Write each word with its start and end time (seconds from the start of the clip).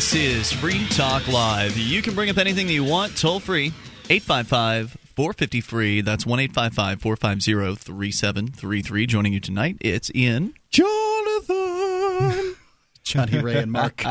This 0.00 0.14
is 0.14 0.50
Free 0.50 0.86
Talk 0.88 1.28
Live. 1.28 1.76
You 1.76 2.00
can 2.00 2.14
bring 2.14 2.30
up 2.30 2.38
anything 2.38 2.66
that 2.68 2.72
you 2.72 2.84
want 2.84 3.18
toll 3.18 3.38
free. 3.38 3.66
855 4.08 4.96
450 5.14 5.60
free. 5.60 6.00
That's 6.00 6.24
1 6.24 6.40
855 6.40 7.02
450 7.02 7.74
3733. 7.74 9.06
Joining 9.06 9.34
you 9.34 9.40
tonight, 9.40 9.76
it's 9.82 10.10
Ian. 10.14 10.54
Jonathan. 10.70 12.56
Johnny 13.02 13.40
Ray 13.40 13.58
and 13.58 13.70
Mark. 13.70 14.02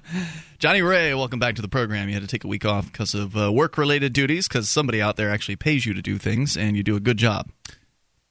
Johnny 0.58 0.82
Ray, 0.82 1.14
welcome 1.14 1.38
back 1.38 1.54
to 1.54 1.62
the 1.62 1.68
program. 1.68 2.08
You 2.08 2.14
had 2.14 2.24
to 2.24 2.28
take 2.28 2.42
a 2.42 2.48
week 2.48 2.64
off 2.64 2.86
because 2.90 3.14
of 3.14 3.36
uh, 3.36 3.52
work 3.52 3.78
related 3.78 4.12
duties 4.12 4.48
because 4.48 4.68
somebody 4.68 5.00
out 5.00 5.14
there 5.14 5.30
actually 5.30 5.54
pays 5.54 5.86
you 5.86 5.94
to 5.94 6.02
do 6.02 6.18
things, 6.18 6.56
and 6.56 6.76
you 6.76 6.82
do 6.82 6.96
a 6.96 7.00
good 7.00 7.16
job. 7.16 7.48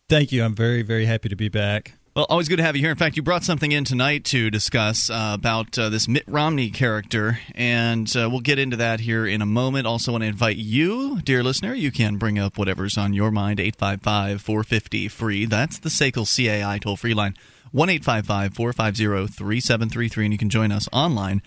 Thank 0.10 0.34
you. 0.34 0.44
I'm 0.44 0.56
very, 0.56 0.82
very 0.82 1.06
happy 1.06 1.30
to 1.30 1.38
be 1.38 1.48
back. 1.48 1.97
Well, 2.18 2.26
always 2.32 2.50
good 2.50 2.56
to 2.56 2.64
have 2.64 2.76
you 2.76 2.82
here. 2.82 2.90
In 2.90 2.98
fact, 2.98 3.16
you 3.16 3.22
brought 3.22 3.44
something 3.44 3.72
in 3.72 3.84
tonight 3.84 4.24
to 4.26 4.50
discuss 4.50 5.12
uh, 5.12 5.34
about 5.36 5.78
uh, 5.78 5.90
this 5.90 6.08
Mitt 6.08 6.24
Romney 6.26 6.72
character, 6.72 7.38
and 7.54 8.08
uh, 8.18 8.28
we'll 8.28 8.40
get 8.40 8.58
into 8.58 8.76
that 8.78 9.02
here 9.02 9.28
in 9.28 9.40
a 9.40 9.46
moment. 9.46 9.86
Also, 9.86 10.14
want 10.14 10.24
to 10.24 10.28
invite 10.28 10.58
you, 10.58 11.22
dear 11.22 11.44
listener, 11.44 11.76
you 11.76 11.92
can 11.92 12.18
bring 12.18 12.40
up 12.40 12.58
whatever's 12.58 12.98
on 12.98 13.14
your 13.14 13.30
mind, 13.30 13.60
855 13.60 14.42
450 14.42 15.08
free. 15.10 15.46
That's 15.46 15.78
the 15.78 15.90
SACL 15.90 16.26
CAI 16.26 16.80
toll 16.80 16.98
free 16.98 17.14
line, 17.14 17.36
1 17.72 18.00
450 18.00 19.28
3733, 19.28 20.26
and 20.26 20.34
you 20.34 20.40
can 20.40 20.50
join 20.50 20.72
us 20.72 20.90
online 20.92 21.44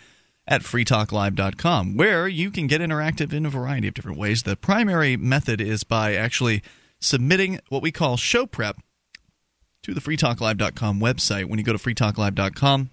at 0.46 0.62
freetalklive.com, 0.62 1.96
where 1.96 2.28
you 2.28 2.52
can 2.52 2.68
get 2.68 2.80
interactive 2.80 3.32
in 3.32 3.44
a 3.44 3.50
variety 3.50 3.88
of 3.88 3.94
different 3.94 4.18
ways. 4.18 4.44
The 4.44 4.54
primary 4.54 5.16
method 5.16 5.60
is 5.60 5.82
by 5.82 6.14
actually 6.14 6.62
submitting 7.00 7.58
what 7.70 7.82
we 7.82 7.90
call 7.90 8.16
show 8.16 8.46
prep 8.46 8.76
to 9.82 9.94
the 9.94 10.00
freetalklive.com 10.00 11.00
website. 11.00 11.46
When 11.46 11.58
you 11.58 11.64
go 11.64 11.72
to 11.72 11.78
freetalklive.com, 11.78 12.90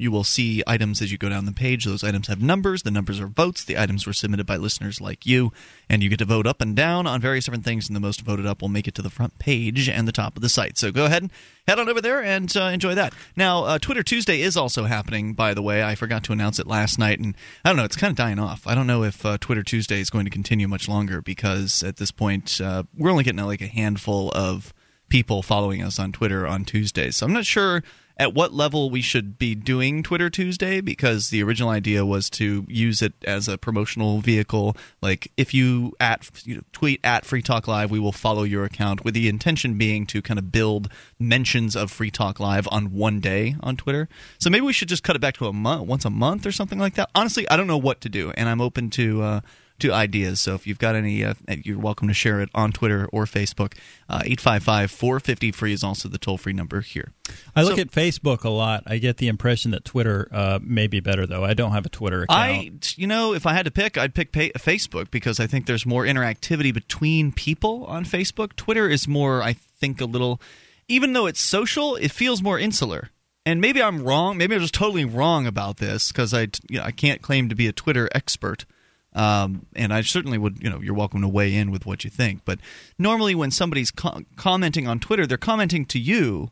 you 0.00 0.12
will 0.12 0.22
see 0.22 0.62
items 0.64 1.02
as 1.02 1.10
you 1.10 1.18
go 1.18 1.28
down 1.28 1.44
the 1.44 1.52
page. 1.52 1.84
Those 1.84 2.04
items 2.04 2.28
have 2.28 2.40
numbers. 2.40 2.84
The 2.84 2.92
numbers 2.92 3.18
are 3.18 3.26
votes. 3.26 3.64
The 3.64 3.76
items 3.76 4.06
were 4.06 4.12
submitted 4.12 4.46
by 4.46 4.56
listeners 4.56 5.00
like 5.00 5.26
you, 5.26 5.52
and 5.90 6.04
you 6.04 6.08
get 6.08 6.20
to 6.20 6.24
vote 6.24 6.46
up 6.46 6.60
and 6.60 6.76
down 6.76 7.08
on 7.08 7.20
various 7.20 7.46
different 7.46 7.64
things. 7.64 7.88
And 7.88 7.96
the 7.96 8.00
most 8.00 8.20
voted 8.20 8.46
up 8.46 8.62
will 8.62 8.68
make 8.68 8.86
it 8.86 8.94
to 8.94 9.02
the 9.02 9.10
front 9.10 9.40
page 9.40 9.88
and 9.88 10.06
the 10.06 10.12
top 10.12 10.36
of 10.36 10.42
the 10.42 10.48
site. 10.48 10.78
So 10.78 10.92
go 10.92 11.06
ahead 11.06 11.22
and 11.22 11.32
head 11.66 11.80
on 11.80 11.88
over 11.88 12.00
there 12.00 12.22
and 12.22 12.56
uh, 12.56 12.66
enjoy 12.66 12.94
that. 12.94 13.12
Now, 13.34 13.64
uh, 13.64 13.78
Twitter 13.80 14.04
Tuesday 14.04 14.40
is 14.40 14.56
also 14.56 14.84
happening. 14.84 15.34
By 15.34 15.52
the 15.52 15.62
way, 15.62 15.82
I 15.82 15.96
forgot 15.96 16.22
to 16.24 16.32
announce 16.32 16.60
it 16.60 16.68
last 16.68 16.96
night, 16.96 17.18
and 17.18 17.34
I 17.64 17.70
don't 17.70 17.76
know. 17.76 17.84
It's 17.84 17.96
kind 17.96 18.12
of 18.12 18.16
dying 18.16 18.38
off. 18.38 18.68
I 18.68 18.76
don't 18.76 18.86
know 18.86 19.02
if 19.02 19.26
uh, 19.26 19.36
Twitter 19.40 19.64
Tuesday 19.64 19.98
is 19.98 20.10
going 20.10 20.26
to 20.26 20.30
continue 20.30 20.68
much 20.68 20.88
longer 20.88 21.20
because 21.20 21.82
at 21.82 21.96
this 21.96 22.12
point 22.12 22.60
uh, 22.60 22.84
we're 22.96 23.10
only 23.10 23.24
getting 23.24 23.44
like 23.44 23.62
a 23.62 23.66
handful 23.66 24.30
of 24.32 24.72
people 25.08 25.42
following 25.42 25.82
us 25.82 25.98
on 25.98 26.12
Twitter 26.12 26.46
on 26.46 26.64
Tuesdays. 26.64 27.16
So 27.16 27.26
I'm 27.26 27.32
not 27.32 27.46
sure 27.46 27.82
at 28.18 28.34
what 28.34 28.52
level 28.52 28.90
we 28.90 29.00
should 29.00 29.38
be 29.38 29.54
doing 29.54 30.02
Twitter 30.02 30.28
Tuesday 30.28 30.80
because 30.80 31.30
the 31.30 31.42
original 31.42 31.70
idea 31.70 32.04
was 32.04 32.28
to 32.30 32.66
use 32.68 33.00
it 33.00 33.12
as 33.24 33.46
a 33.46 33.56
promotional 33.56 34.20
vehicle. 34.20 34.76
Like 35.00 35.30
if 35.36 35.54
you 35.54 35.94
at 36.00 36.28
you 36.44 36.56
know, 36.56 36.62
tweet 36.72 37.00
at 37.04 37.24
Free 37.24 37.42
Talk 37.42 37.68
Live, 37.68 37.90
we 37.90 38.00
will 38.00 38.12
follow 38.12 38.42
your 38.42 38.64
account 38.64 39.04
with 39.04 39.14
the 39.14 39.28
intention 39.28 39.78
being 39.78 40.04
to 40.06 40.20
kind 40.20 40.38
of 40.38 40.50
build 40.50 40.90
mentions 41.18 41.76
of 41.76 41.90
Free 41.92 42.10
Talk 42.10 42.40
Live 42.40 42.66
on 42.72 42.92
one 42.92 43.20
day 43.20 43.54
on 43.60 43.76
Twitter. 43.76 44.08
So 44.38 44.50
maybe 44.50 44.66
we 44.66 44.72
should 44.72 44.88
just 44.88 45.04
cut 45.04 45.14
it 45.14 45.20
back 45.20 45.34
to 45.34 45.46
a 45.46 45.52
month, 45.52 45.86
once 45.86 46.04
a 46.04 46.10
month 46.10 46.44
or 46.44 46.52
something 46.52 46.78
like 46.78 46.94
that. 46.94 47.10
Honestly, 47.14 47.48
I 47.48 47.56
don't 47.56 47.68
know 47.68 47.78
what 47.78 48.00
to 48.00 48.08
do, 48.08 48.32
and 48.32 48.48
I'm 48.48 48.60
open 48.60 48.90
to. 48.90 49.22
Uh, 49.22 49.40
to 49.80 49.92
ideas. 49.92 50.40
So 50.40 50.54
if 50.54 50.66
you've 50.66 50.78
got 50.78 50.94
any, 50.94 51.24
uh, 51.24 51.34
you're 51.48 51.78
welcome 51.78 52.08
to 52.08 52.14
share 52.14 52.40
it 52.40 52.48
on 52.54 52.72
Twitter 52.72 53.08
or 53.12 53.24
Facebook. 53.24 53.74
Uh, 54.08 54.22
855 54.24 54.90
450 54.90 55.52
free 55.52 55.72
is 55.72 55.84
also 55.84 56.08
the 56.08 56.18
toll 56.18 56.38
free 56.38 56.52
number 56.52 56.80
here. 56.80 57.12
I 57.54 57.62
look 57.62 57.76
so, 57.76 57.82
at 57.82 57.90
Facebook 57.90 58.44
a 58.44 58.48
lot. 58.48 58.82
I 58.86 58.98
get 58.98 59.18
the 59.18 59.28
impression 59.28 59.70
that 59.72 59.84
Twitter 59.84 60.28
uh, 60.32 60.58
may 60.62 60.86
be 60.86 61.00
better, 61.00 61.26
though. 61.26 61.44
I 61.44 61.54
don't 61.54 61.72
have 61.72 61.86
a 61.86 61.90
Twitter 61.90 62.22
account. 62.22 62.38
I, 62.38 62.70
you 62.96 63.06
know, 63.06 63.34
if 63.34 63.46
I 63.46 63.52
had 63.52 63.66
to 63.66 63.70
pick, 63.70 63.96
I'd 63.96 64.14
pick 64.14 64.32
pay- 64.32 64.52
Facebook 64.52 65.10
because 65.10 65.40
I 65.40 65.46
think 65.46 65.66
there's 65.66 65.86
more 65.86 66.04
interactivity 66.04 66.72
between 66.72 67.32
people 67.32 67.84
on 67.86 68.04
Facebook. 68.04 68.56
Twitter 68.56 68.88
is 68.88 69.06
more, 69.06 69.42
I 69.42 69.52
think, 69.52 70.00
a 70.00 70.06
little, 70.06 70.40
even 70.88 71.12
though 71.12 71.26
it's 71.26 71.40
social, 71.40 71.96
it 71.96 72.10
feels 72.10 72.42
more 72.42 72.58
insular 72.58 73.10
and 73.48 73.62
maybe 73.62 73.82
I'm 73.82 74.04
wrong. 74.04 74.36
Maybe 74.36 74.54
I'm 74.54 74.60
just 74.60 74.74
totally 74.74 75.06
wrong 75.06 75.46
about 75.46 75.78
this 75.78 76.12
because 76.12 76.34
I, 76.34 76.48
you 76.68 76.78
know, 76.78 76.82
I 76.82 76.90
can't 76.90 77.22
claim 77.22 77.48
to 77.48 77.54
be 77.54 77.66
a 77.66 77.72
Twitter 77.72 78.10
expert. 78.14 78.66
Um, 79.14 79.66
and 79.74 79.92
I 79.92 80.02
certainly 80.02 80.38
would, 80.38 80.62
you 80.62 80.70
know, 80.70 80.80
you're 80.80 80.94
welcome 80.94 81.22
to 81.22 81.28
weigh 81.28 81.54
in 81.54 81.70
with 81.70 81.86
what 81.86 82.04
you 82.04 82.10
think. 82.10 82.42
But 82.44 82.58
normally, 82.98 83.34
when 83.34 83.50
somebody's 83.50 83.90
co- 83.90 84.22
commenting 84.36 84.86
on 84.86 85.00
Twitter, 85.00 85.26
they're 85.26 85.38
commenting 85.38 85.84
to 85.86 85.98
you, 85.98 86.50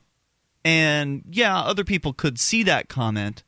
and 0.64 1.22
yeah, 1.30 1.58
other 1.58 1.84
people 1.84 2.12
could 2.12 2.38
see 2.38 2.62
that 2.64 2.88
comment, 2.88 3.44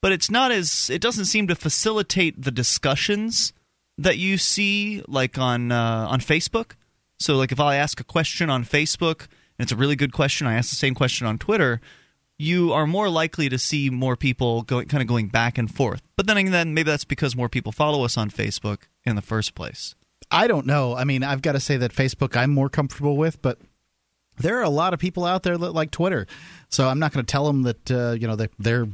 but 0.00 0.12
it's 0.12 0.30
not 0.30 0.50
as 0.50 0.90
it 0.90 1.00
doesn't 1.00 1.26
seem 1.26 1.46
to 1.46 1.54
facilitate 1.54 2.42
the 2.42 2.50
discussions 2.50 3.52
that 3.96 4.18
you 4.18 4.36
see 4.36 5.02
like 5.06 5.38
on 5.38 5.70
uh, 5.72 6.06
on 6.10 6.20
Facebook. 6.20 6.72
So, 7.18 7.36
like 7.36 7.52
if 7.52 7.60
I 7.60 7.76
ask 7.76 8.00
a 8.00 8.04
question 8.04 8.50
on 8.50 8.64
Facebook 8.64 9.28
and 9.58 9.64
it's 9.64 9.72
a 9.72 9.76
really 9.76 9.96
good 9.96 10.12
question, 10.12 10.46
I 10.46 10.54
ask 10.54 10.70
the 10.70 10.76
same 10.76 10.94
question 10.94 11.26
on 11.26 11.38
Twitter 11.38 11.80
you 12.42 12.72
are 12.72 12.86
more 12.86 13.08
likely 13.08 13.48
to 13.48 13.58
see 13.58 13.88
more 13.88 14.16
people 14.16 14.62
going 14.62 14.88
kind 14.88 15.00
of 15.00 15.06
going 15.06 15.28
back 15.28 15.58
and 15.58 15.72
forth. 15.72 16.02
But 16.16 16.26
then 16.26 16.36
again, 16.36 16.74
maybe 16.74 16.90
that's 16.90 17.04
because 17.04 17.36
more 17.36 17.48
people 17.48 17.72
follow 17.72 18.04
us 18.04 18.16
on 18.16 18.30
Facebook 18.30 18.82
in 19.04 19.16
the 19.16 19.22
first 19.22 19.54
place. 19.54 19.94
I 20.30 20.46
don't 20.46 20.66
know. 20.66 20.96
I 20.96 21.04
mean, 21.04 21.22
I've 21.22 21.42
got 21.42 21.52
to 21.52 21.60
say 21.60 21.76
that 21.76 21.92
Facebook 21.92 22.36
I'm 22.36 22.50
more 22.50 22.68
comfortable 22.68 23.16
with, 23.16 23.40
but 23.42 23.58
there 24.38 24.58
are 24.58 24.62
a 24.62 24.70
lot 24.70 24.94
of 24.94 24.98
people 24.98 25.24
out 25.24 25.42
there 25.42 25.56
that 25.56 25.72
like 25.72 25.90
Twitter. 25.90 26.26
So 26.68 26.88
I'm 26.88 26.98
not 26.98 27.12
going 27.12 27.24
to 27.24 27.30
tell 27.30 27.46
them 27.46 27.62
that 27.62 27.90
uh, 27.90 28.12
you 28.12 28.26
know 28.26 28.36
that 28.36 28.50
their 28.58 28.88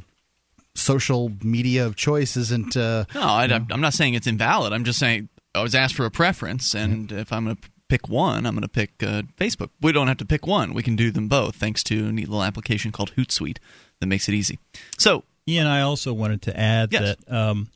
social 0.75 1.31
media 1.43 1.85
of 1.85 1.95
choice 1.95 2.37
isn't. 2.37 2.77
Uh, 2.77 3.05
no, 3.15 3.21
I, 3.21 3.45
am 3.45 3.81
not 3.81 3.93
saying 3.93 4.13
it's 4.13 4.27
invalid. 4.27 4.73
I'm 4.73 4.83
just 4.83 4.99
saying 4.99 5.29
I 5.55 5.61
was 5.61 5.75
asked 5.75 5.95
for 5.95 6.05
a 6.05 6.11
preference, 6.11 6.75
and 6.75 7.09
mm-hmm. 7.09 7.19
if 7.19 7.33
I'm 7.33 7.45
going 7.45 7.55
to 7.55 7.69
pick 7.89 8.07
one, 8.07 8.45
I'm 8.45 8.53
going 8.53 8.61
to 8.61 8.69
pick 8.69 9.03
uh, 9.03 9.23
Facebook. 9.37 9.71
We 9.81 9.91
don't 9.91 10.07
have 10.07 10.17
to 10.17 10.25
pick 10.25 10.47
one. 10.47 10.73
We 10.73 10.83
can 10.83 10.95
do 10.95 11.11
them 11.11 11.27
both 11.27 11.55
thanks 11.55 11.83
to 11.85 12.07
a 12.07 12.11
neat 12.11 12.29
little 12.29 12.43
application 12.43 12.91
called 12.91 13.13
Hootsuite 13.15 13.57
that 13.99 14.05
makes 14.05 14.29
it 14.29 14.33
easy. 14.33 14.59
So, 14.97 15.25
Ian, 15.47 15.67
I 15.67 15.81
also 15.81 16.13
wanted 16.13 16.43
to 16.43 16.57
add 16.57 16.93
yes. 16.93 17.01
that 17.01 17.33
um, 17.33 17.69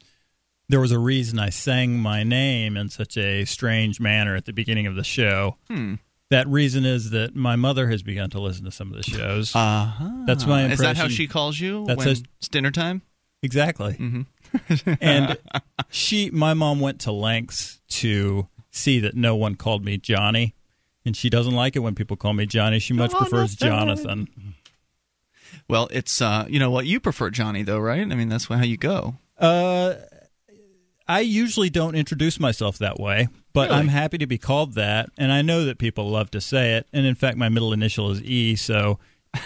there 0.70 0.80
was 0.80 0.92
a 0.92 1.00
reason 1.00 1.40
I 1.40 1.50
sang 1.50 1.98
my 2.00 2.24
name 2.24 2.78
in 2.78 2.90
such 2.90 3.18
a 3.18 3.44
strange 3.46 4.00
manner 4.00 4.36
at 4.36 4.46
the 4.46 4.54
beginning 4.54 4.88
of 4.88 4.96
the 4.96 5.04
show. 5.04 5.58
Hmm. 5.68 5.96
That 6.30 6.48
reason 6.48 6.86
is 6.86 7.12
that 7.12 7.36
my 7.36 7.56
mother 7.56 7.90
has 7.90 8.02
begun 8.02 8.30
to 8.32 8.40
listen 8.40 8.66
to 8.66 8.72
some 8.72 8.92
of 8.92 8.98
the 8.98 9.04
shows. 9.04 9.56
Uh-huh. 9.56 10.24
That's 10.26 10.48
my 10.48 10.62
impression. 10.64 10.72
Is 10.72 10.80
that 10.80 10.98
how 10.98 11.08
she 11.08 11.28
calls 11.28 11.60
you 11.60 11.86
That's 11.86 11.98
when 11.98 12.08
it's 12.08 12.48
dinner 12.48 12.72
time? 12.72 13.04
Exactly. 13.44 13.94
Mm-hmm. 13.94 14.94
and 15.02 15.38
she, 15.90 16.32
my 16.32 16.54
mom 16.54 16.80
went 16.80 17.02
to 17.02 17.12
lengths 17.12 17.82
to 17.90 18.48
see 18.74 19.00
that 19.00 19.16
no 19.16 19.36
one 19.36 19.56
called 19.56 19.86
me 19.86 19.98
Johnny, 19.98 20.54
and 21.06 21.16
she 21.16 21.30
doesn't 21.30 21.54
like 21.54 21.76
it 21.78 21.80
when 21.80 21.96
people 21.96 22.18
call 22.18 22.34
me 22.34 22.46
Johnny. 22.46 22.80
She 22.80 22.94
much 22.94 23.12
prefers 23.12 23.56
Jonathan. 23.56 24.56
Well, 25.70 25.88
it's 25.92 26.22
uh, 26.22 26.46
you 26.50 26.60
know 26.60 26.72
what 26.72 26.86
you 26.86 27.00
prefer 27.00 27.30
Johnny 27.30 27.64
though, 27.64 27.80
right? 27.80 28.02
I 28.02 28.16
mean, 28.16 28.28
that's 28.28 28.48
how 28.48 28.64
you 28.64 28.76
go. 28.78 29.16
Uh, 29.38 29.96
I 31.08 31.22
usually 31.22 31.70
don't 31.70 31.96
introduce 31.96 32.40
myself 32.40 32.78
that 32.80 33.00
way, 33.00 33.28
but 33.54 33.70
really? 33.70 33.82
I'm 33.82 33.88
happy 33.90 34.18
to 34.18 34.28
be 34.28 34.38
called 34.38 34.74
that, 34.74 35.10
and 35.18 35.32
I 35.32 35.42
know 35.42 35.66
that 35.66 35.78
people 35.78 36.10
love 36.10 36.32
to 36.32 36.42
say 36.42 36.74
it. 36.74 36.88
And 36.92 37.06
in 37.06 37.16
fact, 37.16 37.38
my 37.38 37.50
middle 37.50 37.74
initial 37.74 38.12
is 38.12 38.22
E, 38.24 38.56
so 38.56 39.00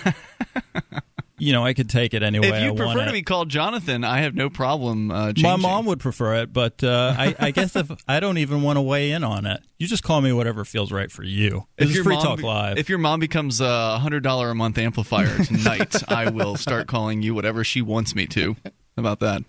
you 1.39 1.53
know, 1.53 1.63
I 1.63 1.73
could 1.73 1.89
take 1.89 2.13
it 2.13 2.23
anyway. 2.23 2.47
If 2.47 2.63
you 2.63 2.73
I 2.73 2.75
prefer 2.75 3.05
to 3.05 3.11
be 3.11 3.21
called 3.21 3.49
Jonathan, 3.49 4.03
I 4.03 4.21
have 4.21 4.33
no 4.33 4.49
problem 4.49 5.11
uh, 5.11 5.33
My 5.37 5.55
mom 5.55 5.85
would 5.85 5.99
prefer 5.99 6.41
it, 6.41 6.51
but 6.51 6.83
uh, 6.83 7.13
I, 7.17 7.35
I, 7.39 7.51
guess 7.51 7.75
if 7.75 7.91
I 8.07 8.19
don't 8.19 8.39
even 8.39 8.63
want 8.63 8.77
to 8.77 8.81
weigh 8.81 9.11
in 9.11 9.23
on 9.23 9.45
it, 9.45 9.61
you 9.77 9.87
just 9.87 10.03
call 10.03 10.19
me 10.21 10.33
whatever 10.33 10.65
feels 10.65 10.91
right 10.91 11.11
for 11.11 11.23
you. 11.23 11.67
This 11.77 11.91
if 11.91 11.97
is 11.97 12.03
Free 12.03 12.15
mom, 12.15 12.23
Talk 12.23 12.41
Live. 12.41 12.77
If 12.77 12.89
your 12.89 12.97
mom 12.97 13.19
becomes 13.19 13.61
a 13.61 13.99
hundred 13.99 14.23
dollar 14.23 14.49
a 14.49 14.55
month 14.55 14.77
amplifier 14.77 15.43
tonight, 15.43 15.95
I 16.11 16.29
will 16.29 16.55
start 16.55 16.87
calling 16.87 17.21
you 17.21 17.35
whatever 17.35 17.63
she 17.63 17.81
wants 17.81 18.15
me 18.15 18.25
to. 18.27 18.55
About 18.97 19.19
that? 19.19 19.43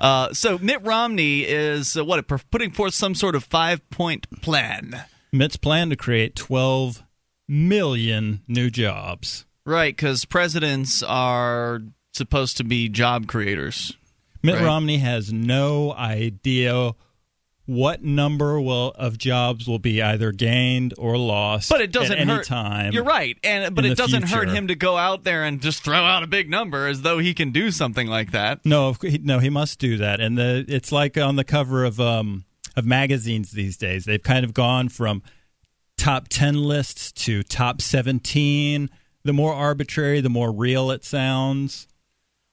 Uh, 0.00 0.32
so 0.32 0.58
Mitt 0.58 0.82
Romney 0.84 1.42
is 1.42 1.96
uh, 1.96 2.04
what 2.04 2.26
putting 2.50 2.70
forth 2.70 2.94
some 2.94 3.14
sort 3.14 3.34
of 3.34 3.44
five 3.44 3.88
point 3.90 4.26
plan. 4.40 5.04
Mitt's 5.32 5.56
plan 5.56 5.90
to 5.90 5.96
create 5.96 6.34
twelve 6.34 7.02
million 7.46 8.40
new 8.48 8.70
jobs. 8.70 9.44
Right, 9.66 9.94
because 9.94 10.24
presidents 10.24 11.02
are 11.02 11.80
supposed 12.12 12.56
to 12.58 12.64
be 12.64 12.88
job 12.88 13.26
creators. 13.26 13.94
Mitt 14.42 14.54
right? 14.54 14.64
Romney 14.64 14.98
has 14.98 15.32
no 15.32 15.92
idea 15.92 16.94
what 17.66 18.04
number 18.04 18.60
will 18.60 18.92
of 18.92 19.18
jobs 19.18 19.66
will 19.66 19.80
be 19.80 20.00
either 20.00 20.30
gained 20.30 20.94
or 20.96 21.18
lost. 21.18 21.68
But 21.68 21.80
it 21.80 21.90
doesn't 21.90 22.16
at 22.16 22.28
hurt. 22.28 22.46
time. 22.46 22.92
You're 22.92 23.02
right, 23.02 23.36
and 23.42 23.74
but 23.74 23.84
it 23.84 23.96
doesn't 23.96 24.28
future. 24.28 24.46
hurt 24.46 24.48
him 24.50 24.68
to 24.68 24.76
go 24.76 24.96
out 24.96 25.24
there 25.24 25.42
and 25.42 25.60
just 25.60 25.82
throw 25.82 26.04
out 26.04 26.22
a 26.22 26.28
big 26.28 26.48
number 26.48 26.86
as 26.86 27.02
though 27.02 27.18
he 27.18 27.34
can 27.34 27.50
do 27.50 27.72
something 27.72 28.06
like 28.06 28.30
that. 28.30 28.64
No, 28.64 28.96
no, 29.02 29.40
he 29.40 29.50
must 29.50 29.80
do 29.80 29.96
that. 29.96 30.20
And 30.20 30.38
the 30.38 30.64
it's 30.68 30.92
like 30.92 31.18
on 31.18 31.34
the 31.34 31.44
cover 31.44 31.84
of 31.84 31.98
um 32.00 32.44
of 32.76 32.86
magazines 32.86 33.50
these 33.50 33.76
days. 33.76 34.04
They've 34.04 34.22
kind 34.22 34.44
of 34.44 34.54
gone 34.54 34.88
from 34.88 35.24
top 35.98 36.28
ten 36.28 36.54
lists 36.54 37.10
to 37.24 37.42
top 37.42 37.80
seventeen 37.80 38.90
the 39.26 39.32
more 39.32 39.52
arbitrary, 39.52 40.20
the 40.20 40.30
more 40.30 40.50
real 40.50 40.90
it 40.90 41.04
sounds. 41.04 41.86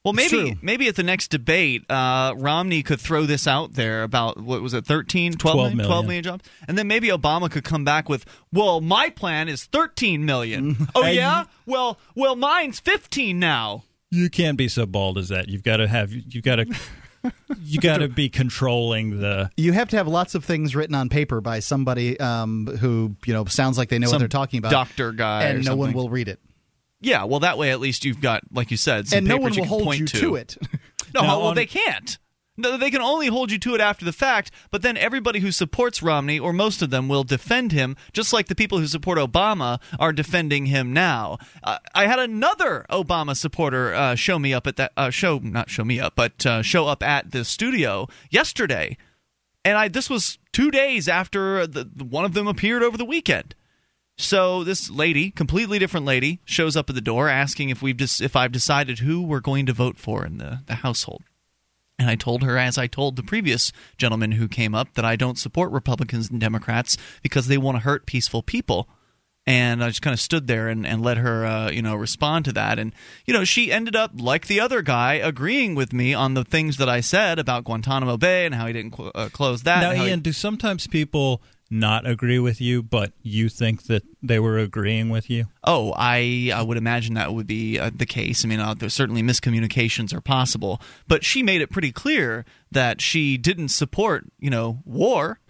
Well, 0.03 0.11
maybe 0.11 0.57
maybe 0.61 0.89
at 0.89 0.97
the 0.97 1.03
next 1.03 1.29
debate, 1.29 1.89
uh, 1.89 2.33
Romney 2.35 2.83
could 2.83 2.99
throw 2.99 3.25
this 3.25 3.47
out 3.47 3.75
there 3.75 4.03
about 4.03 4.37
what 4.37 4.61
was 4.61 4.73
it, 4.73 4.85
13, 4.85 5.33
12 5.33 5.39
12 5.39 5.55
million, 5.57 5.77
million. 5.77 5.89
12 5.89 6.05
million 6.05 6.23
jobs, 6.23 6.49
and 6.67 6.77
then 6.77 6.89
maybe 6.89 7.07
Obama 7.07 7.49
could 7.49 7.63
come 7.63 7.85
back 7.85 8.09
with, 8.09 8.25
"Well, 8.51 8.81
my 8.81 9.09
plan 9.09 9.47
is 9.47 9.63
13 9.63 10.25
million. 10.25 10.89
oh 10.95 11.03
Hey, 11.03 11.15
yeah, 11.15 11.45
well, 11.65 11.97
well, 12.15 12.35
mine's 12.35 12.81
15 12.81 13.39
now. 13.39 13.83
You 14.11 14.29
can't 14.29 14.57
be 14.57 14.67
so 14.67 14.85
bald 14.85 15.17
as 15.17 15.29
that. 15.29 15.47
You've 15.47 15.63
got 15.63 15.77
to 15.77 15.87
have. 15.87 16.11
You've 16.11 16.43
got 16.43 16.57
to. 16.57 16.65
You 17.63 17.79
got 17.79 17.99
to 17.99 18.09
be 18.09 18.27
controlling 18.27 19.21
the. 19.21 19.49
You 19.55 19.71
have 19.71 19.87
to 19.89 19.95
have 19.95 20.09
lots 20.09 20.35
of 20.35 20.43
things 20.43 20.75
written 20.75 20.93
on 20.93 21.07
paper 21.07 21.39
by 21.39 21.59
somebody 21.59 22.19
um, 22.19 22.67
who 22.67 23.15
you 23.25 23.33
know 23.33 23.45
sounds 23.45 23.77
like 23.77 23.87
they 23.87 23.97
know 23.97 24.11
what 24.11 24.19
they're 24.19 24.27
talking 24.27 24.57
about, 24.57 24.71
doctor 24.71 25.13
guy, 25.13 25.43
and 25.43 25.59
or 25.59 25.63
no 25.63 25.75
one 25.77 25.93
will 25.93 26.09
read 26.09 26.27
it, 26.27 26.41
Yeah, 27.03 27.25
well, 27.25 27.41
that 27.41 27.57
way 27.57 27.71
at 27.71 27.79
least 27.79 28.05
you've 28.05 28.21
got, 28.21 28.41
like 28.51 28.71
you 28.71 28.77
said, 28.77 29.07
some 29.07 29.19
and 29.19 29.27
no 29.27 29.37
papers 29.37 29.43
one 29.43 29.53
you 29.53 29.59
will 29.61 29.65
can 29.65 29.69
hold 29.69 29.83
point 29.83 29.99
you 29.99 30.05
to. 30.07 30.19
to 30.19 30.35
it. 30.35 30.57
No, 31.13 31.21
Now, 31.21 31.27
well, 31.37 31.47
on- 31.49 31.55
they 31.55 31.67
can't. 31.67 32.17
No, 32.57 32.75
they 32.77 32.89
can 32.91 33.01
only 33.01 33.27
hold 33.27 33.51
you 33.51 33.57
to 33.59 33.75
it 33.75 33.81
after 33.81 34.03
the 34.05 34.13
fact, 34.13 34.49
but 34.71 34.81
then 34.83 34.95
everybody 34.97 35.39
who 35.39 35.51
supports 35.51 36.01
Romney, 36.03 36.39
or 36.39 36.53
most 36.53 36.81
of 36.83 36.89
them, 36.91 37.07
will 37.07 37.23
defend 37.23 37.71
him, 37.71 37.95
just 38.13 38.31
like 38.33 38.47
the 38.47 38.55
people 38.55 38.77
who 38.79 38.85
support 38.87 39.17
Obama 39.19 39.79
are 39.99 40.11
defending 40.13 40.67
him 40.67 40.91
now. 40.93 41.37
Uh, 41.63 41.77
I 41.95 42.05
had 42.07 42.17
another 42.19 42.85
Obama 42.91 43.35
supporter 43.35 43.93
uh, 43.93 44.13
show 44.15 44.37
me 44.39 44.53
up 44.55 44.65
at 44.67 44.75
that 44.77 44.91
uh, 44.97 45.09
show, 45.11 45.39
not 45.39 45.69
show 45.69 45.83
me 45.83 45.99
up, 45.99 46.13
but 46.15 46.45
uh, 46.45 46.61
show 46.63 46.87
up 46.87 47.01
at 47.03 47.31
the 47.31 47.43
studio 47.43 48.07
yesterday, 48.31 48.97
and 49.65 49.77
I 49.77 49.87
this 49.87 50.09
was 50.09 50.37
two 50.51 50.69
days 50.71 51.07
after 51.07 51.65
the, 51.67 51.85
one 52.03 52.25
of 52.25 52.33
them 52.33 52.47
appeared 52.47 52.81
over 52.83 52.97
the 52.97 53.05
weekend. 53.05 53.53
So 54.17 54.63
this 54.63 54.89
lady, 54.89 55.31
completely 55.31 55.79
different 55.79 56.05
lady, 56.05 56.39
shows 56.45 56.75
up 56.77 56.89
at 56.89 56.95
the 56.95 57.01
door 57.01 57.29
asking 57.29 57.69
if 57.69 57.81
we've 57.81 57.97
just 57.97 58.21
if 58.21 58.35
I've 58.35 58.51
decided 58.51 58.99
who 58.99 59.23
we're 59.23 59.39
going 59.39 59.65
to 59.65 59.73
vote 59.73 59.97
for 59.97 60.25
in 60.25 60.37
the, 60.37 60.59
the 60.67 60.75
household. 60.75 61.23
And 61.99 62.09
I 62.09 62.15
told 62.15 62.43
her, 62.43 62.57
as 62.57 62.77
I 62.77 62.87
told 62.87 63.15
the 63.15 63.23
previous 63.23 63.71
gentleman 63.97 64.33
who 64.33 64.47
came 64.47 64.73
up, 64.75 64.93
that 64.95 65.05
I 65.05 65.15
don't 65.15 65.37
support 65.37 65.71
Republicans 65.71 66.29
and 66.29 66.39
Democrats 66.39 66.97
because 67.21 67.47
they 67.47 67.57
want 67.57 67.77
to 67.77 67.83
hurt 67.83 68.05
peaceful 68.05 68.41
people. 68.43 68.89
And 69.45 69.83
I 69.83 69.89
just 69.89 70.01
kind 70.01 70.13
of 70.13 70.19
stood 70.21 70.47
there 70.47 70.69
and, 70.69 70.87
and 70.87 71.01
let 71.01 71.17
her, 71.17 71.45
uh, 71.45 71.69
you 71.69 71.81
know, 71.81 71.95
respond 71.95 72.45
to 72.45 72.53
that. 72.53 72.79
And, 72.79 72.93
you 73.25 73.33
know, 73.33 73.43
she 73.43 73.71
ended 73.71 73.95
up, 73.95 74.11
like 74.15 74.47
the 74.47 74.59
other 74.59 74.81
guy, 74.81 75.15
agreeing 75.15 75.75
with 75.75 75.91
me 75.91 76.13
on 76.13 76.33
the 76.33 76.45
things 76.45 76.77
that 76.77 76.87
I 76.87 77.01
said 77.01 77.39
about 77.39 77.65
Guantanamo 77.65 78.17
Bay 78.17 78.45
and 78.45 78.55
how 78.55 78.67
he 78.67 78.73
didn't 78.73 78.95
cl- 78.95 79.11
uh, 79.13 79.29
close 79.33 79.63
that. 79.63 79.81
Now, 79.81 79.95
how 79.95 80.03
he- 80.03 80.09
Ian, 80.09 80.21
do 80.21 80.31
sometimes 80.31 80.87
people 80.87 81.41
not 81.73 82.07
agree 82.07 82.39
with 82.39 82.61
you, 82.61 82.83
but 82.83 83.11
you 83.21 83.49
think 83.49 83.83
that 83.83 84.03
they 84.21 84.39
were 84.39 84.57
agreeing 84.57 85.09
with 85.09 85.29
you? 85.29 85.45
Oh, 85.63 85.93
I, 85.97 86.51
I 86.53 86.61
would 86.61 86.77
imagine 86.77 87.15
that 87.15 87.33
would 87.33 87.47
be 87.47 87.79
uh, 87.79 87.91
the 87.93 88.05
case. 88.05 88.45
I 88.45 88.47
mean, 88.47 88.59
uh, 88.59 88.75
certainly 88.89 89.23
miscommunications 89.23 90.13
are 90.13 90.21
possible, 90.21 90.81
but 91.07 91.25
she 91.25 91.43
made 91.43 91.61
it 91.61 91.71
pretty 91.71 91.91
clear 91.91 92.45
that 92.71 93.01
she 93.01 93.37
didn't 93.37 93.69
support, 93.69 94.25
you 94.39 94.49
know, 94.49 94.79
war. 94.85 95.39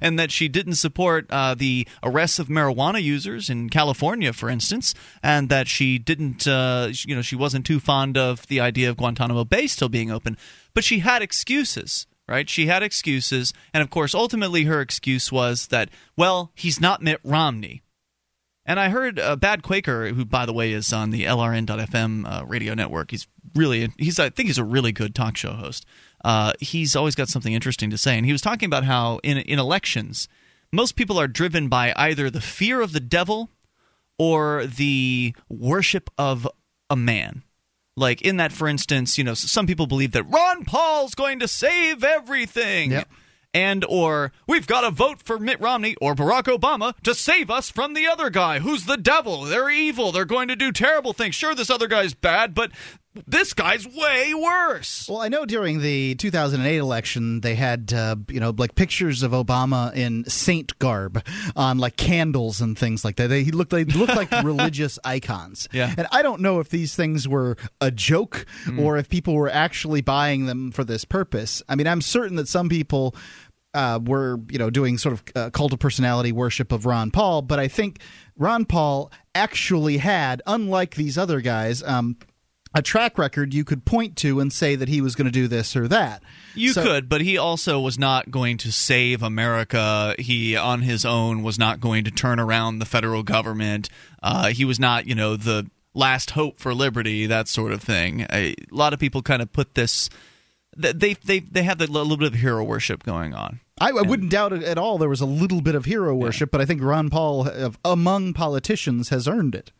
And 0.00 0.18
that 0.18 0.32
she 0.32 0.48
didn't 0.48 0.74
support 0.74 1.30
uh, 1.30 1.54
the 1.54 1.86
arrests 2.02 2.40
of 2.40 2.48
marijuana 2.48 3.00
users 3.00 3.48
in 3.48 3.70
California, 3.70 4.32
for 4.32 4.50
instance, 4.50 4.94
and 5.22 5.48
that 5.48 5.68
she 5.68 5.96
didn't, 5.96 6.44
uh, 6.44 6.88
you 7.04 7.14
know, 7.14 7.22
she 7.22 7.36
wasn't 7.36 7.64
too 7.64 7.78
fond 7.78 8.18
of 8.18 8.44
the 8.48 8.58
idea 8.58 8.90
of 8.90 8.96
Guantanamo 8.96 9.44
Bay 9.44 9.68
still 9.68 9.88
being 9.88 10.10
open. 10.10 10.36
But 10.74 10.82
she 10.82 10.98
had 10.98 11.22
excuses, 11.22 12.08
right? 12.28 12.48
She 12.48 12.66
had 12.66 12.82
excuses, 12.82 13.52
and 13.72 13.82
of 13.82 13.90
course, 13.90 14.14
ultimately, 14.14 14.64
her 14.64 14.80
excuse 14.80 15.30
was 15.30 15.68
that, 15.68 15.90
well, 16.16 16.52
he's 16.54 16.80
not 16.80 17.02
Mitt 17.02 17.20
Romney. 17.24 17.82
And 18.66 18.80
I 18.80 18.88
heard 18.88 19.20
uh, 19.20 19.36
Bad 19.36 19.62
Quaker, 19.62 20.08
who 20.08 20.24
by 20.24 20.44
the 20.44 20.52
way 20.52 20.72
is 20.72 20.92
on 20.92 21.10
the 21.10 21.24
LRN.FM 21.24 22.26
uh, 22.26 22.44
radio 22.44 22.74
network. 22.74 23.12
He's 23.12 23.28
really 23.54 23.88
he's 23.96 24.18
I 24.18 24.28
think 24.28 24.48
he's 24.48 24.58
a 24.58 24.64
really 24.64 24.90
good 24.90 25.14
talk 25.14 25.36
show 25.36 25.52
host. 25.52 25.86
Uh, 26.24 26.52
he's 26.60 26.96
always 26.96 27.14
got 27.14 27.28
something 27.28 27.52
interesting 27.52 27.90
to 27.90 27.98
say, 27.98 28.16
and 28.16 28.26
he 28.26 28.32
was 28.32 28.42
talking 28.42 28.66
about 28.66 28.82
how 28.82 29.18
in 29.22 29.38
in 29.38 29.60
elections, 29.60 30.26
most 30.72 30.96
people 30.96 31.18
are 31.18 31.28
driven 31.28 31.68
by 31.68 31.92
either 31.94 32.28
the 32.28 32.40
fear 32.40 32.80
of 32.80 32.92
the 32.92 33.00
devil 33.00 33.50
or 34.18 34.66
the 34.66 35.34
worship 35.48 36.10
of 36.18 36.48
a 36.90 36.96
man. 36.96 37.44
Like 37.96 38.20
in 38.20 38.36
that, 38.36 38.52
for 38.52 38.68
instance, 38.68 39.16
you 39.16 39.24
know, 39.24 39.34
some 39.34 39.66
people 39.66 39.86
believe 39.86 40.12
that 40.12 40.24
Ron 40.24 40.64
Paul's 40.64 41.14
going 41.14 41.38
to 41.40 41.48
save 41.48 42.04
everything. 42.04 42.92
Yep. 42.92 43.08
And 43.54 43.86
or 43.88 44.32
we've 44.46 44.66
got 44.66 44.82
to 44.82 44.90
vote 44.90 45.22
for 45.22 45.38
Mitt 45.38 45.58
Romney 45.60 45.96
or 45.98 46.14
Barack 46.14 46.42
Obama 46.42 46.92
to 47.04 47.14
save 47.14 47.50
us 47.50 47.70
from 47.70 47.94
the 47.94 48.06
other 48.06 48.28
guy 48.28 48.58
who's 48.58 48.84
the 48.84 48.98
devil. 48.98 49.42
They're 49.42 49.70
evil. 49.70 50.12
They're 50.12 50.26
going 50.26 50.48
to 50.48 50.56
do 50.56 50.72
terrible 50.72 51.14
things. 51.14 51.34
Sure, 51.34 51.54
this 51.54 51.70
other 51.70 51.88
guy's 51.88 52.12
bad, 52.12 52.54
but 52.54 52.70
this 53.26 53.52
guy's 53.52 53.86
way 53.86 54.34
worse. 54.34 55.08
Well, 55.08 55.20
I 55.20 55.28
know 55.28 55.44
during 55.44 55.80
the 55.80 56.14
2008 56.16 56.76
election, 56.76 57.40
they 57.40 57.54
had, 57.54 57.92
uh, 57.92 58.16
you 58.28 58.40
know, 58.40 58.54
like 58.56 58.74
pictures 58.74 59.22
of 59.22 59.32
Obama 59.32 59.94
in 59.94 60.24
saint 60.24 60.78
garb 60.78 61.24
on 61.54 61.78
like 61.78 61.96
candles 61.96 62.60
and 62.60 62.78
things 62.78 63.04
like 63.04 63.16
that. 63.16 63.28
They 63.28 63.44
he 63.44 63.50
looked, 63.50 63.70
they 63.70 63.84
looked 63.84 64.14
like 64.16 64.30
religious 64.44 64.98
icons. 65.04 65.68
Yeah. 65.72 65.94
And 65.96 66.06
I 66.10 66.22
don't 66.22 66.40
know 66.40 66.60
if 66.60 66.70
these 66.70 66.94
things 66.94 67.28
were 67.28 67.56
a 67.80 67.90
joke 67.90 68.46
or 68.78 68.96
if 68.96 69.08
people 69.08 69.34
were 69.34 69.50
actually 69.50 70.00
buying 70.00 70.46
them 70.46 70.70
for 70.70 70.84
this 70.84 71.04
purpose. 71.04 71.62
I 71.68 71.74
mean, 71.74 71.86
I'm 71.86 72.00
certain 72.02 72.36
that 72.36 72.48
some 72.48 72.68
people. 72.68 73.14
Uh, 73.74 74.00
were 74.02 74.38
you 74.50 74.58
know 74.58 74.70
doing 74.70 74.96
sort 74.96 75.12
of 75.12 75.24
uh, 75.36 75.50
cult 75.50 75.70
of 75.70 75.78
personality 75.78 76.32
worship 76.32 76.72
of 76.72 76.86
Ron 76.86 77.10
Paul, 77.10 77.42
but 77.42 77.58
I 77.58 77.68
think 77.68 78.00
Ron 78.38 78.64
Paul 78.64 79.12
actually 79.34 79.98
had, 79.98 80.40
unlike 80.46 80.94
these 80.94 81.18
other 81.18 81.42
guys, 81.42 81.82
um, 81.82 82.16
a 82.74 82.82
track 82.82 83.16
record 83.18 83.54
you 83.54 83.64
could 83.64 83.84
point 83.84 84.16
to 84.16 84.40
and 84.40 84.52
say 84.52 84.74
that 84.76 84.88
he 84.88 85.00
was 85.00 85.14
going 85.14 85.24
to 85.26 85.30
do 85.30 85.48
this 85.48 85.74
or 85.76 85.88
that. 85.88 86.22
You 86.54 86.72
So- 86.72 86.82
could, 86.82 87.08
but 87.08 87.20
he 87.22 87.38
also 87.38 87.80
was 87.80 87.98
not 87.98 88.30
going 88.30 88.58
to 88.58 88.72
save 88.72 89.22
America. 89.22 90.14
He, 90.18 90.56
on 90.56 90.82
his 90.82 91.04
own, 91.04 91.42
was 91.42 91.58
not 91.58 91.80
going 91.80 92.04
to 92.04 92.10
turn 92.10 92.38
around 92.40 92.78
the 92.78 92.84
federal 92.86 93.22
government. 93.22 93.88
Uh, 94.22 94.48
he 94.48 94.64
was 94.64 94.78
not, 94.78 95.06
you 95.06 95.14
know, 95.14 95.36
the 95.36 95.70
last 95.94 96.30
hope 96.32 96.58
for 96.60 96.74
liberty, 96.74 97.26
that 97.26 97.48
sort 97.48 97.72
of 97.72 97.82
thing. 97.82 98.26
A 98.32 98.54
lot 98.70 98.92
of 98.92 98.98
people 99.00 99.22
kind 99.22 99.40
of 99.40 99.52
put 99.52 99.74
this. 99.74 100.10
They 100.76 101.14
they 101.14 101.38
they 101.40 101.62
have 101.62 101.80
a 101.80 101.86
little 101.86 102.18
bit 102.18 102.26
of 102.26 102.34
hero 102.34 102.62
worship 102.62 103.02
going 103.02 103.32
on. 103.32 103.60
I, 103.80 103.88
I 103.90 104.02
wouldn't 104.02 104.30
doubt 104.30 104.52
it 104.52 104.62
at 104.62 104.76
all. 104.76 104.98
There 104.98 105.08
was 105.08 105.22
a 105.22 105.26
little 105.26 105.62
bit 105.62 105.74
of 105.74 105.86
hero 105.86 106.14
worship, 106.14 106.50
but 106.50 106.60
I 106.60 106.66
think 106.66 106.82
Ron 106.82 107.08
Paul, 107.10 107.48
of, 107.48 107.78
among 107.84 108.34
politicians, 108.34 109.08
has 109.10 109.26
earned 109.28 109.54
it. 109.54 109.70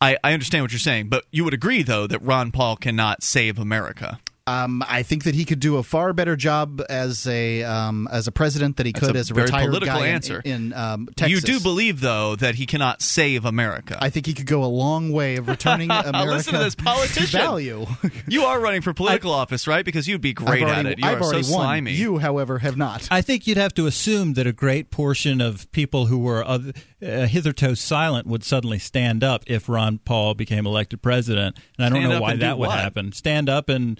I, 0.00 0.16
I 0.22 0.32
understand 0.32 0.64
what 0.64 0.72
you're 0.72 0.78
saying, 0.78 1.08
but 1.08 1.24
you 1.30 1.44
would 1.44 1.54
agree, 1.54 1.82
though, 1.82 2.06
that 2.06 2.22
Ron 2.22 2.50
Paul 2.50 2.76
cannot 2.76 3.22
save 3.22 3.58
America. 3.58 4.20
Um, 4.46 4.84
I 4.86 5.02
think 5.02 5.24
that 5.24 5.34
he 5.34 5.46
could 5.46 5.58
do 5.60 5.78
a 5.78 5.82
far 5.82 6.12
better 6.12 6.36
job 6.36 6.82
as 6.90 7.26
a 7.26 7.62
um, 7.62 8.06
as 8.12 8.26
a 8.28 8.32
president 8.32 8.76
that 8.76 8.84
he 8.84 8.92
That's 8.92 9.06
could 9.06 9.16
a 9.16 9.18
as 9.18 9.30
a 9.30 9.34
very 9.34 9.46
retired 9.46 9.68
political 9.70 9.98
guy 9.98 10.08
answer. 10.08 10.42
in, 10.44 10.74
um, 10.74 11.08
Texas. 11.16 11.30
You 11.30 11.40
do 11.40 11.60
believe, 11.62 12.00
though, 12.00 12.36
that 12.36 12.56
he 12.56 12.66
cannot 12.66 13.00
save 13.00 13.46
America. 13.46 13.96
I 14.02 14.10
think 14.10 14.26
he 14.26 14.34
could 14.34 14.44
go 14.46 14.62
a 14.62 14.66
long 14.66 15.12
way 15.12 15.36
of 15.36 15.48
returning 15.48 15.90
America 15.90 16.30
Listen 16.30 16.52
to 16.52 16.58
this 16.58 16.74
politician. 16.74 17.40
value. 17.40 17.86
you 18.28 18.44
are 18.44 18.60
running 18.60 18.82
for 18.82 18.92
political 18.94 19.32
office, 19.32 19.66
right? 19.66 19.82
Because 19.84 20.06
you'd 20.06 20.20
be 20.20 20.34
great 20.34 20.62
I've 20.62 20.78
at 20.78 20.86
it. 20.92 20.98
You 20.98 21.06
I've 21.08 21.22
are 21.22 21.24
so 21.24 21.32
won. 21.36 21.44
slimy. 21.44 21.92
You, 21.92 22.18
however, 22.18 22.58
have 22.58 22.76
not. 22.76 23.08
I 23.10 23.22
think 23.22 23.46
you'd 23.46 23.56
have 23.56 23.72
to 23.74 23.86
assume 23.86 24.34
that 24.34 24.46
a 24.46 24.52
great 24.52 24.90
portion 24.90 25.40
of 25.40 25.72
people 25.72 26.04
who 26.06 26.18
were 26.18 26.44
uh, 26.46 26.58
uh, 27.02 27.26
hitherto 27.26 27.74
silent 27.76 28.26
would 28.26 28.44
suddenly 28.44 28.78
stand 28.78 29.24
up 29.24 29.44
if 29.46 29.70
Ron 29.70 29.98
Paul 30.04 30.34
became 30.34 30.66
elected 30.66 31.00
president. 31.00 31.56
And 31.78 31.86
I 31.86 31.88
don't 31.88 32.00
Stand 32.00 32.12
know 32.12 32.20
why 32.20 32.30
and 32.32 32.40
do 32.40 32.46
that 32.46 32.58
would 32.58 32.68
what? 32.68 32.78
happen. 32.78 33.12
Stand 33.12 33.48
up 33.48 33.70
and 33.70 33.98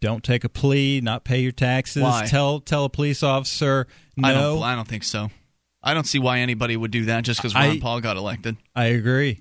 don't 0.00 0.22
take 0.22 0.44
a 0.44 0.48
plea, 0.48 1.00
not 1.00 1.24
pay 1.24 1.40
your 1.40 1.52
taxes, 1.52 2.02
Why? 2.02 2.26
tell 2.26 2.60
tell 2.60 2.84
a 2.84 2.90
police 2.90 3.22
officer 3.22 3.86
no. 4.16 4.28
I 4.28 4.32
don't. 4.32 4.62
I 4.62 4.74
don't 4.74 4.88
think 4.88 5.04
so. 5.04 5.30
I 5.82 5.92
don't 5.94 6.06
see 6.06 6.18
why 6.18 6.38
anybody 6.38 6.76
would 6.76 6.90
do 6.90 7.06
that 7.06 7.24
just 7.24 7.40
because 7.40 7.54
Ron 7.54 7.64
I- 7.64 7.78
Paul 7.78 8.00
got 8.00 8.16
elected. 8.16 8.56
I 8.74 8.86
agree. 8.86 9.40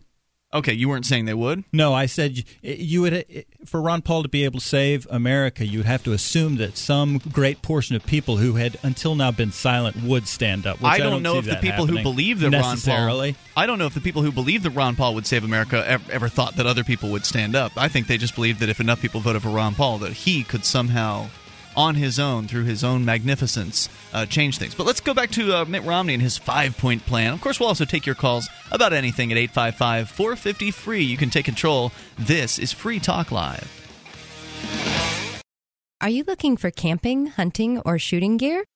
Okay, 0.54 0.74
you 0.74 0.88
weren't 0.88 1.06
saying 1.06 1.26
they 1.26 1.34
would. 1.34 1.64
No, 1.74 1.94
I 1.94 2.06
said 2.06 2.44
you, 2.62 3.02
would 3.02 3.46
for 3.66 3.82
Ron 3.82 4.04
Paul 4.04 4.22
to 4.24 4.30
be 4.30 4.46
able 4.46 4.60
to 4.60 4.66
save 4.66 5.08
America, 5.10 5.66
you 5.66 5.80
would 5.80 5.88
have 5.88 6.04
to 6.04 6.14
assume 6.14 6.58
that 6.58 6.78
some 6.78 7.18
great 7.18 7.62
portion 7.64 7.96
of 7.96 8.06
people 8.06 8.38
who 8.38 8.54
had 8.54 8.78
until 8.84 9.16
now 9.16 9.32
been 9.32 9.52
silent 9.52 10.04
would 10.04 10.28
stand 10.28 10.68
up. 10.68 10.78
Which 10.78 10.92
I 10.92 10.96
I 10.96 11.00
don't, 11.00 11.24
know 11.24 11.38
if 11.38 11.46
the 11.46 11.56
people 11.56 11.88
who 11.88 12.04
believe 12.04 12.40
that 12.42 12.52
Ron. 12.52 12.78
Paul. 12.78 13.34
I 13.58 13.66
don't 13.66 13.80
know 13.80 13.88
if 13.88 13.96
the 13.96 14.02
people 14.02 14.22
who 14.22 14.32
believe 14.32 14.64
that 14.64 14.72
Ron 14.72 14.96
Paul 14.96 15.16
would 15.16 15.26
save 15.26 15.44
America 15.44 15.84
ever, 15.88 16.12
ever 16.12 16.30
thought 16.30 16.56
that 16.58 16.68
other 16.68 16.84
people 16.84 17.10
would 17.12 17.26
stand 17.26 17.56
up. 17.56 17.72
I 17.76 17.88
think 17.88 18.08
they 18.08 18.18
just 18.18 18.36
believed 18.36 18.60
that 18.60 18.70
if 18.70 18.80
enough 18.80 19.02
people 19.02 19.22
voted 19.22 19.42
for 19.42 19.50
Ron 19.50 19.74
Paul, 19.74 19.98
that 20.00 20.14
he 20.14 20.44
could 20.44 20.66
somehow, 20.66 21.30
on 21.76 21.96
his 21.96 22.20
own, 22.20 22.48
through 22.48 22.66
his 22.66 22.84
own 22.84 23.04
magnificence, 23.04 23.90
uh, 24.14 24.26
change 24.26 24.58
things. 24.58 24.76
But 24.76 24.86
let's 24.86 25.02
go 25.02 25.14
back 25.14 25.32
to 25.32 25.54
uh, 25.54 25.66
Mitt 25.66 25.84
Romney 25.84 26.14
and 26.14 26.22
his 26.22 26.38
five-point 26.38 27.06
plan. 27.06 27.34
Of 27.34 27.42
course, 27.42 27.60
we'll 27.60 27.70
also 27.70 27.86
take 27.86 28.06
your 28.06 28.16
calls 28.16 28.48
about 28.72 28.94
anything 28.94 29.32
at 29.32 29.38
855-450 29.38 30.74
free. 30.74 31.04
You 31.04 31.18
can 31.18 31.30
take 31.30 31.46
control. 31.46 31.92
This 32.18 32.60
is 32.60 32.72
Free 32.72 33.00
Talk 33.00 33.32
Live. 33.32 33.80
Are 36.02 36.10
you 36.10 36.24
looking 36.26 36.58
for 36.58 36.70
camping, 36.70 37.28
hunting, 37.28 37.80
or 37.86 37.98
shooting 37.98 38.38
gear? 38.38 38.66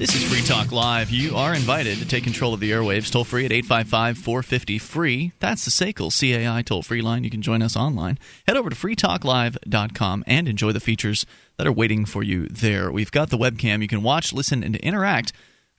This 0.00 0.14
is 0.14 0.24
Free 0.32 0.40
Talk 0.40 0.72
Live. 0.72 1.10
You 1.10 1.36
are 1.36 1.54
invited 1.54 1.98
to 1.98 2.08
take 2.08 2.24
control 2.24 2.54
of 2.54 2.60
the 2.60 2.70
airwaves 2.70 3.12
toll 3.12 3.24
free 3.24 3.44
at 3.44 3.52
855 3.52 4.16
450 4.16 4.78
free. 4.78 5.32
That's 5.40 5.66
the 5.66 5.70
SACL 5.70 6.10
CAI 6.10 6.62
toll 6.62 6.80
free 6.80 7.02
line. 7.02 7.22
You 7.22 7.28
can 7.28 7.42
join 7.42 7.60
us 7.60 7.76
online. 7.76 8.18
Head 8.46 8.56
over 8.56 8.70
to 8.70 8.76
freetalklive.com 8.76 10.24
and 10.26 10.48
enjoy 10.48 10.72
the 10.72 10.80
features 10.80 11.26
that 11.58 11.66
are 11.66 11.72
waiting 11.72 12.06
for 12.06 12.22
you 12.22 12.46
there. 12.46 12.90
We've 12.90 13.10
got 13.10 13.28
the 13.28 13.36
webcam. 13.36 13.82
You 13.82 13.88
can 13.88 14.02
watch, 14.02 14.32
listen, 14.32 14.64
and 14.64 14.76
interact. 14.76 15.34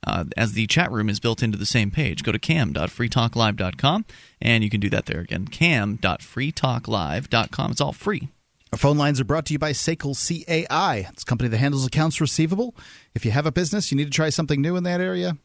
Uh, 0.06 0.26
as 0.36 0.52
the 0.52 0.68
chat 0.68 0.92
room 0.92 1.08
is 1.08 1.18
built 1.18 1.42
into 1.42 1.58
the 1.58 1.66
same 1.66 1.90
page. 1.90 2.22
Go 2.22 2.30
to 2.30 2.38
cam.freetalklive.com 2.38 4.04
and 4.40 4.62
you 4.62 4.70
can 4.70 4.78
do 4.78 4.90
that 4.90 5.06
there 5.06 5.22
again. 5.22 5.48
cam.freetalklive.com. 5.48 7.70
It's 7.72 7.80
all 7.80 7.92
free. 7.92 8.28
Our 8.72 8.78
phone 8.78 8.96
lines 8.96 9.20
are 9.20 9.24
brought 9.24 9.44
to 9.46 9.52
you 9.52 9.58
by 9.58 9.72
SACL 9.72 10.16
CAI. 10.16 11.06
It's 11.12 11.24
a 11.24 11.26
company 11.26 11.50
that 11.50 11.58
handles 11.58 11.86
accounts 11.86 12.22
receivable. 12.22 12.74
If 13.14 13.26
you 13.26 13.30
have 13.30 13.44
a 13.44 13.52
business, 13.52 13.92
you 13.92 13.98
need 13.98 14.06
to 14.06 14.10
try 14.10 14.30
something 14.30 14.62
new 14.62 14.76
in 14.76 14.84
that 14.84 15.00
area, 15.00 15.36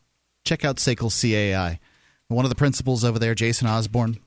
check 0.46 0.64
out 0.64 0.78
SACL 0.78 1.12
CAI. 1.12 1.80
One 2.30 2.46
of 2.46 2.50
the 2.50 2.56
principals 2.56 3.04
over 3.04 3.20
there, 3.20 3.36
Jason 3.36 3.68
Osborne, 3.68 4.18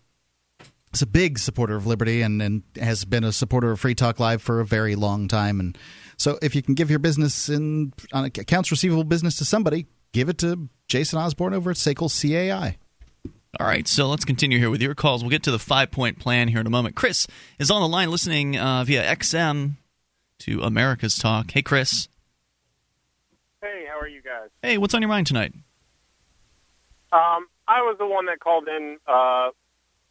is 0.92 1.00
a 1.00 1.06
big 1.06 1.38
supporter 1.38 1.76
of 1.76 1.86
liberty 1.86 2.20
and, 2.20 2.42
and 2.42 2.62
has 2.78 3.06
been 3.06 3.24
a 3.24 3.32
supporter 3.32 3.70
of 3.70 3.80
Free 3.80 3.94
Talk 3.94 4.20
Live 4.20 4.42
for 4.42 4.60
a 4.60 4.66
very 4.66 4.96
long 4.96 5.28
time. 5.28 5.60
And 5.60 5.78
so 6.18 6.38
if 6.42 6.54
you 6.54 6.60
can 6.60 6.74
give 6.74 6.90
your 6.90 6.98
business 6.98 7.48
in 7.48 7.94
on 8.12 8.26
accounts 8.26 8.70
receivable 8.70 9.04
business 9.04 9.36
to 9.36 9.46
somebody, 9.46 9.86
give 10.12 10.28
it 10.28 10.36
to 10.38 10.68
Jason 10.88 11.18
Osborne 11.18 11.54
over 11.54 11.70
at 11.70 11.78
SACL 11.78 12.10
CAI. 12.10 12.76
All 13.58 13.66
right, 13.66 13.88
so 13.88 14.06
let's 14.08 14.24
continue 14.24 14.58
here 14.58 14.70
with 14.70 14.80
your 14.80 14.94
calls. 14.94 15.24
We'll 15.24 15.30
get 15.30 15.42
to 15.42 15.50
the 15.50 15.58
five 15.58 15.90
point 15.90 16.20
plan 16.20 16.46
here 16.46 16.60
in 16.60 16.66
a 16.66 16.70
moment. 16.70 16.94
Chris 16.94 17.26
is 17.58 17.68
on 17.70 17.82
the 17.82 17.88
line 17.88 18.10
listening 18.10 18.56
uh, 18.56 18.84
via 18.84 19.02
XM 19.02 19.72
to 20.40 20.62
America's 20.62 21.18
Talk. 21.18 21.50
Hey, 21.50 21.62
Chris. 21.62 22.08
Hey, 23.60 23.86
how 23.88 23.98
are 23.98 24.06
you 24.06 24.22
guys? 24.22 24.50
Hey, 24.62 24.78
what's 24.78 24.94
on 24.94 25.02
your 25.02 25.08
mind 25.08 25.26
tonight? 25.26 25.52
Um, 27.12 27.48
I 27.66 27.82
was 27.82 27.96
the 27.98 28.06
one 28.06 28.26
that 28.26 28.38
called 28.38 28.68
in 28.68 28.98
uh, 29.08 29.50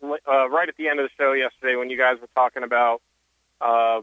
uh, 0.03 0.49
right 0.49 0.67
at 0.67 0.75
the 0.77 0.89
end 0.89 0.99
of 0.99 1.05
the 1.05 1.11
show 1.17 1.31
yesterday 1.31 1.77
when 1.77 1.89
you 1.89 1.97
guys 1.97 2.17
were 2.19 2.27
talking 2.35 2.63
about, 2.63 3.01
uh, 3.61 4.01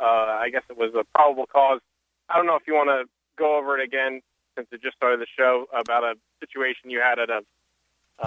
uh, 0.00 0.04
I 0.04 0.48
guess 0.50 0.62
it 0.68 0.76
was 0.76 0.92
a 0.98 1.04
probable 1.16 1.46
cause. 1.46 1.80
I 2.28 2.36
don't 2.36 2.46
know 2.46 2.56
if 2.56 2.62
you 2.66 2.74
want 2.74 2.88
to 2.88 3.08
go 3.38 3.56
over 3.56 3.78
it 3.78 3.84
again 3.84 4.20
since 4.56 4.66
it 4.72 4.82
just 4.82 4.96
started 4.96 5.20
the 5.20 5.26
show 5.38 5.66
about 5.72 6.02
a 6.02 6.14
situation 6.40 6.90
you 6.90 7.00
had 7.00 7.20
at 7.20 7.30
a 7.30 7.42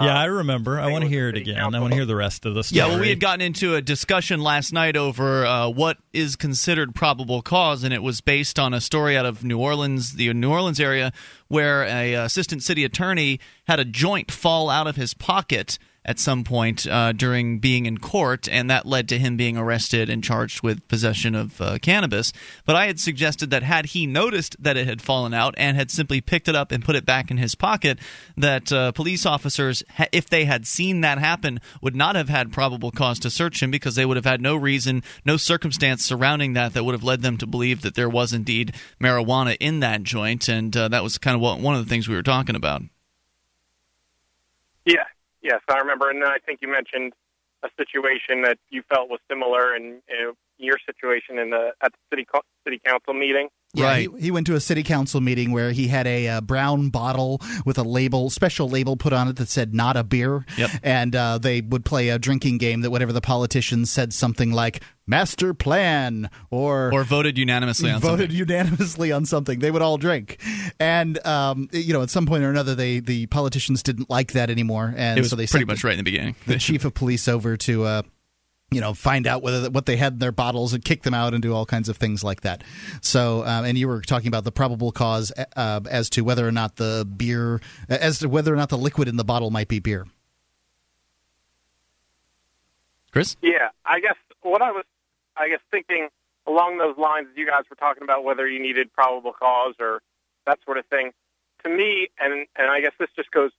yeah, 0.00 0.14
Uh, 0.14 0.18
I 0.20 0.24
remember. 0.26 0.78
I 0.78 0.90
want 0.90 1.02
to 1.04 1.08
hear 1.08 1.28
it 1.28 1.36
again. 1.36 1.58
I 1.58 1.80
want 1.80 1.92
to 1.92 1.96
hear 1.96 2.04
the 2.06 2.14
rest 2.16 2.44
of 2.46 2.54
the 2.54 2.62
story. 2.62 2.78
Yeah, 2.78 2.86
well, 2.88 3.00
we 3.00 3.08
had 3.08 3.20
gotten 3.20 3.40
into 3.40 3.74
a 3.74 3.82
discussion 3.82 4.40
last 4.42 4.72
night 4.72 4.96
over 4.96 5.46
uh, 5.46 5.68
what 5.68 5.98
is 6.12 6.36
considered 6.36 6.94
probable 6.94 7.42
cause, 7.42 7.84
and 7.84 7.92
it 7.94 8.02
was 8.02 8.20
based 8.20 8.58
on 8.58 8.74
a 8.74 8.80
story 8.80 9.16
out 9.16 9.26
of 9.26 9.44
New 9.44 9.58
Orleans, 9.58 10.14
the 10.14 10.32
New 10.34 10.50
Orleans 10.50 10.78
area, 10.80 11.12
where 11.48 11.84
a 11.84 12.14
assistant 12.14 12.62
city 12.62 12.84
attorney 12.84 13.40
had 13.66 13.80
a 13.80 13.84
joint 13.84 14.30
fall 14.30 14.68
out 14.70 14.86
of 14.86 14.96
his 14.96 15.14
pocket 15.14 15.78
at 16.08 16.18
some 16.18 16.42
point 16.42 16.86
uh, 16.86 17.12
during 17.12 17.58
being 17.58 17.84
in 17.84 17.98
court, 17.98 18.48
and 18.48 18.70
that 18.70 18.86
led 18.86 19.10
to 19.10 19.18
him 19.18 19.36
being 19.36 19.58
arrested 19.58 20.08
and 20.08 20.24
charged 20.24 20.62
with 20.62 20.88
possession 20.88 21.34
of 21.34 21.60
uh, 21.60 21.78
cannabis. 21.82 22.32
But 22.64 22.76
I 22.76 22.86
had 22.86 22.98
suggested 22.98 23.50
that 23.50 23.62
had 23.62 23.86
he 23.86 24.06
noticed 24.06 24.56
that 24.58 24.78
it 24.78 24.86
had 24.86 25.02
fallen 25.02 25.34
out 25.34 25.54
and 25.58 25.76
had 25.76 25.90
simply 25.90 26.22
picked 26.22 26.48
it 26.48 26.56
up 26.56 26.72
and 26.72 26.82
put 26.82 26.96
it 26.96 27.04
back 27.04 27.30
in 27.30 27.36
his 27.36 27.54
pocket, 27.54 27.98
that 28.38 28.72
uh, 28.72 28.90
police 28.92 29.26
officers, 29.26 29.82
if 30.10 30.30
they 30.30 30.46
had 30.46 30.66
seen 30.66 31.02
that 31.02 31.18
happen, 31.18 31.60
would 31.82 31.94
not 31.94 32.16
have 32.16 32.30
had 32.30 32.54
probable 32.54 32.90
cause 32.90 33.18
to 33.18 33.28
search 33.28 33.62
him 33.62 33.70
because 33.70 33.94
they 33.94 34.06
would 34.06 34.16
have 34.16 34.24
had 34.24 34.40
no 34.40 34.56
reason, 34.56 35.02
no 35.26 35.36
circumstance 35.36 36.02
surrounding 36.02 36.54
that 36.54 36.72
that 36.72 36.84
would 36.84 36.94
have 36.94 37.04
led 37.04 37.20
them 37.20 37.36
to 37.36 37.46
believe 37.46 37.82
that 37.82 37.96
there 37.96 38.08
was 38.08 38.32
indeed 38.32 38.74
marijuana 38.98 39.58
in 39.60 39.80
that 39.80 40.04
joint, 40.04 40.48
and 40.48 40.74
uh, 40.74 40.88
that 40.88 41.02
was 41.02 41.18
kind 41.18 41.34
of 41.34 41.42
what, 41.42 41.60
one 41.60 41.74
of 41.74 41.84
the 41.84 41.90
things 41.90 42.08
we 42.08 42.16
were 42.16 42.22
talking 42.22 42.56
about. 42.56 42.80
Yeah, 44.86 45.04
yes, 45.42 45.60
I 45.68 45.78
remember. 45.78 46.10
And 46.10 46.24
I 46.24 46.38
think 46.44 46.60
you 46.62 46.68
mentioned 46.68 47.12
a 47.64 47.68
situation 47.76 48.42
that 48.42 48.58
you 48.70 48.82
felt 48.88 49.08
was 49.08 49.20
similar 49.28 49.74
and, 49.74 50.02
in 50.08 50.32
your 50.58 50.76
situation 50.84 51.38
in 51.38 51.50
the 51.50 51.70
at 51.82 51.92
the 51.92 51.98
city 52.16 52.26
co- 52.32 52.42
city 52.66 52.80
council 52.84 53.14
meeting. 53.14 53.48
Yeah, 53.74 53.84
Right. 53.84 54.08
He, 54.16 54.22
he 54.24 54.30
went 54.30 54.46
to 54.46 54.54
a 54.54 54.60
city 54.60 54.82
council 54.82 55.20
meeting 55.20 55.52
where 55.52 55.72
he 55.72 55.88
had 55.88 56.06
a 56.06 56.26
uh, 56.26 56.40
brown 56.40 56.88
bottle 56.88 57.38
with 57.66 57.76
a 57.76 57.82
label, 57.82 58.30
special 58.30 58.66
label 58.66 58.96
put 58.96 59.12
on 59.12 59.28
it 59.28 59.36
that 59.36 59.48
said 59.48 59.74
"not 59.74 59.94
a 59.96 60.02
beer," 60.04 60.46
Yep. 60.56 60.70
and 60.82 61.14
uh, 61.14 61.36
they 61.38 61.60
would 61.60 61.84
play 61.84 62.08
a 62.08 62.18
drinking 62.18 62.58
game 62.58 62.80
that 62.80 62.90
whatever 62.90 63.12
the 63.12 63.20
politicians 63.20 63.90
said 63.90 64.14
something 64.14 64.52
like 64.52 64.82
"master 65.06 65.52
plan" 65.52 66.30
or 66.50 66.90
Or 66.94 67.04
voted 67.04 67.36
unanimously 67.36 67.90
on 67.90 68.00
voted 68.00 68.30
something. 68.30 68.36
unanimously 68.38 69.12
on 69.12 69.26
something. 69.26 69.58
They 69.58 69.70
would 69.70 69.82
all 69.82 69.98
drink, 69.98 70.40
and 70.80 71.24
um, 71.26 71.68
you 71.72 71.92
know, 71.92 72.00
at 72.02 72.08
some 72.10 72.24
point 72.24 72.42
or 72.44 72.50
another, 72.50 72.74
they 72.74 73.00
the 73.00 73.26
politicians 73.26 73.82
didn't 73.82 74.08
like 74.08 74.32
that 74.32 74.48
anymore, 74.48 74.94
and 74.96 75.18
It 75.18 75.20
was 75.20 75.30
so 75.30 75.36
they 75.36 75.42
pretty 75.46 75.58
sent 75.64 75.66
much 75.68 75.84
right 75.84 75.92
in 75.92 75.98
the 75.98 76.04
beginning. 76.04 76.36
the 76.46 76.56
chief 76.56 76.86
of 76.86 76.94
police 76.94 77.28
over 77.28 77.56
to 77.58 77.84
uh, 77.84 78.02
you 78.70 78.80
know 78.80 78.94
find 78.94 79.26
out 79.26 79.42
whether 79.42 79.70
what 79.70 79.86
they 79.86 79.96
had 79.96 80.14
in 80.14 80.18
their 80.18 80.32
bottles 80.32 80.74
and 80.74 80.84
kick 80.84 81.02
them 81.02 81.14
out 81.14 81.32
and 81.34 81.42
do 81.42 81.54
all 81.54 81.66
kinds 81.66 81.88
of 81.88 81.96
things 81.96 82.22
like 82.22 82.42
that. 82.42 82.62
So, 83.00 83.44
um, 83.44 83.64
and 83.64 83.78
you 83.78 83.88
were 83.88 84.00
talking 84.02 84.28
about 84.28 84.44
the 84.44 84.52
probable 84.52 84.92
cause 84.92 85.32
uh, 85.56 85.80
as 85.90 86.10
to 86.10 86.22
whether 86.22 86.46
or 86.46 86.52
not 86.52 86.76
the 86.76 87.08
beer, 87.16 87.60
as 87.88 88.18
to 88.20 88.28
whether 88.28 88.52
or 88.52 88.56
not 88.56 88.68
the 88.68 88.78
liquid 88.78 89.08
in 89.08 89.16
the 89.16 89.24
bottle 89.24 89.50
might 89.50 89.68
be 89.68 89.78
beer. 89.78 90.06
Chris? 93.10 93.36
Yeah, 93.42 93.70
I 93.84 94.00
guess 94.00 94.16
what 94.42 94.62
I 94.62 94.70
was, 94.70 94.84
I 95.36 95.48
guess 95.48 95.60
thinking 95.70 96.08
along 96.46 96.78
those 96.78 96.96
lines, 96.96 97.28
you 97.36 97.46
guys 97.46 97.64
were 97.70 97.76
talking 97.76 98.02
about 98.02 98.24
whether 98.24 98.48
you 98.48 98.60
needed 98.60 98.92
probable 98.92 99.32
cause 99.32 99.74
or 99.78 100.00
that 100.46 100.58
sort 100.64 100.78
of 100.78 100.86
thing. 100.86 101.12
To 101.64 101.68
me, 101.68 102.08
and 102.20 102.46
and 102.56 102.70
I 102.70 102.80
guess 102.80 102.92
this 102.98 103.08
just 103.16 103.30
goes. 103.30 103.50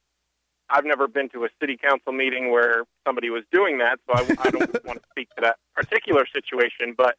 I've 0.69 0.85
never 0.85 1.07
been 1.07 1.29
to 1.29 1.45
a 1.45 1.49
city 1.59 1.77
council 1.77 2.11
meeting 2.13 2.51
where 2.51 2.83
somebody 3.05 3.29
was 3.29 3.43
doing 3.51 3.79
that, 3.79 3.99
so 4.07 4.13
I, 4.13 4.47
I 4.47 4.51
don't 4.51 4.69
want 4.83 4.99
to 4.99 5.05
speak 5.11 5.29
to 5.37 5.41
that 5.41 5.57
particular 5.75 6.25
situation. 6.31 6.93
But 6.97 7.15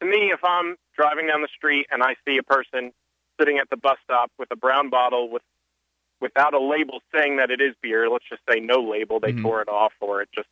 to 0.00 0.06
me, 0.06 0.30
if 0.32 0.40
I'm 0.44 0.76
driving 0.96 1.26
down 1.26 1.42
the 1.42 1.48
street 1.54 1.86
and 1.90 2.02
I 2.02 2.16
see 2.26 2.38
a 2.38 2.42
person 2.42 2.92
sitting 3.38 3.58
at 3.58 3.70
the 3.70 3.76
bus 3.76 3.96
stop 4.04 4.30
with 4.38 4.48
a 4.50 4.56
brown 4.56 4.90
bottle 4.90 5.30
with 5.30 5.42
without 6.20 6.52
a 6.52 6.58
label 6.60 7.00
saying 7.14 7.36
that 7.36 7.50
it 7.50 7.60
is 7.60 7.74
beer, 7.80 8.08
let's 8.10 8.24
just 8.28 8.42
say 8.50 8.58
no 8.58 8.80
label, 8.82 9.20
they 9.20 9.32
Mhm. 9.32 9.42
tore 9.42 9.62
it 9.62 9.68
off, 9.68 9.92
or 10.00 10.20
it 10.22 10.28
just, 10.34 10.48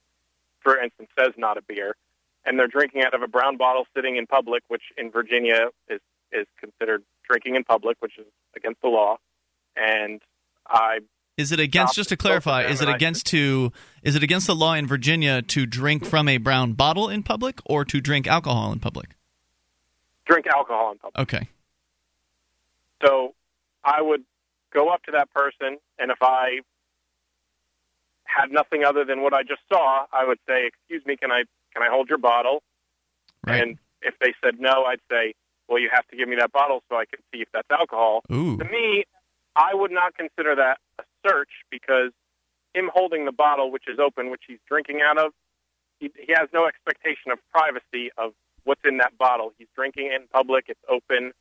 for 0.61 0.79
instance, 0.79 1.11
says 1.19 1.33
not 1.37 1.59
a 1.59 1.63
beer, 1.63 1.97
and 2.45 2.57
they're 2.57 2.69
drinking 2.69 3.03
out 3.03 3.15
of 3.15 3.23
a 3.23 3.27
brown 3.27 3.57
bottle 3.57 3.85
sitting 3.95 4.15
in 4.17 4.29
public, 4.29 4.63
which 4.69 4.93
in 4.97 5.11
Virginia 5.11 5.71
is 5.89 6.01
is 6.33 6.47
considered 6.59 7.03
drinking 7.29 7.57
in 7.57 7.65
public, 7.65 7.97
which 8.01 8.19
is 8.19 8.27
against 8.55 8.81
the 8.83 8.89
law. 8.89 9.17
And 9.77 10.23
I 10.69 11.01
Is 11.37 11.53
it 11.53 11.61
against? 11.61 11.95
Just 11.95 12.09
to 12.09 12.17
clarify, 12.17 12.65
is 12.65 12.81
it 12.81 12.89
against 12.89 13.27
to? 13.27 13.73
Is 14.03 14.17
it 14.17 14.23
against 14.23 14.47
the 14.47 14.55
law 14.55 14.75
in 14.75 14.87
Virginia 14.87 15.43
to 15.43 15.67
drink 15.67 16.05
from 16.05 16.29
a 16.29 16.39
brown 16.39 16.73
bottle 16.73 17.09
in 17.09 17.23
public 17.23 17.61
or 17.67 17.85
to 17.85 18.01
drink 18.01 18.27
alcohol 18.27 18.73
in 18.73 18.81
public? 18.81 19.17
drink 20.27 20.47
alcohol 20.47 20.93
in 20.93 20.99
public. 20.99 21.19
Okay. 21.21 21.49
So 23.05 23.35
I 23.85 24.03
would 24.03 24.25
go 24.73 24.89
up 24.89 25.03
to 25.05 25.13
that 25.13 25.33
person, 25.33 25.79
and 25.99 26.11
if 26.11 26.19
I 26.21 26.61
had 28.25 28.51
nothing 28.51 28.85
other 28.85 29.05
than 29.05 29.23
what 29.23 29.33
I 29.33 29.43
just 29.43 29.63
saw, 29.73 30.07
I 30.13 30.25
would 30.27 30.39
say, 30.47 30.67
"Excuse 30.67 31.07
me, 31.07 31.17
can 31.17 31.31
I 31.33 31.45
can 31.73 31.83
I 31.83 31.89
hold 31.89 32.09
your 32.09 32.19
bottle?" 32.19 32.63
Right. 33.47 33.63
And 33.63 33.79
if 34.03 34.19
they 34.19 34.35
said 34.43 34.61
no, 34.61 34.85
I'd 34.85 35.01
say, 35.11 35.35
"Well, 35.69 35.79
you 35.79 35.89
have 35.93 36.07
to 36.09 36.17
give 36.17 36.29
me 36.29 36.37
that 36.37 36.53
bottle 36.53 36.83
so 36.89 36.97
I 36.97 37.07
can 37.07 37.21
see 37.33 37.43
if 37.43 37.49
that's 37.53 37.71
alcohol." 37.71 38.23
Ooh. 38.33 38.59
To 38.59 38.65
me, 38.65 39.05
I 39.55 39.75
would 39.75 39.93
not 39.93 40.17
consider 40.17 40.57
that 40.57 40.79
search 41.27 41.51
because 41.71 42.13
him 42.75 42.91
holding 42.93 43.25
the 43.25 43.33
bottle, 43.33 43.71
which 43.71 43.85
is 43.89 43.99
open, 43.99 44.31
which 44.31 44.43
he's 44.47 44.59
drinking 44.69 45.01
out 45.07 45.19
of, 45.19 45.33
he, 45.99 46.11
he 46.17 46.35
has 46.37 46.49
no 46.53 46.67
expectation 46.67 47.33
of 47.33 47.39
privacy 47.51 48.11
of 48.19 48.33
what's 48.65 48.83
in 48.85 48.99
that 48.99 49.17
bottle. 49.19 49.53
He's 49.59 49.69
drinking 49.75 50.07
it 50.13 50.21
in 50.21 50.29
public. 50.29 50.67
It's 50.69 50.81
open. 50.89 51.33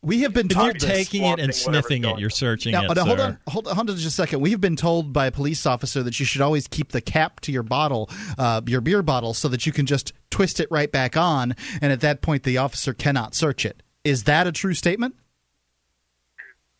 We 0.00 0.22
have 0.22 0.32
been 0.32 0.48
told 0.48 0.66
you're 0.66 0.74
taking 0.74 1.24
it 1.24 1.40
and 1.40 1.52
sniffing 1.52 2.04
it, 2.04 2.06
going 2.06 2.18
you're 2.20 2.30
searching 2.30 2.70
Now, 2.70 2.84
it. 2.84 2.94
now, 2.94 3.04
hold 3.04 3.18
on, 3.18 3.38
hold 3.48 3.66
on, 3.66 3.74
hold 3.74 3.90
on 3.90 3.96
just 3.96 4.06
a 4.06 4.10
second. 4.12 4.40
We 4.40 4.52
have 4.52 4.60
been 4.60 4.76
told 4.76 5.12
by 5.12 5.26
a 5.26 5.32
police 5.32 5.66
officer 5.66 6.04
that 6.04 6.20
you 6.20 6.24
should 6.24 6.40
always 6.40 6.68
keep 6.68 6.92
the 6.92 7.00
cap 7.00 7.40
to 7.40 7.52
your 7.52 7.64
bottle, 7.64 8.08
uh, 8.38 8.60
your 8.64 8.80
beer 8.80 9.02
bottle, 9.02 9.34
so 9.34 9.48
that 9.48 9.66
you 9.66 9.72
can 9.72 9.86
just 9.86 10.12
twist 10.30 10.60
it 10.60 10.68
right 10.70 10.90
back 10.90 11.16
on, 11.16 11.56
and 11.82 11.92
at 11.92 12.00
that 12.00 12.22
point, 12.22 12.44
the 12.44 12.58
officer 12.58 12.94
cannot 12.94 13.34
search 13.34 13.66
it. 13.66 13.82
Is 14.04 14.24
that 14.24 14.46
a 14.46 14.52
true 14.52 14.72
statement? 14.72 15.16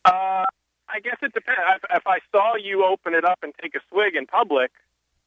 Uh, 0.05 0.45
I 0.89 0.99
guess 0.99 1.17
it 1.21 1.33
depends. 1.33 1.59
If, 1.75 1.97
if 1.97 2.07
I 2.07 2.19
saw 2.31 2.55
you 2.55 2.85
open 2.85 3.13
it 3.13 3.25
up 3.25 3.39
and 3.43 3.53
take 3.61 3.75
a 3.75 3.79
swig 3.89 4.15
in 4.15 4.25
public, 4.25 4.71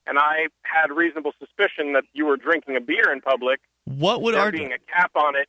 and 0.06 0.18
I 0.18 0.48
had 0.62 0.90
reasonable 0.90 1.32
suspicion 1.38 1.92
that 1.92 2.04
you 2.12 2.26
were 2.26 2.36
drinking 2.36 2.76
a 2.76 2.80
beer 2.80 3.12
in 3.12 3.20
public, 3.20 3.60
What 3.84 4.22
would 4.22 4.34
there 4.34 4.42
our 4.42 4.52
being 4.52 4.72
a 4.72 4.78
cap 4.92 5.12
on 5.14 5.36
it, 5.36 5.48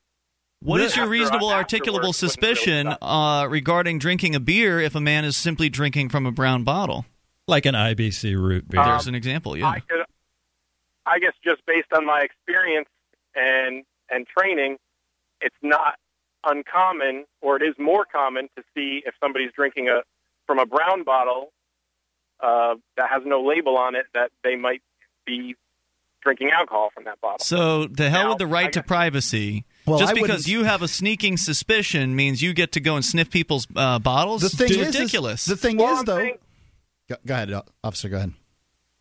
What 0.62 0.82
is 0.82 0.96
your 0.96 1.08
reasonable, 1.08 1.50
articulable 1.50 2.14
suspicion 2.14 2.94
uh, 3.02 3.48
regarding 3.50 4.00
drinking 4.00 4.36
a 4.36 4.40
beer 4.40 4.80
if 4.80 4.96
a 4.96 5.02
man 5.02 5.26
is 5.26 5.36
simply 5.36 5.70
drinking 5.70 6.10
from 6.10 6.26
a 6.26 6.32
brown 6.32 6.64
bottle? 6.64 7.06
Like 7.48 7.66
an 7.66 7.76
IBC 7.76 8.38
root 8.38 8.70
beer. 8.70 8.84
There's 8.84 9.08
an 9.08 9.16
example. 9.16 9.58
Yeah. 9.58 9.68
I 9.68 9.80
could, 9.80 10.06
I 11.06 11.20
guess, 11.20 11.34
just 11.44 11.66
based 11.66 11.92
on 11.94 12.06
my 12.06 12.22
experience 12.22 12.88
and 13.36 13.84
and 14.10 14.26
training, 14.38 14.78
it's 15.42 15.56
not 15.62 15.96
uncommon, 16.46 17.26
or 17.42 17.56
it 17.58 17.64
is 17.64 17.76
more 17.80 18.06
common 18.06 18.50
to 18.58 18.64
see 18.76 19.02
if 19.06 19.14
somebody's 19.20 19.52
drinking 19.56 19.90
a 19.90 20.02
from 20.46 20.60
a 20.60 20.66
brown 20.66 21.04
bottle 21.04 21.52
uh, 22.42 22.76
that 22.98 23.10
has 23.10 23.24
no 23.26 23.42
label 23.42 23.78
on 23.78 23.96
it 23.96 24.06
that 24.14 24.32
they 24.44 24.56
might 24.56 24.82
be 25.26 25.56
drinking 26.22 26.50
alcohol 26.58 26.90
from 26.94 27.04
that 27.06 27.20
bottle. 27.22 27.40
So 27.40 27.88
the 27.88 28.10
hell 28.10 28.24
Now, 28.24 28.30
with 28.30 28.38
the 28.40 28.48
right 28.48 28.72
to 28.74 28.84
privacy. 28.84 29.66
Well, 29.86 30.00
Just 30.00 30.12
I 30.12 30.14
because 30.22 30.48
you 30.48 30.64
have 30.64 30.82
a 30.82 30.88
sneaking 30.88 31.36
suspicion 31.38 32.16
means 32.16 32.42
you 32.42 32.54
get 32.54 32.72
to 32.74 32.80
go 32.80 32.96
and 32.96 33.04
sniff 33.04 33.30
people's 33.30 33.68
uh, 33.76 34.00
bottles. 34.00 34.42
The 34.42 34.50
thing 34.50 34.68
It's 34.68 34.78
is, 34.78 34.88
is- 34.88 34.96
ridiculous. 34.96 35.46
the 35.46 35.58
thing 35.58 35.78
Well, 35.78 35.94
is, 35.94 36.00
I'm 36.00 36.06
though. 36.06 36.18
saying- 36.18 36.38
Go, 37.10 37.16
go 37.26 37.34
ahead, 37.34 37.52
uh, 37.52 37.62
officer. 37.84 38.08
Go 38.10 38.18
ahead. 38.18 38.34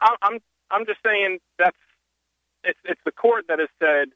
I- 0.00 0.16
I'm 0.22 0.38
I'm 0.72 0.87
just 0.87 0.99
saying 1.06 1.38
that's 1.58 1.76
it's 2.64 2.78
it's 2.84 3.00
the 3.04 3.12
court 3.12 3.44
that 3.49 3.58
has 3.61 3.68
said 3.78 4.08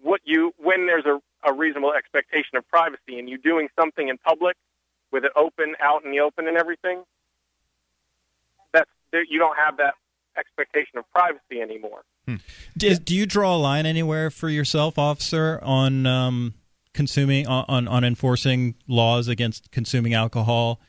what 0.00 0.20
you 0.24 0.52
when 0.56 0.86
there's 0.86 1.04
a, 1.04 1.18
a 1.46 1.52
reasonable 1.52 1.92
expectation 1.92 2.56
of 2.56 2.68
privacy 2.68 3.18
and 3.18 3.28
you 3.28 3.38
doing 3.38 3.68
something 3.78 4.08
in 4.08 4.18
public 4.18 4.56
with 5.12 5.24
it 5.24 5.32
open 5.36 5.74
out 5.80 6.04
in 6.04 6.10
the 6.10 6.20
open 6.20 6.48
and 6.48 6.56
everything 6.56 7.02
that's 8.72 8.90
there, 9.12 9.24
you 9.24 9.38
don't 9.38 9.56
have 9.56 9.76
that 9.76 9.94
expectation 10.36 10.98
of 10.98 11.04
privacy 11.12 11.60
anymore. 11.60 12.02
Do, 12.76 12.94
do 12.96 13.14
you 13.14 13.26
draw 13.26 13.54
a 13.54 13.58
line 13.58 13.86
anywhere 13.86 14.30
for 14.30 14.48
yourself, 14.48 14.98
officer, 14.98 15.60
on 15.62 16.06
um, 16.06 16.54
consuming 16.92 17.46
on, 17.46 17.64
on 17.68 17.88
on 17.88 18.04
enforcing 18.04 18.74
laws 18.88 19.28
against 19.28 19.70
consuming 19.70 20.14
alcohol 20.14 20.80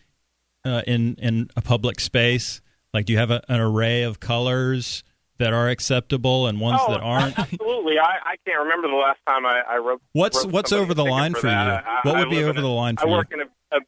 uh, 0.64 0.82
in 0.88 1.16
in 1.16 1.50
a 1.56 1.62
public 1.62 2.00
space? 2.00 2.62
Like, 2.94 3.06
do 3.06 3.14
you 3.14 3.20
have 3.20 3.32
a, 3.32 3.44
an 3.50 3.60
array 3.60 4.04
of 4.04 4.22
colors 4.22 5.04
that 5.38 5.54
are 5.54 5.70
acceptable 5.70 6.48
and 6.48 6.60
ones 6.60 6.80
oh, 6.84 6.92
that 6.94 7.02
aren't? 7.02 7.38
absolutely. 7.38 8.00
I, 8.00 8.32
I 8.32 8.36
can't 8.46 8.64
remember 8.64 8.88
the 8.88 8.96
last 8.96 9.20
time 9.28 9.46
I, 9.46 9.62
I 9.68 9.78
wrote. 9.78 10.02
What's 10.14 10.44
wrote 10.46 10.54
what's 10.54 10.72
over 10.72 10.94
the 10.94 11.06
line 11.06 11.34
for 11.34 11.48
you? 11.48 11.54
I- 11.54 12.00
What 12.04 12.18
would 12.18 12.30
be 12.30 12.44
over 12.44 12.62
the 12.62 12.68
a- 12.68 12.70
line 12.70 12.96
I 12.98 13.02
for 13.02 13.08
you? 13.08 13.14
work 13.14 13.32
in 13.32 13.42
a, 13.42 13.78
a. 13.78 13.80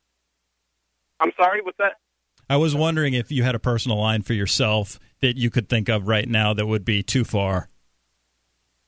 I'm 1.19 1.31
sorry. 1.39 1.61
What's 1.61 1.77
that? 1.77 1.93
I 2.49 2.57
was 2.57 2.75
wondering 2.75 3.13
if 3.13 3.31
you 3.31 3.43
had 3.43 3.55
a 3.55 3.59
personal 3.59 3.97
line 3.97 4.21
for 4.21 4.33
yourself 4.33 4.99
that 5.21 5.35
you 5.37 5.49
could 5.49 5.67
think 5.67 5.89
of 5.89 6.07
right 6.07 6.27
now 6.27 6.53
that 6.53 6.65
would 6.65 6.85
be 6.85 7.03
too 7.03 7.23
far. 7.25 7.67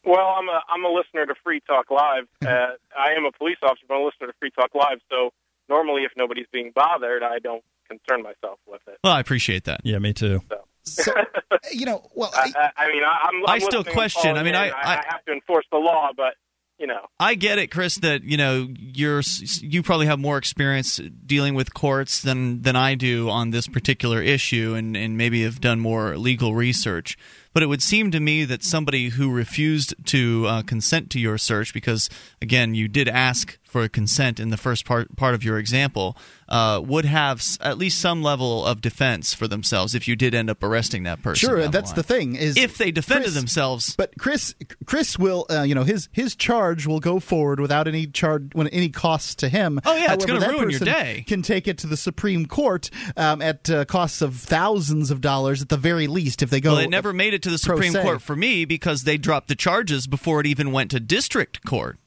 Well, 0.06 0.36
I'm 0.38 0.48
a 0.48 0.62
I'm 0.70 0.86
a 0.86 0.90
listener 0.90 1.26
to 1.26 1.36
Free 1.44 1.62
Talk 1.68 1.92
Live. 1.92 2.26
Uh, 2.50 2.76
I 2.98 3.12
am 3.18 3.26
a 3.26 3.32
police 3.38 3.58
officer, 3.62 3.84
but 3.88 3.96
I'm 3.96 4.02
a 4.02 4.06
listener 4.06 4.28
to 4.28 4.34
Free 4.40 4.50
Talk 4.52 4.74
Live. 4.74 5.00
So 5.10 5.32
normally, 5.68 6.04
if 6.04 6.12
nobody's 6.18 6.48
being 6.52 6.72
bothered, 6.74 7.22
I 7.22 7.40
don't 7.40 7.64
concern 7.88 8.24
myself 8.24 8.60
with 8.66 8.82
it. 8.88 8.98
well, 9.04 9.14
I 9.14 9.20
appreciate 9.20 9.66
that. 9.66 9.82
Yeah, 9.84 10.00
me 10.00 10.14
too. 10.14 10.42
So 10.50 10.64
So, 10.96 11.12
you 11.72 11.86
know, 11.86 12.10
well, 12.16 12.32
I, 12.34 12.52
I, 12.56 12.84
I 12.86 12.88
mean, 12.88 13.04
I, 13.04 13.28
I'm, 13.28 13.44
I 13.48 13.60
still 13.60 13.84
question. 13.84 14.38
I 14.38 14.44
mean. 14.44 14.56
I- 14.56 14.70
I, 14.70 14.94
I- 14.98 15.06
have 15.10 15.26
to 15.26 15.32
enforce 15.34 15.66
the 15.72 15.78
law, 15.78 16.10
but 16.16 16.36
you 16.78 16.88
know, 16.88 17.08
I 17.20 17.36
get 17.36 17.60
it, 17.60 17.68
Chris. 17.72 17.96
That 17.96 18.24
you 18.24 18.38
know 18.38 18.68
you're 18.74 19.22
you 19.60 19.84
probably 19.84 20.06
have 20.06 20.18
more 20.18 20.38
experience 20.38 20.98
dealing 21.26 21.54
with 21.54 21.74
courts 21.74 22.22
than 22.22 22.62
than 22.62 22.78
I 22.78 22.96
do 22.96 23.30
on 23.30 23.50
this 23.50 23.68
particular 23.68 24.22
issue, 24.22 24.76
and 24.78 24.96
and 24.96 25.18
maybe 25.18 25.44
have 25.44 25.60
done 25.60 25.82
more 25.82 26.16
legal 26.18 26.56
research. 26.56 27.18
But 27.54 27.64
it 27.64 27.66
would 27.66 27.82
seem 27.84 28.12
to 28.12 28.22
me 28.22 28.46
that 28.46 28.64
somebody 28.64 29.10
who 29.10 29.30
refused 29.30 29.94
to 30.06 30.46
uh, 30.48 30.62
consent 30.62 31.10
to 31.12 31.20
your 31.20 31.38
search, 31.38 31.74
because 31.74 32.10
again, 32.42 32.74
you 32.76 32.88
did 32.88 33.10
ask 33.10 33.59
for 33.70 33.88
consent 33.88 34.40
in 34.40 34.50
the 34.50 34.58
first 34.58 34.84
part 34.86 35.16
part 35.16 35.36
of 35.36 35.44
your 35.44 35.58
example, 35.60 36.18
uh, 36.48 36.82
would 36.84 37.06
have 37.06 37.40
s- 37.40 37.58
at 37.62 37.78
least 37.78 38.00
some 38.00 38.24
level 38.24 38.66
of 38.66 38.82
defense 38.82 39.34
for 39.34 39.48
themselves 39.48 39.94
if 39.96 40.08
you 40.08 40.16
did 40.16 40.34
end 40.34 40.50
up 40.50 40.64
arresting 40.64 41.04
that 41.04 41.22
person. 41.22 41.48
sure. 41.50 41.68
That's 41.68 41.92
line. 41.92 41.96
the 41.96 42.04
thing 42.04 42.36
is 42.36 42.58
If 42.58 42.78
they 42.78 42.92
defended 42.92 43.26
Chris- 43.26 43.36
themselves, 43.36 43.96
But 43.96 44.14
Chris, 44.18 44.56
Chris 44.86 45.20
will, 45.20 45.46
uh, 45.50 45.62
you 45.62 45.76
know, 45.76 45.84
his 45.84 46.10
his 46.12 46.36
charge 46.36 46.88
will 46.88 47.00
go 47.00 47.20
forward 47.20 47.60
without 47.60 47.88
any 47.88 48.08
charge, 48.08 48.50
when 48.54 48.68
any 48.70 48.90
costs 48.90 49.36
to 49.36 49.50
him. 49.50 49.80
Oh, 49.86 49.96
yeah, 49.96 50.14
it's 50.14 50.26
gonna 50.26 50.48
ruin 50.48 50.70
your 50.72 50.80
day. 50.80 51.24
Can 51.28 51.42
take 51.44 51.68
it 51.68 51.78
to 51.80 51.88
the 51.88 51.98
Supreme 51.98 52.46
Court 52.48 52.90
um, 53.16 53.42
at 53.42 53.70
uh, 53.70 53.86
costs 53.86 54.22
of 54.22 54.36
thousands 54.36 55.12
of 55.12 55.22
dollars 55.22 55.62
at 55.62 55.70
the 55.70 55.78
very 55.78 56.08
least 56.08 56.42
if 56.42 56.50
they 56.50 56.60
go. 56.60 56.72
Well, 56.72 56.80
it 56.80 56.90
never 56.90 57.14
made 57.14 57.34
it 57.34 57.44
to 57.44 57.50
the 57.50 57.58
Supreme. 57.58 57.94
Court 57.94 58.22
for 58.22 58.36
me 58.36 58.66
because 58.66 59.04
they 59.04 59.18
dropped 59.18 59.48
the 59.48 59.56
charges 59.56 60.08
before 60.08 60.40
it 60.40 60.48
even 60.48 60.72
went 60.72 60.92
to 60.92 61.00
district 61.00 61.66
court. 61.66 61.98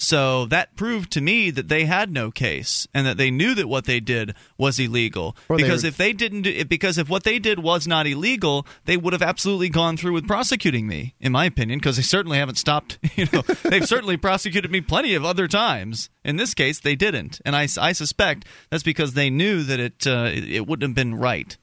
So 0.00 0.46
that 0.46 0.76
proved 0.76 1.10
to 1.12 1.20
me 1.20 1.50
that 1.50 1.66
they 1.68 1.84
had 1.84 2.12
no 2.12 2.30
case 2.30 2.86
and 2.94 3.04
that 3.04 3.16
they 3.16 3.32
knew 3.32 3.52
that 3.56 3.68
what 3.68 3.84
they 3.84 3.98
did 3.98 4.32
was 4.56 4.78
illegal. 4.78 5.36
Or 5.48 5.56
they 5.56 5.64
because 5.64 5.82
were- 5.82 5.88
if 5.88 5.96
they 5.96 6.12
didn't, 6.12 6.42
do, 6.42 6.64
because 6.64 6.98
if 6.98 7.08
what 7.08 7.24
they 7.24 7.40
did 7.40 7.58
was 7.58 7.86
not 7.88 8.06
illegal, 8.06 8.64
they 8.84 8.96
would 8.96 9.12
have 9.12 9.22
absolutely 9.22 9.68
gone 9.68 9.96
through 9.96 10.12
with 10.12 10.28
prosecuting 10.28 10.86
me, 10.86 11.14
in 11.18 11.32
my 11.32 11.46
opinion. 11.46 11.80
Because 11.80 11.96
they 11.96 12.02
certainly 12.02 12.38
haven't 12.38 12.56
stopped. 12.56 12.98
You 13.18 13.26
know, 13.32 13.42
they've 13.64 13.84
certainly 13.84 14.16
prosecuted 14.16 14.70
me 14.70 14.80
plenty 14.80 15.16
of 15.16 15.24
other 15.24 15.48
times. 15.48 16.08
In 16.24 16.36
this 16.36 16.54
case, 16.54 16.78
they 16.78 16.94
didn't, 16.94 17.40
and 17.44 17.56
I, 17.56 17.66
I 17.80 17.90
suspect 17.90 18.46
that's 18.70 18.84
because 18.84 19.14
they 19.14 19.28
knew 19.28 19.64
that 19.64 19.80
it 19.80 20.06
uh, 20.06 20.30
it, 20.32 20.44
it 20.48 20.66
wouldn't 20.68 20.90
have 20.90 20.94
been 20.94 21.16
right 21.16 21.56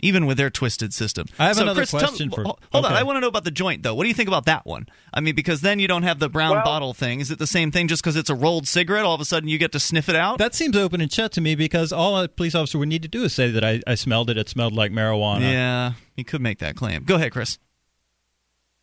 even 0.00 0.26
with 0.26 0.36
their 0.38 0.50
twisted 0.50 0.94
system. 0.94 1.26
I 1.38 1.46
have 1.46 1.56
So, 1.56 1.62
another 1.62 1.80
Chris, 1.80 1.90
tell- 1.90 2.00
question 2.00 2.30
for- 2.30 2.44
Hold 2.44 2.60
on. 2.72 2.84
I 2.92 3.02
want 3.02 3.16
to 3.16 3.20
know 3.20 3.26
about 3.28 3.44
the 3.44 3.50
joint 3.50 3.82
though. 3.82 3.94
What 3.94 4.04
do 4.04 4.08
you 4.08 4.14
think 4.14 4.28
about 4.28 4.44
that 4.46 4.64
one? 4.64 4.86
I 5.12 5.20
mean, 5.20 5.34
because 5.34 5.60
then 5.60 5.78
you 5.80 5.88
don't 5.88 6.04
have 6.04 6.18
the 6.20 6.28
brown 6.28 6.56
Well- 6.56 6.64
bottle 6.64 6.94
thing. 6.94 7.20
Is 7.20 7.30
it 7.30 7.38
the 7.38 7.46
same 7.46 7.70
thing? 7.72 7.88
Just 7.88 8.02
because 8.02 8.14
it's 8.16 8.30
a 8.30 8.34
rolled 8.34 8.68
cigarette, 8.68 9.04
all 9.04 9.14
of 9.14 9.20
a 9.20 9.24
sudden 9.24 9.48
you 9.48 9.58
get 9.58 9.72
to 9.72 9.80
sniff 9.80 10.08
it 10.08 10.14
out? 10.16 10.38
That 10.38 10.54
seems 10.54 10.76
open 10.76 11.00
and 11.00 11.12
shut 11.12 11.32
to 11.32 11.40
me 11.40 11.54
because 11.56 11.92
all 11.92 12.20
a 12.20 12.28
police 12.28 12.54
officer 12.54 12.78
would 12.78 12.88
need 12.88 13.02
to 13.02 13.08
do 13.08 13.24
is 13.24 13.34
say 13.34 13.50
that 13.50 13.64
I, 13.64 13.80
I 13.86 13.94
smelled 13.96 14.30
it. 14.30 14.36
It 14.38 14.48
smelled 14.48 14.72
like 14.72 14.92
marijuana. 14.92 15.40
yeah, 15.40 15.92
you 16.16 16.24
could 16.24 16.40
make 16.40 16.58
that 16.60 16.76
claim. 16.76 17.02
Go 17.04 17.16
ahead, 17.16 17.32
Chris. 17.32 17.58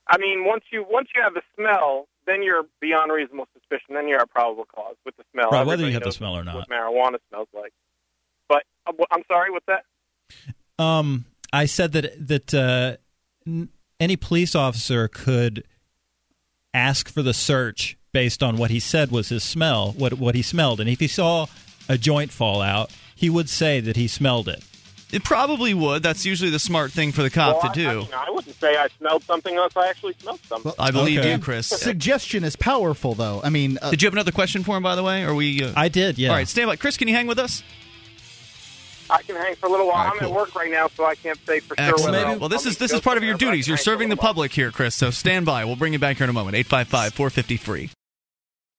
I 0.08 0.17
mean, 0.17 0.45
once 0.45 0.63
you 0.71 0.86
once 0.88 1.08
you 1.15 1.21
have 1.23 1.34
the 1.34 1.41
smell, 1.56 2.08
then 2.28 2.43
you're 2.43 2.63
beyond 2.82 3.12
reasonable 3.12 3.47
suspicion. 3.54 3.95
Then 3.95 4.08
you're 4.08 4.21
a 4.21 4.28
probable 4.28 4.65
cause 4.65 4.95
with 5.06 5.15
the 5.17 5.23
smell. 5.32 5.49
Right, 5.49 5.65
whether 5.65 5.86
you 5.88 5.93
have 5.93 6.04
the 6.04 6.12
smell 6.12 6.34
or 6.36 6.43
What 6.43 6.45
not. 6.45 6.69
marijuana 6.69 7.17
smells 7.30 7.47
like. 7.54 7.73
But 8.47 8.63
uh, 8.86 8.91
I'm 9.12 9.23
sorry, 9.28 9.49
what's 9.51 9.65
that? 9.67 9.84
Um, 10.78 11.26
I 11.54 11.66
said 11.66 11.94
that 11.94 12.28
that 12.28 12.54
uh, 12.54 12.98
n- 13.48 13.70
any 14.00 14.16
police 14.16 14.56
officer 14.56 15.08
could 15.08 15.64
ask 16.74 17.08
for 17.08 17.22
the 17.22 17.34
search 17.34 17.98
based 18.12 18.44
on 18.44 18.58
what 18.58 18.72
he 18.72 18.80
said 18.80 19.12
was 19.12 19.30
his 19.30 19.44
smell, 19.44 19.94
what 19.94 20.14
what 20.16 20.36
he 20.36 20.42
smelled, 20.42 20.80
and 20.80 20.90
if 20.90 21.00
he 21.00 21.08
saw 21.08 21.48
a 21.88 21.98
joint 21.98 22.32
fall 22.32 22.62
out, 22.62 22.92
he 23.16 23.30
would 23.30 23.50
say 23.50 23.80
that 23.80 23.96
he 23.96 24.08
smelled 24.08 24.50
it. 24.50 24.64
It 25.12 25.24
probably 25.24 25.74
would. 25.74 26.04
That's 26.04 26.26
usually 26.26 26.50
the 26.50 26.60
smart 26.60 26.92
thing 26.92 27.12
for 27.12 27.22
the 27.22 27.30
cop 27.30 27.64
well, 27.64 27.72
to 27.72 27.80
do. 27.80 27.88
I, 27.88 27.92
I, 27.92 27.96
mean, 27.96 28.10
I 28.14 28.32
wouldn't 28.32 28.56
say 28.60 28.76
I 28.76 28.88
smelled 28.98 29.24
something 29.24 29.56
unless 29.56 29.78
I 29.78 29.88
actually 29.88 30.14
smelled 30.20 30.40
something. 30.46 30.74
I 30.80 30.92
believe 30.92 31.20
Okay. 31.20 31.34
you, 31.34 31.40
Chris. 31.40 31.68
Suggestion 31.68 32.44
is 32.44 32.56
powerful, 32.56 33.14
though. 33.14 33.40
I 33.44 33.50
mean, 33.50 33.78
uh, 33.82 33.92
Did 33.92 34.02
you 34.02 34.08
have 34.08 34.14
another 34.14 34.32
question 34.32 34.64
for 34.64 34.76
him, 34.76 34.84
by 34.84 34.96
the 34.96 35.04
way? 35.04 35.24
Or 35.24 35.36
we? 35.36 35.64
Uh... 35.64 35.72
I 35.76 35.90
did, 35.90 36.18
yeah. 36.18 36.30
All 36.30 36.36
right, 36.36 36.48
stand 36.48 36.68
by. 36.68 36.76
Chris, 36.76 36.98
can 36.98 37.08
you 37.08 37.14
hang 37.14 37.28
with 37.28 37.40
us? 37.40 37.64
I 39.10 39.22
can 39.22 39.36
hang 39.36 39.56
for 39.56 39.68
a 39.68 39.70
little 39.70 39.88
while. 39.88 40.06
Right, 40.06 40.13
I'm 40.13 40.20
cool. 40.20 40.30
at 40.30 40.36
work 40.36 40.56
right 40.56 40.72
now, 40.72 40.88
so 40.88 41.06
I 41.06 41.15
can't 41.15 41.39
say 41.46 41.60
for 41.60 41.76
sure. 41.78 41.86
Excellent. 41.86 42.13
whether 42.13 42.26
I'll- 42.28 42.39
Well, 42.39 42.50
this 42.50 42.65
is 42.65 42.78
this 42.78 42.91
is 42.91 43.02
part 43.02 43.18
of 43.18 43.24
your 43.24 43.34
somewhere, 43.34 43.38
but 43.38 43.46
I 43.48 43.52
duties. 43.52 43.68
You're 43.68 43.78
hang 43.78 43.84
for 43.84 43.89
a 43.89 43.94
serving 43.94 44.10
the 44.10 44.18
public 44.18 44.52
here, 44.54 44.72
Chris. 44.72 44.96
So 44.96 45.12
stand 45.12 45.46
by. 45.46 45.65
We'll 45.65 45.76
bring 45.76 45.94
you 45.94 46.00
back 46.00 46.18
here 46.18 46.24
in 46.26 46.30
a 46.30 46.34
moment. 46.34 46.56
855 46.56 47.13
450 47.13 47.58
free. 47.58 47.89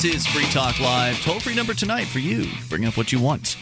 This 0.00 0.14
is 0.14 0.26
Free 0.28 0.46
Talk 0.52 0.78
Live. 0.78 1.20
Toll 1.24 1.40
free 1.40 1.56
number 1.56 1.74
tonight 1.74 2.06
for 2.06 2.20
you. 2.20 2.46
Bring 2.68 2.84
up 2.84 2.96
what 2.96 3.10
you 3.10 3.18
want. 3.18 3.56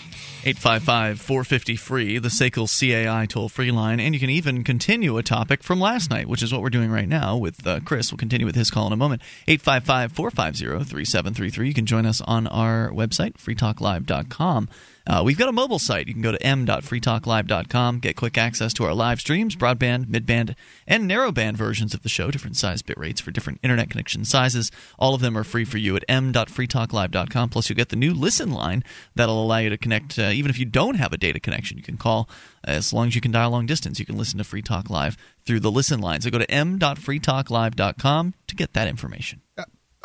855 0.45 1.19
450 1.19 1.77
free, 1.77 2.19
the 2.19 2.29
SACL 2.29 2.69
CAI 2.69 3.25
toll 3.25 3.49
free 3.49 3.71
line. 3.71 4.01
And 4.01 4.13
you 4.13 4.21
can 4.21 4.29
even 4.29 4.63
continue 4.63 5.17
a 5.17 5.23
topic 5.23 5.63
from 5.63 5.81
last 5.81 6.11
night, 6.11 6.29
which 6.29 6.43
is 6.43 6.53
what 6.53 6.61
we're 6.61 6.69
doing 6.69 6.91
right 6.91 7.09
now 7.09 7.39
with 7.39 7.67
uh, 7.67 7.81
Chris. 7.87 8.13
We'll 8.13 8.19
continue 8.19 8.45
with 8.45 8.55
his 8.55 8.71
call 8.71 8.87
in 8.87 8.93
a 8.93 8.99
moment. 8.99 9.23
855 9.49 10.13
450 10.13 10.85
3733. 10.85 11.69
You 11.69 11.73
can 11.73 11.87
join 11.87 12.05
us 12.05 12.21
on 12.21 12.47
our 12.49 12.91
website, 12.91 13.37
freetalklive.com. 13.39 14.69
Uh, 15.07 15.23
we've 15.25 15.39
got 15.39 15.49
a 15.49 15.53
mobile 15.53 15.79
site. 15.79 16.09
You 16.09 16.15
can 16.15 16.23
go 16.23 16.33
to 16.33 16.43
m.freetalklive.com, 16.43 18.01
get 18.01 18.17
quick 18.17 18.37
access 18.37 18.73
to 18.75 18.85
our 18.85 18.95
live 18.95 19.21
streams, 19.21 19.55
broadband, 19.55 20.07
midband, 20.07 20.55
and 20.87 21.09
narrowband 21.09 21.55
versions 21.55 21.95
of 21.95 22.03
the 22.03 22.09
show, 22.09 22.31
different 22.31 22.57
size 22.57 22.83
bit 22.83 22.99
rates 22.99 23.21
for 23.21 23.31
different 23.31 23.61
internet 23.63 23.89
connection 23.91 24.25
sizes. 24.25 24.73
All 24.99 25.15
of 25.15 25.21
them 25.21 25.39
are 25.39 25.45
free 25.45 25.65
for 25.65 25.79
you 25.79 25.95
at 25.97 26.05
m.freetalklive.com. 26.09 27.49
Plus, 27.51 27.69
you'll 27.69 27.77
get 27.77 27.91
the 27.91 27.97
new 27.97 28.13
listen 28.13 28.51
line 28.51 28.83
that'll 29.15 29.43
allow 29.43 29.59
you 29.59 29.71
to 29.71 29.79
connect, 29.79 30.19
uh, 30.19 30.31
even 30.33 30.51
if 30.51 30.59
you 30.59 30.65
don't 30.65 30.97
have 30.97 31.13
a 31.13 31.19
data 31.19 31.39
connection. 31.39 31.77
You 31.77 31.85
can 31.85 31.97
call 31.97 32.29
as 32.65 32.93
long 32.93 33.09
as 33.09 33.15
you 33.15 33.21
can 33.21 33.31
dial 33.31 33.51
long 33.51 33.67
distance. 33.67 34.01
You 34.01 34.07
can 34.07 34.19
listen 34.19 34.39
to 34.39 34.45
Free 34.45 34.63
Talk 34.63 34.91
Live 34.91 35.17
through 35.45 35.61
the 35.61 35.71
listen 35.71 36.01
line. 36.01 36.21
So 36.21 36.31
go 36.31 36.39
to 36.39 36.51
m.freetalklive.com 36.51 38.35
to 38.47 38.57
get 38.57 38.73
that 38.73 38.89
information. 38.89 39.43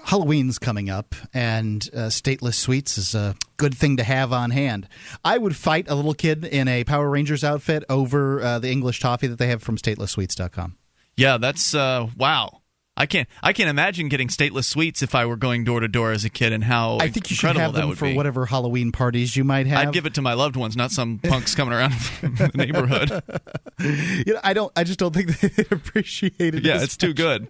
Halloween's 0.05 0.57
coming 0.59 0.89
up, 0.89 1.15
and 1.33 1.87
uh, 1.93 2.07
stateless 2.07 2.55
sweets 2.55 2.97
is 2.97 3.15
a 3.15 3.35
good 3.57 3.75
thing 3.75 3.97
to 3.97 4.03
have 4.03 4.33
on 4.33 4.51
hand. 4.51 4.87
I 5.23 5.37
would 5.37 5.55
fight 5.55 5.85
a 5.89 5.95
little 5.95 6.13
kid 6.13 6.43
in 6.43 6.67
a 6.67 6.83
Power 6.83 7.09
Rangers 7.09 7.43
outfit 7.43 7.83
over 7.89 8.41
uh, 8.41 8.59
the 8.59 8.69
English 8.71 8.99
toffee 8.99 9.27
that 9.27 9.37
they 9.39 9.47
have 9.47 9.61
from 9.61 9.77
statelesssweets.com. 9.77 10.75
Yeah, 11.15 11.37
that's 11.37 11.73
uh, 11.75 12.07
wow. 12.17 12.57
I 12.97 13.05
can't. 13.05 13.27
I 13.41 13.53
can't 13.53 13.69
imagine 13.69 14.09
getting 14.09 14.27
stateless 14.27 14.65
sweets 14.65 15.01
if 15.01 15.15
I 15.15 15.25
were 15.25 15.37
going 15.37 15.63
door 15.63 15.79
to 15.79 15.87
door 15.87 16.11
as 16.11 16.25
a 16.25 16.29
kid, 16.29 16.51
and 16.51 16.63
how 16.63 16.97
I 16.99 17.07
think 17.07 17.29
you 17.29 17.37
should 17.37 17.55
have 17.55 17.73
them 17.73 17.95
for 17.95 18.05
be. 18.05 18.15
whatever 18.15 18.45
Halloween 18.45 18.91
parties 18.91 19.35
you 19.37 19.45
might 19.45 19.65
have. 19.67 19.87
I'd 19.87 19.93
give 19.93 20.05
it 20.05 20.15
to 20.15 20.21
my 20.21 20.33
loved 20.33 20.57
ones, 20.57 20.75
not 20.75 20.91
some 20.91 21.17
punks 21.23 21.55
coming 21.55 21.73
around 21.73 21.93
from 21.95 22.35
the 22.35 22.51
neighborhood. 22.53 23.23
You 23.81 24.35
know, 24.35 24.39
I 24.43 24.53
don't. 24.53 24.71
I 24.75 24.83
just 24.83 24.99
don't 24.99 25.11
think 25.11 25.39
they 25.39 25.63
appreciate 25.75 26.35
it. 26.39 26.63
Yeah, 26.63 26.83
it's 26.83 26.95
too 26.97 27.15
good. 27.15 27.47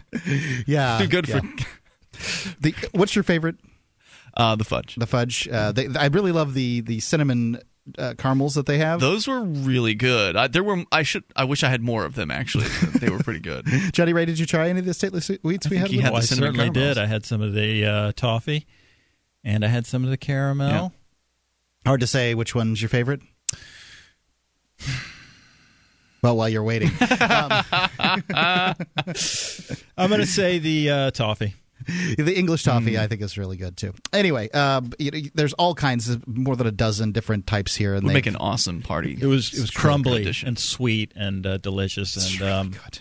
yeah, 0.65 0.99
Too 1.01 1.07
good 1.07 1.27
yeah. 1.27 1.41
for 1.41 1.47
the. 2.60 2.73
What's 2.91 3.15
your 3.15 3.23
favorite? 3.23 3.55
uh, 4.38 4.55
the 4.55 4.63
fudge. 4.63 4.95
The 4.95 5.07
fudge. 5.07 5.47
Uh, 5.47 5.71
they, 5.71 5.88
I 5.97 6.07
really 6.07 6.31
love 6.31 6.53
the 6.53 6.81
the 6.81 6.99
cinnamon 7.01 7.60
uh, 7.97 8.13
caramels 8.17 8.53
that 8.55 8.65
they 8.65 8.77
have. 8.77 8.99
Those 8.99 9.27
were 9.27 9.41
really 9.41 9.93
good. 9.95 10.36
I, 10.36 10.47
there 10.47 10.63
were. 10.63 10.84
I 10.91 11.03
should. 11.03 11.23
I 11.36 11.43
wish 11.45 11.63
I 11.63 11.69
had 11.69 11.81
more 11.81 12.05
of 12.05 12.15
them. 12.15 12.31
Actually, 12.31 12.67
they 12.99 13.10
were 13.10 13.19
pretty 13.19 13.39
good. 13.41 13.65
Johnny 13.91 14.13
Ray, 14.13 14.25
did 14.25 14.39
you 14.39 14.45
try 14.45 14.69
any 14.69 14.79
of 14.79 14.86
the 14.86 14.91
stateless 14.91 15.23
sweets 15.41 15.67
we 15.69 15.77
think 15.77 15.81
had? 15.81 15.89
he 15.91 15.97
had 15.99 16.13
Oh, 16.13 16.15
I 16.15 16.19
the 16.21 16.27
cinnamon 16.27 16.53
certainly 16.55 16.73
caramels. 16.73 16.95
did. 16.95 17.01
I 17.01 17.05
had 17.07 17.25
some 17.25 17.41
of 17.41 17.53
the 17.53 17.86
uh, 17.86 18.12
toffee, 18.15 18.67
and 19.43 19.65
I 19.65 19.67
had 19.67 19.86
some 19.86 20.03
of 20.03 20.10
the 20.10 20.17
caramel. 20.17 20.93
Hard 21.86 21.99
to 22.01 22.07
say 22.07 22.36
which 22.36 22.53
one's 22.53 22.81
your 22.81 22.89
favorite. 22.89 23.21
Well, 26.23 26.38
while 26.38 26.47
you're 26.49 26.63
waiting, 26.63 26.89
um, 27.01 27.63
I'm 29.97 30.10
going 30.10 30.21
to 30.21 30.27
say 30.27 30.60
the 30.60 30.89
uh, 30.91 31.12
toffee. 31.12 31.55
the 32.17 32.38
English 32.38 32.63
toffee 32.63 32.96
Hmm. 32.96 33.02
I 33.02 33.08
think 33.08 33.22
is 33.22 33.38
really 33.38 33.58
good 33.58 33.78
too. 33.78 33.94
Anyway, 34.13 34.50
um, 34.52 34.91
you 35.00 35.12
know, 35.12 35.20
there's 35.34 35.54
all 35.54 35.76
kinds 35.76 36.10
of 36.10 36.28
more 36.28 36.56
than 36.56 36.67
a 36.67 36.72
dozen 36.72 37.12
different 37.12 37.48
types 37.48 37.76
here, 37.76 37.94
and 37.94 38.04
Would 38.04 38.10
they 38.12 38.15
make 38.15 38.26
an 38.26 38.36
awesome 38.36 38.82
party. 38.82 39.17
It 39.20 39.26
was 39.28 39.54
it 39.54 39.62
was 39.62 39.70
Stroke 39.70 39.82
crumbly 39.82 40.34
and 40.46 40.58
sweet 40.58 41.12
and 41.15 41.46
uh, 41.46 41.58
delicious 41.58 42.39
and 42.39 42.41
um, 42.50 42.70
good. 42.72 43.00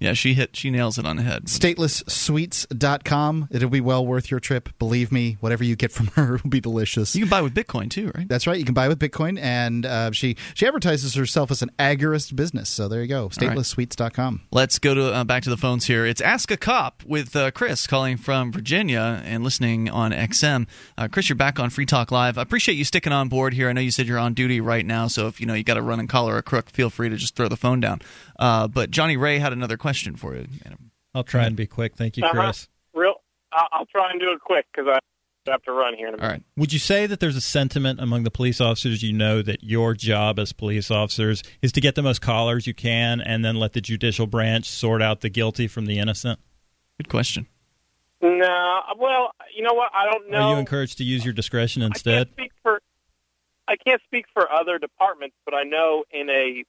Yeah, 0.00 0.12
she 0.12 0.34
hit. 0.34 0.56
She 0.56 0.70
nails 0.70 0.98
it 0.98 1.06
on 1.06 1.16
the 1.16 1.22
head. 1.22 1.46
Statelesssweets.com. 1.46 3.48
It'll 3.50 3.70
be 3.70 3.80
well 3.80 4.06
worth 4.06 4.30
your 4.30 4.40
trip. 4.40 4.68
Believe 4.78 5.12
me, 5.12 5.36
whatever 5.40 5.64
you 5.64 5.76
get 5.76 5.92
from 5.92 6.06
her 6.14 6.40
will 6.42 6.50
be 6.50 6.60
delicious. 6.60 7.14
You 7.14 7.22
can 7.22 7.30
buy 7.30 7.42
with 7.42 7.54
Bitcoin 7.54 7.90
too, 7.90 8.10
right? 8.14 8.28
That's 8.28 8.46
right. 8.46 8.58
You 8.58 8.64
can 8.64 8.74
buy 8.74 8.88
with 8.88 8.98
Bitcoin, 8.98 9.38
and 9.40 9.86
uh, 9.86 10.12
she 10.12 10.36
she 10.54 10.66
advertises 10.66 11.14
herself 11.14 11.50
as 11.50 11.62
an 11.62 11.70
agorist 11.78 12.36
business. 12.36 12.68
So 12.68 12.88
there 12.88 13.02
you 13.02 13.08
go. 13.08 13.28
Statelesssweets.com. 13.28 14.42
Let's 14.50 14.78
go 14.78 14.94
to 14.94 15.14
uh, 15.14 15.24
back 15.24 15.42
to 15.44 15.50
the 15.50 15.56
phones 15.56 15.86
here. 15.86 16.06
It's 16.06 16.20
Ask 16.20 16.50
a 16.50 16.56
Cop 16.56 17.02
with 17.04 17.34
uh, 17.34 17.50
Chris 17.50 17.86
calling 17.86 18.16
from 18.16 18.52
Virginia 18.52 19.22
and 19.24 19.44
listening 19.44 19.88
on 19.88 20.12
XM. 20.12 20.66
Uh, 20.96 21.08
Chris, 21.08 21.28
you're 21.28 21.36
back 21.36 21.58
on 21.58 21.70
Free 21.70 21.86
Talk 21.86 22.10
Live. 22.10 22.38
I 22.38 22.42
appreciate 22.42 22.76
you 22.76 22.84
sticking 22.84 23.12
on 23.12 23.28
board 23.28 23.54
here. 23.54 23.68
I 23.68 23.72
know 23.72 23.80
you 23.80 23.90
said 23.90 24.06
you're 24.06 24.18
on 24.18 24.34
duty 24.34 24.60
right 24.60 24.84
now, 24.84 25.06
so 25.08 25.26
if 25.26 25.40
you 25.40 25.46
know 25.46 25.54
you 25.54 25.64
got 25.64 25.74
to 25.74 25.82
run 25.82 26.00
and 26.00 26.08
collar 26.08 26.36
a 26.36 26.42
crook, 26.42 26.70
feel 26.70 26.90
free 26.90 27.08
to 27.08 27.16
just 27.16 27.34
throw 27.34 27.48
the 27.48 27.56
phone 27.56 27.80
down. 27.80 28.00
Uh, 28.38 28.68
but 28.68 28.90
Johnny 28.90 29.16
Ray 29.16 29.38
had 29.38 29.52
another 29.52 29.76
question 29.76 30.16
for 30.16 30.34
you. 30.36 30.46
I'll 31.14 31.24
try 31.24 31.44
and 31.44 31.56
be 31.56 31.66
quick. 31.66 31.96
Thank 31.96 32.16
you, 32.16 32.24
Uh-huh. 32.24 32.32
Chris. 32.34 32.68
Real, 32.94 33.14
I'll, 33.52 33.68
I'll 33.72 33.86
try 33.86 34.10
and 34.10 34.20
do 34.20 34.30
it 34.32 34.40
quick 34.40 34.66
because 34.72 34.88
I 34.88 34.98
have 35.50 35.62
to 35.62 35.72
run 35.72 35.94
here 35.94 36.08
in 36.08 36.14
a 36.14 36.18
All 36.18 36.26
minute. 36.28 36.44
Would 36.56 36.72
you 36.72 36.78
say 36.78 37.06
that 37.06 37.20
there's 37.20 37.34
a 37.36 37.40
sentiment 37.40 38.00
among 38.00 38.22
the 38.24 38.30
police 38.30 38.60
officers 38.60 39.02
you 39.02 39.12
know 39.14 39.40
that 39.42 39.64
your 39.64 39.94
job 39.94 40.38
as 40.38 40.52
police 40.52 40.90
officers 40.90 41.42
is 41.62 41.72
to 41.72 41.80
get 41.80 41.94
the 41.94 42.02
most 42.02 42.20
callers 42.20 42.66
you 42.66 42.74
can 42.74 43.20
and 43.20 43.44
then 43.44 43.56
let 43.56 43.72
the 43.72 43.80
judicial 43.80 44.26
branch 44.26 44.66
sort 44.68 45.00
out 45.02 45.22
the 45.22 45.30
guilty 45.30 45.66
from 45.66 45.86
the 45.86 45.98
innocent? 45.98 46.38
Good 46.98 47.08
question. 47.08 47.46
No, 48.20 48.80
well, 48.98 49.30
you 49.56 49.62
know 49.62 49.74
what? 49.74 49.90
I 49.94 50.10
don't 50.10 50.30
know. 50.30 50.38
Are 50.38 50.52
you 50.54 50.58
encouraged 50.58 50.98
to 50.98 51.04
use 51.04 51.24
your 51.24 51.32
discretion 51.34 51.82
instead? 51.82 52.14
I 52.14 52.20
instead? 52.20 52.36
can't 52.36 52.38
speak 52.38 52.52
for 52.62 52.80
I 53.68 53.76
can't 53.76 54.02
speak 54.04 54.24
for 54.32 54.50
other 54.52 54.78
departments, 54.78 55.36
but 55.44 55.54
I 55.54 55.62
know 55.62 56.04
in 56.10 56.28
a 56.30 56.64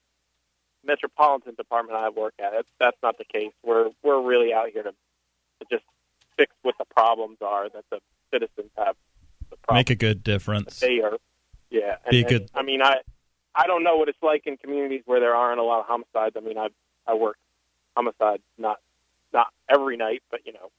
metropolitan 0.84 1.56
department 1.56 1.98
I 1.98 2.10
work 2.10 2.34
at, 2.40 2.54
it, 2.54 2.68
that's 2.80 2.98
not 3.04 3.18
the 3.18 3.26
case. 3.26 3.52
We're 3.64 3.90
we're 4.04 4.22
really 4.22 4.54
out 4.54 4.70
here 4.72 4.84
to, 4.84 4.92
to 4.92 5.66
just 5.72 5.84
fix 6.38 6.54
what 6.62 6.76
the 6.78 6.86
problems 6.86 7.38
are 7.42 7.70
that 7.70 7.84
the 7.90 8.00
citizens 8.32 8.72
have. 8.78 8.96
The 9.50 9.58
Make 9.74 9.90
a 9.90 9.96
good 9.96 10.24
difference. 10.24 10.80
they 10.80 11.02
are. 11.02 11.18
Yeah, 11.70 11.98
and, 12.06 12.12
Be 12.12 12.18
a 12.18 12.20
and, 12.22 12.30
good- 12.30 12.52
I 12.54 12.64
mean, 12.64 12.82
I 12.82 12.98
I 13.56 13.68
don't 13.68 13.84
know 13.84 13.98
what 13.98 14.10
it's 14.10 14.22
like 14.22 14.44
in 14.46 14.58
communities 14.58 15.02
where 15.06 15.20
there 15.20 15.36
aren't 15.36 15.60
a 15.60 15.64
lot 15.64 15.82
of 15.82 15.86
homicides. 15.88 16.36
I 16.38 16.42
mean, 16.42 16.58
I 16.58 16.68
I 17.08 17.14
work 17.16 17.38
homicide 17.96 18.42
not 18.58 18.78
not 19.34 19.48
every 19.70 19.98
night, 19.98 20.24
but 20.32 20.42
you 20.46 20.54
know, 20.54 20.72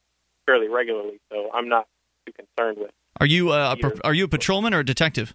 fairly 0.46 0.68
regularly. 0.68 1.20
So 1.30 1.50
I'm 1.52 1.68
not 1.68 1.86
too 2.26 2.32
concerned 2.32 2.78
with. 2.78 2.90
Are 3.20 3.26
you 3.26 3.50
uh, 3.50 3.74
a, 3.74 3.76
pro- 3.76 4.00
are 4.04 4.14
you 4.14 4.24
a 4.24 4.28
patrolman 4.28 4.72
or 4.72 4.78
a 4.80 4.84
detective? 4.84 5.34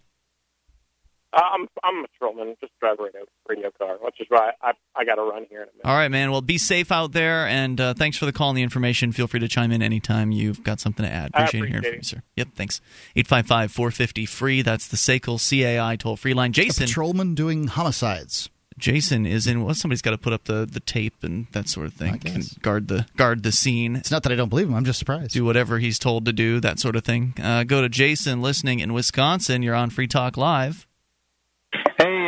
Uh, 1.35 1.41
I'm 1.53 1.67
I'm 1.83 2.05
a 2.05 2.07
patrolman, 2.07 2.55
just 2.61 2.71
drive 2.79 2.97
a 2.97 3.03
radio, 3.03 3.21
radio 3.49 3.69
car, 3.77 3.97
which 4.01 4.15
is 4.21 4.27
why 4.29 4.51
I 4.61 4.71
I 4.95 5.03
got 5.03 5.15
to 5.15 5.21
run 5.23 5.45
here 5.49 5.63
in 5.63 5.67
a 5.67 5.71
minute. 5.73 5.83
All 5.83 5.95
right, 5.95 6.09
man. 6.09 6.31
Well, 6.31 6.41
be 6.41 6.57
safe 6.57 6.91
out 6.93 7.11
there, 7.11 7.45
and 7.45 7.79
uh, 7.81 7.93
thanks 7.93 8.17
for 8.17 8.25
the 8.25 8.31
call 8.31 8.49
and 8.49 8.57
the 8.57 8.63
information. 8.63 9.11
Feel 9.11 9.27
free 9.27 9.41
to 9.41 9.47
chime 9.49 9.73
in 9.73 9.81
anytime 9.81 10.31
you've 10.31 10.63
got 10.63 10.79
something 10.79 11.05
to 11.05 11.11
add. 11.11 11.31
I 11.33 11.43
Appreciate, 11.43 11.59
hearing 11.67 11.75
appreciate 11.75 11.91
from 11.91 11.97
you, 11.97 12.03
sir. 12.03 12.23
Yep, 12.37 12.47
thanks. 12.55 12.81
855 13.17 13.71
450 13.71 14.25
free. 14.25 14.61
That's 14.61 14.87
the 14.87 14.97
SACL 14.97 15.37
CAI 15.37 15.97
toll 15.97 16.15
free 16.15 16.33
line. 16.33 16.51
A 16.51 16.53
Jason 16.53 16.85
patrolman 16.87 17.35
doing 17.35 17.67
homicides. 17.67 18.49
Jason 18.77 19.25
is 19.25 19.47
in. 19.47 19.63
Well, 19.63 19.73
somebody's 19.73 20.01
got 20.01 20.11
to 20.11 20.17
put 20.17 20.31
up 20.33 20.45
the, 20.45 20.65
the 20.65 20.81
tape 20.81 21.15
and 21.23 21.47
that 21.51 21.69
sort 21.69 21.87
of 21.87 21.93
thing. 21.93 22.13
I 22.13 22.17
guess. 22.17 22.53
Can 22.53 22.61
guard 22.61 22.87
the 22.87 23.05
guard 23.15 23.43
the 23.43 23.51
scene. 23.51 23.95
It's 23.95 24.11
not 24.11 24.23
that 24.23 24.31
I 24.31 24.35
don't 24.35 24.49
believe 24.49 24.67
him. 24.67 24.75
I'm 24.75 24.85
just 24.85 24.99
surprised. 24.99 25.31
Do 25.31 25.45
whatever 25.45 25.79
he's 25.79 25.97
told 25.99 26.25
to 26.25 26.33
do. 26.33 26.59
That 26.59 26.79
sort 26.79 26.95
of 26.95 27.03
thing. 27.03 27.33
Uh, 27.41 27.63
go 27.63 27.81
to 27.81 27.89
Jason 27.89 28.41
listening 28.41 28.79
in 28.79 28.93
Wisconsin. 28.93 29.63
You're 29.63 29.75
on 29.75 29.89
Free 29.89 30.07
Talk 30.07 30.35
Live. 30.37 30.87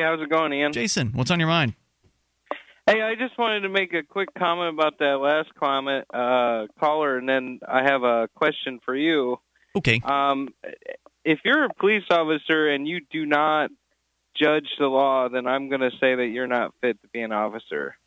Hey, 0.07 0.13
how's 0.13 0.23
it 0.23 0.29
going, 0.29 0.53
Ian? 0.53 0.71
Jason, 0.71 1.11
what's 1.13 1.31
on 1.31 1.39
your 1.39 1.49
mind? 1.49 1.73
Hey, 2.85 3.01
I 3.01 3.15
just 3.15 3.37
wanted 3.37 3.61
to 3.61 3.69
make 3.69 3.93
a 3.93 4.03
quick 4.03 4.29
comment 4.37 4.73
about 4.73 4.99
that 4.99 5.17
last 5.17 5.53
comment 5.55 6.05
uh, 6.13 6.67
caller, 6.79 7.17
and 7.17 7.27
then 7.27 7.59
I 7.67 7.83
have 7.83 8.03
a 8.03 8.29
question 8.33 8.79
for 8.85 8.95
you. 8.95 9.37
Okay. 9.75 9.99
Um, 10.05 10.47
if 11.25 11.39
you're 11.43 11.65
a 11.65 11.73
police 11.73 12.05
officer 12.09 12.69
and 12.69 12.87
you 12.87 13.01
do 13.11 13.25
not 13.25 13.69
judge 14.41 14.69
the 14.79 14.87
law, 14.87 15.27
then 15.27 15.45
I'm 15.45 15.67
going 15.67 15.81
to 15.81 15.91
say 15.99 16.15
that 16.15 16.27
you're 16.27 16.47
not 16.47 16.73
fit 16.79 17.01
to 17.01 17.07
be 17.09 17.19
an 17.19 17.33
officer. 17.33 17.97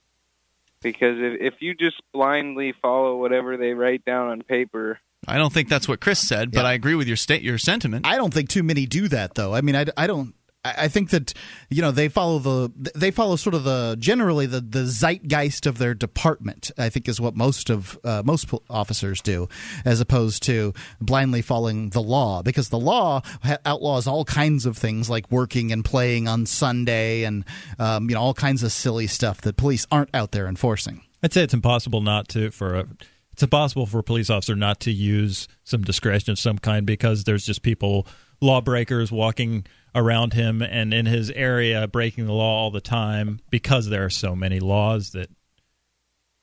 Because 0.80 1.16
if, 1.18 1.54
if 1.54 1.60
you 1.60 1.74
just 1.74 2.00
blindly 2.14 2.72
follow 2.80 3.18
whatever 3.18 3.58
they 3.58 3.74
write 3.74 4.06
down 4.06 4.28
on 4.28 4.40
paper, 4.40 4.98
I 5.28 5.36
don't 5.36 5.52
think 5.52 5.68
that's 5.68 5.86
what 5.86 6.00
Chris 6.00 6.26
said, 6.26 6.50
but 6.50 6.62
Yeah. 6.62 6.68
I 6.68 6.72
agree 6.72 6.94
with 6.94 7.06
your 7.06 7.18
state 7.18 7.42
your 7.42 7.58
sentiment. 7.58 8.06
I 8.06 8.16
don't 8.16 8.32
think 8.32 8.48
too 8.48 8.62
many 8.62 8.86
do 8.86 9.06
that, 9.08 9.34
though. 9.34 9.54
I 9.54 9.60
mean, 9.60 9.76
I, 9.76 9.84
I 9.98 10.06
don't. 10.06 10.34
I 10.62 10.88
think 10.88 11.08
that 11.10 11.32
you 11.70 11.80
know 11.80 11.90
they 11.90 12.08
follow 12.08 12.38
the 12.38 12.90
they 12.94 13.10
follow 13.10 13.36
sort 13.36 13.54
of 13.54 13.64
the 13.64 13.96
generally 13.98 14.44
the, 14.44 14.60
the 14.60 14.84
zeitgeist 14.84 15.64
of 15.64 15.78
their 15.78 15.94
department. 15.94 16.70
I 16.76 16.90
think 16.90 17.08
is 17.08 17.18
what 17.18 17.34
most 17.34 17.70
of 17.70 17.98
uh, 18.04 18.22
most 18.24 18.52
officers 18.68 19.22
do, 19.22 19.48
as 19.86 20.02
opposed 20.02 20.42
to 20.44 20.74
blindly 21.00 21.40
following 21.40 21.90
the 21.90 22.02
law 22.02 22.42
because 22.42 22.68
the 22.68 22.78
law 22.78 23.22
outlaws 23.64 24.06
all 24.06 24.26
kinds 24.26 24.66
of 24.66 24.76
things 24.76 25.08
like 25.08 25.30
working 25.30 25.72
and 25.72 25.82
playing 25.82 26.28
on 26.28 26.44
Sunday 26.44 27.24
and 27.24 27.46
um, 27.78 28.10
you 28.10 28.14
know 28.14 28.20
all 28.20 28.34
kinds 28.34 28.62
of 28.62 28.70
silly 28.70 29.06
stuff 29.06 29.40
that 29.40 29.56
police 29.56 29.86
aren't 29.90 30.14
out 30.14 30.32
there 30.32 30.46
enforcing. 30.46 31.02
I'd 31.22 31.32
say 31.32 31.42
it's 31.42 31.54
impossible 31.54 32.02
not 32.02 32.28
to 32.28 32.50
for 32.50 32.74
a 32.74 32.86
it's 33.32 33.42
impossible 33.42 33.86
for 33.86 34.00
a 34.00 34.02
police 34.02 34.28
officer 34.28 34.54
not 34.54 34.80
to 34.80 34.90
use 34.90 35.48
some 35.64 35.80
discretion 35.80 36.32
of 36.32 36.38
some 36.38 36.58
kind 36.58 36.84
because 36.84 37.24
there's 37.24 37.46
just 37.46 37.62
people 37.62 38.06
lawbreakers 38.42 39.10
walking 39.10 39.64
around 39.94 40.32
him 40.32 40.62
and 40.62 40.94
in 40.94 41.06
his 41.06 41.30
area 41.30 41.86
breaking 41.86 42.26
the 42.26 42.32
law 42.32 42.64
all 42.64 42.70
the 42.70 42.80
time 42.80 43.40
because 43.50 43.88
there 43.88 44.04
are 44.04 44.10
so 44.10 44.36
many 44.36 44.60
laws 44.60 45.10
that 45.10 45.30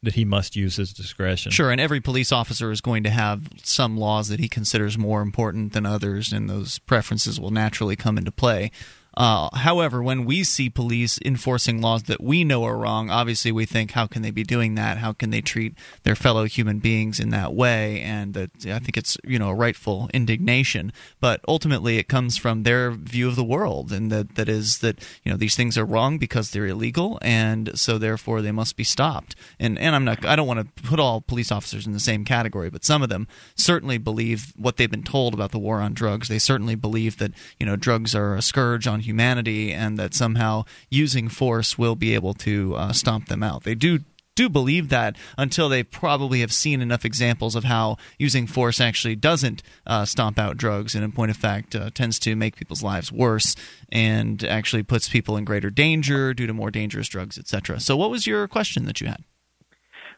that 0.03 0.13
he 0.13 0.23
must 0.23 0.55
use 0.55 0.75
his 0.75 0.93
discretion. 0.93 1.51
Sure, 1.51 1.71
and 1.71 1.81
every 1.81 1.99
police 1.99 2.31
officer 2.31 2.71
is 2.71 2.81
going 2.81 3.03
to 3.03 3.09
have 3.09 3.49
some 3.63 3.97
laws 3.97 4.27
that 4.27 4.39
he 4.39 4.47
considers 4.47 4.97
more 4.97 5.21
important 5.21 5.73
than 5.73 5.85
others, 5.87 6.31
and 6.31 6.49
those 6.49 6.77
preferences 6.79 7.39
will 7.39 7.49
naturally 7.49 7.95
come 7.95 8.17
into 8.17 8.31
play. 8.31 8.71
Uh, 9.17 9.49
however, 9.55 10.03
when 10.03 10.25
we 10.25 10.43
see 10.43 10.69
police 10.69 11.17
enforcing 11.25 11.81
laws 11.81 12.03
that 12.03 12.21
we 12.21 12.43
know 12.43 12.63
are 12.63 12.77
wrong, 12.77 13.09
obviously 13.09 13.51
we 13.51 13.65
think, 13.65 13.91
how 13.91 14.05
can 14.05 14.21
they 14.21 14.29
be 14.29 14.43
doing 14.43 14.75
that? 14.75 14.99
How 14.99 15.11
can 15.11 15.31
they 15.31 15.41
treat 15.41 15.73
their 16.03 16.15
fellow 16.15 16.45
human 16.45 16.77
beings 16.77 17.19
in 17.19 17.31
that 17.31 17.55
way? 17.55 17.99
And 18.01 18.35
that 18.35 18.51
I 18.67 18.77
think 18.77 18.95
it's 18.95 19.17
you 19.23 19.39
know 19.39 19.49
a 19.49 19.55
rightful 19.55 20.07
indignation. 20.13 20.93
But 21.19 21.41
ultimately, 21.47 21.97
it 21.97 22.07
comes 22.07 22.37
from 22.37 22.61
their 22.61 22.91
view 22.91 23.27
of 23.27 23.35
the 23.35 23.43
world, 23.43 23.91
and 23.91 24.11
that 24.11 24.35
that 24.35 24.47
is 24.47 24.79
that 24.79 25.03
you 25.23 25.31
know 25.31 25.37
these 25.37 25.55
things 25.55 25.79
are 25.79 25.85
wrong 25.85 26.19
because 26.19 26.51
they're 26.51 26.67
illegal, 26.67 27.17
and 27.23 27.71
so 27.73 27.97
therefore 27.97 28.43
they 28.43 28.51
must 28.51 28.77
be 28.77 28.83
stopped. 28.83 29.35
And 29.59 29.79
and 29.79 29.95
I'm 29.95 30.05
not 30.05 30.23
I 30.27 30.35
don't 30.35 30.47
want 30.47 30.75
to 30.75 30.83
put 30.83 30.99
all 30.99 31.21
police 31.21 31.51
officers 31.51 31.87
in 31.87 31.93
the 31.93 31.99
same 31.99 32.23
category, 32.23 32.69
but 32.69 32.85
some 32.85 33.01
of 33.01 33.09
them 33.09 33.27
certainly 33.55 33.97
believe 33.97 34.53
what 34.55 34.77
they've 34.77 34.91
been 34.91 35.01
told 35.01 35.33
about 35.33 35.49
the 35.49 35.57
war 35.57 35.81
on 35.81 35.95
drugs. 35.95 36.27
They 36.27 36.37
certainly 36.37 36.75
believe 36.75 37.17
that 37.17 37.31
you 37.59 37.65
know 37.65 37.75
drugs 37.75 38.13
are 38.13 38.35
a 38.35 38.43
scourge 38.43 38.85
on 38.85 39.06
humanity 39.07 39.71
and 39.71 39.97
that 39.97 40.13
somehow 40.13 40.65
using 40.89 41.29
force 41.29 41.77
will 41.77 41.95
be 41.95 42.13
able 42.13 42.33
to 42.35 42.75
uh, 42.75 42.91
stomp 42.91 43.27
them 43.27 43.41
out. 43.41 43.63
They 43.63 43.75
do 43.75 43.99
do 44.37 44.47
believe 44.47 44.89
that 44.89 45.17
until 45.37 45.67
they 45.67 45.83
probably 45.83 46.41
have 46.41 46.53
seen 46.53 46.79
enough 46.79 47.03
examples 47.03 47.55
of 47.55 47.63
how 47.63 47.97
using 48.19 48.45
force 48.45 48.79
actually 48.79 49.15
doesn't 49.15 49.63
uh, 49.87 50.05
stomp 50.05 50.37
out 50.37 50.55
drugs 50.55 50.93
and 50.93 51.03
in 51.03 51.11
point 51.11 51.31
of 51.31 51.35
fact 51.35 51.75
uh, 51.75 51.89
tends 51.89 52.19
to 52.19 52.35
make 52.35 52.55
people's 52.55 52.83
lives 52.83 53.11
worse 53.11 53.55
and 53.91 54.43
actually 54.43 54.83
puts 54.83 55.09
people 55.09 55.35
in 55.35 55.43
greater 55.43 55.71
danger 55.71 56.35
due 56.35 56.45
to 56.45 56.53
more 56.53 56.69
dangerous 56.69 57.07
drugs 57.07 57.37
etc 57.39 57.79
so 57.79 57.97
what 57.97 58.11
was 58.11 58.27
your 58.27 58.47
question 58.47 58.85
that 58.85 59.01
you 59.01 59.07
had 59.07 59.23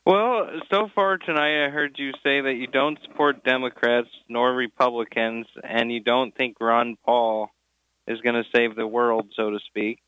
Well, 0.05 0.47
so 0.71 0.89
far 0.95 1.17
tonight, 1.17 1.65
I 1.65 1.69
heard 1.69 1.95
you 1.97 2.11
say 2.23 2.41
that 2.41 2.55
you 2.57 2.67
don't 2.67 2.99
support 3.03 3.43
Democrats 3.43 4.09
nor 4.27 4.53
Republicans, 4.53 5.45
and 5.63 5.91
you 5.91 6.01
don't 6.01 6.35
think 6.35 6.55
Ron 6.59 6.97
Paul 7.05 7.51
is 8.09 8.19
going 8.21 8.35
to 8.35 8.43
save 8.53 8.75
the 8.75 8.85
world, 8.87 9.27
so 9.35 9.51
to 9.51 9.59
speak. 9.67 9.99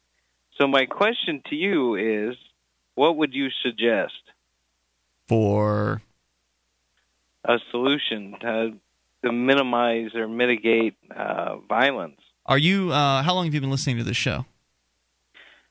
So, 0.58 0.68
my 0.68 0.86
question 0.86 1.42
to 1.50 1.56
you 1.56 1.96
is 1.96 2.36
what 2.96 3.16
would 3.18 3.34
you 3.34 3.48
suggest? 3.64 4.14
for 5.28 6.02
A 7.46 7.58
solution 7.72 8.36
to, 8.42 8.74
to 9.24 9.32
minimize 9.32 10.14
or 10.14 10.28
mitigate 10.28 10.96
uh, 11.16 11.58
violence? 11.70 12.20
are 12.46 12.58
you 12.58 12.92
uh, 12.92 13.22
how 13.24 13.34
long 13.36 13.46
have 13.46 13.54
you 13.54 13.62
been 13.62 13.72
listening 13.72 13.98
to 13.98 14.04
this 14.04 14.18
show 14.18 14.46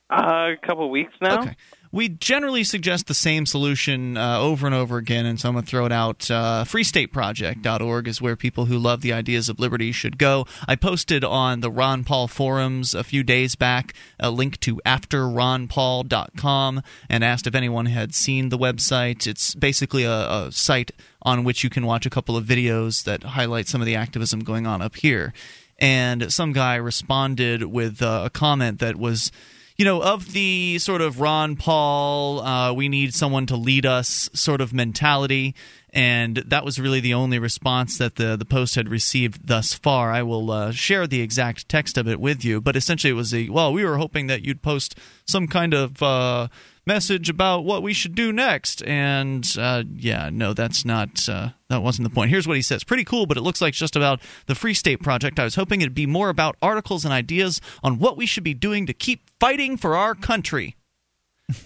Uh, 0.08 0.54
a 0.54 0.66
couple 0.66 0.84
of 0.84 0.90
weeks 0.90 1.12
now. 1.20 1.42
Okay. 1.42 1.56
We 1.92 2.08
generally 2.08 2.62
suggest 2.62 3.08
the 3.08 3.14
same 3.14 3.46
solution 3.46 4.16
uh, 4.16 4.38
over 4.38 4.64
and 4.64 4.74
over 4.74 4.96
again, 4.96 5.26
and 5.26 5.40
so 5.40 5.48
I'm 5.48 5.54
going 5.56 5.64
to 5.64 5.70
throw 5.70 5.86
it 5.86 5.92
out. 5.92 6.30
Uh, 6.30 6.64
freestateproject.org 6.64 8.06
is 8.06 8.22
where 8.22 8.36
people 8.36 8.66
who 8.66 8.78
love 8.78 9.00
the 9.00 9.12
ideas 9.12 9.48
of 9.48 9.58
liberty 9.58 9.90
should 9.90 10.16
go. 10.16 10.46
I 10.68 10.76
posted 10.76 11.24
on 11.24 11.60
the 11.60 11.70
Ron 11.70 12.04
Paul 12.04 12.28
forums 12.28 12.94
a 12.94 13.02
few 13.02 13.24
days 13.24 13.56
back 13.56 13.92
a 14.20 14.30
link 14.30 14.60
to 14.60 14.76
afterronpaul.com 14.86 16.82
and 17.08 17.24
asked 17.24 17.48
if 17.48 17.56
anyone 17.56 17.86
had 17.86 18.14
seen 18.14 18.50
the 18.50 18.58
website. 18.58 19.26
It's 19.26 19.56
basically 19.56 20.04
a, 20.04 20.30
a 20.30 20.52
site 20.52 20.92
on 21.22 21.42
which 21.42 21.64
you 21.64 21.70
can 21.70 21.86
watch 21.86 22.06
a 22.06 22.10
couple 22.10 22.36
of 22.36 22.44
videos 22.44 23.02
that 23.02 23.24
highlight 23.24 23.66
some 23.66 23.80
of 23.80 23.86
the 23.86 23.96
activism 23.96 24.40
going 24.40 24.64
on 24.64 24.80
up 24.80 24.94
here. 24.94 25.32
And 25.80 26.32
some 26.32 26.52
guy 26.52 26.76
responded 26.76 27.64
with 27.64 28.00
uh, 28.00 28.22
a 28.26 28.30
comment 28.30 28.78
that 28.78 28.94
was 28.96 29.32
you 29.80 29.86
know, 29.86 30.02
of 30.02 30.32
the 30.32 30.78
sort 30.78 31.00
of 31.00 31.20
Ron 31.20 31.56
Paul, 31.56 32.40
uh, 32.40 32.70
we 32.74 32.90
need 32.90 33.14
someone 33.14 33.46
to 33.46 33.56
lead 33.56 33.86
us 33.86 34.28
sort 34.34 34.60
of 34.60 34.74
mentality. 34.74 35.54
And 35.88 36.36
that 36.36 36.66
was 36.66 36.78
really 36.78 37.00
the 37.00 37.14
only 37.14 37.38
response 37.38 37.96
that 37.96 38.16
the, 38.16 38.36
the 38.36 38.44
post 38.44 38.74
had 38.74 38.90
received 38.90 39.46
thus 39.46 39.72
far. 39.72 40.12
I 40.12 40.22
will 40.22 40.50
uh, 40.50 40.72
share 40.72 41.06
the 41.06 41.22
exact 41.22 41.66
text 41.70 41.96
of 41.96 42.06
it 42.06 42.20
with 42.20 42.44
you. 42.44 42.60
But 42.60 42.76
essentially, 42.76 43.10
it 43.10 43.14
was 43.14 43.32
a 43.32 43.48
well, 43.48 43.72
we 43.72 43.82
were 43.82 43.96
hoping 43.96 44.26
that 44.26 44.44
you'd 44.44 44.60
post 44.60 44.98
some 45.26 45.48
kind 45.48 45.72
of 45.72 46.02
uh, 46.02 46.48
message 46.86 47.28
about 47.28 47.64
what 47.64 47.82
we 47.82 47.92
should 47.92 48.14
do 48.14 48.32
next. 48.32 48.82
And 48.84 49.46
uh, 49.58 49.84
yeah, 49.94 50.30
no, 50.32 50.52
that's 50.52 50.84
not 50.84 51.28
uh, 51.28 51.50
that 51.68 51.82
wasn't 51.82 52.08
the 52.08 52.14
point. 52.14 52.30
Here's 52.30 52.48
what 52.48 52.56
he 52.56 52.62
says: 52.62 52.84
pretty 52.84 53.04
cool, 53.04 53.26
but 53.26 53.36
it 53.36 53.42
looks 53.42 53.60
like 53.60 53.74
just 53.74 53.96
about 53.96 54.20
the 54.46 54.54
Free 54.54 54.74
State 54.74 55.02
Project. 55.02 55.38
I 55.38 55.44
was 55.44 55.54
hoping 55.54 55.80
it'd 55.80 55.94
be 55.94 56.06
more 56.06 56.28
about 56.28 56.56
articles 56.62 57.04
and 57.04 57.12
ideas 57.12 57.60
on 57.82 57.98
what 57.98 58.16
we 58.16 58.26
should 58.26 58.44
be 58.44 58.54
doing 58.54 58.86
to 58.86 58.92
keep 58.92 59.28
fighting 59.38 59.76
for 59.76 59.96
our 59.96 60.14
country. 60.14 60.76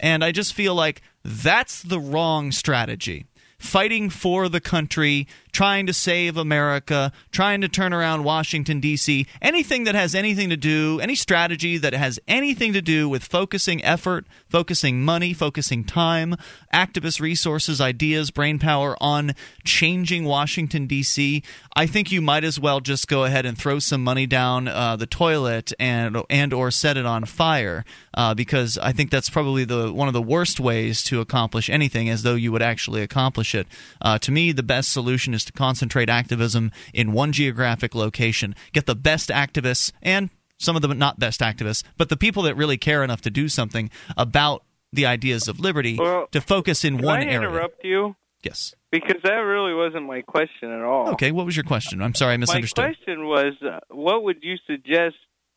and 0.01 0.25
I 0.25 0.33
just 0.33 0.55
feel 0.55 0.75
like 0.75 1.03
that's 1.25 1.83
the 1.83 2.01
wrong 2.01 2.53
strategy. 2.53 3.27
Fighting 3.59 4.11
for 4.11 4.49
the 4.49 4.61
country, 4.61 5.27
trying 5.55 5.87
to 5.87 5.93
save 5.93 6.37
America, 6.37 7.13
trying 7.31 7.61
to 7.61 7.69
turn 7.69 7.93
around 7.93 8.25
Washington, 8.25 8.81
D.C., 8.81 9.27
anything 9.41 9.85
that 9.85 9.95
has 9.95 10.15
anything 10.15 10.51
to 10.51 10.57
do, 10.57 10.99
any 11.01 11.15
strategy 11.15 11.79
that 11.79 11.95
has 11.95 12.19
anything 12.27 12.73
to 12.73 12.83
do 12.83 13.09
with 13.09 13.25
focusing 13.25 13.83
effort, 13.85 14.27
focusing 14.49 15.01
money, 15.03 15.33
focusing 15.33 15.85
time, 15.85 16.35
activist 16.75 17.21
resources, 17.21 17.81
ideas, 17.81 18.33
brain 18.33 18.59
power 18.59 18.97
on 19.01 19.33
changing 19.65 20.25
Washington, 20.25 20.87
D.C., 20.87 21.43
I 21.77 21.87
think 21.87 22.13
you 22.13 22.21
might 22.21 22.45
as 22.45 22.61
well 22.61 22.81
just 22.81 23.09
go 23.09 23.25
ahead 23.25 23.47
and 23.47 23.59
throw 23.59 23.79
some 23.79 24.03
money 24.03 24.27
down 24.27 24.69
uh, 24.69 24.95
the 24.97 25.07
toilet 25.07 25.73
and 25.79 26.17
and 26.31 26.53
or 26.53 26.71
set 26.71 26.97
it 26.97 27.05
on 27.05 27.25
fire 27.25 27.85
uh, 28.15 28.33
because 28.35 28.79
I 28.79 28.93
think 28.93 29.11
that's 29.11 29.29
probably 29.29 29.65
the 29.65 29.93
one 29.93 30.07
of 30.07 30.15
the 30.15 30.23
worst 30.23 30.61
ways 30.61 31.03
to 31.05 31.21
accomplish 31.21 31.69
anything, 31.69 32.09
as 32.09 32.23
though 32.23 32.37
you 32.37 32.53
would 32.53 32.63
actually 32.63 33.03
accomplish 33.03 33.55
it. 33.55 33.67
Uh, 34.01 34.19
to 34.19 34.31
me, 34.31 34.53
the 34.53 34.63
best 34.63 34.93
solution 34.93 35.35
is 35.35 35.44
to 35.47 35.53
concentrate 35.53 36.09
activism 36.09 36.71
in 36.93 37.13
one 37.13 37.33
geographic 37.33 37.95
location, 37.95 38.55
get 38.73 38.87
the 38.87 38.95
best 38.95 39.29
activists 39.31 39.93
and 40.03 40.31
some 40.59 40.77
of 40.77 40.83
them 40.83 40.97
not 40.99 41.19
best 41.19 41.41
activists, 41.41 41.83
but 41.97 42.09
the 42.09 42.17
people 42.17 42.43
that 42.45 42.55
really 42.57 42.77
care 42.77 43.03
enough 43.03 43.21
to 43.23 43.31
do 43.31 43.49
something 43.49 43.91
about 44.17 44.63
the 44.93 45.05
ideas 45.07 45.49
of 45.49 45.59
liberty 45.59 45.97
Well, 45.99 46.29
to 46.31 46.41
focus 46.41 46.85
in 46.85 46.97
Can 46.99 47.07
one 47.07 47.21
I 47.21 47.25
area. 47.25 47.37
interrupt 47.49 47.85
you? 47.85 48.15
Yes. 48.45 48.75
Because 48.93 49.21
that 49.25 49.39
really 49.39 49.75
wasn't 49.75 50.07
my 50.07 50.21
question 50.23 50.71
at 50.71 50.83
all. 50.83 51.09
Okay. 51.11 51.33
What 51.33 51.47
was 51.47 51.57
your 51.57 51.65
question? 51.65 52.01
I'm 52.01 52.15
sorry, 52.15 52.35
I 52.35 52.37
misunderstood. 52.37 52.83
My 52.85 52.95
question 52.95 53.27
was, 53.27 53.55
uh, 53.63 53.81
what 53.89 54.23
would 54.23 54.39
you 54.43 54.57
suggest 54.69 55.17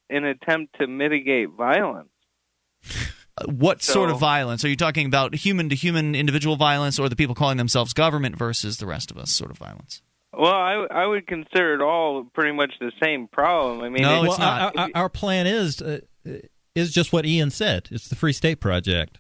in 0.10 0.24
attempt 0.26 0.78
to 0.80 0.88
mitigate 0.88 1.50
violence? 1.52 2.10
What 3.46 3.84
sort 3.84 4.10
of 4.10 4.20
violence 4.20 4.66
are 4.66 4.70
you 4.70 4.76
talking 4.76 5.06
about? 5.06 5.36
Human 5.36 5.70
to 5.70 5.76
human, 5.76 6.16
individual 6.16 6.56
violence, 6.56 6.98
or 6.98 7.08
the 7.10 7.16
people 7.16 7.36
calling 7.36 7.58
themselves 7.58 7.94
government 7.94 8.36
versus 8.36 8.78
the 8.78 8.86
rest 8.86 9.12
of 9.12 9.18
us? 9.18 9.32
Sort 9.32 9.52
of 9.52 9.58
violence. 9.58 10.02
Well, 10.34 10.52
I, 10.54 10.88
I 10.92 11.06
would 11.06 11.26
consider 11.28 11.76
it 11.76 11.82
all 11.82 12.24
pretty 12.24 12.52
much 12.52 12.74
the 12.80 12.92
same 13.02 13.28
problem. 13.28 13.82
I 13.82 13.90
mean, 13.90 14.04
No, 14.04 14.24
it's 14.24 14.38
well, 14.38 14.40
not. 14.40 14.76
Our, 14.76 14.84
our, 14.84 14.90
our 14.96 15.10
plan 15.10 15.48
is 15.48 15.82
uh, 15.82 16.00
is 16.76 16.94
just 16.94 17.14
what 17.14 17.26
Ian 17.26 17.50
said. 17.50 17.88
It's 17.92 18.08
the 18.08 18.16
Free 18.16 18.34
State 18.34 18.60
Project. 18.60 19.20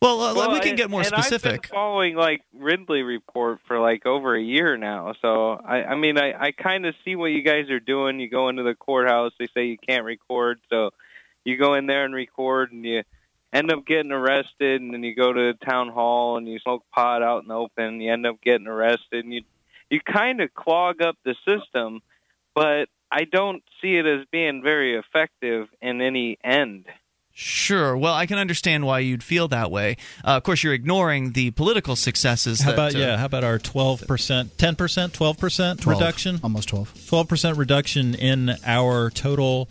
Well, 0.00 0.20
uh, 0.20 0.34
well, 0.34 0.50
we 0.50 0.58
can 0.58 0.70
and- 0.70 0.78
get 0.78 0.90
more 0.90 1.00
and 1.00 1.06
specific. 1.06 1.52
I've 1.52 1.62
been 1.62 1.70
following 1.70 2.16
like 2.16 2.42
Ridley 2.52 3.02
Report 3.02 3.60
for 3.68 3.78
like 3.78 4.04
over 4.04 4.34
a 4.34 4.42
year 4.42 4.76
now, 4.76 5.14
so 5.22 5.52
I, 5.52 5.84
I 5.84 5.94
mean, 5.94 6.18
I, 6.18 6.32
I 6.32 6.50
kind 6.50 6.86
of 6.86 6.94
see 7.04 7.14
what 7.14 7.26
you 7.26 7.42
guys 7.42 7.70
are 7.70 7.80
doing. 7.80 8.18
You 8.18 8.28
go 8.28 8.48
into 8.48 8.64
the 8.64 8.74
courthouse, 8.74 9.32
they 9.38 9.46
say 9.54 9.66
you 9.66 9.78
can't 9.78 10.04
record, 10.04 10.58
so 10.70 10.90
you 11.44 11.56
go 11.56 11.74
in 11.74 11.86
there 11.86 12.04
and 12.04 12.14
record, 12.14 12.72
and 12.72 12.84
you 12.84 13.02
end 13.52 13.70
up 13.70 13.86
getting 13.86 14.12
arrested, 14.12 14.80
and 14.80 14.92
then 14.92 15.02
you 15.02 15.14
go 15.14 15.32
to 15.32 15.52
the 15.52 15.66
town 15.66 15.88
hall 15.88 16.36
and 16.36 16.48
you 16.48 16.58
smoke 16.60 16.84
pot 16.94 17.22
out 17.22 17.42
in 17.42 17.48
the 17.48 17.54
open, 17.54 17.84
and 17.84 18.02
you 18.02 18.12
end 18.12 18.26
up 18.26 18.40
getting 18.42 18.66
arrested, 18.66 19.24
and 19.24 19.32
you 19.32 19.42
you 19.90 20.00
kind 20.00 20.40
of 20.40 20.54
clog 20.54 21.02
up 21.02 21.16
the 21.22 21.34
system, 21.46 22.00
but 22.54 22.88
I 23.10 23.24
don't 23.24 23.62
see 23.82 23.96
it 23.96 24.06
as 24.06 24.24
being 24.30 24.62
very 24.62 24.96
effective 24.96 25.68
in 25.82 26.00
any 26.00 26.38
end. 26.42 26.86
Sure. 27.34 27.96
Well, 27.96 28.14
I 28.14 28.26
can 28.26 28.38
understand 28.38 28.84
why 28.84 29.00
you'd 29.00 29.22
feel 29.22 29.48
that 29.48 29.70
way. 29.70 29.96
Uh, 30.24 30.36
of 30.36 30.42
course, 30.42 30.62
you're 30.62 30.74
ignoring 30.74 31.32
the 31.32 31.50
political 31.52 31.96
successes. 31.96 32.60
How 32.60 32.70
that, 32.70 32.74
about 32.74 32.94
uh, 32.94 32.98
yeah? 32.98 33.16
How 33.16 33.26
about 33.26 33.44
our 33.44 33.58
twelve 33.58 34.06
percent, 34.06 34.58
ten 34.58 34.76
percent, 34.76 35.14
twelve 35.14 35.38
percent 35.38 35.84
reduction? 35.86 36.40
almost 36.42 36.68
12 36.68 37.06
Twelve 37.08 37.28
percent 37.28 37.56
reduction 37.56 38.14
in 38.14 38.54
our 38.66 39.08
total 39.10 39.68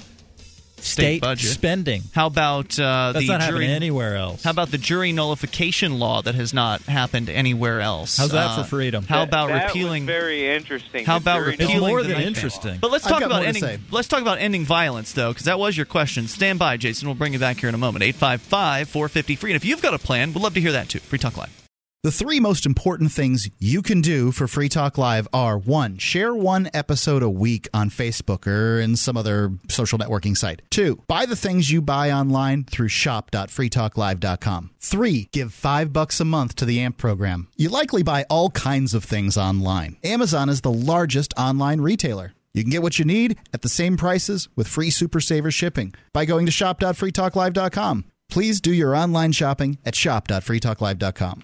state, 0.84 1.22
budget. 1.22 1.50
spending. 1.52 2.04
How 2.14 2.28
about 2.28 2.80
uh, 2.80 3.12
That's 3.14 3.26
the 3.28 3.38
not 3.38 3.50
jury? 3.50 3.68
anywhere 3.68 4.16
else. 4.16 4.44
How 4.44 4.52
about 4.52 4.72
the 4.72 4.78
jury 4.78 5.12
nullification 5.12 6.00
law 6.00 6.22
that 6.22 6.36
has 6.36 6.54
not 6.54 6.82
happened 6.84 7.30
anywhere 7.30 7.82
else? 7.82 8.18
How's 8.18 8.32
that 8.32 8.52
Uh, 8.52 8.64
for 8.64 8.70
freedom? 8.70 9.06
How 9.06 9.24
about 9.24 9.48
that 9.50 9.68
repealing? 9.68 10.04
Was 10.06 10.14
very 10.16 10.48
interesting. 10.56 11.06
How 11.06 11.20
The 11.20 11.24
about 11.24 11.40
jury 11.40 11.54
it's 11.54 11.62
repealing 11.62 11.90
more 11.90 12.02
the 12.02 12.10
than 12.10 12.18
knife 12.18 12.28
interesting. 12.28 12.78
But 12.80 12.92
let's 12.92 13.06
I've 13.06 13.12
talk 13.12 13.22
about 13.24 13.44
ending. 13.46 13.84
Let's 13.92 14.08
talk 14.08 14.22
about 14.22 14.40
ending 14.40 14.66
violence, 14.66 15.12
though, 15.14 15.32
because 15.32 15.46
that 15.46 15.60
was 15.60 15.76
your 15.78 15.86
question. 15.86 16.28
Stand 16.28 16.60
by, 16.60 16.78
Jason. 16.78 17.08
We'll 17.08 17.16
bring 17.16 17.34
you 17.34 17.40
back 17.40 17.60
here 17.60 17.70
in 17.70 17.76
a 17.76 17.80
moment. 17.80 18.04
855 18.04 18.90
450 18.90 19.36
free. 19.36 19.52
And 19.52 19.56
if 19.56 19.66
you've 19.66 19.82
got 19.82 19.94
a 19.94 20.00
plan, 20.00 20.34
we'd 20.34 20.42
love 20.42 20.54
to 20.56 20.62
hear 20.62 20.72
that 20.72 20.90
too. 20.90 21.00
Free 21.00 21.20
Talk 21.20 21.38
Live. 21.38 21.61
The 22.04 22.12
three 22.12 22.40
most 22.40 22.66
important 22.66 23.12
things 23.12 23.48
you 23.60 23.84
can 23.84 24.02
do 24.02 24.32
for 24.32 24.48
Free 24.48 24.70
Talk 24.70 24.98
Live 24.98 25.28
are 25.32 25.56
one, 25.56 26.00
share 26.00 26.34
one 26.34 26.68
episode 26.74 27.22
a 27.22 27.30
week 27.30 27.70
on 27.76 27.92
Facebook 27.92 28.48
or 28.48 28.80
in 28.80 28.96
some 28.96 29.16
other 29.16 29.52
social 29.70 30.00
networking 30.00 30.36
site. 30.36 30.64
Two, 30.72 31.04
buy 31.06 31.28
the 31.28 31.36
things 31.36 31.70
you 31.70 31.80
buy 31.80 32.12
online 32.12 32.64
through 32.64 32.88
shop.freetalklive.com. 32.88 34.72
Three, 34.80 35.30
give 35.32 35.54
five 35.54 35.94
bucks 35.94 36.20
a 36.20 36.26
month 36.26 36.56
to 36.56 36.66
the 36.66 36.80
AMP 36.80 36.98
program. 36.98 37.50
You 37.56 37.70
likely 37.70 38.02
buy 38.02 38.26
all 38.32 38.50
kinds 38.50 38.96
of 38.96 39.04
things 39.04 39.38
online. 39.38 39.98
Amazon 40.04 40.50
is 40.50 40.62
the 40.62 40.74
largest 40.74 41.36
online 41.38 41.82
retailer. 41.82 42.34
You 42.52 42.64
can 42.64 42.72
get 42.72 42.82
what 42.82 42.98
you 42.98 43.06
need 43.06 43.38
at 43.54 43.62
the 43.62 43.70
same 43.70 43.96
prices 43.96 44.50
with 44.56 44.68
free 44.68 44.90
Super 44.90 45.20
Saver 45.20 45.52
shipping 45.52 45.94
by 46.14 46.26
going 46.26 46.48
to 46.48 46.52
shop.freetalklive.com. 46.52 48.06
Please 48.28 48.60
do 48.60 48.74
your 48.74 48.96
online 48.96 49.34
shopping 49.34 49.78
at 49.86 49.94
shop.freetalklive.com. 49.94 51.44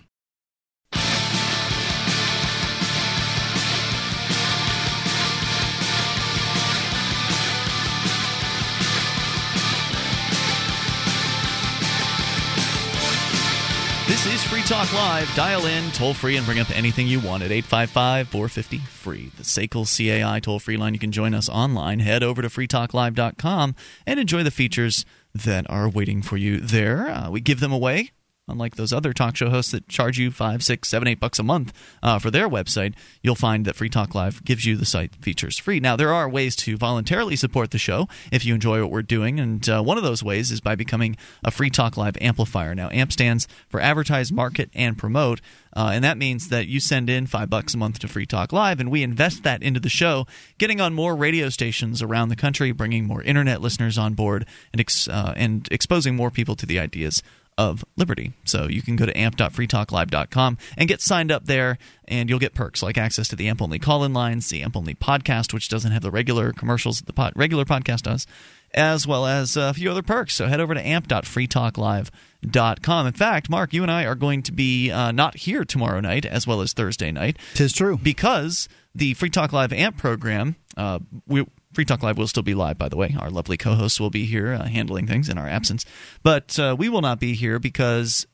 Free 14.50 14.62
Talk 14.62 14.94
Live. 14.94 15.34
Dial 15.36 15.66
in, 15.66 15.92
toll 15.92 16.14
free, 16.14 16.38
and 16.38 16.46
bring 16.46 16.60
up 16.60 16.70
anything 16.72 17.06
you 17.06 17.20
want 17.20 17.44
at 17.44 17.52
855 17.52 18.30
450 18.30 18.78
free. 18.78 19.32
The 19.36 19.44
SACL 19.44 19.86
CAI 19.86 20.40
toll 20.40 20.60
free 20.60 20.78
line. 20.78 20.94
You 20.94 21.00
can 21.02 21.12
join 21.12 21.34
us 21.34 21.50
online. 21.50 22.00
Head 22.00 22.24
over 22.24 22.42
to 22.42 22.48
freetalklive.com 22.48 23.76
and 24.06 24.20
enjoy 24.20 24.44
the 24.44 24.52
features 24.52 25.06
that 25.36 25.70
are 25.70 25.90
waiting 25.90 26.22
for 26.22 26.38
you 26.38 26.62
there. 26.62 27.10
Uh, 27.10 27.30
we 27.30 27.42
give 27.42 27.60
them 27.60 27.74
away 27.74 28.12
unlike 28.48 28.76
those 28.76 28.94
other 28.94 29.14
talk 29.14 29.36
show 29.36 29.50
hosts 29.50 29.72
that 29.72 29.88
charge 29.88 30.18
you 30.18 30.32
five, 30.32 30.64
six, 30.64 30.90
seven, 30.90 31.08
eight 31.08 31.20
bucks 31.20 31.40
a 31.40 31.44
month 31.44 31.74
uh, 32.02 32.18
for 32.18 32.32
their 32.32 32.48
website, 32.48 32.94
you'll 33.22 33.36
find 33.36 33.66
that 33.66 33.76
Free 33.76 33.90
Talk 33.90 34.16
Live 34.16 34.44
gives 34.46 34.66
you 34.66 34.78
the 34.78 34.86
site 34.86 35.16
features 35.16 35.58
free. 35.58 35.80
Now, 35.80 35.96
there 35.96 36.14
are 36.14 36.30
ways 36.30 36.56
to 36.58 36.78
voluntarily 36.78 37.36
support 37.36 37.72
the 37.72 37.78
show 37.78 38.08
if 38.32 38.46
you 38.46 38.54
enjoy 38.54 38.82
what 38.82 38.92
we're 38.92 39.02
doing, 39.02 39.40
and 39.40 39.68
uh, 39.68 39.82
one 39.82 39.98
of 39.98 40.04
those 40.04 40.24
ways 40.24 40.52
is 40.52 40.62
by 40.62 40.76
becoming 40.76 41.18
a 41.44 41.52
Free 41.52 41.70
Talk 41.70 41.98
Live 41.98 42.18
amplifier. 42.22 42.74
Now, 42.74 42.90
AMP 42.90 43.12
stands 43.12 43.48
for 43.68 43.80
Advertise, 43.82 44.32
Market, 44.32 44.70
and 44.74 44.98
Promote. 44.98 45.42
Uh, 45.76 45.92
and 45.94 46.04
that 46.04 46.18
means 46.18 46.50
that 46.50 46.68
you 46.68 46.80
send 46.80 47.08
in 47.08 47.28
five 47.28 47.52
bucks 47.52 47.76
a 47.76 47.78
month 47.78 48.00
to 48.00 48.08
Free 48.08 48.26
Talk 48.26 48.52
Live, 48.52 48.80
and 48.80 48.90
we 48.90 49.04
invest 49.04 49.44
that 49.44 49.62
into 49.62 49.80
the 49.80 49.90
show, 49.90 50.26
getting 50.58 50.82
on 50.82 50.94
more 50.94 51.16
radio 51.16 51.50
stations 51.50 52.02
around 52.02 52.30
the 52.30 52.36
country, 52.36 52.72
bringing 52.72 53.06
more 53.06 53.22
internet 53.22 53.62
listeners 53.62 53.96
on 53.96 54.16
board, 54.16 54.48
and 54.72 54.80
ex- 54.80 55.08
uh, 55.08 55.34
and 55.36 55.68
exposing 55.70 56.16
more 56.16 56.32
people 56.32 56.56
to 56.56 56.66
the 56.66 56.80
ideas 56.80 57.22
of 57.58 57.84
liberty. 57.96 58.34
So 58.46 58.68
you 58.68 58.82
can 58.82 58.96
go 58.96 59.06
to 59.06 59.18
amp.freetalklive.com 59.18 60.58
and 60.78 60.88
get 60.88 61.02
signed 61.02 61.32
up 61.32 61.46
there, 61.46 61.78
and 62.08 62.30
you'll 62.30 62.40
get 62.40 62.54
perks 62.54 62.84
like 62.84 62.98
access 62.98 63.28
to 63.30 63.36
the 63.36 63.48
AMP 63.48 63.62
only 63.62 63.80
call 63.80 64.04
in 64.04 64.14
lines, 64.14 64.50
the 64.50 64.62
AMP 64.62 64.78
only 64.78 64.94
podcast, 64.94 65.54
which 65.54 65.70
doesn't 65.70 65.92
have 65.92 66.04
the 66.04 66.12
regular 66.12 66.54
commercials 66.54 67.00
that 67.00 67.08
the 67.08 67.14
pod, 67.14 67.34
regular 67.36 67.66
podcast 67.66 68.04
does, 68.04 68.28
as 68.74 69.08
well 69.08 69.26
as 69.26 69.58
a 69.58 69.74
few 69.74 69.90
other 69.90 70.04
perks. 70.04 70.36
So 70.36 70.48
head 70.48 70.60
over 70.60 70.74
to 70.74 70.86
amp.freetalklive.com. 70.86 73.08
In 73.08 73.14
fact, 73.14 73.50
Mark, 73.50 73.74
you 73.74 73.82
and 73.82 73.92
I 73.92 74.06
are 74.06 74.16
going 74.16 74.44
to 74.44 74.52
be 74.52 74.92
uh, 74.92 75.12
not 75.12 75.38
here 75.38 75.66
tomorrow 75.66 76.00
night 76.00 76.26
as 76.26 76.46
well 76.46 76.62
as 76.62 76.74
Thursday 76.74 77.12
night. 77.12 77.38
Tis 77.56 77.74
true. 77.74 77.98
Because 77.98 78.70
the 78.94 79.14
Free 79.16 79.30
Talk 79.30 79.54
Live 79.54 79.74
AMP 79.74 79.98
program, 79.98 80.56
uh, 80.76 81.00
we, 81.28 81.46
Free 81.78 81.86
Talk 81.86 82.02
Live 82.02 82.18
will 82.18 82.28
still 82.28 82.42
be 82.42 82.56
live, 82.56 82.80
by 82.80 82.90
the 82.90 82.98
way. 82.98 83.16
Our 83.20 83.30
lovely 83.30 83.56
co 83.56 83.76
hosts 83.76 84.00
will 84.00 84.10
be 84.10 84.26
here 84.26 84.52
uh, 84.52 84.64
handling 84.64 85.06
things 85.06 85.30
in 85.30 85.38
our 85.38 85.48
absence. 85.48 85.86
But 86.24 86.58
uh, 86.58 86.76
we 86.76 86.90
will 86.90 87.02
not 87.02 87.20
be 87.20 87.36
here 87.36 87.60
because 87.60 88.26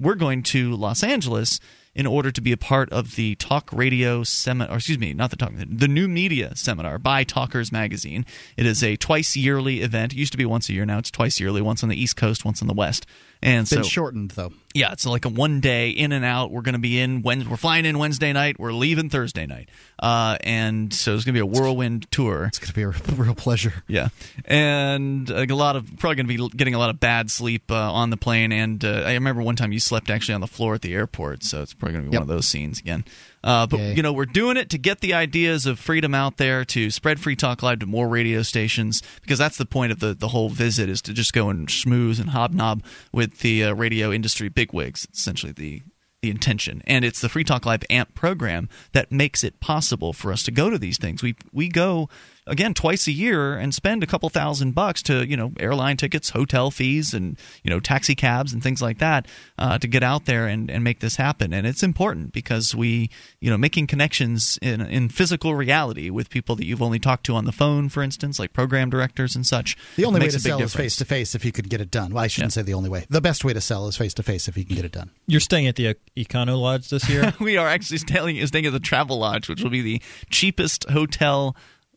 we're 0.00 0.16
going 0.16 0.42
to 0.42 0.74
Los 0.74 1.04
Angeles 1.04 1.60
in 1.94 2.08
order 2.08 2.32
to 2.32 2.40
be 2.40 2.50
a 2.50 2.56
part 2.56 2.90
of 2.90 3.14
the 3.14 3.36
talk 3.36 3.70
radio 3.72 4.24
seminar, 4.24 4.74
excuse 4.74 4.98
me, 4.98 5.12
not 5.14 5.30
the 5.30 5.36
talk, 5.36 5.52
the 5.54 5.86
new 5.86 6.08
media 6.08 6.56
seminar 6.56 6.98
by 6.98 7.22
Talkers 7.22 7.70
Magazine. 7.70 8.26
It 8.56 8.66
is 8.66 8.82
a 8.82 8.96
twice 8.96 9.36
yearly 9.36 9.80
event. 9.82 10.12
It 10.12 10.18
used 10.18 10.32
to 10.32 10.38
be 10.38 10.44
once 10.44 10.68
a 10.68 10.72
year. 10.72 10.84
Now 10.84 10.98
it's 10.98 11.12
twice 11.12 11.38
yearly, 11.38 11.62
once 11.62 11.84
on 11.84 11.88
the 11.88 12.02
East 12.02 12.16
Coast, 12.16 12.44
once 12.44 12.60
on 12.62 12.66
the 12.66 12.74
West. 12.74 13.06
And 13.40 13.68
Been 13.70 13.84
so, 13.84 13.88
shortened 13.88 14.32
though. 14.32 14.52
yeah, 14.74 14.90
it's 14.90 15.06
like 15.06 15.24
a 15.24 15.28
one 15.28 15.60
day 15.60 15.90
in 15.90 16.10
and 16.10 16.24
out. 16.24 16.50
We're 16.50 16.62
going 16.62 16.72
to 16.72 16.80
be 16.80 16.98
in 16.98 17.22
when 17.22 17.48
we're 17.48 17.56
flying 17.56 17.84
in 17.86 17.96
Wednesday 17.98 18.32
night. 18.32 18.58
We're 18.58 18.72
leaving 18.72 19.10
Thursday 19.10 19.46
night, 19.46 19.68
uh, 20.00 20.38
and 20.42 20.92
so 20.92 21.14
it's 21.14 21.24
going 21.24 21.34
to 21.36 21.38
be 21.38 21.42
a 21.42 21.46
whirlwind 21.46 22.10
tour. 22.10 22.46
It's 22.46 22.58
going 22.58 22.68
to 22.68 22.74
be 22.74 22.82
a 22.82 22.88
real 23.14 23.36
pleasure. 23.36 23.84
Yeah, 23.86 24.08
and 24.44 25.30
a 25.30 25.46
lot 25.54 25.76
of 25.76 25.86
probably 25.98 26.16
going 26.16 26.26
to 26.28 26.48
be 26.50 26.56
getting 26.56 26.74
a 26.74 26.78
lot 26.78 26.90
of 26.90 26.98
bad 26.98 27.30
sleep 27.30 27.70
uh, 27.70 27.76
on 27.92 28.10
the 28.10 28.16
plane. 28.16 28.50
And 28.50 28.84
uh, 28.84 29.02
I 29.06 29.14
remember 29.14 29.42
one 29.42 29.54
time 29.56 29.70
you 29.72 29.80
slept 29.80 30.10
actually 30.10 30.34
on 30.34 30.40
the 30.40 30.46
floor 30.48 30.74
at 30.74 30.82
the 30.82 30.94
airport, 30.94 31.44
so 31.44 31.62
it's 31.62 31.74
probably 31.74 31.92
going 31.92 32.04
to 32.06 32.10
be 32.10 32.14
Yep. 32.14 32.20
one 32.22 32.30
of 32.30 32.34
those 32.34 32.46
scenes 32.48 32.80
again. 32.80 33.04
Uh, 33.42 33.66
but 33.66 33.78
Yay. 33.78 33.94
you 33.94 34.02
know, 34.02 34.12
we're 34.12 34.26
doing 34.26 34.56
it 34.56 34.70
to 34.70 34.78
get 34.78 35.00
the 35.00 35.14
ideas 35.14 35.66
of 35.66 35.78
freedom 35.78 36.14
out 36.14 36.36
there, 36.36 36.64
to 36.66 36.90
spread 36.90 37.20
Free 37.20 37.36
Talk 37.36 37.62
Live 37.62 37.78
to 37.80 37.86
more 37.86 38.08
radio 38.08 38.42
stations, 38.42 39.02
because 39.22 39.38
that's 39.38 39.56
the 39.56 39.66
point 39.66 39.92
of 39.92 40.00
the 40.00 40.14
the 40.14 40.28
whole 40.28 40.48
visit 40.48 40.88
is 40.88 41.00
to 41.02 41.12
just 41.12 41.32
go 41.32 41.48
and 41.48 41.68
schmooze 41.68 42.20
and 42.20 42.30
hobnob 42.30 42.82
with 43.12 43.40
the 43.40 43.64
uh, 43.64 43.74
radio 43.74 44.12
industry 44.12 44.48
bigwigs. 44.48 45.06
Essentially 45.12 45.52
the 45.52 45.82
the 46.20 46.30
intention 46.30 46.82
and 46.84 47.04
it's 47.04 47.20
the 47.20 47.28
free 47.28 47.44
talk 47.44 47.64
live 47.64 47.84
amp 47.90 48.12
program 48.12 48.68
that 48.92 49.12
makes 49.12 49.44
it 49.44 49.60
possible 49.60 50.12
for 50.12 50.32
us 50.32 50.42
to 50.42 50.50
go 50.50 50.68
to 50.68 50.76
these 50.76 50.98
things 50.98 51.22
we 51.22 51.36
we 51.52 51.68
go 51.68 52.08
again 52.48 52.74
twice 52.74 53.06
a 53.06 53.12
year 53.12 53.56
and 53.56 53.74
spend 53.74 54.02
a 54.02 54.06
couple 54.06 54.28
thousand 54.28 54.72
bucks 54.74 55.02
to 55.02 55.26
you 55.26 55.36
know 55.36 55.52
airline 55.60 55.96
tickets 55.96 56.30
hotel 56.30 56.70
fees 56.70 57.14
and 57.14 57.38
you 57.62 57.70
know 57.70 57.78
taxi 57.80 58.14
cabs 58.14 58.52
and 58.52 58.62
things 58.62 58.82
like 58.82 58.98
that 58.98 59.26
uh, 59.58 59.78
to 59.78 59.86
get 59.86 60.02
out 60.02 60.24
there 60.24 60.46
and, 60.46 60.70
and 60.70 60.82
make 60.82 61.00
this 61.00 61.16
happen 61.16 61.52
and 61.52 61.66
it's 61.66 61.82
important 61.82 62.32
because 62.32 62.74
we 62.74 63.10
you 63.40 63.50
know 63.50 63.56
making 63.58 63.86
connections 63.86 64.58
in 64.62 64.80
in 64.80 65.08
physical 65.08 65.54
reality 65.54 66.10
with 66.10 66.30
people 66.30 66.56
that 66.56 66.64
you've 66.66 66.82
only 66.82 66.98
talked 66.98 67.24
to 67.26 67.34
on 67.34 67.44
the 67.44 67.52
phone 67.52 67.88
for 67.88 68.02
instance 68.02 68.38
like 68.38 68.52
program 68.52 68.90
directors 68.90 69.36
and 69.36 69.46
such 69.46 69.76
The 69.96 70.04
only 70.04 70.20
way 70.20 70.28
to 70.28 70.36
a 70.36 70.38
big 70.38 70.42
sell 70.42 70.62
is 70.62 70.74
face 70.74 70.96
to 70.96 71.04
face 71.04 71.34
if 71.34 71.44
you 71.44 71.52
could 71.52 71.68
get 71.68 71.80
it 71.80 71.90
done. 71.90 72.12
Well, 72.14 72.24
I 72.24 72.26
shouldn't 72.28 72.52
Yeah. 72.52 72.62
say 72.62 72.62
the 72.62 72.74
only 72.74 72.88
way. 72.90 73.06
The 73.10 73.20
best 73.20 73.44
way 73.44 73.52
to 73.52 73.60
sell 73.60 73.86
is 73.88 73.96
face 73.96 74.14
to 74.14 74.22
face 74.22 74.48
if 74.48 74.56
you 74.56 74.64
can 74.64 74.76
get 74.76 74.84
it 74.84 74.92
done. 74.92 75.10
You're 75.26 75.40
staying 75.40 75.66
at 75.66 75.76
the 75.76 75.96
E- 76.16 76.24
Econo 76.24 76.60
Lodge 76.60 76.88
this 76.88 77.08
year. 77.08 77.34
we 77.40 77.56
are 77.56 77.68
actually 77.68 77.98
staying, 77.98 78.46
staying 78.46 78.66
at 78.66 78.72
the 78.72 78.80
Travel 78.80 79.18
Lodge, 79.18 79.48
which 79.48 79.62
will 79.62 79.70
be 79.70 79.82
the 79.82 80.02
cheapest 80.30 80.88
hotel 80.90 81.56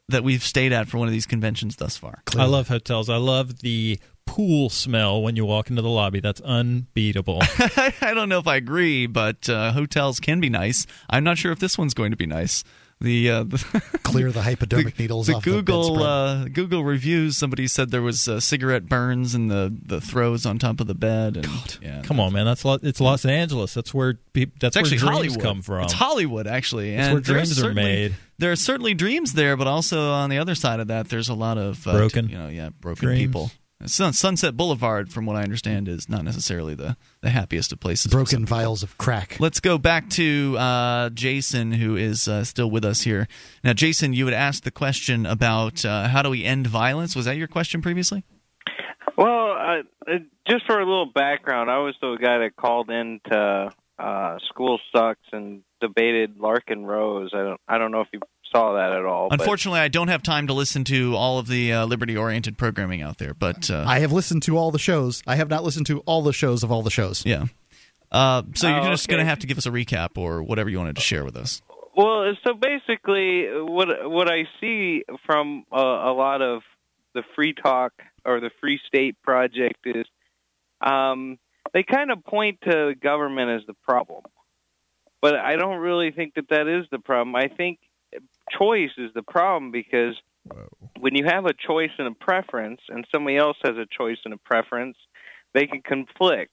that 0.09 0.23
we've 0.23 0.43
stayed 0.43 0.73
at 0.73 0.87
for 0.87 0.97
one 0.97 1.07
of 1.07 1.11
these 1.13 1.25
conventions 1.25 1.75
thus 1.77 1.97
far. 1.97 2.21
I 2.37 2.45
love 2.45 2.67
hotels. 2.67 3.09
I 3.09 3.17
love 3.17 3.59
the 3.59 3.99
pool 4.25 4.69
smell 4.69 5.21
when 5.21 5.35
you 5.35 5.45
walk 5.45 5.69
into 5.69 5.81
the 5.81 5.89
lobby. 5.89 6.19
That's 6.19 6.41
unbeatable. 6.41 7.39
I 8.01 8.11
don't 8.13 8.29
know 8.29 8.39
if 8.39 8.47
I 8.47 8.55
agree, 8.57 9.07
but 9.07 9.49
uh, 9.49 9.71
hotels 9.71 10.19
can 10.19 10.39
be 10.39 10.49
nice. 10.49 10.85
I'm 11.09 11.23
not 11.23 11.37
sure 11.37 11.51
if 11.51 11.59
this 11.59 11.77
one's 11.77 11.93
going 11.93 12.11
to 12.11 12.17
be 12.17 12.25
nice. 12.27 12.63
The, 13.01 13.31
uh, 13.31 13.43
the 13.45 13.57
Clear 14.03 14.31
the 14.31 14.43
hypodermic 14.43 14.95
the, 14.95 15.03
needles 15.03 15.25
the 15.25 15.33
off 15.33 15.43
Google 15.43 15.95
the 15.95 16.03
uh, 16.03 16.45
Google 16.53 16.83
reviews. 16.83 17.35
Somebody 17.35 17.67
said 17.67 17.89
there 17.89 18.01
was 18.03 18.27
uh, 18.27 18.39
cigarette 18.39 18.87
burns 18.87 19.33
and 19.33 19.49
the 19.49 19.75
the 19.85 19.99
throws 19.99 20.45
on 20.45 20.59
top 20.59 20.79
of 20.79 20.85
the 20.85 20.93
bed. 20.93 21.37
And, 21.37 21.79
yeah, 21.81 22.01
Come 22.03 22.19
on, 22.19 22.31
man. 22.31 22.45
That's 22.45 22.63
Lo- 22.63 22.77
it's 22.83 23.01
Los 23.01 23.25
Angeles. 23.25 23.73
That's 23.73 23.91
where 23.91 24.19
peop 24.33 24.59
that's 24.59 24.75
It's 24.77 24.85
actually 24.85 24.97
dreams 24.97 25.15
Hollywood. 25.15 25.41
come 25.41 25.61
from. 25.63 25.83
It's 25.85 25.93
Hollywood, 25.93 26.45
actually, 26.45 26.93
It's 26.93 27.03
and 27.07 27.13
where 27.13 27.21
dreams 27.21 27.63
are 27.63 27.73
made. 27.73 28.15
There 28.41 28.51
are 28.51 28.55
certainly 28.55 28.95
dreams 28.95 29.33
there, 29.33 29.55
but 29.55 29.67
also 29.67 30.09
on 30.13 30.31
the 30.31 30.39
other 30.39 30.55
side 30.55 30.79
of 30.79 30.87
that, 30.87 31.09
there's 31.09 31.29
a 31.29 31.35
lot 31.35 31.59
of 31.59 31.87
uh, 31.87 31.91
Broken 31.91 32.27
you 32.27 32.39
know, 32.39 32.47
yeah, 32.47 32.69
broken 32.69 33.05
dreams. 33.05 33.19
people. 33.19 33.51
Sun, 33.85 34.13
Sunset 34.13 34.57
Boulevard, 34.57 35.13
from 35.13 35.27
what 35.27 35.35
I 35.35 35.43
understand, 35.43 35.87
is 35.87 36.09
not 36.09 36.23
necessarily 36.23 36.73
the, 36.73 36.97
the 37.21 37.29
happiest 37.29 37.71
of 37.71 37.79
places. 37.79 38.11
broken 38.11 38.43
vials 38.43 38.81
of 38.81 38.97
crack. 38.97 39.37
Let's 39.39 39.59
go 39.59 39.77
back 39.77 40.09
to 40.11 40.55
uh, 40.57 41.09
Jason, 41.11 41.71
who 41.71 41.95
is 41.95 42.27
uh, 42.27 42.43
still 42.43 42.71
with 42.71 42.83
us 42.83 43.01
here. 43.01 43.27
Now, 43.63 43.73
Jason, 43.73 44.13
you 44.13 44.25
had 44.25 44.33
asked 44.33 44.63
the 44.63 44.71
question 44.71 45.27
about 45.27 45.85
uh, 45.85 46.07
how 46.07 46.23
do 46.23 46.31
we 46.31 46.43
end 46.43 46.65
violence. 46.65 47.15
Was 47.15 47.25
that 47.25 47.37
your 47.37 47.47
question 47.47 47.83
previously? 47.83 48.23
Well, 49.17 49.51
uh, 49.51 50.11
uh, 50.11 50.17
just 50.47 50.65
for 50.65 50.79
a 50.79 50.85
little 50.85 51.11
background, 51.13 51.69
I 51.69 51.77
was 51.77 51.93
the 52.01 52.17
guy 52.19 52.39
that 52.39 52.55
called 52.55 52.89
in 52.89 53.19
to 53.31 53.69
uh, 53.99 54.37
School 54.49 54.79
Sucks 54.95 55.27
and 55.31 55.61
debated 55.79 56.37
Larken 56.37 56.85
Rose. 56.85 57.31
I 57.33 57.43
don't, 57.43 57.61
I 57.67 57.77
don't 57.77 57.91
know 57.91 58.01
if 58.01 58.07
you 58.13 58.19
saw 58.51 58.73
that 58.73 58.91
at 58.91 59.05
all. 59.05 59.29
but- 59.29 59.39
Unfortunately, 59.39 59.79
I 59.79 59.87
don't 59.87 60.07
have 60.09 60.23
time 60.23 60.47
to 60.47 60.53
listen 60.53 60.83
to 60.85 61.15
all 61.15 61.39
of 61.39 61.47
the 61.47 61.73
uh, 61.73 61.85
liberty-oriented 61.85 62.57
programming 62.57 63.01
out 63.01 63.17
there, 63.17 63.33
but 63.33 63.69
uh, 63.71 63.83
I 63.87 63.99
have 63.99 64.11
listened 64.11 64.43
to 64.43 64.57
all 64.57 64.71
the 64.71 64.79
shows. 64.79 65.23
I 65.27 65.35
have 65.35 65.49
not 65.49 65.63
listened 65.63 65.85
to 65.87 65.99
all 66.01 66.21
the 66.21 66.33
shows 66.33 66.63
of 66.63 66.71
all 66.71 66.81
the 66.81 66.91
shows. 66.91 67.25
Yeah. 67.25 67.45
Uh, 68.11 68.43
so 68.55 68.67
you're 68.67 68.79
Oh, 68.81 68.89
just 68.89 69.05
okay. 69.07 69.15
going 69.15 69.25
to 69.25 69.29
have 69.29 69.39
to 69.39 69.47
give 69.47 69.57
us 69.57 69.65
a 69.65 69.71
recap 69.71 70.17
or 70.17 70.43
whatever 70.43 70.69
you 70.69 70.77
wanted 70.77 70.97
to 70.97 71.01
share 71.01 71.23
with 71.23 71.37
us. 71.37 71.61
Well, 71.95 72.33
so 72.45 72.53
basically, 72.53 73.47
what 73.51 74.09
what 74.09 74.29
I 74.29 74.43
see 74.59 75.03
from 75.25 75.65
uh, 75.71 75.77
a 75.77 76.13
lot 76.13 76.41
of 76.41 76.61
the 77.13 77.23
free 77.35 77.53
talk 77.53 77.93
or 78.25 78.39
the 78.39 78.49
Free 78.61 78.79
State 78.87 79.21
Project 79.21 79.79
is 79.85 80.05
um, 80.81 81.37
they 81.73 81.83
kind 81.83 82.11
of 82.11 82.23
point 82.23 82.59
to 82.63 82.93
government 83.01 83.49
as 83.61 83.67
the 83.67 83.73
problem, 83.87 84.23
but 85.21 85.35
I 85.35 85.57
don't 85.57 85.79
really 85.79 86.11
think 86.11 86.35
that 86.35 86.47
that 86.49 86.67
is 86.67 86.85
the 86.91 86.99
problem. 86.99 87.35
I 87.35 87.47
think 87.49 87.79
choice 88.57 88.91
is 88.97 89.11
the 89.13 89.23
problem 89.23 89.71
because 89.71 90.15
when 90.99 91.15
you 91.15 91.25
have 91.25 91.45
a 91.45 91.53
choice 91.53 91.91
and 91.97 92.07
a 92.07 92.11
preference, 92.11 92.81
and 92.89 93.05
somebody 93.11 93.37
else 93.37 93.57
has 93.63 93.75
a 93.77 93.85
choice 93.97 94.17
and 94.25 94.33
a 94.33 94.37
preference, 94.37 94.97
they 95.53 95.67
can 95.67 95.81
conflict. 95.81 96.51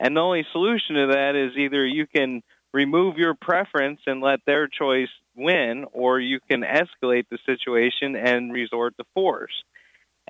And 0.00 0.16
the 0.16 0.20
only 0.20 0.46
solution 0.52 0.96
to 0.96 1.06
that 1.12 1.34
is 1.34 1.56
either 1.56 1.84
you 1.84 2.06
can 2.06 2.42
remove 2.72 3.16
your 3.16 3.34
preference 3.34 4.00
and 4.06 4.20
let 4.20 4.40
their 4.46 4.68
choice 4.68 5.08
win, 5.36 5.84
or 5.92 6.20
you 6.20 6.38
can 6.48 6.62
escalate 6.62 7.24
the 7.30 7.38
situation 7.46 8.16
and 8.16 8.52
resort 8.52 8.94
to 8.98 9.04
force. 9.14 9.52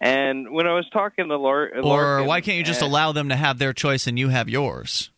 And 0.00 0.50
when 0.52 0.66
I 0.66 0.74
was 0.74 0.86
talking 0.92 1.28
to 1.28 1.36
Lar- 1.36 1.70
Or 1.74 1.82
Larken, 1.82 2.26
why 2.26 2.40
can't 2.40 2.56
you 2.56 2.64
just 2.64 2.82
uh, 2.82 2.86
allow 2.86 3.12
them 3.12 3.30
to 3.30 3.36
have 3.36 3.58
their 3.58 3.72
choice 3.72 4.06
and 4.06 4.18
you 4.18 4.28
have 4.28 4.48
yours? 4.48 5.10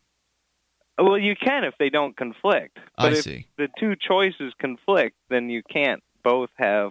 Well, 1.00 1.18
you 1.18 1.34
can 1.34 1.64
if 1.64 1.74
they 1.78 1.88
don't 1.88 2.16
conflict. 2.16 2.78
But 2.96 3.14
I 3.14 3.16
if 3.16 3.24
see. 3.24 3.46
the 3.56 3.68
two 3.78 3.94
choices 3.96 4.52
conflict, 4.60 5.16
then 5.30 5.48
you 5.48 5.62
can't 5.72 6.02
both 6.22 6.50
have 6.56 6.90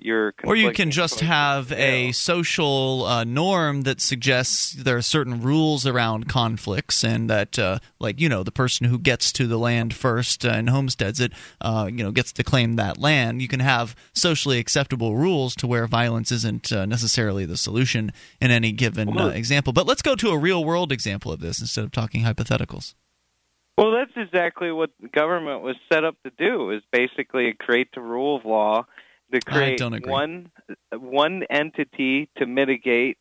your. 0.00 0.34
Or 0.44 0.56
you 0.56 0.72
can 0.72 0.90
just 0.90 1.20
have 1.20 1.70
a 1.72 2.12
social 2.12 3.04
uh, 3.04 3.24
norm 3.24 3.82
that 3.82 4.00
suggests 4.00 4.72
there 4.72 4.96
are 4.96 5.02
certain 5.02 5.42
rules 5.42 5.86
around 5.86 6.28
conflicts, 6.28 7.04
and 7.04 7.28
that, 7.30 7.58
uh, 7.58 7.78
like 7.98 8.20
you 8.20 8.28
know, 8.28 8.42
the 8.42 8.52
person 8.52 8.86
who 8.86 8.98
gets 8.98 9.32
to 9.32 9.46
the 9.46 9.58
land 9.58 9.94
first 9.94 10.44
uh, 10.44 10.50
and 10.50 10.70
homesteads 10.70 11.20
it, 11.20 11.32
uh, 11.60 11.88
you 11.90 12.02
know, 12.02 12.10
gets 12.10 12.32
to 12.32 12.44
claim 12.44 12.76
that 12.76 12.98
land. 12.98 13.42
You 13.42 13.48
can 13.48 13.60
have 13.60 13.94
socially 14.12 14.58
acceptable 14.58 15.16
rules 15.16 15.54
to 15.56 15.66
where 15.66 15.86
violence 15.86 16.32
isn't 16.32 16.72
uh, 16.72 16.86
necessarily 16.86 17.44
the 17.44 17.56
solution 17.56 18.12
in 18.40 18.50
any 18.50 18.72
given 18.72 19.18
uh, 19.18 19.28
example. 19.28 19.72
But 19.72 19.86
let's 19.86 20.02
go 20.02 20.14
to 20.16 20.30
a 20.30 20.38
real 20.38 20.64
world 20.64 20.92
example 20.92 21.32
of 21.32 21.40
this 21.40 21.60
instead 21.60 21.84
of 21.84 21.92
talking 21.92 22.22
hypotheticals. 22.22 22.94
Well, 23.78 23.92
that's 23.92 24.12
exactly 24.16 24.72
what 24.72 24.90
the 25.00 25.08
government 25.08 25.62
was 25.62 25.76
set 25.90 26.04
up 26.04 26.16
to 26.24 26.32
do. 26.36 26.70
Is 26.70 26.82
basically 26.90 27.54
create 27.58 27.88
the 27.94 28.00
rule 28.00 28.36
of 28.36 28.44
law 28.44 28.86
to 29.32 29.40
create 29.40 29.80
one 30.06 30.50
one 30.92 31.44
entity 31.48 32.28
to 32.38 32.46
mitigate 32.46 33.18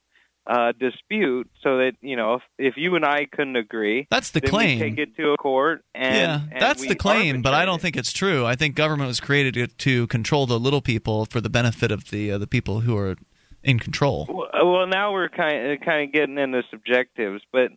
uh, 0.48 0.72
dispute, 0.80 1.48
so 1.62 1.78
that 1.78 1.94
you 2.02 2.16
know 2.16 2.36
if, 2.36 2.42
if 2.58 2.74
you 2.78 2.96
and 2.96 3.06
I 3.06 3.28
couldn't 3.32 3.56
agree, 3.56 4.08
That's 4.10 4.32
the 4.32 4.42
claim. 4.42 4.80
we 4.80 4.90
take 4.90 4.98
it 4.98 5.16
to 5.18 5.32
a 5.34 5.38
court. 5.38 5.84
And, 5.94 6.16
yeah, 6.16 6.42
and 6.52 6.62
that's 6.62 6.88
the 6.88 6.96
claim, 6.96 7.42
but 7.42 7.54
I 7.54 7.66
don't 7.66 7.78
it. 7.78 7.82
think 7.82 7.98
it's 7.98 8.14
true. 8.14 8.46
I 8.46 8.56
think 8.56 8.76
government 8.76 9.10
was 9.10 9.20
created 9.20 9.54
to, 9.56 9.68
to 9.68 10.08
control 10.08 10.48
the 10.48 10.60
little 10.60 10.82
people 10.82 11.26
for 11.26 11.40
the 11.40 11.50
benefit 11.50 11.92
of 11.92 12.10
the 12.10 12.32
uh, 12.32 12.38
the 12.40 12.48
people 12.48 12.80
who 12.80 12.98
are 12.98 13.16
in 13.64 13.78
control. 13.78 14.26
Well, 14.30 14.72
well, 14.72 14.88
now 14.88 15.12
we're 15.12 15.30
kind 15.30 15.72
of, 15.72 15.82
kind 15.82 16.08
of 16.08 16.14
getting 16.14 16.38
into 16.38 16.64
subjectives, 16.72 17.44
but 17.52 17.72
uh, 17.72 17.76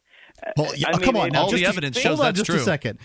Well, 0.57 0.75
yeah, 0.75 0.89
I 0.89 0.93
mean, 0.93 1.01
come 1.03 1.17
on. 1.17 1.37
All 1.37 1.51
the 1.51 1.59
just- 1.59 1.69
evidence 1.69 1.97
hold 1.97 2.03
shows 2.03 2.21
on 2.21 2.27
that's 2.27 2.39
just 2.39 2.47
true. 2.51 2.57
a 2.61 2.65
second. 2.65 2.99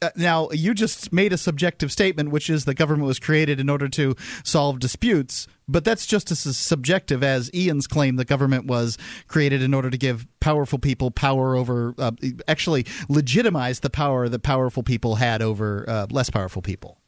Uh, 0.00 0.10
Now, 0.16 0.50
you 0.50 0.74
just 0.74 1.12
made 1.12 1.32
a 1.32 1.38
subjective 1.38 1.92
statement, 1.92 2.30
which 2.30 2.48
is 2.48 2.64
the 2.64 2.74
government 2.74 3.06
was 3.06 3.18
created 3.18 3.60
in 3.60 3.68
order 3.68 3.88
to 3.90 4.14
solve 4.44 4.78
disputes. 4.78 5.46
But 5.68 5.84
that's 5.84 6.06
just 6.06 6.30
as 6.30 6.40
subjective 6.56 7.22
as 7.22 7.50
Ian's 7.54 7.86
claim 7.86 8.16
the 8.16 8.24
government 8.24 8.66
was 8.66 8.98
created 9.28 9.62
in 9.62 9.74
order 9.74 9.90
to 9.90 9.96
give 9.98 10.26
powerful 10.40 10.78
people 10.78 11.10
power 11.10 11.54
over, 11.54 11.94
uh, 11.98 12.12
actually 12.48 12.84
legitimize 13.08 13.80
the 13.80 13.90
power 13.90 14.28
that 14.28 14.42
powerful 14.42 14.82
people 14.82 15.16
had 15.16 15.40
over 15.40 15.84
uh, 15.88 16.06
less 16.10 16.30
powerful 16.30 16.62
people. 16.62 16.98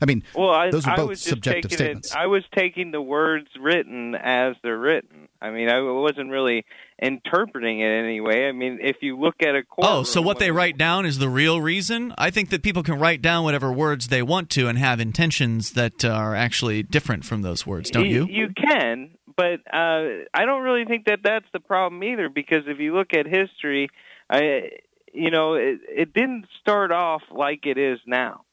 I 0.00 0.06
mean, 0.06 0.22
Well, 0.34 0.50
I, 0.50 0.70
those 0.70 0.86
are 0.86 0.92
I 0.92 0.96
both 0.96 1.08
was 1.08 1.20
subjective 1.20 1.72
statements. 1.72 2.12
It, 2.12 2.16
I 2.16 2.26
was 2.26 2.44
taking 2.56 2.92
the 2.92 3.02
words 3.02 3.48
written 3.60 4.14
as 4.14 4.54
they're 4.62 4.78
written. 4.78 5.28
I 5.40 5.50
mean, 5.50 5.68
I 5.68 5.80
wasn't 5.80 6.30
really 6.30 6.64
interpreting 7.00 7.80
it 7.80 7.88
anyway. 7.88 8.46
I 8.48 8.52
mean, 8.52 8.78
if 8.80 8.96
you 9.02 9.18
look 9.18 9.36
at 9.42 9.54
a 9.54 9.62
court. 9.62 9.88
Oh, 9.88 10.02
so 10.02 10.20
what 10.20 10.38
they 10.38 10.50
write 10.50 10.78
down 10.78 11.06
is 11.06 11.18
the 11.18 11.28
real 11.28 11.60
reason? 11.60 12.12
I 12.18 12.30
think 12.30 12.50
that 12.50 12.62
people 12.62 12.82
can 12.82 12.98
write 12.98 13.22
down 13.22 13.44
whatever 13.44 13.72
words 13.72 14.08
they 14.08 14.22
want 14.22 14.50
to 14.50 14.68
and 14.68 14.78
have 14.78 15.00
intentions 15.00 15.72
that 15.72 16.04
uh, 16.04 16.08
are 16.08 16.34
actually 16.34 16.82
different 16.82 17.24
from 17.24 17.42
those 17.42 17.66
words, 17.66 17.90
don't 17.90 18.06
you? 18.06 18.26
You 18.28 18.48
can, 18.56 19.10
but 19.36 19.60
uh, 19.72 20.26
I 20.34 20.44
don't 20.44 20.62
really 20.62 20.84
think 20.84 21.06
that 21.06 21.20
that's 21.22 21.46
the 21.52 21.60
problem 21.60 22.02
either. 22.02 22.28
Because 22.28 22.64
if 22.66 22.78
you 22.78 22.94
look 22.94 23.14
at 23.14 23.26
history, 23.26 23.90
I, 24.30 24.70
you 25.12 25.30
know, 25.30 25.54
it, 25.54 25.78
it 25.88 26.14
didn't 26.14 26.46
start 26.60 26.90
off 26.90 27.22
like 27.30 27.66
it 27.66 27.78
is 27.78 28.00
now. 28.06 28.44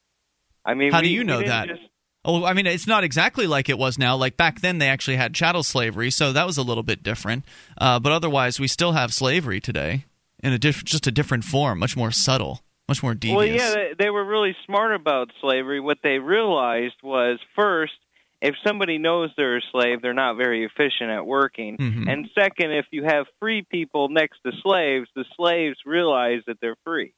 I 0.66 0.74
mean, 0.74 0.91
How 0.91 1.01
do 1.01 1.09
you 1.09 1.24
know 1.24 1.41
that? 1.41 1.68
Just, 1.70 1.82
Oh, 2.28 2.43
I 2.43 2.53
mean, 2.53 2.66
it's 2.66 2.88
not 2.88 3.03
exactly 3.03 3.45
like 3.45 3.70
it 3.70 3.78
was 3.78 3.99
now. 3.99 4.16
Like 4.16 4.36
back 4.36 4.61
then, 4.61 4.80
they 4.80 4.88
actually 4.89 5.18
had 5.18 5.36
chattel 5.36 5.61
slavery, 5.61 6.09
so 6.09 6.34
that 6.34 6.47
was 6.47 6.57
a 6.57 6.63
little 6.63 6.82
bit 6.82 7.03
different. 7.03 7.45
Uh, 7.78 7.99
but 7.99 8.11
otherwise, 8.11 8.59
we 8.59 8.68
still 8.68 8.93
have 8.93 9.13
slavery 9.13 9.59
today 9.61 10.05
in 10.41 10.51
a 10.51 10.57
diff- 10.57 10.84
just 10.84 11.05
a 11.05 11.11
different 11.11 11.43
form, 11.43 11.78
much 11.78 11.95
more 11.95 12.09
subtle, 12.09 12.61
much 12.89 13.03
more 13.03 13.13
devious. 13.13 13.38
Well, 13.38 13.45
yeah, 13.45 13.70
they, 13.76 14.05
they 14.05 14.09
were 14.09 14.26
really 14.26 14.55
smart 14.66 14.95
about 14.95 15.30
slavery. 15.39 15.80
What 15.80 15.99
they 16.01 16.18
realized 16.18 16.95
was 17.03 17.38
first, 17.55 17.93
if 18.41 18.55
somebody 18.66 18.97
knows 18.97 19.30
they're 19.38 19.57
a 19.57 19.61
slave, 19.72 20.01
they're 20.01 20.13
not 20.16 20.36
very 20.36 20.66
efficient 20.66 21.11
at 21.11 21.28
working. 21.28 21.78
Mhm. 21.78 22.11
And 22.11 22.28
second, 22.34 22.72
if 22.72 22.88
you 22.89 23.03
have 23.03 23.28
free 23.39 23.61
people 23.61 24.09
next 24.09 24.39
to 24.47 24.51
slaves, 24.63 25.07
the 25.16 25.26
slaves 25.38 25.78
realize 25.86 26.41
that 26.47 26.57
they're 26.59 26.78
free. 26.84 27.13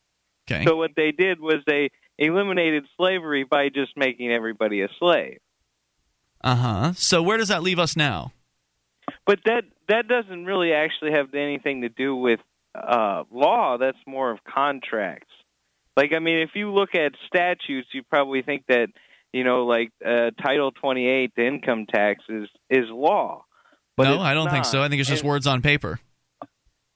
okay. 0.51 0.65
So 0.65 0.75
what 0.75 0.91
they 0.97 1.11
did 1.13 1.39
was 1.39 1.55
they 1.65 1.91
eliminated 2.17 2.85
slavery 2.97 3.43
by 3.43 3.69
just 3.69 3.95
making 3.95 4.31
everybody 4.31 4.81
a 4.81 4.89
slave. 4.99 5.39
Uh 6.43 6.55
huh. 6.55 6.93
So 6.93 7.21
where 7.21 7.37
does 7.37 7.47
that 7.49 7.63
leave 7.63 7.79
us 7.79 7.95
now? 7.95 8.31
But 9.25 9.39
that 9.45 9.63
that 9.87 10.07
doesn't 10.07 10.45
really 10.45 10.73
actually 10.73 11.11
have 11.11 11.33
anything 11.33 11.81
to 11.81 11.89
do 11.89 12.15
with 12.15 12.39
uh, 12.75 13.23
law. 13.31 13.77
That's 13.77 13.97
more 14.05 14.31
of 14.31 14.39
contracts. 14.43 15.31
Like 15.95 16.13
I 16.13 16.19
mean, 16.19 16.39
if 16.39 16.51
you 16.53 16.71
look 16.73 16.93
at 16.95 17.13
statutes, 17.27 17.87
you 17.93 18.03
probably 18.03 18.41
think 18.41 18.65
that 18.67 18.89
you 19.33 19.43
know, 19.43 19.65
like 19.65 19.91
uh, 20.05 20.31
Title 20.41 20.71
28, 20.71 21.31
the 21.35 21.45
income 21.45 21.85
tax 21.85 22.23
is 22.29 22.47
is 22.69 22.85
law. 22.89 23.43
But 23.95 24.03
no, 24.05 24.19
I 24.19 24.33
don't 24.33 24.49
think 24.51 24.65
so. 24.65 24.81
I 24.83 24.89
think 24.89 24.99
it's 24.99 25.09
just 25.09 25.23
And- 25.23 25.29
words 25.29 25.47
on 25.47 25.61
paper. 25.61 25.99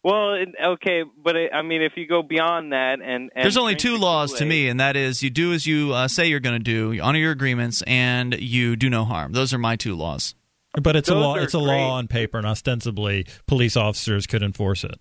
Well, 0.03 0.43
okay, 0.73 1.03
but 1.23 1.35
it, 1.35 1.51
I 1.53 1.61
mean, 1.61 1.83
if 1.83 1.93
you 1.95 2.07
go 2.07 2.23
beyond 2.23 2.73
that, 2.73 3.01
and, 3.01 3.31
and 3.35 3.43
There's 3.43 3.57
only 3.57 3.75
two 3.75 3.97
laws 3.97 4.33
to 4.33 4.45
me, 4.45 4.67
and 4.67 4.79
that 4.79 4.95
is 4.95 5.21
you 5.21 5.29
do 5.29 5.53
as 5.53 5.67
you 5.67 5.93
uh, 5.93 6.07
say 6.07 6.25
you're 6.25 6.39
going 6.39 6.57
to 6.57 6.63
do, 6.63 6.91
you 6.91 7.01
honor 7.03 7.19
your 7.19 7.31
agreements, 7.31 7.83
and 7.85 8.33
you 8.39 8.75
do 8.75 8.89
no 8.89 9.05
harm. 9.05 9.33
Those 9.33 9.53
are 9.53 9.59
my 9.59 9.75
two 9.75 9.95
laws. 9.95 10.33
But 10.81 10.95
it's 10.95 11.09
a 11.09 11.15
law. 11.15 11.35
It's 11.35 11.53
a 11.53 11.57
great. 11.57 11.67
law 11.67 11.97
on 11.97 12.07
paper, 12.07 12.37
and 12.37 12.47
ostensibly, 12.47 13.27
police 13.45 13.75
officers 13.77 14.25
could 14.25 14.41
enforce 14.41 14.83
it. 14.83 14.99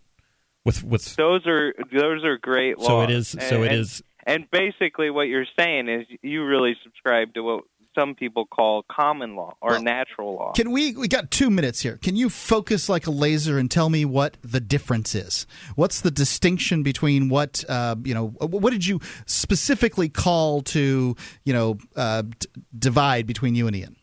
With 0.65 0.83
with 0.85 1.17
Those 1.17 1.47
are 1.47 1.73
those 1.93 2.25
are 2.25 2.37
great 2.37 2.77
laws. 2.79 2.87
so 2.87 3.01
it 3.03 3.11
is. 3.11 3.29
So 3.29 3.63
it 3.63 3.73
And- 3.73 3.81
is. 3.81 4.03
And 4.27 4.51
basically, 4.51 5.09
what 5.09 5.23
you're 5.29 5.47
saying 5.59 5.89
is 5.89 6.07
you 6.23 6.45
really 6.45 6.77
subscribe 6.85 7.33
to 7.35 7.41
what 7.43 7.65
some 7.95 8.15
people 8.15 8.47
call 8.47 8.85
common 8.91 9.37
law 9.37 9.57
or 9.61 9.73
Well, 9.73 9.83
natural 9.83 10.35
law. 10.35 10.53
Can 10.53 10.71
we? 10.71 10.97
We 10.97 11.09
got 11.09 11.31
two 11.31 11.51
minutes 11.51 11.81
here. 11.81 11.97
Can 11.97 12.17
you 12.17 12.29
focus 12.29 12.89
like 12.89 13.07
a 13.07 13.11
laser 13.11 13.59
and 13.59 13.71
tell 13.71 13.91
me 13.91 14.05
what 14.05 14.37
the 14.43 14.61
difference 14.61 15.15
is? 15.15 15.47
What's 15.77 16.01
the 16.01 16.11
distinction 16.11 16.83
between 16.83 17.29
what 17.29 17.65
uh, 17.69 17.97
you 18.05 18.15
know? 18.15 18.29
What 18.29 18.71
did 18.71 18.87
you 18.87 19.01
specifically 19.27 20.09
call 20.09 20.63
to 20.63 21.17
you 21.45 21.53
know 21.53 21.79
uh, 21.97 22.23
d- 22.23 22.49
divide 22.79 23.27
between 23.27 23.55
you 23.55 23.67
and 23.67 23.77
Ian? 23.77 23.97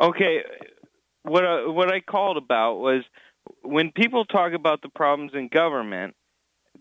Okay, 0.00 0.42
what 1.22 1.44
I, 1.44 1.66
what 1.66 1.92
I 1.92 2.00
called 2.00 2.36
about 2.36 2.76
was 2.76 3.02
when 3.62 3.92
people 3.92 4.24
talk 4.24 4.52
about 4.52 4.82
the 4.82 4.88
problems 4.88 5.32
in 5.34 5.48
government, 5.48 6.14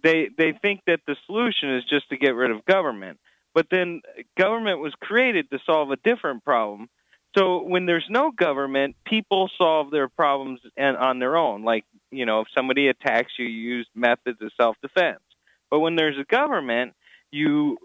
they 0.03 0.30
they 0.38 0.53
think 0.61 0.82
that 0.88 0.99
the 1.07 1.15
solution 1.25 1.75
is 1.78 1.84
just 1.89 2.09
to 2.09 2.17
get 2.17 2.36
rid 2.36 2.51
of 2.51 2.65
government. 2.65 3.19
But 3.58 3.70
then 3.72 4.03
government 4.38 4.82
was 4.82 4.93
created 5.01 5.49
to 5.49 5.58
solve 5.66 5.89
a 5.89 5.95
different 5.95 6.43
problem. 6.43 6.89
So 7.36 7.64
when 7.64 7.88
there's 7.88 8.05
no 8.08 8.30
government, 8.30 8.95
people 9.03 9.49
solve 9.58 9.89
their 9.89 10.08
problems 10.08 10.60
and 10.78 10.95
on 10.95 11.18
their 11.18 11.36
own. 11.36 11.64
Like 11.64 11.84
you 12.12 12.28
know, 12.28 12.41
if 12.41 12.49
somebody 12.55 12.88
attacks 12.88 13.32
you, 13.39 13.47
you 13.47 13.78
use 13.78 13.88
methods 13.95 14.39
of 14.43 14.51
self-defense. 14.62 15.24
But 15.72 15.80
when 15.80 15.95
there's 15.95 16.20
a 16.20 16.24
government, 16.24 16.93
you 17.32 17.80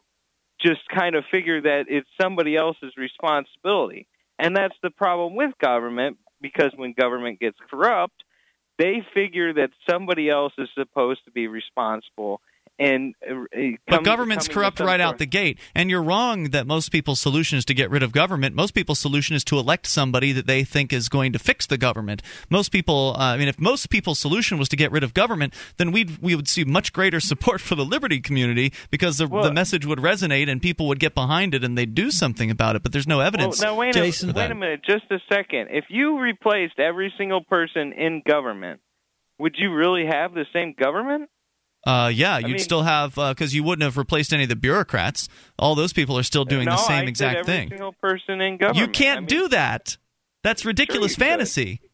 just 0.61 0.83
kind 0.95 1.15
of 1.15 1.25
figure 1.31 1.63
that 1.63 1.87
it's 1.89 2.09
somebody 2.21 2.55
else's 2.55 2.93
responsibility. 2.99 4.07
And 4.39 4.55
that's 4.55 4.77
the 4.83 4.91
problem 4.91 5.37
with 5.37 5.53
government 5.59 6.19
because 6.43 6.73
when 6.77 6.93
government 6.93 7.41
gets 7.41 7.57
corrupt, 7.71 8.25
they 8.79 9.03
figure 9.15 9.55
that 9.55 9.71
somebody 9.89 10.29
else 10.29 10.53
is 10.59 10.69
supposed 10.75 11.25
to 11.25 11.31
be 11.31 11.47
responsible. 11.49 12.43
And 12.79 13.15
uh, 13.31 13.45
But 13.87 14.03
government's 14.03 14.49
corrupt 14.49 14.81
right 14.81 15.01
out 15.01 15.19
the 15.19 15.27
gate. 15.27 15.59
And 15.75 15.91
you're 15.91 16.03
wrong 16.03 16.45
that 16.51 16.67
most 16.67 16.91
people's 16.91 17.21
solution 17.21 17.59
is 17.59 17.65
to 17.67 17.75
get 17.75 17.91
rid 17.91 18.03
of 18.03 18.13
government. 18.13 18.57
Most 18.57 18.73
people's 18.73 18.99
solution 18.99 19.37
is 19.37 19.45
to 19.45 19.59
elect 19.59 19.87
somebody 19.87 20.33
that 20.33 20.47
they 20.47 20.65
think 20.65 20.93
is 20.93 21.09
going 21.09 21.33
to 21.33 21.39
fix 21.39 21.67
the 21.67 21.79
government. 21.79 22.23
Most 22.51 22.73
people, 22.73 23.15
uh, 23.17 23.35
I 23.35 23.37
mean, 23.37 23.49
if 23.49 23.61
most 23.61 23.91
people's 23.91 24.19
solution 24.19 24.59
was 24.59 24.69
to 24.71 24.77
get 24.77 24.91
rid 24.91 25.05
of 25.05 25.15
government, 25.15 25.55
then 25.77 25.93
we'd, 25.93 26.19
we 26.19 26.35
would 26.35 26.49
see 26.49 26.65
much 26.65 26.93
greater 26.93 27.21
support 27.33 27.61
for 27.61 27.75
the 27.75 27.85
liberty 27.85 28.21
community 28.21 28.73
because 28.91 29.19
the, 29.19 29.29
Well- 29.29 29.45
the 29.45 29.53
message 29.53 29.87
would 29.87 29.99
resonate 29.99 30.49
and 30.49 30.61
people 30.61 30.89
would 30.89 30.99
get 30.99 31.15
behind 31.15 31.55
it 31.55 31.63
and 31.63 31.77
they'd 31.77 31.95
do 31.95 32.11
something 32.11 32.51
about 32.51 32.75
it. 32.75 32.83
But 32.83 32.93
there's 32.93 33.07
no 33.07 33.21
evidence. 33.21 33.61
Well, 33.61 33.75
now 33.75 33.79
wait 33.79 33.95
Jason, 33.95 34.31
a 34.31 34.33
wait 34.33 34.51
a 34.51 34.55
minute, 34.55 34.81
just 34.85 35.05
a 35.11 35.19
second. 35.33 35.69
If 35.71 35.85
you 35.89 36.19
replaced 36.19 36.79
every 36.79 37.13
single 37.19 37.43
person 37.45 37.93
in 37.93 38.23
government, 38.27 38.81
would 39.39 39.57
you 39.59 39.73
really 39.73 40.07
have 40.07 40.35
the 40.35 40.47
same 40.53 40.75
government? 40.79 41.29
Uh, 41.85 42.11
yeah, 42.13 42.39
you'd 42.39 42.49
mean- 42.49 42.59
still 42.59 42.83
have 42.83 43.15
because 43.15 43.55
you 43.55 43.65
wouldn't 43.65 43.83
have 43.83 43.97
replaced 43.97 44.33
any 44.33 44.45
of 44.45 44.49
the 44.49 44.57
bureaucrats. 44.57 45.29
All 45.59 45.75
those 45.75 45.93
people 45.93 46.17
are 46.17 46.23
still 46.23 46.45
doing 46.45 46.67
no, 46.67 46.73
the 46.73 46.77
same 46.79 47.07
I 47.07 47.09
exact 47.09 47.41
every 47.41 47.53
thing. 47.53 47.69
Single 47.71 47.93
person 47.95 48.41
in 48.41 48.57
government. 48.57 48.79
You 48.79 48.89
can't 48.93 49.17
I 49.19 49.21
mean, 49.21 49.27
do 49.27 49.49
that. 49.49 49.97
That's 50.45 50.65
ridiculous 50.65 51.17
fantasy. 51.17 51.77
could. 51.79 51.89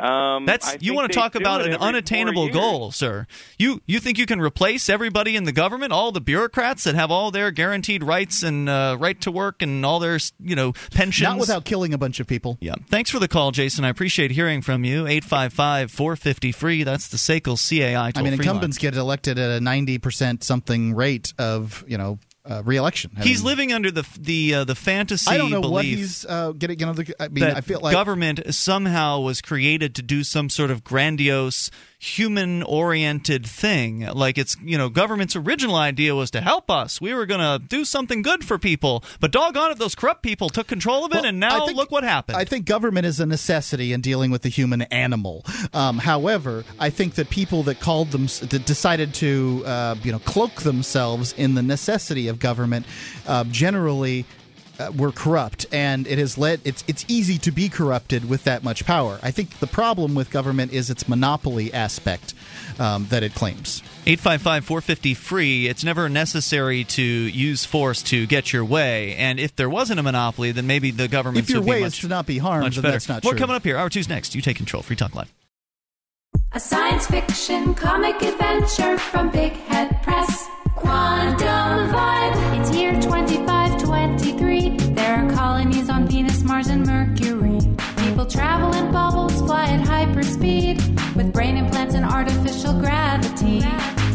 Fantasy. 0.00 0.36
Um, 0.36 0.46
That's 0.46 0.68
I 0.68 0.78
you 0.80 0.94
want 0.94 1.12
to 1.12 1.18
talk 1.18 1.34
about 1.34 1.66
an 1.66 1.74
unattainable 1.74 2.48
goal, 2.48 2.92
sir. 2.92 3.26
You 3.58 3.80
you 3.86 4.00
think 4.00 4.18
you 4.18 4.26
can 4.26 4.40
replace 4.40 4.88
everybody 4.88 5.36
in 5.36 5.44
the 5.44 5.52
government, 5.52 5.92
all 5.92 6.12
the 6.12 6.20
bureaucrats 6.20 6.84
that 6.84 6.94
have 6.94 7.10
all 7.10 7.30
their 7.30 7.50
guaranteed 7.50 8.02
rights 8.02 8.42
and 8.42 8.68
uh, 8.68 8.96
right 8.98 9.20
to 9.20 9.30
work 9.30 9.62
and 9.62 9.84
all 9.84 9.98
their 9.98 10.18
you 10.42 10.56
know 10.56 10.72
pensions? 10.92 11.28
Not 11.28 11.38
without 11.38 11.64
killing 11.64 11.94
a 11.94 11.98
bunch 11.98 12.20
of 12.20 12.26
people. 12.26 12.58
Yeah. 12.60 12.74
Thanks 12.88 13.10
for 13.10 13.18
the 13.18 13.28
call, 13.28 13.50
Jason. 13.50 13.84
I 13.84 13.88
appreciate 13.88 14.30
hearing 14.30 14.62
from 14.62 14.84
you. 14.84 15.06
855 15.06 15.90
450 15.90 16.52
free. 16.52 16.82
That's 16.84 17.08
the 17.08 17.16
SACL 17.16 17.56
CAI 17.56 18.12
I 18.14 18.22
mean, 18.22 18.36
free 18.36 18.44
incumbents 18.44 18.78
get 18.78 18.94
elected 18.94 19.38
at 19.38 19.50
a 19.50 19.60
ninety 19.60 19.98
percent 19.98 20.44
something 20.44 20.94
rate 20.94 21.32
of 21.38 21.84
you 21.86 21.98
know 21.98 22.18
uh, 22.50 22.62
reelection. 22.64 23.12
I 23.16 23.22
He's 23.22 23.42
living 23.42 23.72
under 23.72 23.90
the 23.90 24.06
the 24.18 24.54
uh, 24.54 24.64
the 24.64 24.74
fantasy 24.74 25.30
I 25.30 25.36
don't 25.38 25.50
know 25.50 25.60
belief 25.60 25.74
what 25.74 25.84
he's 25.84 26.26
uh, 26.26 26.52
getting. 26.52 26.80
You 26.80 26.86
know, 26.86 26.92
the, 26.92 27.14
I 27.22 27.28
mean, 27.28 27.44
that 27.44 27.56
I 27.56 27.60
feel 27.60 27.80
like 27.80 27.92
government 27.92 28.54
somehow 28.54 29.20
was 29.20 29.40
created 29.40 29.94
to 29.96 30.02
do 30.02 30.24
some 30.24 30.48
sort 30.50 30.70
of 30.70 30.82
grandiose 30.84 31.70
human 32.02 32.62
oriented 32.62 33.46
thing 33.46 34.00
like 34.14 34.38
it's 34.38 34.56
you 34.64 34.78
know 34.78 34.88
government's 34.88 35.36
original 35.36 35.76
idea 35.76 36.14
was 36.14 36.30
to 36.30 36.40
help 36.40 36.70
us 36.70 36.98
we 36.98 37.12
were 37.12 37.26
going 37.26 37.40
to 37.40 37.62
do 37.68 37.84
something 37.84 38.22
good 38.22 38.42
for 38.42 38.58
people 38.58 39.04
but 39.20 39.30
doggone 39.30 39.70
it 39.70 39.78
those 39.78 39.94
corrupt 39.94 40.22
people 40.22 40.48
took 40.48 40.66
control 40.66 41.04
of 41.04 41.12
it 41.12 41.16
Well, 41.16 41.26
and 41.26 41.38
now 41.38 41.66
think- 41.66 41.76
look 41.76 41.90
what 41.90 42.02
happened 42.02 42.38
I 42.38 42.46
think 42.46 42.64
government 42.64 43.04
is 43.04 43.20
a 43.20 43.26
necessity 43.26 43.92
in 43.92 44.00
dealing 44.00 44.30
with 44.30 44.40
the 44.40 44.48
human 44.48 44.80
animal. 44.82 45.44
Um, 45.74 45.98
however, 45.98 46.64
I 46.78 46.88
think 46.90 47.14
that 47.16 47.28
people 47.28 47.62
that 47.64 47.80
called 47.80 48.12
them 48.12 48.26
that 48.48 48.64
decided 48.64 49.12
to 49.14 49.62
uh, 49.66 49.94
you 50.02 50.10
know 50.10 50.18
cloak 50.20 50.62
themselves 50.62 51.34
in 51.34 51.54
the 51.54 51.62
necessity 51.62 52.28
of 52.28 52.38
government 52.40 52.86
uh, 53.26 53.44
generally. 53.44 54.24
Uh, 54.78 54.90
were 54.96 55.12
corrupt, 55.12 55.66
and 55.72 56.06
it 56.06 56.18
has 56.18 56.38
led. 56.38 56.58
It's 56.64 56.82
it's 56.88 57.04
easy 57.06 57.36
to 57.40 57.50
be 57.52 57.68
corrupted 57.68 58.26
with 58.30 58.44
that 58.44 58.64
much 58.64 58.86
power. 58.86 59.18
I 59.22 59.30
think 59.30 59.58
the 59.58 59.66
problem 59.66 60.14
with 60.14 60.30
government 60.30 60.72
is 60.72 60.88
its 60.88 61.06
monopoly 61.06 61.70
aspect 61.74 62.32
um, 62.78 63.04
that 63.10 63.22
it 63.22 63.34
claims. 63.34 63.82
855 64.06 64.64
450 64.64 65.12
free. 65.12 65.68
It's 65.68 65.84
never 65.84 66.08
necessary 66.08 66.84
to 66.84 67.02
use 67.02 67.66
force 67.66 68.02
to 68.04 68.26
get 68.26 68.54
your 68.54 68.64
way. 68.64 69.16
And 69.16 69.38
if 69.38 69.54
there 69.54 69.68
wasn't 69.68 70.00
a 70.00 70.02
monopoly, 70.02 70.50
then 70.50 70.66
maybe 70.66 70.90
the 70.92 71.08
government 71.08 71.44
If 71.44 71.50
your 71.50 71.60
would 71.60 71.66
be 71.66 71.70
way 71.72 71.80
much, 71.82 71.92
is 71.96 71.98
to 71.98 72.08
not 72.08 72.24
be 72.24 72.38
harmed, 72.38 72.64
much 72.64 72.76
then 72.76 72.82
better. 72.84 72.92
that's 72.92 73.08
not 73.10 73.22
More 73.22 73.34
true. 73.34 73.38
coming 73.38 73.56
up 73.56 73.64
here. 73.64 73.76
Hour 73.76 73.90
two's 73.90 74.08
next. 74.08 74.34
You 74.34 74.40
take 74.40 74.56
control. 74.56 74.82
Free 74.82 74.96
Talk 74.96 75.14
Live. 75.14 75.30
A 76.52 76.60
science 76.60 77.06
fiction 77.06 77.74
comic 77.74 78.22
adventure 78.22 78.96
from 78.96 79.28
Big 79.30 79.52
Head 79.52 80.02
Press. 80.02 80.48
Quantum 80.80 81.90
Vibe. 81.92 82.60
It's 82.60 82.74
year 82.74 82.92
2523. 83.00 84.76
There 84.94 85.14
are 85.16 85.30
colonies 85.32 85.88
on 85.90 86.06
Venus, 86.08 86.42
Mars, 86.42 86.68
and 86.68 86.86
Mercury. 86.86 87.58
People 87.98 88.26
travel 88.26 88.72
in 88.74 88.90
bubbles, 88.90 89.36
fly 89.42 89.66
at 89.66 89.86
hyperspeed, 89.86 90.78
with 91.14 91.32
brain 91.32 91.56
implants 91.56 91.94
and 91.94 92.04
artificial 92.04 92.72
gravity. 92.80 93.58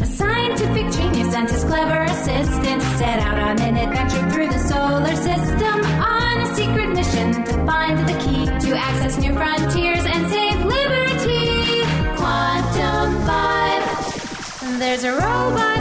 A 0.01 0.05
scientific 0.05 0.91
genius 0.91 1.34
and 1.36 1.49
his 1.49 1.63
clever 1.63 2.03
assistant 2.03 2.82
set 2.99 3.20
out 3.20 3.39
on 3.39 3.59
an 3.61 3.78
adventure 3.78 4.30
through 4.32 4.47
the 4.49 4.59
solar 4.59 5.16
system 5.16 5.78
on 6.01 6.41
a 6.41 6.55
secret 6.55 6.89
mission 6.89 7.43
to 7.45 7.53
find 7.66 7.97
the 8.09 8.18
key 8.24 8.45
to 8.68 8.76
access 8.76 9.18
new 9.20 9.34
frontiers 9.34 10.03
and 10.05 10.30
save 10.30 10.59
liberty. 10.66 11.84
Quantum 12.18 13.07
Vibe. 13.28 14.80
There's 14.80 15.03
a 15.03 15.13
robot 15.13 15.74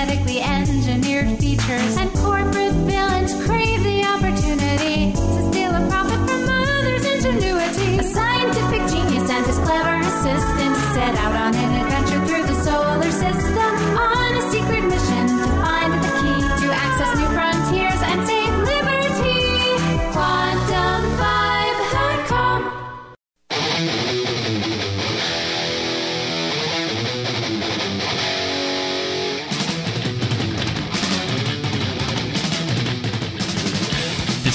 genetically 0.00 0.40
engineered 0.40 1.28
features. 1.38 1.96
And 1.98 2.10
corporate 2.14 2.72
villains 2.88 3.34
crave 3.44 3.82
the 3.82 4.02
opportunity 4.04 5.12
to 5.12 5.50
steal 5.50 5.74
a 5.74 5.86
profit 5.90 6.20
from 6.26 6.48
others' 6.48 7.04
ingenuity. 7.04 7.98
A 7.98 8.02
scientific 8.02 8.80
genius 8.88 9.28
and 9.28 9.44
his 9.44 9.58
clever 9.58 10.00
assistant 10.00 10.76
set 10.94 11.14
out 11.16 11.36
on 11.36 11.54
an 11.54 11.69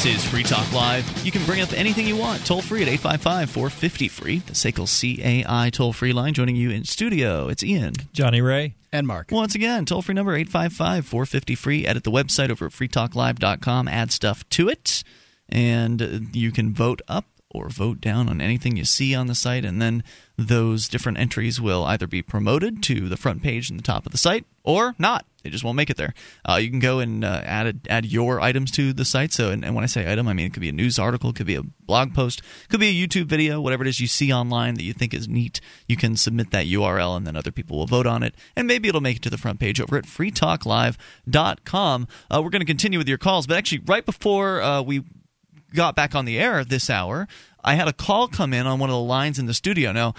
This 0.06 0.18
is 0.18 0.30
Free 0.30 0.44
Talk 0.44 0.72
Live. 0.72 1.26
You 1.26 1.32
can 1.32 1.44
bring 1.46 1.62
up 1.62 1.74
anything 1.74 2.06
you 2.06 2.16
want. 2.16 2.46
Toll 2.46 2.62
free 2.62 2.84
at 2.84 2.88
855 2.88 3.50
450 3.50 4.08
free. 4.08 4.38
The 4.38 4.54
SACL 4.54 4.86
CAI 4.86 5.72
toll 5.72 5.94
free 5.94 6.14
line. 6.14 6.36
Joining 6.36 6.56
you 6.56 6.70
in 6.70 6.84
studio, 6.84 7.48
it's 7.48 7.64
Ian. 7.64 7.94
Johnny 8.14 8.40
Ray. 8.40 8.76
And 8.94 9.08
Mark. 9.08 9.32
Once 9.32 9.56
again, 9.56 9.84
toll 9.84 10.04
free 10.04 10.14
number 10.14 10.36
855 10.36 11.08
450 11.08 11.56
free. 11.56 11.88
Edit 11.88 12.04
the 12.04 12.12
website 12.12 12.52
over 12.52 12.68
at 12.68 12.72
freetalklive.com. 12.72 13.88
Add 13.88 14.12
stuff 14.12 14.48
to 14.50 14.70
it. 14.70 15.04
And 15.50 16.30
you 16.34 16.52
can 16.52 16.72
vote 16.72 17.02
up 17.08 17.26
or 17.50 17.70
vote 17.70 18.00
down 18.00 18.30
on 18.30 18.42
anything 18.42 18.78
you 18.78 18.86
see 18.86 19.16
on 19.16 19.26
the 19.26 19.34
site. 19.34 19.66
And 19.66 19.82
then 19.82 20.04
those 20.38 20.88
different 20.88 21.18
entries 21.18 21.60
will 21.60 21.84
either 21.84 22.06
be 22.06 22.22
promoted 22.22 22.84
to 22.84 23.10
the 23.10 23.18
front 23.18 23.42
page 23.42 23.72
and 23.72 23.80
the 23.80 23.84
top 23.84 24.06
of 24.06 24.12
the 24.12 24.20
site 24.20 24.46
or 24.64 24.94
not. 25.00 25.26
They 25.46 25.52
just 25.52 25.64
won't 25.64 25.76
make 25.76 25.92
it 25.92 25.98
there. 25.98 26.16
Uh, 26.50 26.56
you 26.56 26.72
can 26.72 26.80
go 26.80 26.98
and 26.98 27.24
uh, 27.24 27.44
add 27.46 27.82
add 27.88 28.04
your 28.04 28.42
items 28.42 28.72
to 28.72 28.94
the 28.94 29.06
site. 29.06 29.32
So, 29.32 29.52
and, 29.52 29.64
and 29.64 29.76
when 29.76 29.84
I 29.84 29.88
say 29.88 30.12
item, 30.12 30.28
I 30.28 30.34
mean 30.34 30.48
it 30.48 30.54
could 30.54 30.62
be 30.62 30.70
a 30.70 30.74
news 30.74 30.98
article, 30.98 31.30
it 31.30 31.36
could 31.36 31.46
be 31.46 31.54
a 31.54 31.62
blog 31.62 32.16
post, 32.16 32.40
it 32.40 32.70
could 32.70 32.80
be 32.80 32.90
a 32.90 33.08
YouTube 33.08 33.28
video, 33.28 33.62
whatever 33.62 33.84
it 33.84 33.88
is 33.88 34.00
you 34.00 34.08
see 34.08 34.34
online 34.34 34.74
that 34.74 34.82
you 34.82 34.92
think 34.92 35.14
is 35.14 35.28
neat. 35.28 35.62
You 35.88 35.98
can 35.98 36.18
submit 36.18 36.50
that 36.50 36.66
URL, 36.66 37.16
and 37.16 37.28
then 37.28 37.36
other 37.36 37.52
people 37.52 37.78
will 37.78 37.86
vote 37.86 38.08
on 38.08 38.24
it, 38.24 38.34
and 38.56 38.68
maybe 38.68 38.90
it'll 38.90 39.02
make 39.02 39.18
it 39.18 39.22
to 39.22 39.30
the 39.30 39.38
front 39.38 39.60
page 39.60 39.80
over 39.80 39.98
at 39.98 40.06
freetalklive.com. 40.06 42.08
Uh, 42.32 42.42
we're 42.44 42.50
going 42.50 42.62
to 42.62 42.66
continue 42.66 42.98
with 42.98 43.08
your 43.08 43.20
calls, 43.20 43.46
but 43.46 43.56
actually, 43.56 43.84
right 43.86 44.04
before 44.04 44.64
uh, 44.64 44.82
we 44.82 45.04
got 45.76 45.96
back 45.96 46.16
on 46.16 46.26
the 46.26 46.40
air 46.40 46.66
this 46.66 46.90
hour, 46.90 47.28
I 47.64 47.74
had 47.74 47.88
a 47.88 47.94
call 47.94 48.28
come 48.28 48.54
in 48.54 48.68
on 48.68 48.80
one 48.80 48.90
of 48.90 48.96
the 48.96 49.00
lines 49.00 49.40
in 49.40 49.48
the 49.48 49.54
studio. 49.54 49.92
Now, 49.92 50.14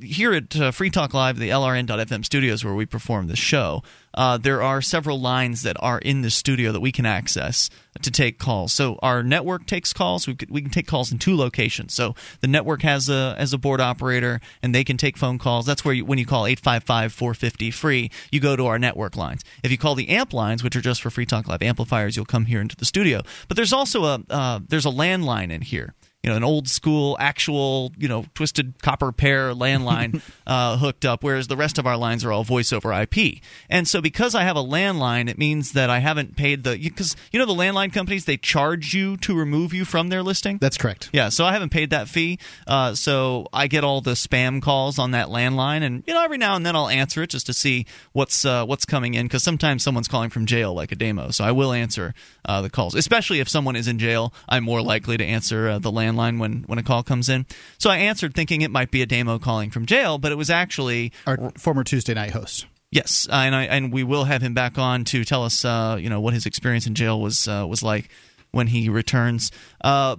here 0.00 0.32
at 0.32 0.56
uh, 0.56 0.70
Free 0.70 0.90
Talk 0.90 1.14
Live, 1.14 1.38
the 1.38 1.50
LRN.FM 1.50 2.24
studios 2.24 2.64
where 2.64 2.74
we 2.74 2.86
perform 2.86 3.28
the 3.28 3.36
show, 3.36 3.82
uh, 4.14 4.36
there 4.36 4.62
are 4.62 4.82
several 4.82 5.20
lines 5.20 5.62
that 5.62 5.76
are 5.80 5.98
in 5.98 6.22
the 6.22 6.30
studio 6.30 6.72
that 6.72 6.80
we 6.80 6.92
can 6.92 7.06
access 7.06 7.70
to 8.02 8.10
take 8.10 8.38
calls. 8.38 8.72
So 8.72 8.98
our 9.02 9.22
network 9.22 9.66
takes 9.66 9.92
calls. 9.92 10.26
We 10.26 10.34
can, 10.34 10.48
we 10.52 10.62
can 10.62 10.70
take 10.70 10.86
calls 10.86 11.12
in 11.12 11.18
two 11.18 11.36
locations. 11.36 11.94
So 11.94 12.14
the 12.40 12.48
network 12.48 12.82
has 12.82 13.08
a 13.08 13.34
as 13.38 13.52
a 13.52 13.58
board 13.58 13.80
operator, 13.80 14.40
and 14.62 14.74
they 14.74 14.84
can 14.84 14.96
take 14.96 15.16
phone 15.16 15.38
calls. 15.38 15.66
That's 15.66 15.84
where 15.84 15.94
you, 15.94 16.04
when 16.04 16.18
you 16.18 16.26
call 16.26 16.44
855-450 16.44 17.72
free, 17.72 18.10
you 18.30 18.40
go 18.40 18.56
to 18.56 18.66
our 18.66 18.78
network 18.78 19.16
lines. 19.16 19.42
If 19.62 19.70
you 19.70 19.78
call 19.78 19.94
the 19.94 20.08
amp 20.10 20.32
lines, 20.32 20.62
which 20.62 20.76
are 20.76 20.80
just 20.80 21.02
for 21.02 21.10
Free 21.10 21.26
Talk 21.26 21.48
Live 21.48 21.62
amplifiers, 21.62 22.16
you'll 22.16 22.24
come 22.24 22.46
here 22.46 22.60
into 22.60 22.76
the 22.76 22.84
studio. 22.84 23.22
But 23.48 23.56
there's 23.56 23.72
also 23.72 24.04
a 24.04 24.22
uh, 24.28 24.60
there's 24.68 24.86
a 24.86 24.90
landline 24.90 25.50
in 25.50 25.62
here 25.62 25.94
you 26.22 26.30
know, 26.30 26.36
an 26.36 26.44
old 26.44 26.68
school, 26.68 27.16
actual, 27.18 27.90
you 27.98 28.06
know, 28.06 28.24
twisted 28.34 28.80
copper 28.80 29.10
pair 29.10 29.52
landline 29.54 30.22
uh, 30.46 30.76
hooked 30.76 31.04
up, 31.04 31.24
whereas 31.24 31.48
the 31.48 31.56
rest 31.56 31.78
of 31.78 31.86
our 31.86 31.96
lines 31.96 32.24
are 32.24 32.30
all 32.30 32.44
voice 32.44 32.72
over 32.72 32.92
IP. 32.92 33.40
And 33.68 33.88
so, 33.88 34.00
because 34.00 34.36
I 34.36 34.44
have 34.44 34.56
a 34.56 34.62
landline, 34.62 35.28
it 35.28 35.36
means 35.36 35.72
that 35.72 35.90
I 35.90 35.98
haven't 35.98 36.36
paid 36.36 36.62
the 36.62 36.78
because 36.78 37.16
you 37.32 37.40
know 37.40 37.46
the 37.46 37.54
landline 37.54 37.92
companies 37.92 38.24
they 38.24 38.36
charge 38.36 38.94
you 38.94 39.16
to 39.18 39.36
remove 39.36 39.74
you 39.74 39.84
from 39.84 40.10
their 40.10 40.22
listing. 40.22 40.58
That's 40.58 40.78
correct. 40.78 41.10
Yeah, 41.12 41.28
so 41.28 41.44
I 41.44 41.52
haven't 41.52 41.70
paid 41.70 41.90
that 41.90 42.08
fee. 42.08 42.38
Uh, 42.68 42.94
so 42.94 43.48
I 43.52 43.66
get 43.66 43.82
all 43.82 44.00
the 44.00 44.12
spam 44.12 44.62
calls 44.62 45.00
on 45.00 45.10
that 45.10 45.26
landline, 45.26 45.82
and 45.82 46.04
you 46.06 46.14
know 46.14 46.22
every 46.22 46.38
now 46.38 46.54
and 46.54 46.64
then 46.64 46.76
I'll 46.76 46.88
answer 46.88 47.24
it 47.24 47.30
just 47.30 47.46
to 47.46 47.52
see 47.52 47.84
what's 48.12 48.44
uh, 48.44 48.64
what's 48.64 48.84
coming 48.84 49.14
in 49.14 49.26
because 49.26 49.42
sometimes 49.42 49.82
someone's 49.82 50.06
calling 50.06 50.30
from 50.30 50.46
jail 50.46 50.72
like 50.72 50.92
a 50.92 50.96
demo. 50.96 51.32
So 51.32 51.42
I 51.42 51.50
will 51.50 51.72
answer 51.72 52.14
uh, 52.44 52.62
the 52.62 52.70
calls, 52.70 52.94
especially 52.94 53.40
if 53.40 53.48
someone 53.48 53.74
is 53.74 53.88
in 53.88 53.98
jail. 53.98 54.32
I'm 54.48 54.62
more 54.62 54.82
likely 54.82 55.16
to 55.16 55.24
answer 55.24 55.68
uh, 55.68 55.78
the 55.80 55.90
landline 55.90 56.11
when 56.16 56.64
when 56.66 56.78
a 56.78 56.82
call 56.82 57.02
comes 57.02 57.28
in. 57.28 57.46
So 57.78 57.90
I 57.90 57.98
answered 57.98 58.34
thinking 58.34 58.62
it 58.62 58.70
might 58.70 58.90
be 58.90 59.02
a 59.02 59.06
demo 59.06 59.38
calling 59.38 59.70
from 59.70 59.86
jail, 59.86 60.18
but 60.18 60.32
it 60.32 60.36
was 60.36 60.50
actually 60.50 61.12
Our 61.26 61.52
former 61.56 61.84
Tuesday 61.84 62.14
night 62.14 62.30
host. 62.30 62.66
Yes, 62.92 63.26
uh, 63.30 63.36
and 63.36 63.54
I, 63.54 63.64
and 63.64 63.90
we 63.90 64.04
will 64.04 64.24
have 64.24 64.42
him 64.42 64.52
back 64.52 64.76
on 64.76 65.04
to 65.04 65.24
tell 65.24 65.44
us, 65.44 65.64
uh, 65.64 65.96
you 65.98 66.10
know, 66.10 66.20
what 66.20 66.34
his 66.34 66.44
experience 66.44 66.86
in 66.86 66.94
jail 66.94 67.18
was 67.18 67.48
uh, 67.48 67.66
was 67.66 67.82
like 67.82 68.10
when 68.50 68.66
he 68.66 68.90
returns. 68.90 69.50
Uh, 69.82 70.16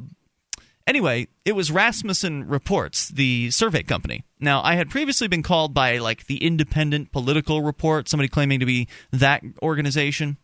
anyway, 0.88 1.28
it 1.46 1.52
was 1.56 1.72
Rasmussen 1.72 2.48
Reports, 2.48 3.10
the 3.10 3.52
survey 3.52 3.84
company. 3.84 4.24
Now, 4.40 4.64
I 4.64 4.74
had 4.74 4.90
previously 4.90 5.28
been 5.28 5.44
called 5.44 5.76
by 5.76 6.00
like 6.00 6.26
the 6.26 6.44
Independent 6.44 7.12
Political 7.12 7.62
Report, 7.62 8.10
somebody 8.10 8.28
claiming 8.28 8.60
to 8.60 8.66
be 8.66 8.88
that 9.12 9.44
organization, 9.62 10.38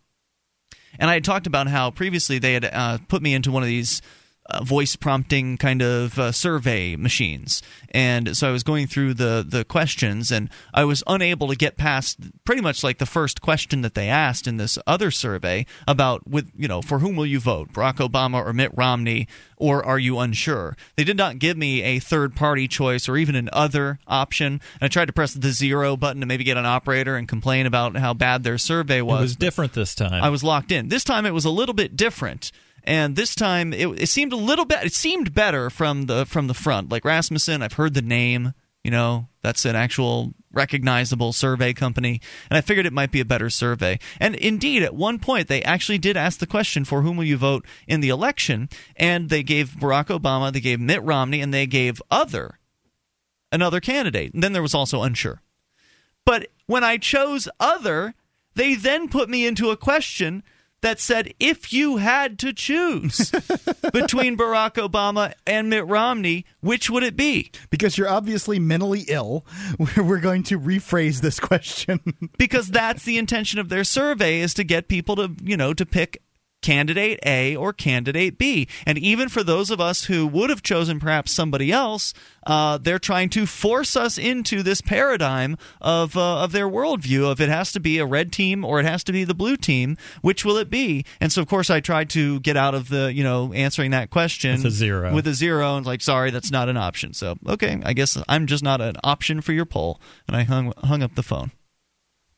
and 1.00 1.10
I 1.10 1.16
had 1.16 1.24
talked 1.24 1.47
about 1.47 1.68
how 1.68 1.89
previously 1.89 2.38
they 2.38 2.54
had 2.54 2.66
uh, 2.66 3.00
put 3.08 3.24
me 3.24 3.34
into 3.34 3.52
one 3.52 3.64
of 3.64 3.68
these 3.68 4.04
uh, 4.50 4.64
voice 4.64 4.95
prompting 4.95 5.58
kind 5.58 5.82
of 5.82 6.18
uh, 6.18 6.32
survey 6.32 6.95
machines. 6.95 7.62
And 7.91 8.36
so 8.36 8.50
I 8.50 8.52
was 8.52 8.64
going 8.64 8.88
through 8.88 9.16
the 9.16 9.45
the 9.47 9.64
questions, 9.64 10.32
and 10.32 10.50
I 10.74 10.86
was 10.86 11.04
unable 11.08 11.47
to 11.47 11.56
get 11.56 11.78
past 11.78 12.20
pretty 12.45 12.62
much 12.62 12.84
like 12.84 12.97
the 12.97 13.06
first 13.06 13.41
question 13.41 13.82
that 13.82 13.95
they 13.95 14.10
asked 14.10 14.47
in 14.47 14.58
this 14.58 14.78
other 14.86 15.12
survey 15.12 15.66
about 15.88 16.28
with 16.28 16.52
you 16.56 16.68
know 16.68 16.82
for 16.82 17.00
whom 17.00 17.16
will 17.16 17.26
you 17.26 17.39
vote, 17.39 17.74
Barack 17.74 17.95
Obama 17.95 18.45
or 18.45 18.54
Mitt 18.54 18.72
Romney, 18.76 19.28
or 19.58 19.86
are 19.86 20.00
you 20.00 20.20
unsure? 20.20 20.76
They 20.95 21.04
did 21.04 21.18
not 21.18 21.39
give 21.39 21.58
me 21.58 21.82
a 21.84 22.00
third 22.00 22.36
party 22.36 22.68
choice 22.68 23.10
or 23.10 23.18
even 23.18 23.36
an 23.36 23.50
other 23.52 24.00
option. 24.08 24.54
And 24.54 24.82
I 24.82 24.88
tried 24.88 25.06
to 25.06 25.14
press 25.14 25.34
the 25.34 25.52
zero 25.52 25.97
button 25.97 26.22
to 26.22 26.26
maybe 26.26 26.43
get 26.43 26.58
an 26.58 26.66
operator 26.66 27.16
and 27.16 27.28
complain 27.28 27.66
about 27.66 27.95
how 27.97 28.14
bad 28.14 28.43
their 28.43 28.58
survey 28.58 29.02
was. 29.02 29.20
It 29.20 29.24
was 29.24 29.36
different 29.36 29.74
this 29.74 29.95
time. 29.95 30.24
I 30.24 30.30
was 30.30 30.43
locked 30.43 30.72
in. 30.72 30.89
This 30.89 31.04
time 31.04 31.26
it 31.26 31.34
was 31.34 31.45
a 31.45 31.52
little 31.52 31.76
bit 31.76 31.95
different 31.95 32.52
and 32.84 33.16
this 33.16 33.36
time 33.36 33.74
it, 33.74 33.88
it 34.02 34.08
seemed 34.08 34.34
a 34.34 34.38
little 34.38 34.66
bit 34.66 34.84
it 34.84 34.94
seemed 34.94 35.34
better 35.34 35.70
from 35.70 36.06
the 36.06 36.26
from 36.26 36.48
the 36.48 36.54
front. 36.54 36.90
Like 36.90 37.06
rasmussen 37.06 37.62
i've 37.62 37.74
heard 37.74 37.94
the 37.94 38.02
name 38.02 38.54
you 38.84 38.92
know 38.92 39.28
that's 39.42 39.66
an 39.66 39.76
actual 39.76 40.34
recognizable 40.52 41.32
survey 41.32 41.74
company 41.74 42.22
and 42.50 42.58
i 42.58 42.62
figured 42.62 42.86
it 42.86 42.94
might 42.94 43.12
be 43.12 43.20
a 43.20 43.26
better 43.26 43.50
survey. 43.50 44.00
And 44.20 44.36
indeed 44.36 44.84
at 44.84 44.96
one 44.96 45.20
point 45.20 45.48
they 45.48 45.62
actually 45.64 45.98
did 45.98 46.18
ask 46.18 46.40
the 46.40 46.48
question 46.48 46.86
for 46.86 47.02
whom 47.02 47.18
will 47.18 47.26
you 47.26 47.38
vote 47.38 47.66
in 47.88 48.02
the 48.02 48.10
election? 48.10 48.70
And 48.96 49.30
they 49.30 49.44
gave 49.44 49.72
barack 49.72 50.08
obama 50.08 50.52
they 50.52 50.60
gave 50.60 50.80
mitt 50.80 51.04
romney 51.04 51.42
and 51.42 51.54
they 51.54 51.68
gave 51.68 52.02
other 52.10 52.60
another 53.52 53.80
candidate. 53.80 54.34
And 54.34 54.44
then 54.44 54.54
there 54.54 54.62
was 54.62 54.76
also 54.76 55.04
unsure. 55.04 55.42
But 56.26 56.48
when 56.66 56.84
i 56.84 56.98
chose 56.98 57.48
other 57.60 58.14
they 58.56 58.76
then 58.76 59.08
put 59.08 59.30
me 59.30 59.48
into 59.48 59.70
a 59.70 59.78
question 59.78 60.44
that 60.82 61.00
said 61.00 61.34
if 61.40 61.74
you 61.74 61.98
had 61.98 62.40
to 62.40 62.54
choose 62.54 63.32
between 63.94 64.38
Barack 64.38 64.76
Obama 64.76 65.34
and 65.46 65.70
Mitt 65.70 65.88
Romney, 65.88 66.46
which 66.62 66.90
would 66.90 67.04
it 67.04 67.16
be? 67.16 67.52
Because 67.70 67.98
you're 67.98 68.10
obviously 68.10 68.60
mentally 68.60 69.06
ill, 69.08 69.46
we're 69.98 70.20
going 70.20 70.44
to 70.44 70.60
rephrase 70.60 71.22
this 71.22 71.40
question. 71.40 72.00
because 72.38 72.70
that's 72.70 73.04
the 73.04 73.18
intention 73.18 73.60
of 73.60 73.70
their 73.70 73.84
survey 73.84 74.40
is 74.40 74.54
to 74.56 74.64
get 74.64 74.88
people 74.88 75.16
to, 75.16 75.32
you 75.44 75.58
know, 75.58 75.74
to 75.74 75.86
pick 75.86 76.22
candidate 76.62 77.20
A 77.26 77.55
or 77.55 77.74
candidate 77.74 78.38
B. 78.38 78.68
And 78.86 78.97
even 78.97 79.30
for 79.30 79.43
those 79.43 79.70
of 79.70 79.80
us 79.80 80.05
who 80.05 80.28
would 80.28 80.49
have 80.49 80.64
chosen 80.64 80.99
perhaps 80.99 81.32
somebody 81.32 81.72
else, 81.72 82.14
uh, 82.45 82.78
they're 82.78 82.99
trying 82.99 83.30
to 83.30 83.45
force 83.45 83.95
us 83.95 84.18
into 84.18 84.64
this 84.64 84.82
paradigm 84.82 85.57
of 85.82 86.18
uh, 86.18 86.43
of 86.43 86.51
their 86.51 86.68
worldview 86.68 87.30
of 87.30 87.39
it 87.41 87.49
has 87.49 87.72
to 87.74 87.80
be 87.80 87.99
a 87.99 88.05
red 88.05 88.32
team 88.32 88.66
or 88.66 88.80
it 88.80 88.86
has 88.86 89.03
to 89.05 89.12
be 89.12 89.24
the 89.24 89.34
blue 89.34 89.57
team. 89.57 89.97
Which 90.22 90.43
will 90.45 90.57
it 90.57 90.70
be? 90.70 91.05
And 91.20 91.32
so, 91.32 91.41
of 91.41 91.47
course, 91.47 91.70
I 91.70 91.80
tried 91.80 92.10
to 92.12 92.39
get 92.39 92.57
out 92.57 92.76
of 92.76 92.89
the 92.89 93.14
you 93.14 93.24
know 93.24 93.53
answering 93.53 93.91
that 93.91 94.10
question 94.10 94.57
with 94.57 94.66
a 94.66 94.72
zero. 94.72 95.14
With 95.14 95.28
a 95.28 95.34
zero, 95.34 95.78
and 95.78 95.86
like, 95.86 96.01
sorry, 96.01 96.32
that's 96.32 96.51
not 96.51 96.70
an 96.70 96.78
option. 96.78 97.14
So, 97.14 97.36
okay, 97.47 97.82
I 97.84 97.93
guess 97.93 98.18
I'm 98.28 98.47
just 98.47 98.64
not 98.64 98.82
an 98.82 98.95
option 99.03 99.41
for 99.41 99.53
your 99.53 99.66
poll, 99.66 99.99
and 100.28 100.36
I 100.36 100.43
hung 100.43 100.74
hung 100.84 101.03
up 101.03 101.16
the 101.16 101.24
phone. 101.24 101.51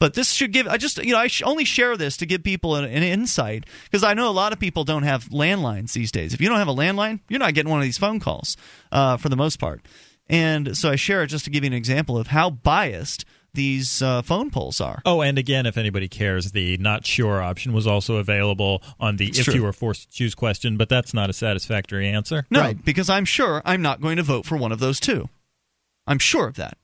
But 0.01 0.15
this 0.15 0.31
should 0.31 0.51
give. 0.51 0.67
I 0.67 0.77
just 0.77 0.97
you 0.97 1.11
know 1.11 1.19
I 1.19 1.29
only 1.43 1.63
share 1.63 1.95
this 1.95 2.17
to 2.17 2.25
give 2.25 2.43
people 2.43 2.75
an, 2.75 2.85
an 2.85 3.03
insight 3.03 3.67
because 3.83 4.03
I 4.03 4.15
know 4.15 4.29
a 4.29 4.33
lot 4.33 4.51
of 4.51 4.59
people 4.59 4.83
don't 4.83 5.03
have 5.03 5.25
landlines 5.25 5.93
these 5.93 6.11
days. 6.11 6.33
If 6.33 6.41
you 6.41 6.49
don't 6.49 6.57
have 6.57 6.67
a 6.67 6.73
landline, 6.73 7.19
you're 7.29 7.39
not 7.39 7.53
getting 7.53 7.69
one 7.69 7.79
of 7.79 7.83
these 7.83 7.99
phone 7.99 8.19
calls 8.19 8.57
uh, 8.91 9.17
for 9.17 9.29
the 9.29 9.35
most 9.35 9.59
part. 9.59 9.85
And 10.27 10.75
so 10.75 10.89
I 10.89 10.95
share 10.95 11.21
it 11.21 11.27
just 11.27 11.45
to 11.45 11.51
give 11.51 11.63
you 11.63 11.67
an 11.67 11.73
example 11.73 12.17
of 12.17 12.25
how 12.25 12.49
biased 12.49 13.25
these 13.53 14.01
uh, 14.01 14.23
phone 14.23 14.49
polls 14.49 14.81
are. 14.81 15.03
Oh, 15.05 15.21
and 15.21 15.37
again, 15.37 15.67
if 15.67 15.77
anybody 15.77 16.07
cares, 16.07 16.51
the 16.51 16.77
not 16.77 17.05
sure 17.05 17.39
option 17.39 17.71
was 17.71 17.85
also 17.85 18.15
available 18.15 18.81
on 18.99 19.17
the 19.17 19.27
It's 19.27 19.37
if 19.37 19.45
true. 19.45 19.53
you 19.53 19.61
were 19.63 19.73
forced 19.73 20.09
to 20.09 20.17
choose 20.17 20.33
question, 20.33 20.77
but 20.77 20.89
that's 20.89 21.13
not 21.13 21.29
a 21.29 21.33
satisfactory 21.33 22.07
answer. 22.09 22.47
No, 22.49 22.73
because 22.73 23.07
I'm 23.07 23.25
sure 23.25 23.61
I'm 23.65 23.83
not 23.83 24.01
going 24.01 24.17
to 24.17 24.23
vote 24.23 24.47
for 24.47 24.57
one 24.57 24.71
of 24.71 24.79
those 24.79 24.99
two. 24.99 25.29
I'm 26.07 26.17
sure 26.17 26.47
of 26.47 26.55
that. 26.55 26.79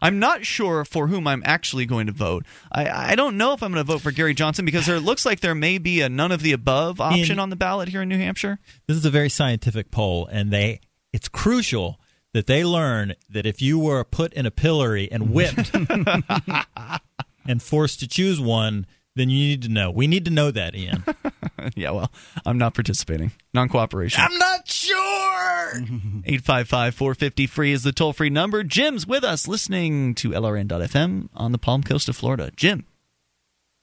I'm 0.00 0.18
not 0.18 0.44
sure 0.44 0.84
for 0.84 1.06
whom 1.08 1.26
I'm 1.26 1.42
actually 1.46 1.86
going 1.86 2.06
to 2.06 2.12
vote. 2.12 2.44
I, 2.70 3.12
I 3.12 3.14
don't 3.14 3.36
know 3.36 3.52
if 3.54 3.62
I'm 3.62 3.72
going 3.72 3.84
to 3.84 3.92
vote 3.92 4.02
for 4.02 4.10
Gary 4.10 4.34
Johnson 4.34 4.64
because 4.64 4.86
there 4.86 5.00
looks 5.00 5.24
like 5.24 5.40
there 5.40 5.54
may 5.54 5.78
be 5.78 6.02
a 6.02 6.08
none 6.08 6.32
of 6.32 6.42
the 6.42 6.52
above 6.52 7.00
option 7.00 7.32
In- 7.32 7.38
on 7.38 7.50
the 7.50 7.56
ballot 7.56 7.88
here 7.88 8.02
in 8.02 8.08
New 8.08 8.18
Hampshire. 8.18 8.58
This 8.86 8.96
is 8.96 9.04
a 9.04 9.10
very 9.10 9.30
scientific 9.30 9.90
poll, 9.90 10.26
and 10.26 10.50
they 10.50 10.80
it's 11.12 11.28
crucial 11.28 11.98
that 12.34 12.46
they 12.46 12.64
learn 12.64 13.14
that 13.30 13.46
if 13.46 13.62
you 13.62 13.78
were 13.78 14.04
put 14.04 14.32
in 14.34 14.44
a 14.44 14.50
pillory 14.50 15.10
and 15.10 15.30
whipped 15.32 15.74
and 17.46 17.62
forced 17.62 18.00
to 18.00 18.08
choose 18.08 18.38
one, 18.38 18.86
then 19.16 19.30
you 19.30 19.48
need 19.48 19.62
to 19.62 19.68
know. 19.68 19.90
We 19.90 20.06
need 20.06 20.24
to 20.26 20.30
know 20.30 20.50
that, 20.50 20.74
Ian. 20.74 21.04
yeah, 21.74 21.90
well, 21.90 22.12
I'm 22.44 22.58
not 22.58 22.74
participating. 22.74 23.32
Non 23.52 23.68
cooperation. 23.68 24.22
I'm 24.22 24.38
not 24.38 24.68
sure. 24.68 25.72
855 25.74 26.94
450 26.94 27.46
free 27.46 27.72
is 27.72 27.82
the 27.82 27.92
toll 27.92 28.12
free 28.12 28.30
number. 28.30 28.62
Jim's 28.62 29.06
with 29.06 29.24
us 29.24 29.48
listening 29.48 30.14
to 30.16 30.30
LRN.FM 30.30 31.30
on 31.34 31.52
the 31.52 31.58
Palm 31.58 31.82
Coast 31.82 32.08
of 32.08 32.16
Florida. 32.16 32.50
Jim. 32.54 32.86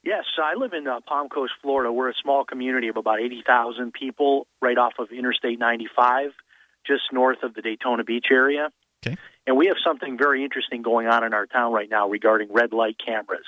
Yes, 0.04 0.24
I 0.42 0.54
live 0.58 0.72
in 0.74 0.86
uh, 0.86 1.00
Palm 1.06 1.28
Coast, 1.28 1.52
Florida. 1.62 1.90
We're 1.90 2.10
a 2.10 2.14
small 2.22 2.44
community 2.44 2.88
of 2.88 2.96
about 2.96 3.20
80,000 3.20 3.92
people 3.92 4.46
right 4.60 4.76
off 4.76 4.92
of 4.98 5.10
Interstate 5.10 5.58
95, 5.58 6.30
just 6.86 7.02
north 7.10 7.42
of 7.42 7.54
the 7.54 7.62
Daytona 7.62 8.04
Beach 8.04 8.26
area. 8.30 8.68
Okay. 9.04 9.16
And 9.46 9.56
we 9.56 9.66
have 9.66 9.76
something 9.86 10.16
very 10.16 10.42
interesting 10.42 10.80
going 10.82 11.06
on 11.06 11.22
in 11.22 11.34
our 11.34 11.46
town 11.46 11.72
right 11.72 11.88
now 11.90 12.08
regarding 12.08 12.50
red 12.52 12.72
light 12.72 12.96
cameras. 13.04 13.44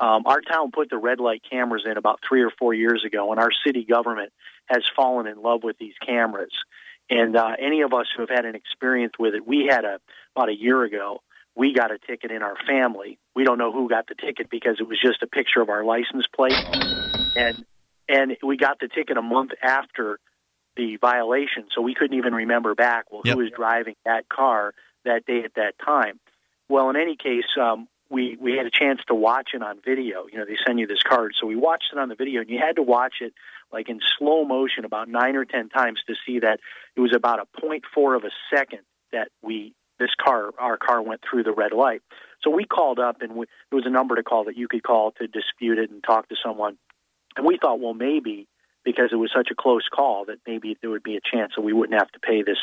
Um, 0.00 0.22
our 0.26 0.40
town 0.40 0.72
put 0.72 0.90
the 0.90 0.96
red 0.96 1.20
light 1.20 1.42
cameras 1.48 1.84
in 1.86 1.96
about 1.96 2.20
three 2.26 2.42
or 2.42 2.50
four 2.58 2.74
years 2.74 3.04
ago, 3.06 3.30
and 3.30 3.38
our 3.40 3.50
city 3.64 3.84
government 3.84 4.32
has 4.66 4.82
fallen 4.96 5.26
in 5.26 5.40
love 5.40 5.62
with 5.62 5.78
these 5.78 5.94
cameras. 6.04 6.52
And 7.10 7.36
uh, 7.36 7.52
any 7.58 7.82
of 7.82 7.92
us 7.92 8.06
who 8.16 8.22
have 8.22 8.30
had 8.30 8.44
an 8.46 8.54
experience 8.56 9.12
with 9.18 9.34
it, 9.34 9.46
we 9.46 9.68
had 9.70 9.84
a 9.84 10.00
about 10.34 10.48
a 10.48 10.56
year 10.56 10.82
ago. 10.82 11.20
We 11.54 11.74
got 11.74 11.90
a 11.92 11.98
ticket 11.98 12.30
in 12.30 12.42
our 12.42 12.56
family. 12.66 13.18
We 13.36 13.44
don't 13.44 13.58
know 13.58 13.70
who 13.72 13.88
got 13.88 14.06
the 14.06 14.14
ticket 14.14 14.48
because 14.50 14.76
it 14.80 14.88
was 14.88 14.98
just 15.00 15.22
a 15.22 15.26
picture 15.26 15.60
of 15.60 15.68
our 15.68 15.84
license 15.84 16.24
plate, 16.34 16.62
and 17.36 17.64
and 18.08 18.36
we 18.42 18.56
got 18.56 18.80
the 18.80 18.88
ticket 18.88 19.18
a 19.18 19.22
month 19.22 19.50
after 19.62 20.18
the 20.76 20.96
violation, 20.96 21.66
so 21.74 21.82
we 21.82 21.94
couldn't 21.94 22.16
even 22.16 22.34
remember 22.34 22.74
back. 22.74 23.12
Well, 23.12 23.20
Yep. 23.26 23.34
who 23.36 23.42
was 23.42 23.52
driving 23.54 23.94
that 24.06 24.28
car 24.30 24.72
that 25.04 25.26
day 25.26 25.42
at 25.44 25.54
that 25.54 25.74
time? 25.84 26.18
Well, 26.68 26.90
in 26.90 26.96
any 26.96 27.16
case, 27.16 27.44
um, 27.60 27.88
we 28.10 28.36
we 28.40 28.56
had 28.56 28.66
a 28.66 28.70
chance 28.70 29.00
to 29.08 29.14
watch 29.14 29.50
it 29.54 29.62
on 29.62 29.80
video. 29.84 30.26
You 30.30 30.38
know, 30.38 30.44
they 30.44 30.56
send 30.66 30.78
you 30.78 30.86
this 30.86 31.02
card, 31.02 31.34
so 31.40 31.46
we 31.46 31.56
watched 31.56 31.90
it 31.92 31.98
on 31.98 32.08
the 32.08 32.14
video, 32.14 32.42
and 32.42 32.50
you 32.50 32.58
had 32.58 32.76
to 32.76 32.82
watch 32.82 33.14
it 33.20 33.32
like 33.72 33.88
in 33.88 34.00
slow 34.18 34.44
motion 34.44 34.84
about 34.84 35.08
nine 35.08 35.34
or 35.34 35.44
ten 35.44 35.70
times 35.70 36.00
to 36.06 36.14
see 36.26 36.40
that 36.40 36.60
it 36.94 37.00
was 37.00 37.14
about 37.14 37.40
a 37.40 37.60
point 37.60 37.84
four 37.94 38.14
of 38.14 38.24
a 38.24 38.30
second 38.54 38.80
that 39.12 39.28
we 39.42 39.74
this 39.98 40.10
car 40.22 40.50
our 40.58 40.76
car 40.76 41.00
went 41.02 41.22
through 41.28 41.42
the 41.42 41.52
red 41.52 41.72
light. 41.72 42.02
So 42.42 42.50
we 42.50 42.64
called 42.64 42.98
up, 42.98 43.22
and 43.22 43.34
we, 43.34 43.46
there 43.70 43.76
was 43.76 43.86
a 43.86 43.90
number 43.90 44.16
to 44.16 44.22
call 44.22 44.44
that 44.44 44.56
you 44.56 44.68
could 44.68 44.82
call 44.82 45.12
to 45.12 45.26
dispute 45.26 45.78
it 45.78 45.90
and 45.90 46.02
talk 46.02 46.28
to 46.28 46.36
someone. 46.44 46.76
And 47.36 47.46
we 47.46 47.56
thought, 47.56 47.80
well, 47.80 47.94
maybe 47.94 48.46
because 48.84 49.10
it 49.12 49.16
was 49.16 49.30
such 49.34 49.48
a 49.50 49.54
close 49.54 49.88
call 49.94 50.24
that 50.26 50.38
maybe 50.46 50.76
there 50.80 50.90
would 50.90 51.02
be 51.02 51.16
a 51.16 51.20
chance 51.20 51.52
that 51.56 51.62
we 51.62 51.72
wouldn't 51.72 51.98
have 51.98 52.10
to 52.12 52.18
pay 52.20 52.42
this 52.42 52.58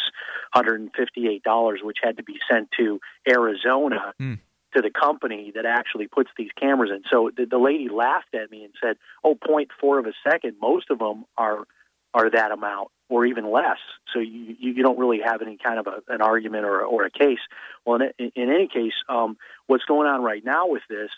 $158, 0.55 1.83
which 1.83 1.97
had 2.03 2.17
to 2.17 2.23
be 2.23 2.37
sent 2.49 2.69
to 2.77 2.99
Arizona 3.27 4.13
Hmm. 4.17 4.35
to 4.75 4.81
the 4.81 4.91
company 4.91 5.51
that 5.55 5.65
actually 5.65 6.07
puts 6.07 6.29
these 6.37 6.51
cameras 6.59 6.91
in. 6.91 7.03
So 7.09 7.31
the, 7.35 7.45
the 7.45 7.57
lady 7.57 7.89
laughed 7.89 8.33
at 8.35 8.51
me 8.51 8.63
and 8.63 8.73
said, 8.81 8.97
"Oh, 9.23 9.35
point 9.35 9.69
four 9.79 9.99
of 9.99 10.05
a 10.05 10.13
second. 10.29 10.57
Most 10.61 10.89
of 10.89 10.99
them 10.99 11.25
are 11.37 11.65
are 12.13 12.29
that 12.31 12.51
amount 12.51 12.89
or 13.07 13.25
even 13.25 13.51
less. 13.51 13.77
So 14.13 14.19
you 14.19 14.55
you, 14.59 14.71
you 14.73 14.83
don't 14.83 14.99
really 14.99 15.19
have 15.23 15.41
any 15.41 15.57
kind 15.57 15.79
of 15.79 15.87
a, 15.87 16.13
an 16.13 16.21
argument 16.21 16.65
or 16.65 16.81
or 16.81 17.05
a 17.05 17.11
case. 17.11 17.39
Well, 17.85 17.99
in, 18.17 18.31
in 18.35 18.49
any 18.49 18.67
case, 18.67 18.93
um, 19.07 19.37
what's 19.67 19.85
going 19.85 20.07
on 20.07 20.21
right 20.23 20.43
now 20.43 20.67
with 20.67 20.83
this 20.89 21.09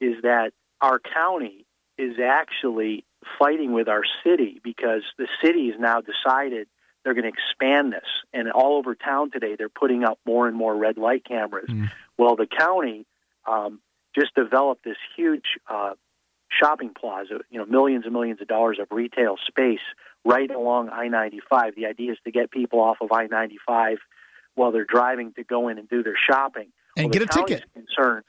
is 0.00 0.22
that 0.22 0.52
our 0.80 0.98
county 0.98 1.66
is 1.96 2.14
actually 2.22 3.04
fighting 3.38 3.72
with 3.72 3.88
our 3.88 4.02
city 4.24 4.60
because 4.62 5.02
the 5.16 5.26
city 5.42 5.70
has 5.70 5.80
now 5.80 6.00
decided 6.00 6.68
they're 7.04 7.14
going 7.14 7.24
to 7.24 7.30
expand 7.30 7.92
this, 7.92 8.08
and 8.32 8.50
all 8.50 8.76
over 8.76 8.94
town 8.94 9.30
today 9.30 9.56
they're 9.56 9.68
putting 9.68 10.04
up 10.04 10.18
more 10.26 10.46
and 10.48 10.56
more 10.56 10.76
red 10.76 10.98
light 10.98 11.24
cameras. 11.24 11.70
Well, 12.18 12.36
the 12.36 12.46
county 12.46 13.06
um, 13.46 13.80
just 14.14 14.34
developed 14.34 14.84
this 14.84 14.96
huge 15.16 15.44
uh, 15.70 15.92
shopping 16.50 16.92
plaza, 16.98 17.40
you 17.50 17.58
know, 17.58 17.66
millions 17.66 18.04
and 18.04 18.12
millions 18.12 18.40
of 18.40 18.48
dollars 18.48 18.78
of 18.80 18.88
retail 18.90 19.36
space 19.46 19.80
right 20.24 20.50
along 20.50 20.88
I-95. 20.88 21.74
The 21.76 21.86
idea 21.86 22.12
is 22.12 22.18
to 22.24 22.30
get 22.30 22.50
people 22.50 22.80
off 22.80 22.98
of 23.00 23.12
I-95 23.12 23.96
while 24.54 24.72
they're 24.72 24.84
driving 24.84 25.32
to 25.34 25.44
go 25.44 25.68
in 25.68 25.78
and 25.78 25.88
do 25.88 26.02
their 26.02 26.18
shopping. 26.28 26.72
And 26.96 27.06
Well, 27.06 27.10
get 27.10 27.22
a 27.22 27.26
ticket. 27.26 27.64
Concerned, 27.74 28.24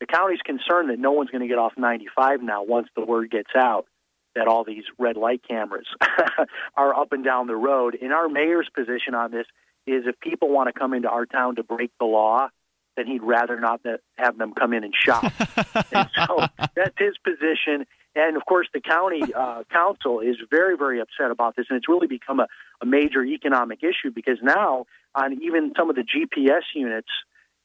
the 0.00 0.06
county's 0.06 0.40
concerned 0.44 0.90
that 0.90 0.98
no 0.98 1.12
one's 1.12 1.30
going 1.30 1.42
to 1.42 1.48
get 1.48 1.58
off 1.58 1.74
95 1.76 2.42
now 2.42 2.64
once 2.64 2.88
the 2.96 3.04
word 3.04 3.30
gets 3.30 3.50
out 3.56 3.86
that 4.34 4.46
all 4.46 4.64
these 4.64 4.84
red 4.98 5.16
light 5.16 5.42
cameras 5.46 5.86
are 6.76 6.94
up 6.94 7.12
and 7.12 7.24
down 7.24 7.46
the 7.46 7.56
road. 7.56 7.96
And 8.00 8.12
our 8.12 8.28
mayor's 8.28 8.68
position 8.74 9.14
on 9.14 9.30
this 9.30 9.46
is 9.86 10.04
if 10.06 10.18
people 10.20 10.48
want 10.50 10.72
to 10.72 10.78
come 10.78 10.94
into 10.94 11.08
our 11.08 11.26
town 11.26 11.56
to 11.56 11.62
break 11.62 11.90
the 11.98 12.06
law, 12.06 12.48
then 12.96 13.06
he'd 13.06 13.22
rather 13.22 13.58
not 13.58 13.80
have 14.16 14.36
them 14.38 14.52
come 14.52 14.72
in 14.72 14.84
and 14.84 14.94
shop. 14.94 15.24
and 15.92 16.08
so 16.14 16.46
that's 16.74 16.98
his 16.98 17.16
position. 17.24 17.86
And 18.14 18.36
of 18.36 18.44
course, 18.44 18.68
the 18.74 18.80
county 18.80 19.22
uh, 19.34 19.62
council 19.72 20.20
is 20.20 20.36
very, 20.50 20.76
very 20.76 21.00
upset 21.00 21.30
about 21.30 21.56
this, 21.56 21.66
and 21.70 21.76
it's 21.76 21.88
really 21.88 22.08
become 22.08 22.40
a, 22.40 22.48
a 22.80 22.86
major 22.86 23.24
economic 23.24 23.82
issue 23.82 24.10
because 24.12 24.38
now, 24.42 24.86
on 25.14 25.40
even 25.42 25.72
some 25.76 25.90
of 25.90 25.96
the 25.96 26.02
GPS 26.02 26.62
units, 26.74 27.08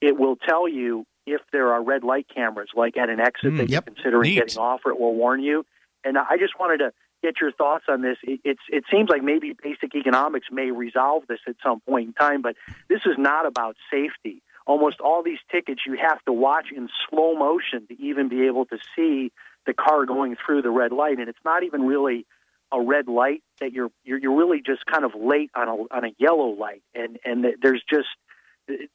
it 0.01 0.17
will 0.17 0.35
tell 0.35 0.67
you 0.67 1.05
if 1.25 1.41
there 1.51 1.73
are 1.73 1.83
red 1.83 2.03
light 2.03 2.27
cameras, 2.33 2.69
like 2.75 2.95
at 2.97 3.09
an 3.09 3.19
exit 3.19 3.53
Mm, 3.53 3.57
that 3.57 3.69
yep. 3.69 3.85
you're 3.87 3.95
considering 3.95 4.29
Neat. 4.29 4.35
getting 4.35 4.59
off, 4.59 4.81
or 4.85 4.91
it 4.91 4.99
will 4.99 5.15
warn 5.15 5.41
you. 5.41 5.65
And 6.05 6.17
I 6.17 6.37
just 6.39 6.53
wanted 6.59 6.77
to 6.77 6.91
get 7.23 7.41
your 7.41 7.51
thoughts 7.51 7.85
on 7.89 8.01
this. 8.01 8.17
It, 8.23 8.39
it's 8.43 8.61
it 8.69 8.83
seems 8.91 9.09
like 9.09 9.23
maybe 9.23 9.53
basic 9.61 9.95
economics 9.95 10.47
may 10.51 10.71
resolve 10.71 11.23
this 11.27 11.39
at 11.47 11.55
some 11.63 11.81
point 11.81 12.07
in 12.07 12.13
time, 12.13 12.41
but 12.41 12.55
this 12.87 13.01
is 13.05 13.15
not 13.17 13.45
about 13.45 13.75
safety. 13.91 14.41
Almost 14.67 14.99
all 14.99 15.23
these 15.23 15.39
tickets 15.51 15.81
you 15.85 15.97
have 16.01 16.23
to 16.25 16.33
watch 16.33 16.67
in 16.75 16.87
slow 17.09 17.35
motion 17.35 17.87
to 17.87 18.01
even 18.01 18.29
be 18.29 18.47
able 18.47 18.65
to 18.65 18.77
see 18.95 19.31
the 19.65 19.73
car 19.73 20.05
going 20.05 20.35
through 20.43 20.61
the 20.61 20.69
red 20.69 20.91
light, 20.91 21.19
and 21.19 21.27
it's 21.27 21.43
not 21.43 21.63
even 21.63 21.81
really 21.83 22.25
a 22.71 22.81
red 22.81 23.07
light 23.07 23.43
that 23.59 23.71
you're 23.73 23.89
you're, 24.03 24.19
you're 24.19 24.37
really 24.37 24.61
just 24.65 24.85
kind 24.85 25.05
of 25.05 25.11
late 25.15 25.51
on 25.55 25.67
a 25.67 25.95
on 25.95 26.05
a 26.05 26.13
yellow 26.17 26.49
light, 26.49 26.83
and 26.93 27.17
and 27.25 27.45
there's 27.61 27.83
just 27.89 28.07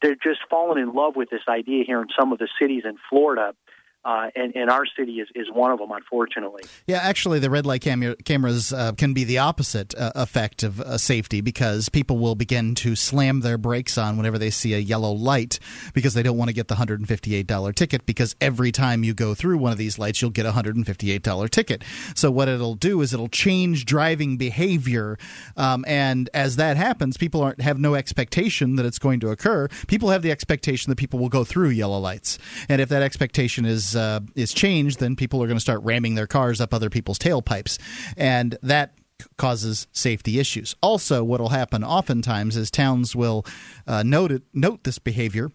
they're 0.03 0.17
just 0.17 0.41
falling 0.49 0.83
in 0.83 0.93
love 0.93 1.17
with 1.17 1.31
this 1.31 1.43
idea 1.49 1.85
here 1.87 2.01
in 2.01 2.09
some 2.19 2.33
of 2.33 2.39
the 2.39 2.49
cities 2.61 2.83
in 2.85 2.97
Florida. 3.09 3.55
Uh, 4.03 4.29
and, 4.35 4.71
our 4.71 4.87
city 4.97 5.21
is, 5.21 5.29
is 5.35 5.47
one 5.53 5.73
of 5.73 5.79
them, 5.79 5.91
unfortunately. 5.91 6.63
Yeah, 6.87 7.01
actually, 7.03 7.39
the 7.39 7.51
red 7.51 7.67
light 7.67 7.83
cam- 7.83 8.15
cameras 8.25 8.73
uh, 8.73 8.93
can 8.93 9.13
be 9.13 9.25
the 9.25 9.39
opposite 9.39 9.95
uh, 9.95 10.13
effect 10.15 10.63
of 10.63 10.81
uh, 10.81 10.97
safety 10.97 11.43
because 11.43 11.91
people 11.91 12.19
will 12.19 12.35
begin 12.35 12.75
to 12.77 12.97
slam 12.97 13.41
their 13.41 13.59
brakes 13.59 13.99
on 13.99 14.17
whenever 14.17 14.39
they 14.39 14.49
see 14.49 14.73
a 14.73 14.79
yellow 14.79 15.13
light 15.13 15.59
because 15.93 16.15
they 16.15 16.23
don't 16.23 16.39
want 16.39 16.49
to 16.49 16.55
get 16.55 16.69
the 16.69 16.77
$158 16.77 17.75
ticket 17.75 18.07
because 18.07 18.35
every 18.41 18.73
time 18.73 19.05
you 19.05 19.13
go 19.13 19.35
through 19.35 19.59
one 19.59 19.73
of 19.73 19.79
these 19.79 19.99
lights, 19.99 20.23
you'll 20.23 20.31
get 20.31 20.47
a 20.47 20.53
$158 20.53 21.51
ticket. 21.51 21.85
So, 22.15 22.31
what 22.31 22.49
it'll 22.49 22.77
do 22.77 23.03
is 23.03 23.13
it'll 23.13 23.29
change 23.29 23.85
driving 23.85 24.39
behavior. 24.39 25.19
Um, 25.59 25.85
and 25.87 26.31
as 26.33 26.57
that 26.57 26.79
happens, 26.79 27.19
people 27.19 27.43
aren't, 27.43 27.61
have 27.61 27.79
no 27.79 27.97
expectation 27.97 28.77
that 28.77 28.87
it's 28.87 28.99
going 28.99 29.21
to 29.21 29.29
occur. 29.29 29.69
People 29.89 30.09
have 30.09 30.23
the 30.23 30.31
expectation 30.31 30.91
that 30.91 30.97
people 30.97 31.19
will 31.19 31.29
go 31.29 31.45
through 31.45 31.69
yellow 31.69 31.99
lights. 31.99 32.39
And 32.69 32.81
if 32.81 32.89
that 32.89 33.03
expectation 33.03 33.67
is 33.67 33.90
uh, 33.97 34.21
is 34.35 34.53
changed, 34.53 35.01
then 35.01 35.17
people 35.17 35.43
are 35.43 35.47
going 35.47 35.57
to 35.57 35.61
start 35.61 35.81
ramming 35.83 36.15
their 36.15 36.27
cars 36.27 36.61
up 36.61 36.73
other 36.75 36.91
people's 36.91 37.19
tailpipes, 37.19 37.79
and 38.17 38.57
that 38.63 38.95
causes 39.37 39.87
safety 39.93 40.39
issues. 40.39 40.75
Also, 40.83 41.23
what 41.23 41.41
will 41.41 41.51
happen 41.51 41.85
oftentimes 41.85 42.57
is 42.57 42.71
towns 42.71 43.15
will 43.15 43.45
uh, 43.87 44.03
note 44.03 44.33
it, 44.33 44.43
note 44.55 44.85
this 44.85 44.99
behavior. 44.99 45.51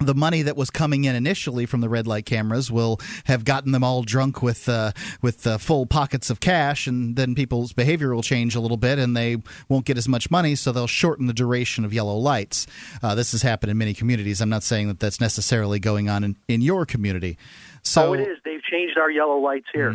The 0.00 0.14
money 0.14 0.42
that 0.42 0.56
was 0.56 0.70
coming 0.70 1.04
in 1.04 1.16
initially 1.16 1.66
from 1.66 1.80
the 1.80 1.88
red 1.88 2.06
light 2.06 2.24
cameras 2.24 2.70
will 2.70 3.00
have 3.24 3.44
gotten 3.44 3.72
them 3.72 3.82
all 3.82 4.02
drunk 4.02 4.42
with 4.42 4.68
uh, 4.68 4.92
with 5.22 5.46
uh, 5.46 5.58
full 5.58 5.86
pockets 5.86 6.30
of 6.30 6.40
cash, 6.40 6.86
and 6.86 7.16
then 7.16 7.34
people's 7.34 7.72
behavior 7.72 8.14
will 8.14 8.22
change 8.22 8.54
a 8.54 8.60
little 8.60 8.76
bit, 8.76 8.98
and 8.98 9.16
they 9.16 9.36
won't 9.68 9.84
get 9.86 9.98
as 9.98 10.08
much 10.08 10.30
money, 10.30 10.54
so 10.54 10.70
they'll 10.72 10.86
shorten 10.86 11.26
the 11.26 11.32
duration 11.32 11.84
of 11.84 11.92
yellow 11.92 12.16
lights. 12.16 12.66
Uh, 13.02 13.14
this 13.14 13.32
has 13.32 13.42
happened 13.42 13.70
in 13.70 13.78
many 13.78 13.94
communities. 13.94 14.40
I'm 14.40 14.48
not 14.48 14.62
saying 14.62 14.88
that 14.88 15.00
that's 15.00 15.20
necessarily 15.20 15.78
going 15.80 16.08
on 16.08 16.22
in, 16.24 16.36
in 16.46 16.60
your 16.60 16.86
community. 16.86 17.36
So 17.82 18.08
oh, 18.10 18.12
it 18.12 18.20
is. 18.20 18.38
They've 18.44 18.62
changed 18.62 18.98
our 18.98 19.10
yellow 19.10 19.38
lights 19.38 19.66
here. 19.72 19.90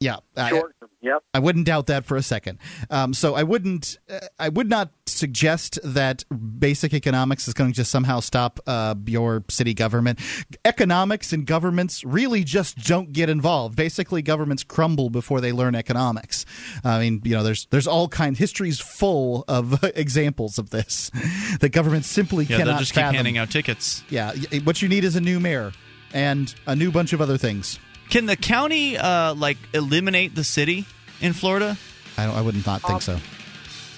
yeah, 0.00 0.16
I- 0.36 0.62
Yep. 1.00 1.22
I 1.32 1.38
wouldn't 1.38 1.64
doubt 1.66 1.86
that 1.86 2.04
for 2.04 2.16
a 2.16 2.22
second. 2.22 2.58
Um, 2.90 3.14
so 3.14 3.36
I 3.36 3.44
wouldn't. 3.44 3.98
Uh, 4.10 4.18
I 4.36 4.48
would 4.48 4.68
not 4.68 4.90
suggest 5.18 5.78
that 5.82 6.24
basic 6.58 6.94
economics 6.94 7.48
is 7.48 7.54
going 7.54 7.70
to 7.70 7.76
just 7.76 7.90
somehow 7.90 8.20
stop 8.20 8.60
uh, 8.66 8.94
your 9.06 9.44
city 9.48 9.74
government. 9.74 10.20
Economics 10.64 11.32
and 11.32 11.46
governments 11.46 12.04
really 12.04 12.44
just 12.44 12.78
don't 12.78 13.12
get 13.12 13.28
involved. 13.28 13.76
Basically, 13.76 14.22
governments 14.22 14.64
crumble 14.64 15.10
before 15.10 15.40
they 15.40 15.52
learn 15.52 15.74
economics. 15.74 16.46
I 16.84 16.98
mean, 17.00 17.20
you 17.24 17.34
know, 17.34 17.42
there's 17.42 17.66
there's 17.66 17.86
all 17.86 18.08
kind. 18.08 18.36
History's 18.36 18.80
full 18.80 19.44
of 19.48 19.82
examples 19.96 20.58
of 20.58 20.70
this. 20.70 21.10
The 21.60 21.68
government 21.68 22.04
simply 22.04 22.44
Yeah, 22.44 22.58
cannot 22.58 22.72
they'll 22.72 22.78
just 22.80 22.94
keep 22.94 23.02
handing 23.02 23.38
out 23.38 23.50
tickets. 23.50 24.02
Yeah, 24.10 24.32
what 24.64 24.80
you 24.80 24.88
need 24.88 25.02
is 25.02 25.16
a 25.16 25.20
new 25.20 25.40
mayor 25.40 25.72
and 26.12 26.54
a 26.66 26.76
new 26.76 26.90
bunch 26.92 27.12
of 27.12 27.20
other 27.20 27.36
things. 27.36 27.78
Can 28.10 28.26
the 28.26 28.36
county 28.36 28.96
uh, 28.96 29.34
like 29.34 29.58
eliminate 29.72 30.34
the 30.34 30.44
city 30.44 30.86
in 31.20 31.32
Florida? 31.32 31.76
I, 32.16 32.26
don't, 32.26 32.36
I 32.36 32.40
wouldn't 32.42 32.66
not 32.66 32.82
think 32.82 33.02
so. 33.02 33.18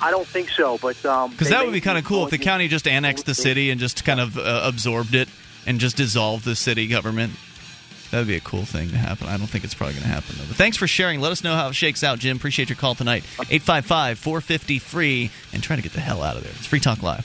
I 0.03 0.11
don't 0.11 0.27
think 0.27 0.49
so, 0.51 0.79
but 0.79 1.05
um, 1.05 1.31
Because 1.31 1.51
that 1.51 1.65
would 1.65 1.73
be 1.73 1.81
kind 1.81 1.99
of 1.99 2.05
cool 2.05 2.25
if 2.25 2.31
the 2.31 2.39
county 2.39 2.69
just 2.69 2.89
annexed 2.89 3.27
the 3.27 3.35
city 3.35 3.71
and 3.71 3.81
just 3.81 4.05
kind 4.05 4.21
of 4.21 4.39
uh, 4.39 4.63
absorbed 4.65 5.15
it 5.15 5.29
and 5.67 5.79
just 5.79 5.97
dissolved 5.97 6.45
the 6.45 6.57
city 6.57 6.87
government. 6.87 7.33
That 8.11 8.19
would 8.19 8.27
be 8.27 8.37
a 8.37 8.41
cool 8.41 8.65
thing 8.65 8.91
to 8.91 8.97
happen. 8.97 9.29
I 9.29 9.37
don't 9.37 9.47
think 9.47 9.63
it's 9.63 9.75
probably 9.75 9.95
going 9.95 10.03
to 10.03 10.09
happen, 10.09 10.35
though. 10.37 10.45
But 10.49 10.57
thanks 10.57 10.77
for 10.77 10.89
sharing. 10.89 11.21
Let 11.21 11.31
us 11.31 11.45
know 11.45 11.55
how 11.55 11.69
it 11.69 11.75
shakes 11.75 12.03
out, 12.03 12.19
Jim. 12.19 12.37
Appreciate 12.37 12.69
your 12.69 12.77
call 12.77 12.97
tonight. 12.97 13.23
855 13.39 14.19
450 14.19 14.79
free 14.81 15.31
and 15.53 15.63
try 15.63 15.77
to 15.77 15.83
get 15.83 15.93
the 15.93 16.01
hell 16.01 16.23
out 16.23 16.37
of 16.37 16.43
there. 16.43 16.53
It's 16.57 16.67
Free 16.67 16.81
Talk 16.81 17.03
Live. 17.05 17.25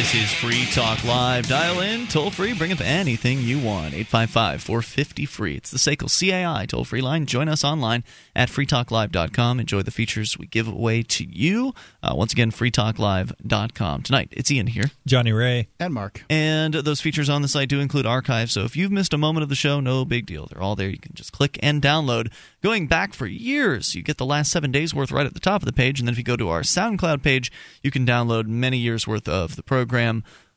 This 0.00 0.14
is 0.14 0.32
Free 0.32 0.64
Talk 0.72 1.04
Live. 1.04 1.46
Dial 1.46 1.80
in, 1.80 2.06
toll 2.06 2.30
free, 2.30 2.54
bring 2.54 2.72
up 2.72 2.80
anything 2.80 3.42
you 3.42 3.58
want. 3.58 3.92
855 3.92 4.62
450 4.62 5.26
free. 5.26 5.56
It's 5.56 5.70
the 5.70 5.76
SACL 5.76 6.08
CAI 6.08 6.64
toll 6.64 6.86
free 6.86 7.02
line. 7.02 7.26
Join 7.26 7.50
us 7.50 7.64
online 7.64 8.02
at 8.34 8.48
freetalklive.com. 8.48 9.60
Enjoy 9.60 9.82
the 9.82 9.90
features 9.90 10.38
we 10.38 10.46
give 10.46 10.66
away 10.66 11.02
to 11.02 11.24
you. 11.24 11.74
Uh, 12.02 12.14
once 12.16 12.32
again, 12.32 12.50
freetalklive.com. 12.50 14.02
Tonight, 14.02 14.30
it's 14.32 14.50
Ian 14.50 14.68
here. 14.68 14.90
Johnny 15.06 15.32
Ray. 15.32 15.68
And 15.78 15.92
Mark. 15.92 16.24
And 16.30 16.72
those 16.72 17.02
features 17.02 17.28
on 17.28 17.42
the 17.42 17.48
site 17.48 17.68
do 17.68 17.78
include 17.78 18.06
archives. 18.06 18.52
So 18.52 18.62
if 18.64 18.78
you've 18.78 18.90
missed 18.90 19.12
a 19.12 19.18
moment 19.18 19.42
of 19.42 19.50
the 19.50 19.54
show, 19.54 19.80
no 19.80 20.06
big 20.06 20.24
deal. 20.24 20.46
They're 20.46 20.62
all 20.62 20.76
there. 20.76 20.88
You 20.88 20.98
can 20.98 21.12
just 21.12 21.32
click 21.32 21.58
and 21.62 21.82
download. 21.82 22.32
Going 22.62 22.86
back 22.86 23.12
for 23.12 23.26
years, 23.26 23.94
you 23.94 24.02
get 24.02 24.16
the 24.16 24.24
last 24.24 24.50
seven 24.50 24.72
days 24.72 24.94
worth 24.94 25.12
right 25.12 25.26
at 25.26 25.34
the 25.34 25.40
top 25.40 25.60
of 25.60 25.66
the 25.66 25.74
page. 25.74 26.00
And 26.00 26.08
then 26.08 26.14
if 26.14 26.18
you 26.18 26.24
go 26.24 26.36
to 26.36 26.48
our 26.48 26.62
SoundCloud 26.62 27.22
page, 27.22 27.52
you 27.82 27.90
can 27.90 28.06
download 28.06 28.46
many 28.46 28.78
years 28.78 29.06
worth 29.06 29.28
of 29.28 29.56
the 29.56 29.62
program 29.62 29.89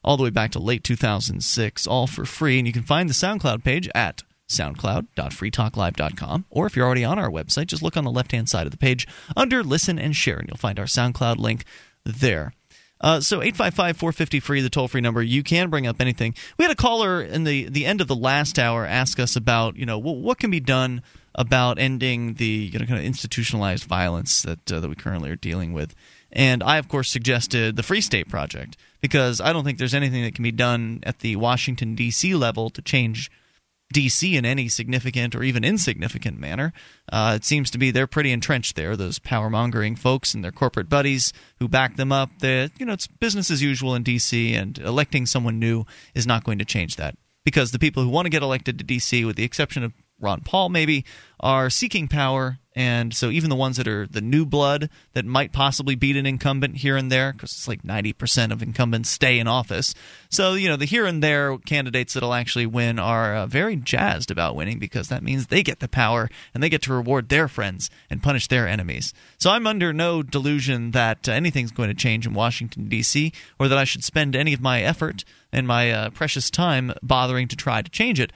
all 0.03 0.17
the 0.17 0.23
way 0.23 0.29
back 0.29 0.51
to 0.51 0.59
late 0.59 0.83
2006, 0.83 1.87
all 1.87 2.07
for 2.07 2.25
free. 2.25 2.57
And 2.57 2.67
you 2.67 2.73
can 2.73 2.83
find 2.83 3.09
the 3.09 3.13
SoundCloud 3.13 3.63
page 3.63 3.89
at 3.95 4.23
soundcloud.freetalklive.com. 4.49 6.45
Or 6.49 6.65
if 6.65 6.75
you're 6.75 6.85
already 6.85 7.05
on 7.05 7.17
our 7.17 7.29
website, 7.29 7.67
just 7.67 7.83
look 7.83 7.95
on 7.97 8.03
the 8.03 8.11
left 8.11 8.31
hand 8.31 8.49
side 8.49 8.67
of 8.67 8.71
the 8.71 8.77
page 8.77 9.07
under 9.35 9.63
Listen 9.63 9.97
and 9.97 10.15
Share, 10.15 10.37
and 10.37 10.47
you'll 10.47 10.57
find 10.57 10.79
our 10.79 10.85
SoundCloud 10.85 11.37
link 11.37 11.63
there. 12.03 12.53
Uh, 13.01 13.19
so 13.19 13.41
855 13.41 13.97
450 13.97 14.39
free, 14.39 14.61
the 14.61 14.69
toll 14.69 14.87
free 14.87 15.01
number. 15.01 15.21
You 15.21 15.43
can 15.43 15.69
bring 15.69 15.85
up 15.85 15.99
anything. 15.99 16.35
We 16.57 16.63
had 16.63 16.71
a 16.71 16.75
caller 16.75 17.21
in 17.21 17.43
the, 17.43 17.67
the 17.67 17.85
end 17.85 17.99
of 17.99 18.07
the 18.07 18.15
last 18.15 18.57
hour 18.57 18.85
ask 18.85 19.19
us 19.19 19.35
about, 19.35 19.75
you 19.75 19.85
know, 19.85 19.97
what, 19.97 20.17
what 20.17 20.39
can 20.39 20.49
be 20.49 20.61
done 20.61 21.01
about 21.35 21.79
ending 21.79 22.35
the 22.35 22.45
you 22.45 22.79
know, 22.79 22.85
kind 22.85 22.99
of 22.99 23.05
institutionalized 23.05 23.83
violence 23.83 24.43
that, 24.43 24.71
uh, 24.71 24.79
that 24.79 24.87
we 24.87 24.95
currently 24.95 25.29
are 25.29 25.35
dealing 25.35 25.73
with. 25.73 25.93
And 26.33 26.63
I, 26.63 26.77
of 26.77 26.87
course, 26.87 27.09
suggested 27.09 27.75
the 27.75 27.83
Free 27.83 28.01
State 28.01 28.27
Project 28.27 28.75
because 29.01 29.39
I 29.39 29.53
don't 29.53 29.63
think 29.63 29.77
there's 29.77 29.93
anything 29.93 30.23
that 30.23 30.35
can 30.35 30.43
be 30.43 30.51
done 30.51 31.01
at 31.03 31.19
the 31.19 31.35
Washington, 31.35 31.95
D.C. 31.95 32.33
level 32.35 32.69
to 32.71 32.81
change 32.81 33.29
DC 33.93 34.33
in 34.33 34.43
any 34.43 34.67
significant 34.67 35.35
or 35.35 35.43
even 35.43 35.63
insignificant 35.63 36.39
manner. 36.39 36.73
Uh, 37.11 37.33
it 37.35 37.45
seems 37.45 37.69
to 37.71 37.77
be 37.77 37.91
they're 37.91 38.07
pretty 38.07 38.31
entrenched 38.31 38.75
there. 38.75 38.97
Those 38.97 39.19
power 39.19 39.49
mongering 39.49 39.95
folks 39.95 40.33
and 40.33 40.43
their 40.43 40.51
corporate 40.51 40.89
buddies 40.89 41.31
who 41.59 41.67
back 41.67 41.95
them 41.95 42.11
up. 42.11 42.31
You 42.41 42.69
know, 42.79 42.93
it's 42.93 43.07
business 43.07 43.51
as 43.51 43.61
usual 43.61 43.93
in 43.93 44.03
DC, 44.03 44.53
and 44.53 44.77
electing 44.79 45.25
someone 45.25 45.59
new 45.59 45.85
is 46.15 46.25
not 46.25 46.43
going 46.43 46.57
to 46.59 46.65
change 46.65 46.95
that 46.95 47.15
because 47.45 47.71
the 47.71 47.79
people 47.79 48.03
who 48.03 48.09
want 48.09 48.25
to 48.25 48.31
get 48.31 48.41
elected 48.41 48.79
to 48.79 48.85
DC, 48.85 49.25
with 49.25 49.35
the 49.35 49.43
exception 49.43 49.83
of 49.83 49.93
Ron 50.19 50.41
Paul 50.41 50.69
maybe, 50.69 51.05
are 51.39 51.69
seeking 51.69 52.07
power. 52.07 52.57
And 52.75 53.13
so 53.13 53.29
even 53.29 53.49
the 53.49 53.55
ones 53.55 53.77
that 53.77 53.87
are 53.87 54.07
the 54.07 54.21
new 54.21 54.45
blood 54.45 54.89
that 55.13 55.25
might 55.25 55.51
possibly 55.51 55.95
beat 55.95 56.15
an 56.15 56.25
incumbent 56.25 56.77
here 56.77 56.97
and 56.97 57.11
there, 57.11 57.31
because 57.31 57.51
it's 57.51 57.67
like 57.67 57.83
90% 57.83 58.51
of 58.51 58.63
incumbents 58.63 59.09
stay 59.09 59.37
in 59.37 59.47
office. 59.47 59.93
So, 60.29 60.53
you 60.53 60.67
know, 60.67 60.75
the 60.75 60.85
here 60.85 61.05
and 61.05 61.21
there 61.21 61.57
candidates 61.59 62.13
that'll 62.13 62.33
actually 62.33 62.65
win 62.65 62.97
are 62.97 63.35
uh, 63.35 63.45
very 63.45 63.75
jazzed 63.75 64.31
about 64.31 64.55
winning 64.55 64.79
because 64.79 65.09
that 65.09 65.23
means 65.23 65.47
they 65.47 65.61
get 65.61 65.79
the 65.79 65.87
power 65.87 66.29
and 66.53 66.63
they 66.63 66.69
get 66.69 66.81
to 66.83 66.93
reward 66.93 67.29
their 67.29 67.47
friends 67.47 67.91
and 68.09 68.23
punish 68.23 68.47
their 68.47 68.67
enemies. 68.67 69.13
So 69.37 69.51
I'm 69.51 69.67
under 69.67 69.93
no 69.93 70.23
delusion 70.23 70.91
that 70.91 71.29
uh, 71.29 71.31
anything's 71.31 71.71
going 71.71 71.89
to 71.89 71.95
change 71.95 72.25
in 72.25 72.33
Washington, 72.33 72.89
D.C., 72.89 73.31
or 73.59 73.67
that 73.67 73.77
I 73.77 73.83
should 73.83 74.03
spend 74.03 74.35
any 74.35 74.53
of 74.53 74.61
my 74.61 74.81
effort 74.81 75.23
and 75.51 75.67
my 75.67 75.91
uh, 75.91 76.09
precious 76.09 76.49
time 76.49 76.93
bothering 77.03 77.47
to 77.49 77.55
try 77.55 77.81
to 77.81 77.91
change 77.91 78.19
it. 78.19 78.33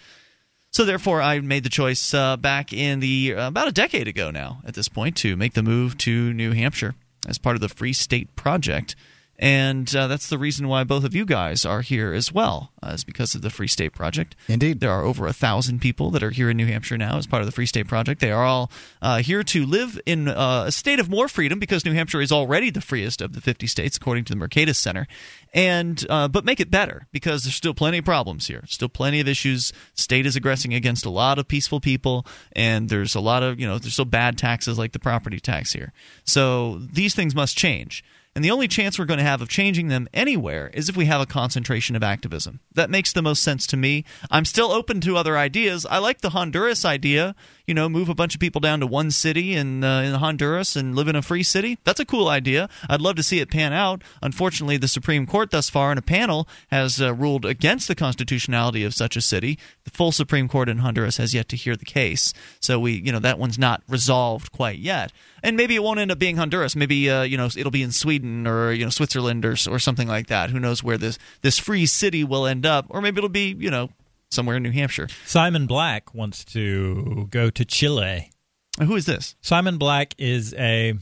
So 0.72 0.86
therefore, 0.86 1.22
I 1.22 1.40
made 1.40 1.64
the 1.64 1.70
choice 1.70 2.14
uh, 2.14 2.38
back 2.38 2.72
in 2.72 3.00
the 3.00 3.34
uh, 3.36 3.48
about 3.48 3.68
a 3.68 3.72
decade 3.72 4.08
ago 4.08 4.32
now. 4.32 4.62
At 4.66 4.76
this 4.76 4.88
point, 4.88 5.16
to 5.18 5.36
make 5.36 5.54
the 5.54 5.64
move 5.64 5.98
to 6.00 6.34
New 6.34 6.52
Hampshire 6.52 6.96
as 7.28 7.38
part 7.38 7.56
of 7.56 7.62
the 7.62 7.70
Free 7.70 7.94
State 7.94 8.36
Project, 8.36 8.96
and 9.40 9.94
uh, 9.96 10.08
that's 10.08 10.30
the 10.30 10.38
reason 10.38 10.68
why 10.68 10.84
both 10.84 11.04
of 11.04 11.14
you 11.14 11.24
guys 11.26 11.64
are 11.64 11.82
here 11.82 12.12
as 12.12 12.34
well, 12.34 12.72
uh, 12.82 12.94
is 12.96 13.04
because 13.04 13.36
of 13.36 13.44
the 13.44 13.50
Free 13.50 13.68
State 13.68 13.94
Project. 13.94 14.36
Indeed, 14.48 14.80
there 14.80 14.92
are 14.92 15.04
over 15.04 15.28
a 15.28 15.34
thousand 15.34 15.80
people 15.80 16.10
that 16.12 16.24
are 16.24 16.32
here 16.32 16.50
in 16.50 16.58
New 16.58 16.66
Hampshire 16.66 16.98
now 16.98 17.18
as 17.18 17.28
part 17.28 17.42
of 17.42 17.46
the 17.46 17.52
Free 17.52 17.68
State 17.68 17.88
Project. 17.88 18.20
They 18.20 18.32
are 18.32 18.44
all 18.44 18.72
uh, 19.02 19.18
here 19.20 19.44
to 19.44 19.66
live 19.66 20.00
in 20.06 20.28
uh, 20.28 20.66
a 20.68 20.72
state 20.72 21.00
of 21.00 21.10
more 21.10 21.28
freedom 21.28 21.60
because 21.60 21.86
New 21.86 21.94
Hampshire 21.94 22.22
is 22.22 22.32
already 22.32 22.72
the 22.72 22.82
freest 22.82 23.22
of 23.22 23.34
the 23.34 23.42
50 23.42 23.68
states, 23.68 23.98
according 23.98 24.24
to 24.26 24.34
the 24.34 24.40
Mercatus 24.40 24.76
Center, 24.78 25.08
and 25.54 26.06
uh, 26.10 26.28
but 26.28 26.46
make 26.46 26.60
it 26.60 26.72
better 26.72 27.08
because 27.12 27.44
there's 27.44 27.56
still 27.56 27.74
plenty 27.74 28.00
of 28.00 28.06
problems 28.06 28.48
here, 28.48 28.64
still 28.68 28.90
plenty 28.90 29.20
of 29.20 29.28
issues. 29.28 29.74
State 29.94 30.26
is 30.26 30.36
aggressing 30.36 30.74
against 30.74 31.06
a 31.06 31.10
lot 31.10 31.40
of 31.40 31.48
peaceful 31.48 31.80
people, 31.80 32.26
and 32.54 32.90
there's 32.90 33.16
a 33.16 33.20
lot 33.20 33.44
of 33.44 33.60
you 33.60 33.68
know 33.68 33.78
there's 33.78 33.94
still 33.94 34.06
bad 34.06 34.38
taxes 34.38 34.78
like 34.78 34.92
the 34.92 35.00
property 35.00 35.40
tax 35.40 35.74
here. 35.74 35.94
So 36.24 36.80
these 36.80 37.16
things 37.16 37.36
must 37.36 37.58
change. 37.58 38.04
And 38.38 38.46
the 38.46 38.52
only 38.52 38.68
chance 38.68 39.00
we're 39.00 39.06
going 39.06 39.18
to 39.18 39.24
have 39.24 39.42
of 39.42 39.50
changing 39.50 39.88
them 39.88 40.08
anywhere 40.14 40.70
is 40.72 40.90
if 40.90 40.96
we 40.96 41.08
have 41.08 41.20
a 41.20 41.26
concentration 41.26 41.96
of 41.96 42.04
activism. 42.04 42.60
That 42.76 42.92
makes 42.92 43.12
the 43.12 43.24
most 43.24 43.42
sense 43.42 43.66
to 43.66 43.78
me. 43.78 44.06
I'm 44.30 44.46
still 44.46 44.70
open 44.72 45.02
to 45.02 45.18
other 45.18 45.40
ideas. 45.40 45.88
I 45.88 45.98
like 45.98 46.22
the 46.22 46.30
Honduras 46.30 46.86
idea. 46.86 47.34
You 47.66 47.74
know, 47.74 47.90
move 47.90 48.10
a 48.10 48.14
bunch 48.14 48.36
of 48.36 48.40
people 48.40 48.62
down 48.62 48.80
to 48.82 48.86
one 48.86 49.10
city 49.10 49.56
in, 49.56 49.84
uh, 49.84 50.02
in 50.02 50.14
Honduras 50.14 50.76
and 50.76 50.96
live 50.96 51.08
in 51.08 51.16
a 51.16 51.24
free 51.24 51.42
city. 51.42 51.80
That's 51.84 52.00
a 52.00 52.06
cool 52.06 52.28
idea. 52.28 52.70
I'd 52.88 53.02
love 53.02 53.16
to 53.16 53.24
see 53.24 53.40
it 53.40 53.50
pan 53.50 53.74
out. 53.74 54.04
Unfortunately, 54.22 54.78
the 54.78 54.88
Supreme 54.88 55.26
Court 55.26 55.50
thus 55.50 55.68
far 55.68 55.92
in 55.92 55.98
a 55.98 56.04
panel 56.04 56.48
has 56.68 57.02
uh, 57.02 57.16
ruled 57.16 57.44
against 57.44 57.88
the 57.88 57.96
constitutionality 57.96 58.84
of 58.84 58.94
such 58.94 59.18
a 59.18 59.22
city. 59.22 59.58
The 59.84 59.90
full 59.90 60.12
Supreme 60.12 60.48
Court 60.48 60.70
in 60.70 60.78
Honduras 60.78 61.18
has 61.18 61.34
yet 61.34 61.50
to 61.50 61.56
hear 61.56 61.76
the 61.76 61.86
case. 61.86 62.36
So 62.60 62.80
we, 62.80 62.92
you 62.92 63.12
know, 63.12 63.20
that 63.20 63.40
one's 63.40 63.58
not 63.58 63.82
resolved 63.90 64.52
quite 64.52 64.78
yet. 64.78 65.12
And 65.44 65.56
maybe 65.58 65.76
it 65.76 65.84
won't 65.84 66.00
end 66.00 66.12
up 66.12 66.20
being 66.20 66.38
Honduras. 66.38 66.76
Maybe 66.76 67.10
uh, 67.10 67.22
you 67.24 67.38
know 67.38 67.46
it'll 67.56 67.72
be 67.72 67.84
in 67.84 67.92
Sweden 67.92 68.48
or 68.48 68.72
you 68.72 68.84
know 68.86 68.90
Switzerland 68.90 69.46
or 69.46 69.52
or 69.70 69.80
something 69.80 70.08
like 70.08 70.28
that. 70.28 70.50
Who 70.50 70.60
knows 70.60 70.84
where 70.84 70.98
this 70.98 71.18
this 71.42 71.60
free 71.60 71.86
city 71.86 72.24
will 72.24 72.46
end 72.48 72.66
up? 72.66 72.86
Or 72.90 73.02
maybe 73.02 73.18
it'll 73.20 73.30
be 73.30 73.56
you 73.58 73.70
know 73.72 73.90
somewhere 74.32 74.58
in 74.58 74.64
New 74.64 74.72
Hampshire. 74.72 75.08
Simon 75.26 75.68
Black 75.68 76.14
wants 76.14 76.44
to 76.46 77.28
go 77.30 77.50
to 77.50 77.64
Chile. 77.66 78.32
Who 78.80 78.96
is 78.96 79.06
this? 79.06 79.36
Simon 79.42 79.78
Black 79.78 80.14
is 80.18 80.54
a 80.56 80.94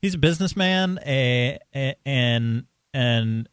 he's 0.00 0.14
a 0.14 0.18
businessman, 0.18 0.98
a, 1.06 1.58
a 1.74 1.94
and 2.06 2.64
and 2.94 3.48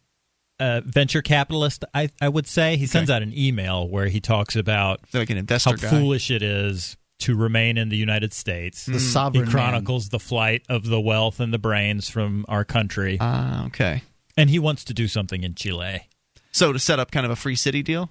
a 0.60 0.82
venture 0.82 1.22
capitalist. 1.22 1.86
I 1.94 2.10
I 2.22 2.28
would 2.30 2.48
say 2.48 2.76
he 2.78 2.86
sends 2.86 3.10
Okay. 3.10 3.16
out 3.16 3.22
an 3.24 3.34
email 3.38 3.88
where 3.88 4.08
he 4.08 4.20
talks 4.20 4.56
about 4.56 5.00
like 5.14 5.30
an 5.30 5.38
investor 5.38 5.70
how 5.72 5.76
guy. 5.78 5.90
foolish 5.90 6.32
it 6.32 6.42
is 6.44 6.98
to 7.20 7.36
remain 7.36 7.78
in 7.78 7.90
the 7.90 7.98
United 7.98 8.34
States. 8.34 8.86
The 8.86 9.00
sovereign 9.00 9.46
He 9.46 9.52
chronicles 9.52 10.10
the 10.10 10.20
flight 10.20 10.64
of 10.70 10.86
the 10.86 11.00
wealth 11.00 11.40
and 11.40 11.54
the 11.54 11.58
brains 11.60 12.10
from 12.10 12.46
our 12.48 12.66
country. 12.66 13.18
Ah, 13.20 13.66
okay. 13.68 14.04
And 14.38 14.50
he 14.50 14.60
wants 14.60 14.84
to 14.86 14.94
do 14.94 15.08
something 15.08 15.44
in 15.44 15.54
Chile. 15.54 16.08
So 16.52 16.74
to 16.74 16.80
set 16.80 17.00
up 17.00 17.12
kind 17.12 17.26
of 17.26 17.32
a 17.32 17.36
free 17.36 17.56
city 17.56 17.84
deal. 17.84 18.10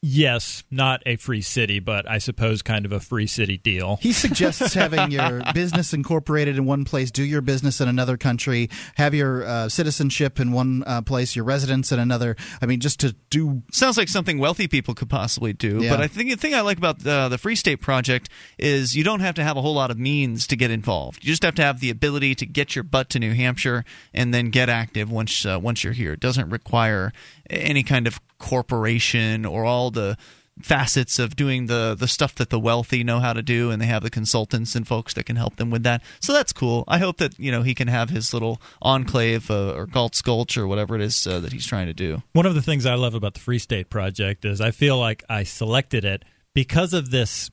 Yes, 0.00 0.62
not 0.70 1.02
a 1.06 1.16
free 1.16 1.40
city, 1.42 1.80
but 1.80 2.08
I 2.08 2.18
suppose 2.18 2.62
kind 2.62 2.86
of 2.86 2.92
a 2.92 3.00
free 3.00 3.26
city 3.26 3.58
deal. 3.58 3.98
He 4.00 4.12
suggests 4.12 4.74
having 4.74 5.10
your 5.10 5.42
business 5.54 5.92
incorporated 5.92 6.56
in 6.56 6.66
one 6.66 6.84
place, 6.84 7.10
do 7.10 7.24
your 7.24 7.40
business 7.40 7.80
in 7.80 7.88
another 7.88 8.16
country, 8.16 8.70
have 8.94 9.12
your 9.12 9.44
uh, 9.44 9.68
citizenship 9.68 10.38
in 10.38 10.52
one 10.52 10.84
uh, 10.86 11.02
place, 11.02 11.34
your 11.34 11.44
residence 11.44 11.90
in 11.90 11.98
another. 11.98 12.36
I 12.62 12.66
mean, 12.66 12.78
just 12.78 13.00
to 13.00 13.16
do. 13.30 13.62
Sounds 13.72 13.98
like 13.98 14.08
something 14.08 14.38
wealthy 14.38 14.68
people 14.68 14.94
could 14.94 15.10
possibly 15.10 15.52
do. 15.52 15.80
Yeah. 15.82 15.90
But 15.90 16.00
I 16.00 16.06
think 16.06 16.30
the 16.30 16.36
thing 16.36 16.54
I 16.54 16.60
like 16.60 16.78
about 16.78 17.04
uh, 17.04 17.28
the 17.28 17.38
Free 17.38 17.56
State 17.56 17.80
Project 17.80 18.28
is 18.56 18.94
you 18.94 19.02
don't 19.02 19.20
have 19.20 19.34
to 19.34 19.42
have 19.42 19.56
a 19.56 19.62
whole 19.62 19.74
lot 19.74 19.90
of 19.90 19.98
means 19.98 20.46
to 20.46 20.56
get 20.56 20.70
involved. 20.70 21.24
You 21.24 21.32
just 21.32 21.42
have 21.42 21.56
to 21.56 21.62
have 21.64 21.80
the 21.80 21.90
ability 21.90 22.36
to 22.36 22.46
get 22.46 22.76
your 22.76 22.84
butt 22.84 23.10
to 23.10 23.18
New 23.18 23.34
Hampshire 23.34 23.84
and 24.14 24.32
then 24.32 24.50
get 24.50 24.68
active 24.68 25.10
once 25.10 25.44
uh, 25.44 25.58
once 25.60 25.82
you're 25.82 25.92
here. 25.92 26.12
It 26.12 26.20
doesn't 26.20 26.50
require 26.50 27.12
any 27.50 27.82
kind 27.82 28.06
of 28.06 28.20
corporation 28.38 29.44
or 29.44 29.64
all 29.64 29.90
the 29.90 30.16
facets 30.62 31.18
of 31.18 31.36
doing 31.36 31.66
the 31.66 31.94
the 31.98 32.08
stuff 32.08 32.34
that 32.34 32.50
the 32.50 32.58
wealthy 32.58 33.04
know 33.04 33.20
how 33.20 33.32
to 33.32 33.42
do 33.42 33.70
and 33.70 33.80
they 33.80 33.86
have 33.86 34.02
the 34.02 34.10
consultants 34.10 34.74
and 34.74 34.88
folks 34.88 35.14
that 35.14 35.24
can 35.24 35.36
help 35.36 35.56
them 35.56 35.70
with 35.70 35.82
that. 35.84 36.02
So 36.20 36.32
that's 36.32 36.52
cool. 36.52 36.84
I 36.88 36.98
hope 36.98 37.18
that 37.18 37.38
you 37.38 37.50
know 37.52 37.62
he 37.62 37.74
can 37.74 37.88
have 37.88 38.10
his 38.10 38.32
little 38.32 38.60
enclave 38.82 39.50
uh, 39.50 39.74
or 39.74 39.86
Galt's 39.86 40.22
Gulch 40.22 40.56
or 40.56 40.66
whatever 40.66 40.94
it 40.94 41.00
is 41.00 41.26
uh, 41.26 41.40
that 41.40 41.52
he's 41.52 41.66
trying 41.66 41.86
to 41.86 41.94
do. 41.94 42.22
One 42.32 42.46
of 42.46 42.54
the 42.54 42.62
things 42.62 42.86
I 42.86 42.94
love 42.94 43.14
about 43.14 43.34
the 43.34 43.40
Free 43.40 43.58
State 43.58 43.90
Project 43.90 44.44
is 44.44 44.60
I 44.60 44.70
feel 44.70 44.98
like 44.98 45.24
I 45.28 45.44
selected 45.44 46.04
it 46.04 46.24
because 46.54 46.92
of 46.92 47.10
this 47.10 47.50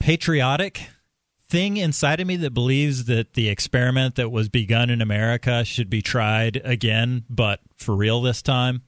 patriotic 0.00 0.88
thing 1.48 1.76
inside 1.76 2.20
of 2.20 2.26
me 2.26 2.36
that 2.36 2.52
believes 2.52 3.04
that 3.04 3.34
the 3.34 3.48
experiment 3.48 4.16
that 4.16 4.30
was 4.30 4.48
begun 4.48 4.90
in 4.90 5.00
America 5.00 5.64
should 5.64 5.88
be 5.88 6.02
tried 6.02 6.60
again, 6.64 7.24
but 7.30 7.60
for 7.76 7.94
real 7.94 8.20
this 8.20 8.42
time. 8.42 8.82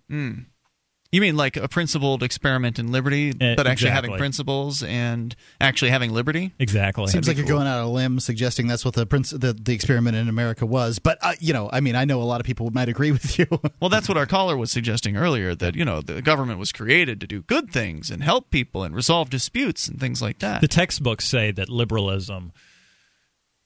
You 1.16 1.22
mean 1.22 1.34
like 1.34 1.56
a 1.56 1.66
principled 1.66 2.22
experiment 2.22 2.78
in 2.78 2.92
liberty, 2.92 3.32
but 3.32 3.66
actually 3.66 3.92
having 3.92 4.18
principles 4.18 4.82
and 4.82 5.34
actually 5.58 5.90
having 5.90 6.12
liberty? 6.12 6.52
Exactly. 6.58 7.06
Seems 7.06 7.26
like 7.26 7.38
you're 7.38 7.46
going 7.46 7.66
out 7.66 7.78
on 7.78 7.86
a 7.86 7.90
limb 7.90 8.20
suggesting 8.20 8.66
that's 8.66 8.84
what 8.84 8.92
the 8.92 9.06
prince, 9.06 9.30
the, 9.30 9.54
the 9.54 9.72
experiment 9.72 10.18
in 10.18 10.28
America 10.28 10.66
was. 10.66 10.98
But 10.98 11.16
uh, 11.22 11.32
you 11.40 11.54
know, 11.54 11.70
I 11.72 11.80
mean, 11.80 11.96
I 11.96 12.04
know 12.04 12.20
a 12.20 12.24
lot 12.24 12.42
of 12.42 12.46
people 12.46 12.68
might 12.70 12.90
agree 12.90 13.12
with 13.12 13.38
you. 13.38 13.46
Well, 13.80 13.88
that's 13.88 14.10
what 14.10 14.18
our 14.18 14.26
caller 14.26 14.58
was 14.58 14.70
suggesting 14.70 15.16
earlier 15.16 15.54
that, 15.54 15.74
you 15.74 15.86
know, 15.86 16.02
the 16.02 16.20
government 16.20 16.58
was 16.58 16.70
created 16.70 17.18
to 17.22 17.26
do 17.26 17.40
good 17.40 17.70
things 17.70 18.10
and 18.10 18.22
help 18.22 18.50
people 18.50 18.82
and 18.82 18.94
resolve 18.94 19.30
disputes 19.30 19.88
and 19.88 19.98
things 19.98 20.20
like 20.20 20.40
that. 20.40 20.60
The 20.60 20.68
textbooks 20.68 21.24
say 21.24 21.50
that 21.50 21.70
liberalism 21.70 22.52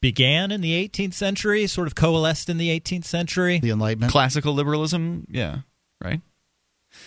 began 0.01 0.53
in 0.53 0.61
the 0.61 0.89
18th 0.89 1.15
century, 1.15 1.67
sort 1.67 1.89
of 1.89 1.97
coalesced 1.97 2.49
in 2.49 2.59
the 2.59 2.69
18th 2.79 3.07
century. 3.07 3.59
the 3.59 3.71
Enlightenment. 3.71 4.13
Classical 4.13 4.55
liberalism, 4.55 5.27
yeah, 5.29 5.63
right? 6.01 6.21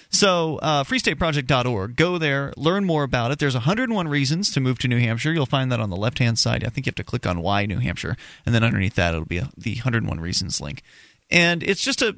So, 0.10 0.58
uh, 0.58 0.84
freestateproject.org. 0.84 1.96
Go 1.96 2.18
there, 2.18 2.54
learn 2.56 2.86
more 2.86 3.04
about 3.04 3.32
it. 3.32 3.40
There's 3.40 3.56
101 3.56 4.08
reasons 4.08 4.52
to 4.52 4.60
move 4.60 4.80
to 4.80 4.88
New 4.88 5.00
Hampshire. 5.00 5.34
You'll 5.34 5.46
find 5.46 5.72
that 5.72 5.80
on 5.80 5.90
the 5.90 5.96
left 5.96 6.20
hand 6.20 6.40
side. 6.40 6.64
I 6.64 6.70
think 6.70 6.86
you 6.86 6.90
have 6.90 6.96
to 6.96 7.04
click 7.04 7.26
on 7.26 7.42
Why 7.42 7.66
New 7.66 7.80
Hampshire, 7.80 8.16
and 8.46 8.54
then 8.54 8.64
underneath 8.64 8.96
that, 8.96 9.14
it'll 9.14 9.26
be 9.26 9.40
a, 9.40 9.50
the 9.58 9.76
101 9.76 10.20
reasons 10.20 10.62
link. 10.62 10.84
And 11.30 11.64
it's 11.64 11.84
just 11.84 12.02
a, 12.02 12.16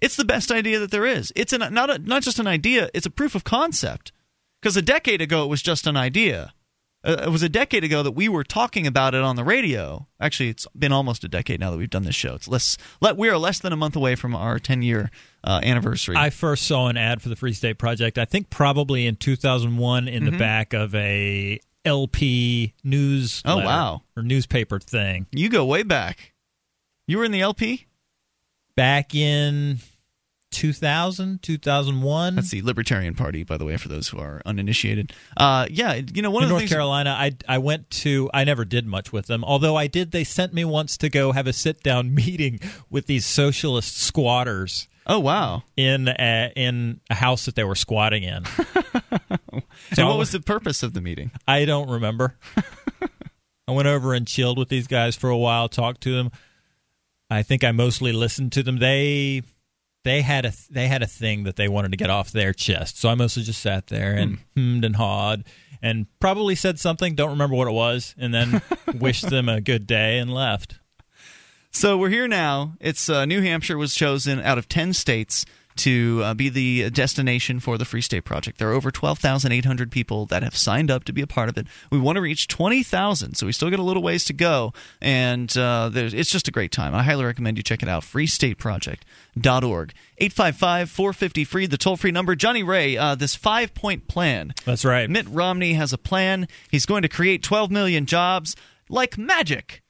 it's 0.00 0.16
the 0.16 0.24
best 0.24 0.50
idea 0.50 0.78
that 0.78 0.90
there 0.90 1.06
is. 1.06 1.32
It's 1.36 1.52
an, 1.52 1.72
not 1.72 1.90
a, 1.90 1.98
not 1.98 2.22
just 2.22 2.38
an 2.38 2.46
idea. 2.46 2.90
It's 2.94 3.06
a 3.06 3.10
proof 3.10 3.34
of 3.34 3.44
concept. 3.44 4.12
Because 4.60 4.76
a 4.76 4.82
decade 4.82 5.22
ago, 5.22 5.44
it 5.44 5.48
was 5.48 5.62
just 5.62 5.86
an 5.86 5.96
idea. 5.96 6.52
Uh, 7.02 7.22
it 7.24 7.30
was 7.30 7.42
a 7.42 7.48
decade 7.48 7.82
ago 7.82 8.02
that 8.02 8.10
we 8.10 8.28
were 8.28 8.44
talking 8.44 8.86
about 8.86 9.14
it 9.14 9.22
on 9.22 9.34
the 9.36 9.44
radio. 9.44 10.06
Actually, 10.20 10.50
it's 10.50 10.66
been 10.78 10.92
almost 10.92 11.24
a 11.24 11.28
decade 11.28 11.58
now 11.58 11.70
that 11.70 11.78
we've 11.78 11.88
done 11.88 12.02
this 12.02 12.14
show. 12.14 12.34
It's 12.34 12.46
less. 12.46 12.76
Let, 13.00 13.16
we 13.16 13.30
are 13.30 13.38
less 13.38 13.58
than 13.58 13.72
a 13.72 13.76
month 13.76 13.96
away 13.96 14.16
from 14.16 14.34
our 14.34 14.58
10 14.58 14.82
year 14.82 15.10
uh, 15.42 15.60
anniversary. 15.62 16.16
I 16.16 16.28
first 16.28 16.66
saw 16.66 16.88
an 16.88 16.98
ad 16.98 17.22
for 17.22 17.30
the 17.30 17.36
Free 17.36 17.54
State 17.54 17.78
Project, 17.78 18.18
I 18.18 18.26
think 18.26 18.50
probably 18.50 19.06
in 19.06 19.16
2001 19.16 20.08
in 20.08 20.22
Mm-hmm. 20.24 20.32
the 20.32 20.38
back 20.38 20.74
of 20.74 20.94
a 20.94 21.58
LP 21.86 22.74
news 22.84 23.42
Oh, 23.46 23.56
wow. 23.56 24.02
or 24.14 24.22
newspaper 24.22 24.78
thing 24.78 25.26
you 25.32 25.48
go 25.48 25.64
way 25.64 25.82
back. 25.82 26.34
You 27.06 27.16
were 27.16 27.24
in 27.24 27.32
the 27.32 27.40
LP. 27.40 27.86
back 28.76 29.14
in 29.14 29.78
2000, 30.50 31.42
2001 31.42 32.34
That's 32.36 32.50
the 32.50 32.62
Libertarian 32.62 33.14
Party, 33.14 33.44
by 33.44 33.56
the 33.56 33.64
way, 33.64 33.76
for 33.76 33.88
those 33.88 34.08
who 34.08 34.18
are 34.18 34.42
uninitiated. 34.44 35.12
Uh, 35.36 35.66
yeah, 35.70 35.94
you 35.94 36.22
know 36.22 36.30
one 36.30 36.42
in 36.42 36.44
of 36.44 36.48
the 36.48 36.52
North 36.52 36.60
things. 36.62 36.70
Carolina. 36.72 37.10
I 37.10 37.32
I 37.48 37.58
went 37.58 37.90
to 37.90 38.30
I 38.34 38.44
never 38.44 38.64
did 38.64 38.86
much 38.86 39.12
with 39.12 39.26
them, 39.26 39.44
although 39.44 39.76
I 39.76 39.86
did. 39.86 40.10
They 40.12 40.24
sent 40.24 40.52
me 40.52 40.64
once 40.64 40.96
to 40.98 41.08
go 41.08 41.32
have 41.32 41.46
a 41.46 41.52
sit 41.52 41.82
down 41.82 42.14
meeting 42.14 42.60
with 42.90 43.06
these 43.06 43.26
socialist 43.26 43.96
squatters 43.96 44.88
oh 45.06 45.18
wow! 45.18 45.62
in 45.76 46.08
a, 46.08 46.52
in 46.56 47.00
a 47.10 47.14
house 47.14 47.44
that 47.46 47.54
they 47.54 47.64
were 47.64 47.74
squatting 47.74 48.22
in. 48.22 48.44
and 49.96 50.08
what 50.08 50.18
was 50.18 50.32
the 50.32 50.40
purpose 50.40 50.82
of 50.82 50.92
the 50.92 51.00
meeting? 51.00 51.30
I 51.46 51.64
don't 51.64 51.88
remember. 51.88 52.36
I 53.68 53.72
went 53.72 53.86
over 53.86 54.14
and 54.14 54.26
chilled 54.26 54.58
with 54.58 54.68
these 54.68 54.88
guys 54.88 55.14
for 55.14 55.30
a 55.30 55.36
while, 55.36 55.68
talked 55.68 56.00
to 56.02 56.14
them. 56.14 56.32
I 57.30 57.44
think 57.44 57.62
I 57.62 57.70
mostly 57.70 58.10
listened 58.12 58.50
to 58.52 58.64
them. 58.64 58.78
They 58.78 59.42
they 60.04 60.22
had 60.22 60.44
a 60.46 60.52
they 60.70 60.88
had 60.88 61.02
a 61.02 61.06
thing 61.06 61.44
that 61.44 61.56
they 61.56 61.68
wanted 61.68 61.90
to 61.92 61.96
get 61.96 62.10
off 62.10 62.32
their 62.32 62.52
chest, 62.52 62.98
so 62.98 63.08
I 63.08 63.14
mostly 63.14 63.42
just 63.42 63.60
sat 63.62 63.88
there 63.88 64.14
and 64.14 64.38
Hmm. 64.54 64.60
hummed 64.60 64.84
and 64.84 64.96
hawed. 64.96 65.44
and 65.82 66.06
probably 66.20 66.54
said 66.54 66.78
something, 66.78 67.14
don't 67.14 67.30
remember 67.30 67.56
what 67.56 67.66
it 67.68 67.72
was, 67.72 68.14
and 68.18 68.34
then 68.34 68.60
wished 68.98 69.30
them 69.30 69.48
a 69.48 69.60
good 69.62 69.86
day 69.86 70.18
and 70.18 70.32
left. 70.32 70.78
So 71.70 71.96
we're 71.96 72.10
here 72.10 72.28
now. 72.28 72.74
It's 72.80 73.08
uh, 73.08 73.24
New 73.24 73.40
Hampshire 73.40 73.78
was 73.78 73.94
chosen 73.94 74.40
out 74.40 74.58
of 74.58 74.68
10 74.68 74.92
states 74.92 75.46
to 75.76 76.20
uh, 76.24 76.34
be 76.34 76.48
the 76.48 76.90
destination 76.90 77.60
for 77.60 77.78
the 77.78 77.84
Free 77.84 78.00
State 78.00 78.24
Project. 78.24 78.58
There 78.58 78.68
are 78.70 78.74
over 78.74 78.90
12,800 78.90 79.90
people 79.90 80.26
that 80.26 80.42
have 80.42 80.56
signed 80.56 80.90
up 80.90 81.04
to 81.04 81.12
be 81.12 81.22
a 81.22 81.26
part 81.26 81.48
of 81.48 81.56
it. 81.56 81.66
We 81.90 81.98
want 81.98 82.16
to 82.16 82.22
reach 82.22 82.48
20,000, 82.48 83.34
so 83.34 83.46
we 83.46 83.52
still 83.52 83.70
got 83.70 83.78
a 83.78 83.82
little 83.82 84.02
ways 84.02 84.24
to 84.26 84.32
go. 84.32 84.72
And 85.00 85.56
uh, 85.56 85.90
it's 85.94 86.30
just 86.30 86.48
a 86.48 86.50
great 86.50 86.72
time. 86.72 86.94
I 86.94 87.02
highly 87.02 87.24
recommend 87.24 87.56
you 87.56 87.62
check 87.62 87.82
it 87.82 87.88
out. 87.88 88.02
FreeStateProject.org. 88.02 89.92
855 90.18 90.90
450 90.90 91.44
free, 91.44 91.66
the 91.66 91.78
toll 91.78 91.96
free 91.96 92.10
number. 92.10 92.34
Johnny 92.34 92.62
Ray, 92.62 92.96
uh, 92.96 93.14
this 93.14 93.34
five 93.34 93.74
point 93.74 94.06
plan. 94.06 94.52
That's 94.66 94.84
right. 94.84 95.08
Mitt 95.08 95.26
Romney 95.28 95.72
has 95.74 95.92
a 95.94 95.98
plan. 95.98 96.46
He's 96.70 96.84
going 96.84 97.02
to 97.02 97.08
create 97.08 97.42
12 97.42 97.70
million 97.70 98.04
jobs 98.04 98.54
like 98.90 99.16
magic 99.16 99.82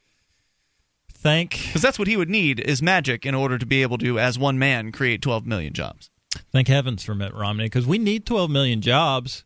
thank 1.21 1.51
because 1.67 1.83
that's 1.83 1.99
what 1.99 2.09
he 2.09 2.17
would 2.17 2.31
need 2.31 2.59
is 2.61 2.81
magic 2.81 3.27
in 3.27 3.35
order 3.35 3.59
to 3.59 3.67
be 3.67 3.83
able 3.83 3.99
to 3.99 4.19
as 4.19 4.39
one 4.39 4.59
man 4.59 4.91
create 4.91 5.21
12 5.21 5.47
million 5.47 5.73
jobs 5.73 6.11
thank 6.51 6.67
heavens 6.67 7.03
for 7.03 7.15
mitt 7.15 7.35
romney 7.35 7.67
because 7.67 7.87
we 7.87 7.99
need 7.99 8.25
12 8.25 8.51
million 8.51 8.81
jobs 8.81 9.45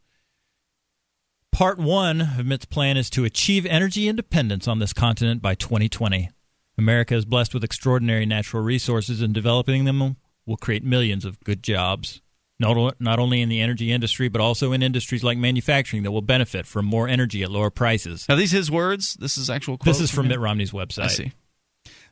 part 1.50 1.78
one 1.78 2.20
of 2.20 2.46
mitt's 2.46 2.64
plan 2.64 2.96
is 2.96 3.10
to 3.10 3.24
achieve 3.24 3.66
energy 3.66 4.08
independence 4.08 4.68
on 4.68 4.78
this 4.78 4.92
continent 4.92 5.42
by 5.42 5.54
2020 5.56 6.30
america 6.78 7.16
is 7.16 7.24
blessed 7.24 7.52
with 7.52 7.64
extraordinary 7.64 8.24
natural 8.24 8.62
resources 8.62 9.20
and 9.20 9.34
developing 9.34 9.84
them 9.84 10.16
will 10.46 10.56
create 10.56 10.84
millions 10.84 11.24
of 11.24 11.40
good 11.40 11.62
jobs 11.62 12.20
not, 12.60 13.00
not 13.00 13.18
only 13.18 13.42
in 13.42 13.48
the 13.48 13.60
energy 13.60 13.90
industry, 13.90 14.28
but 14.28 14.40
also 14.40 14.70
in 14.70 14.80
industries 14.80 15.24
like 15.24 15.36
manufacturing 15.36 16.04
that 16.04 16.12
will 16.12 16.22
benefit 16.22 16.66
from 16.66 16.84
more 16.84 17.08
energy 17.08 17.42
at 17.42 17.50
lower 17.50 17.68
prices. 17.68 18.26
Are 18.28 18.36
these 18.36 18.52
his 18.52 18.70
words? 18.70 19.14
This 19.14 19.36
is 19.36 19.50
actual. 19.50 19.76
This 19.78 20.00
is 20.00 20.12
from 20.12 20.28
Mitt 20.28 20.38
Romney's 20.38 20.70
website. 20.70 21.02
I 21.02 21.06
see 21.08 21.32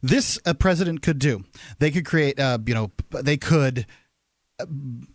this 0.03 0.38
a 0.44 0.55
president 0.55 1.03
could 1.03 1.18
do. 1.18 1.44
They 1.78 1.90
could 1.90 2.05
create, 2.05 2.38
uh, 2.38 2.59
you 2.66 2.74
know, 2.74 2.90
they 3.11 3.36
could 3.36 3.86
uh, 4.61 4.66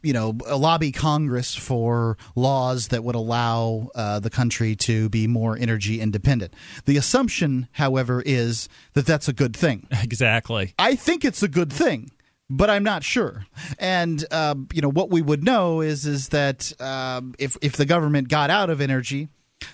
you 0.01 0.13
know, 0.13 0.35
lobby 0.55 0.91
Congress 0.91 1.53
for 1.53 2.17
laws 2.35 2.87
that 2.87 3.03
would 3.03 3.15
allow 3.15 3.89
uh, 3.93 4.19
the 4.19 4.29
country 4.29 4.75
to 4.75 5.09
be 5.09 5.27
more 5.27 5.57
energy 5.57 6.01
independent. 6.01 6.53
The 6.85 6.97
assumption, 6.97 7.67
however, 7.73 8.23
is 8.25 8.67
that 8.93 9.05
that's 9.05 9.27
a 9.27 9.33
good 9.33 9.55
thing. 9.55 9.87
Exactly. 10.07 10.73
I 10.79 10.95
think 10.95 11.25
it's 11.25 11.43
a 11.43 11.47
good 11.47 11.71
thing. 11.71 12.11
But 12.49 12.69
I'm 12.69 12.83
not 12.83 13.03
sure, 13.03 13.45
and 13.77 14.23
uh, 14.31 14.55
you 14.71 14.81
know 14.81 14.89
what 14.89 15.09
we 15.09 15.21
would 15.21 15.43
know 15.43 15.81
is 15.81 16.05
is 16.05 16.29
that 16.29 16.71
um, 16.81 17.35
if 17.37 17.57
if 17.61 17.73
the 17.73 17.85
government 17.85 18.29
got 18.29 18.49
out 18.49 18.69
of 18.69 18.79
energy, 18.79 19.27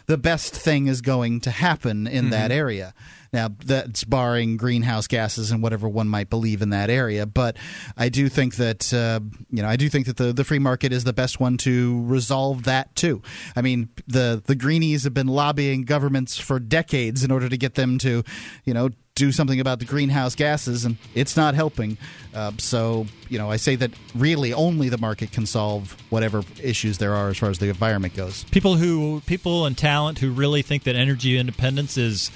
the 0.07 0.17
best 0.17 0.55
thing 0.55 0.87
is 0.87 1.01
going 1.01 1.41
to 1.41 1.51
happen 1.51 2.07
in 2.07 2.23
mm-hmm. 2.23 2.31
that 2.31 2.51
area. 2.51 2.95
Now, 3.33 3.49
that's 3.65 4.03
barring 4.03 4.57
greenhouse 4.57 5.07
gases 5.07 5.51
and 5.51 5.63
whatever 5.63 5.89
one 5.89 6.07
might 6.07 6.29
believe 6.29 6.61
in 6.61 6.69
that 6.69 6.89
area. 6.91 7.25
But 7.25 7.57
I 7.97 8.09
do 8.09 8.29
think 8.29 8.55
that 8.57 8.93
uh, 8.93 9.19
you 9.49 9.63
know 9.63 9.67
I 9.67 9.75
do 9.75 9.89
think 9.89 10.05
that 10.05 10.17
the, 10.17 10.31
the 10.31 10.43
free 10.43 10.59
market 10.59 10.93
is 10.93 11.03
the 11.03 11.13
best 11.13 11.39
one 11.39 11.57
to 11.57 12.03
resolve 12.05 12.63
that 12.63 12.95
too. 12.95 13.21
I 13.55 13.61
mean, 13.61 13.89
the 14.07 14.41
the 14.45 14.55
greenies 14.55 15.03
have 15.03 15.13
been 15.13 15.27
lobbying 15.27 15.83
governments 15.83 16.37
for 16.37 16.59
decades 16.59 17.23
in 17.23 17.31
order 17.31 17.49
to 17.49 17.57
get 17.57 17.73
them 17.73 17.97
to, 17.99 18.23
you 18.65 18.73
know, 18.73 18.89
do 19.15 19.31
something 19.31 19.59
about 19.59 19.79
the 19.79 19.85
greenhouse 19.85 20.35
gases, 20.35 20.85
and 20.85 20.97
it's 21.13 21.37
not 21.37 21.53
helping. 21.53 21.97
Uh, 22.33 22.51
so, 22.57 23.05
you 23.29 23.37
know, 23.37 23.49
I 23.49 23.57
say 23.57 23.75
that 23.75 23.91
really 24.15 24.53
only 24.53 24.89
the 24.89 24.97
market 24.97 25.31
can 25.31 25.45
solve 25.45 25.95
whatever 26.09 26.43
issues 26.61 26.97
there 26.97 27.13
are 27.13 27.29
as 27.29 27.37
far 27.37 27.49
as 27.49 27.59
the 27.59 27.69
environment 27.69 28.15
goes. 28.15 28.43
People 28.45 28.75
who, 28.75 29.21
people 29.25 29.65
and 29.65 29.77
talent 29.77 30.19
who 30.19 30.31
really 30.31 30.61
think 30.63 30.83
that 30.83 30.95
energy 30.95 31.37
independence 31.37 31.97
is 31.97 32.31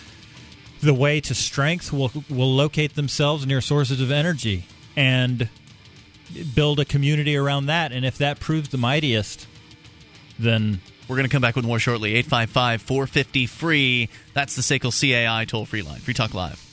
the 0.81 0.93
way 0.93 1.19
to 1.21 1.33
strength 1.33 1.91
will 1.91 2.11
will 2.29 2.53
locate 2.53 2.95
themselves 2.95 3.45
near 3.45 3.61
sources 3.61 4.01
of 4.01 4.11
energy 4.11 4.65
and 4.95 5.49
build 6.55 6.79
a 6.79 6.85
community 6.85 7.35
around 7.35 7.67
that. 7.67 7.91
And 7.91 8.05
if 8.05 8.17
that 8.17 8.39
proves 8.39 8.69
the 8.69 8.77
mightiest, 8.77 9.47
then 10.37 10.81
we're 11.07 11.15
going 11.15 11.27
to 11.27 11.31
come 11.31 11.41
back 11.41 11.55
with 11.55 11.65
more 11.65 11.79
shortly. 11.79 12.15
855 12.15 12.81
450 12.81 13.45
free. 13.47 14.09
That's 14.33 14.55
the 14.55 14.61
SACL 14.61 14.91
CAI 14.91 15.45
toll 15.45 15.65
free 15.65 15.81
line. 15.81 15.99
Free 15.99 16.13
Talk 16.13 16.33
Live. 16.33 16.63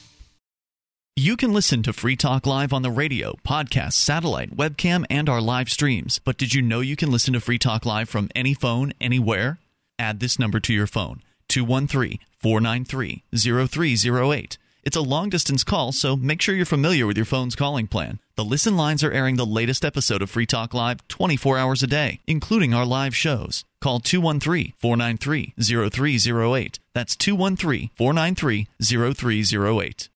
You 1.17 1.37
can 1.37 1.53
listen 1.53 1.85
to 1.85 1.93
Free 1.93 2.17
Talk 2.17 2.45
Live 2.45 2.73
on 2.73 2.83
the 2.83 2.91
radio, 2.91 3.37
podcast, 3.47 3.93
satellite, 3.93 4.57
webcam, 4.57 5.05
and 5.09 5.29
our 5.29 5.41
live 5.41 5.71
streams. 5.71 6.19
But 6.19 6.37
did 6.37 6.55
you 6.55 6.61
know 6.61 6.81
you 6.81 6.97
can 6.97 7.13
listen 7.13 7.35
to 7.35 7.41
Free 7.41 7.59
Talk 7.59 7.87
Live 7.87 8.09
from 8.09 8.29
any 8.35 8.53
phone, 8.53 8.93
anywhere? 9.01 9.59
Add 9.97 10.19
this 10.19 10.41
number 10.41 10.59
to 10.59 10.75
your 10.75 10.89
phone 10.89 11.23
213 11.47 12.19
493 12.45 13.25
0308. 13.35 14.59
It's 14.83 14.97
a 14.97 15.01
long 15.01 15.31
distance 15.31 15.65
call, 15.65 15.93
so 15.93 16.15
make 16.15 16.43
sure 16.43 16.55
you're 16.55 16.67
familiar 16.67 17.07
with 17.07 17.17
your 17.17 17.25
phone's 17.25 17.57
calling 17.57 17.87
plan. 17.87 18.21
The 18.37 18.45
listen 18.45 18.77
lines 18.77 19.03
are 19.03 19.11
airing 19.11 19.37
the 19.37 19.47
latest 19.47 19.83
episode 19.83 20.21
of 20.21 20.29
Free 20.29 20.45
Talk 20.45 20.75
Live 20.75 21.09
24 21.09 21.57
hours 21.57 21.83
a 21.83 21.87
day, 21.87 22.21
including 22.27 22.75
our 22.75 22.85
live 22.85 23.17
shows. 23.17 23.65
Call 23.81 23.99
213 23.99 24.75
493 24.77 25.55
0308. 25.59 26.79
That's 26.93 27.17
213 27.17 27.91
493 27.97 28.69
0308. 28.79 30.09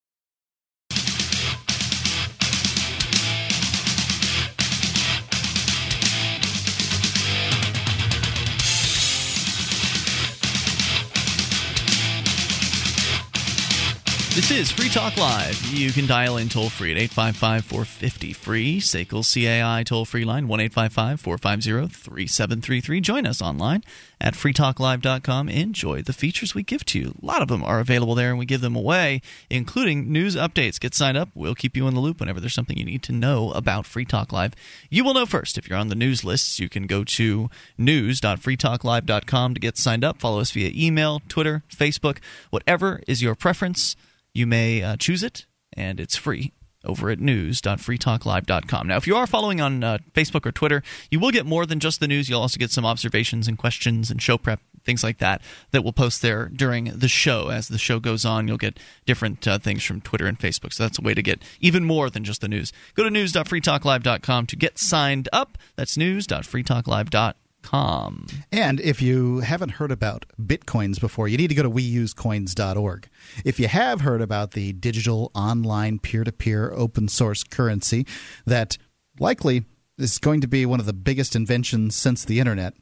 This 14.39 14.53
is 14.53 14.71
Free 14.71 14.89
Talk 14.89 15.17
Live. 15.17 15.61
You 15.67 15.91
can 15.91 16.07
dial 16.07 16.37
in 16.37 16.49
toll 16.49 16.71
free 16.71 16.93
at 16.93 16.97
855 16.97 17.65
450 17.65 18.33
free. 18.33 18.79
SACL 18.79 19.25
CAI 19.25 19.83
toll 19.83 20.05
free 20.05 20.25
line 20.25 20.47
1 20.47 20.61
855 20.61 21.21
450 21.21 21.89
3733. 21.89 23.01
Join 23.01 23.27
us 23.27 23.43
online 23.43 23.83
at 24.21 24.35
freetalklive.com. 24.35 25.49
Enjoy 25.49 26.03
the 26.03 26.13
features 26.13 26.55
we 26.55 26.63
give 26.63 26.85
to 26.85 27.01
you. 27.01 27.15
A 27.21 27.27
lot 27.27 27.43
of 27.43 27.49
them 27.49 27.65
are 27.65 27.81
available 27.81 28.15
there 28.15 28.31
and 28.31 28.39
we 28.39 28.47
give 28.47 28.61
them 28.61 28.77
away, 28.77 29.23
including 29.51 30.13
news 30.13 30.37
updates. 30.37 30.79
Get 30.79 30.95
signed 30.95 31.17
up. 31.17 31.31
We'll 31.35 31.57
keep 31.57 31.77
you 31.77 31.89
in 31.89 31.95
the 31.95 32.01
loop 32.01 32.21
whenever 32.21 32.39
there's 32.39 32.55
something 32.55 32.79
you 32.79 32.85
need 32.85 33.03
to 33.03 33.13
know 33.13 33.51
about 33.55 33.87
Free 33.87 34.05
Talk 34.05 34.33
Live. 34.33 34.55
You 34.89 35.03
will 35.03 35.15
know 35.15 35.27
first. 35.27 35.59
If 35.59 35.69
you're 35.69 35.77
on 35.77 35.89
the 35.89 35.97
news 35.97 36.23
lists, 36.23 36.61
you 36.61 36.69
can 36.69 36.87
go 36.87 37.03
to 37.03 37.51
news.freetalklive.com 37.77 39.55
to 39.55 39.61
get 39.61 39.77
signed 39.77 40.05
up. 40.05 40.21
Follow 40.21 40.39
us 40.39 40.53
via 40.53 40.71
email, 40.73 41.23
Twitter, 41.29 41.65
Facebook, 41.69 42.19
whatever 42.51 43.03
is 43.09 43.21
your 43.21 43.35
preference 43.35 43.97
you 44.39 44.47
may 44.47 44.83
uh, 44.83 44.97
choose 44.97 45.23
it, 45.23 45.47
and 45.73 45.99
it's 45.99 46.17
free 46.17 46.53
over 46.85 47.11
at 47.11 47.19
news.freetalklive.com. 47.19 48.87
Now, 48.87 48.97
if 48.97 49.07
you 49.07 49.17
are 49.17 49.27
following 49.27 49.61
on 49.61 49.83
uh, 49.83 49.99
Facebook 50.15 50.47
or 50.47 50.53
Twitter, 50.53 50.83
you 51.11 51.19
will 51.19 51.33
get 51.33 51.45
more 51.45 51.67
than 51.67 51.81
just 51.81 51.99
the 51.99 52.07
news. 52.07 52.29
You'll 52.29 52.41
also 52.41 52.57
get 52.57 52.71
some 52.71 52.87
observations 52.87 53.49
and 53.49 53.59
questions 53.59 54.11
and 54.11 54.23
show 54.23 54.39
prep, 54.39 54.61
things 54.85 55.03
like 55.03 55.19
that, 55.19 55.43
that 55.73 55.83
we'll 55.83 55.93
post 55.93 56.23
there 56.23 56.49
during 56.49 56.85
the 56.85 57.09
show. 57.09 57.49
As 57.49 57.67
the 57.67 57.79
show 57.79 57.99
goes 57.99 58.25
on, 58.25 58.47
you'll 58.47 58.59
get 58.59 58.79
different 59.07 59.47
uh, 59.47 59.59
things 59.59 59.85
from 59.85 60.01
Twitter 60.01 60.27
and 60.27 60.39
Facebook. 60.39 60.73
So 60.73 60.85
that's 60.85 61.01
a 61.01 61.03
way 61.03 61.15
to 61.15 61.23
get 61.23 61.43
even 61.61 61.85
more 61.85 62.11
than 62.11 62.23
just 62.23 62.41
the 62.41 62.49
news. 62.49 62.73
Go 62.95 63.03
to 63.03 63.11
news.freetalklive.com 63.11 64.47
to 64.47 64.57
get 64.57 64.79
signed 64.79 65.29
up. 65.33 65.59
That's 65.77 65.97
news.freetalklive.com 65.97 67.35
Com. 67.69 68.27
And 68.51 68.81
if 68.81 69.03
you 69.03 69.41
haven't 69.41 69.73
heard 69.73 69.93
about 69.93 70.25
bitcoins 70.41 70.99
before, 70.99 71.29
you 71.29 71.37
need 71.37 71.49
to 71.49 71.55
go 71.55 71.63
to 71.63 71.69
weusecoins.org. 71.69 73.09
If 73.45 73.61
you 73.61 73.69
have 73.69 74.01
heard 74.01 74.23
about 74.23 74.53
the 74.53 74.73
digital 74.73 75.31
online 75.35 75.99
peer 75.99 76.25
to 76.25 76.33
peer 76.33 76.73
open 76.73 77.09
source 77.09 77.45
currency 77.45 78.07
that 78.47 78.79
likely 79.21 79.67
is 79.99 80.19
going 80.19 80.41
to 80.41 80.49
be 80.49 80.65
one 80.65 80.81
of 80.81 80.87
the 80.87 80.95
biggest 80.95 81.37
inventions 81.37 81.95
since 81.95 82.25
the 82.25 82.41
internet, 82.41 82.73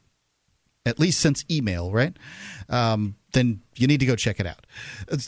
at 0.85 1.01
least 1.01 1.19
since 1.19 1.43
email, 1.51 1.91
right? 1.91 2.15
Um, 2.69 3.17
then 3.33 3.59
you 3.75 3.87
need 3.87 3.99
to 3.99 4.05
go 4.05 4.15
check 4.15 4.39
it 4.39 4.47
out. 4.47 4.65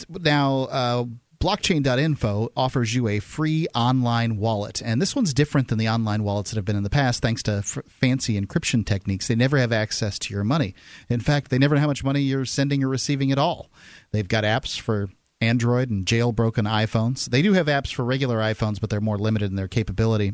Now, 0.08 0.70
uh, 0.72 1.04
blockchain.info 1.40 2.52
offers 2.56 2.94
you 2.94 3.08
a 3.08 3.20
free 3.20 3.68
online 3.74 4.38
wallet. 4.38 4.82
And 4.84 5.02
this 5.02 5.16
one's 5.16 5.34
different 5.34 5.70
than 5.70 5.78
the 5.78 5.88
online 5.88 6.24
wallets 6.24 6.52
that 6.52 6.58
have 6.58 6.66
been 6.66 6.76
in 6.76 6.84
the 6.84 6.90
past 6.90 7.22
thanks 7.22 7.42
to 7.44 7.60
f- 7.60 7.80
fancy 7.88 8.40
encryption 8.40 8.86
techniques. 8.86 9.28
They 9.28 9.36
never 9.36 9.58
have 9.58 9.72
access 9.72 10.20
to 10.20 10.34
your 10.34 10.44
money. 10.44 10.76
In 11.08 11.22
fact, 11.22 11.50
they 11.50 11.58
never 11.58 11.76
know 11.76 11.82
how 11.82 11.88
much 11.88 12.04
money 12.04 12.22
you're 12.22 12.46
sending 12.46 12.84
or 12.84 12.90
receiving 12.90 13.32
at 13.32 13.38
all. 13.38 13.70
They've 14.12 14.28
got 14.28 14.44
apps 14.44 14.80
for 14.80 15.10
Android 15.40 15.90
and 15.90 16.06
jailbroken 16.06 16.68
iPhones. 16.68 17.30
They 17.30 17.42
do 17.42 17.54
have 17.54 17.68
apps 17.68 17.94
for 17.94 18.04
regular 18.04 18.40
iPhones, 18.40 18.82
but 18.82 18.90
they're 18.90 19.00
more 19.00 19.18
limited 19.18 19.50
in 19.50 19.56
their 19.56 19.70
capability. 19.70 20.34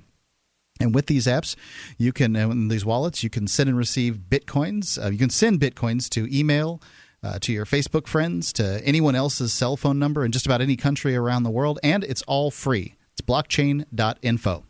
And 0.79 0.93
with 0.93 1.05
these 1.05 1.27
apps, 1.27 1.55
you 1.97 2.11
can, 2.11 2.35
in 2.35 2.67
these 2.67 2.83
wallets, 2.83 3.23
you 3.23 3.29
can 3.29 3.47
send 3.47 3.69
and 3.69 3.77
receive 3.77 4.23
bitcoins. 4.29 5.01
Uh, 5.01 5.09
you 5.09 5.17
can 5.17 5.29
send 5.29 5.61
bitcoins 5.61 6.09
to 6.09 6.27
email, 6.35 6.81
uh, 7.25 7.39
to 7.39 7.51
your 7.51 7.65
Facebook 7.65 8.07
friends, 8.07 8.53
to 8.53 8.81
anyone 8.85 9.15
else's 9.15 9.51
cell 9.51 9.75
phone 9.75 9.97
number 9.97 10.23
in 10.23 10.31
just 10.31 10.45
about 10.45 10.61
any 10.61 10.75
country 10.75 11.15
around 11.15 11.43
the 11.43 11.49
world, 11.49 11.79
and 11.81 12.03
it's 12.03 12.21
all 12.23 12.51
free. 12.51 12.95
It's 13.13 13.21
blockchain.info. 13.21 14.63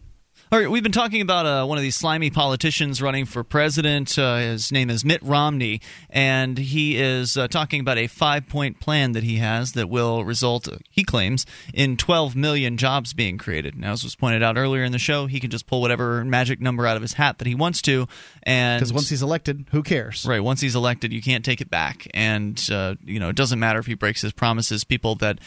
All 0.56 0.62
right, 0.62 0.72
we've 0.72 0.84
been 0.84 0.94
talking 0.94 1.20
about 1.20 1.46
uh, 1.46 1.66
one 1.66 1.78
of 1.78 1.82
these 1.82 1.98
slimy 1.98 2.30
politicians 2.30 3.02
running 3.02 3.26
for 3.26 3.44
president. 3.44 4.18
Uh, 4.18 4.38
his 4.38 4.72
name 4.72 4.90
is 4.90 5.04
Mitt 5.04 5.22
Romney, 5.22 5.82
and 6.10 6.58
he 6.58 6.96
is 6.96 7.36
uh, 7.36 7.50
talking 7.50 7.82
about 7.82 7.98
a 7.98 8.08
five 8.08 8.48
point 8.48 8.80
plan 8.80 9.12
that 9.12 9.24
he 9.24 9.36
has 9.36 9.74
that 9.74 9.90
will 9.90 10.24
result, 10.24 10.70
he 10.90 11.04
claims, 11.04 11.46
in 11.74 11.98
12 11.98 12.38
million 12.38 12.78
jobs 12.78 13.14
being 13.14 13.38
created. 13.38 13.78
Now, 13.78 13.92
as 13.92 14.06
was 14.06 14.16
pointed 14.16 14.44
out 14.44 14.58
earlier 14.58 14.86
in 14.86 14.94
the 14.94 14.98
show, 14.98 15.26
he 15.26 15.42
can 15.42 15.50
just 15.50 15.68
pull 15.68 15.82
whatever 15.82 16.24
magic 16.24 16.62
number 16.62 16.88
out 16.88 16.96
of 16.96 17.02
his 17.02 17.12
hat 17.12 17.40
that 17.40 17.48
he 17.48 17.56
wants 17.56 17.82
to. 17.82 18.08
and 18.44 18.80
Because 18.80 18.94
once 18.94 19.10
he's 19.10 19.24
elected, 19.24 19.66
who 19.72 19.84
cares? 19.84 20.26
Right. 20.26 20.42
Once 20.42 20.62
he's 20.62 20.76
elected, 20.78 21.12
you 21.12 21.22
can't 21.22 21.44
take 21.44 21.60
it 21.60 21.70
back, 21.70 22.08
and 22.14 22.58
uh, 22.72 22.96
you 23.04 23.20
know 23.20 23.28
it 23.28 23.36
doesn't 23.36 23.60
matter 23.60 23.80
if 23.80 23.88
he 23.88 23.94
breaks 23.94 24.22
his 24.22 24.32
promises. 24.32 24.86
People 24.86 25.16
that 25.16 25.40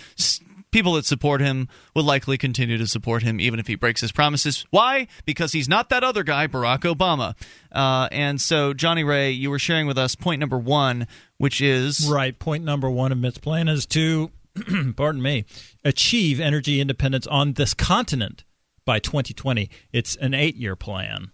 people 0.71 0.95
that 0.95 1.05
support 1.05 1.41
him 1.41 1.69
will 1.95 2.03
likely 2.03 2.39
continue 2.39 2.79
to 2.79 2.87
support 2.87 3.23
him 3.23 3.41
even 3.41 3.61
if 3.61 3.66
he 3.66 3.75
breaks 3.75 4.01
his 4.01 4.12
promises. 4.12 4.64
Why? 4.71 5.07
Because 5.25 5.53
he's 5.53 5.69
not 5.69 5.89
that 5.91 6.05
other 6.05 6.23
guy, 6.23 6.47
Barack 6.47 6.81
Obama. 6.81 7.35
Uh, 7.73 8.09
and 8.12 8.41
so, 8.41 8.75
Johnny 8.75 9.05
Ray, 9.05 9.31
you 9.31 9.51
were 9.51 9.59
sharing 9.59 9.87
with 9.87 9.99
us 9.99 10.14
point 10.14 10.41
number 10.41 10.59
one, 10.59 11.07
which 11.39 11.61
is 11.61 12.09
right. 12.11 12.39
Point 12.39 12.64
number 12.64 12.91
one 12.91 13.12
of 13.12 13.19
Mitt's 13.19 13.39
plan 13.39 13.69
is 13.69 13.87
to, 13.87 14.31
pardon 14.97 15.23
me, 15.23 15.45
achieve 15.85 16.41
energy 16.41 16.81
independence 16.81 17.27
on 17.27 17.55
this 17.55 17.75
continent 17.75 18.45
by 18.85 18.99
2020. 18.99 19.71
It's 19.93 20.16
an 20.16 20.35
eight-year 20.35 20.77
plan. 20.77 21.31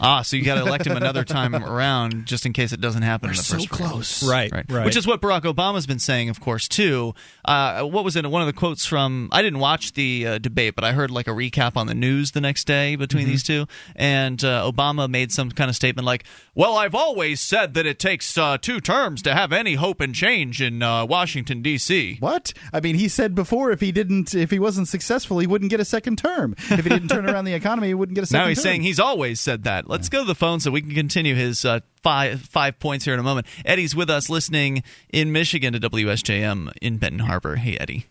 Ah, 0.00 0.22
so 0.22 0.36
you 0.36 0.44
got 0.44 0.54
to 0.56 0.60
elect 0.62 0.86
him 0.86 0.96
another 0.96 1.24
time 1.24 1.54
around, 1.64 2.26
just 2.26 2.46
in 2.46 2.52
case 2.52 2.72
it 2.72 2.80
doesn't 2.80 3.02
happen. 3.02 3.28
We're 3.28 3.32
in 3.32 3.36
the 3.38 3.42
so 3.42 3.58
close. 3.66 4.22
Right, 4.28 4.50
right, 4.52 4.64
right. 4.70 4.84
Which 4.84 4.96
is 4.96 5.06
what 5.06 5.20
Barack 5.20 5.42
Obama's 5.42 5.86
been 5.86 5.98
saying, 5.98 6.28
of 6.28 6.40
course, 6.40 6.68
too. 6.68 7.14
Uh, 7.44 7.82
what 7.84 8.04
was 8.04 8.16
it? 8.16 8.24
One 8.30 8.42
of 8.42 8.46
the 8.46 8.52
quotes 8.52 8.86
from 8.86 9.28
I 9.32 9.42
didn't 9.42 9.58
watch 9.58 9.92
the 9.94 10.26
uh, 10.26 10.38
debate, 10.38 10.74
but 10.74 10.84
I 10.84 10.92
heard 10.92 11.10
like 11.10 11.26
a 11.26 11.32
recap 11.32 11.76
on 11.76 11.86
the 11.86 11.94
news 11.94 12.30
the 12.32 12.40
next 12.40 12.66
day 12.66 12.96
between 12.96 13.18
Mm-hmm. 13.24 13.30
these 13.32 13.42
two, 13.42 13.66
and 13.96 14.42
uh, 14.44 14.70
Obama 14.70 15.08
made 15.10 15.32
some 15.32 15.50
kind 15.50 15.68
of 15.68 15.74
statement 15.76 16.06
like, 16.06 16.24
"Well, 16.54 16.76
I've 16.76 16.94
always 16.94 17.40
said 17.40 17.74
that 17.74 17.84
it 17.86 17.98
takes 17.98 18.38
uh, 18.38 18.58
two 18.58 18.80
terms 18.80 19.22
to 19.22 19.34
have 19.34 19.52
any 19.52 19.74
hope 19.74 20.00
and 20.00 20.14
change 20.14 20.62
in 20.62 20.82
uh, 20.82 21.04
Washington 21.06 21.62
D.C." 21.62 22.16
What? 22.20 22.52
I 22.72 22.80
mean, 22.80 22.94
he 22.94 23.08
said 23.08 23.34
before 23.34 23.70
if 23.72 23.80
he 23.80 23.90
didn't, 23.92 24.34
if 24.34 24.50
he 24.50 24.58
wasn't 24.58 24.86
successful, 24.88 25.38
he 25.40 25.46
wouldn't 25.48 25.70
get 25.70 25.80
a 25.80 25.84
second 25.84 26.18
term. 26.18 26.54
If 26.70 26.84
he 26.84 26.88
didn't 26.90 27.08
turn 27.08 27.28
around 27.28 27.44
the 27.46 27.54
economy, 27.54 27.88
he 27.88 27.94
wouldn't 27.94 28.14
get 28.14 28.22
a 28.24 28.26
second 28.28 28.44
Now 28.44 28.48
he's 28.48 28.58
term. 28.58 28.62
saying 28.62 28.82
he's 28.82 29.00
always 29.00 29.40
said 29.40 29.64
that. 29.64 29.87
Let's 29.88 30.10
go 30.10 30.20
to 30.20 30.26
the 30.26 30.34
phone 30.34 30.60
so 30.60 30.70
we 30.70 30.82
can 30.82 30.94
continue 30.94 31.34
his 31.34 31.64
uh, 31.64 31.80
five 32.02 32.42
five 32.42 32.78
points 32.78 33.06
here 33.06 33.14
in 33.14 33.20
a 33.20 33.22
moment. 33.22 33.46
Eddie's 33.64 33.96
with 33.96 34.10
us, 34.10 34.28
listening 34.28 34.82
in 35.08 35.32
Michigan 35.32 35.72
to 35.72 35.80
WSJM 35.80 36.70
in 36.82 36.98
Benton 36.98 37.20
Harbor. 37.20 37.56
Hey, 37.56 37.78
Eddie. 37.78 38.04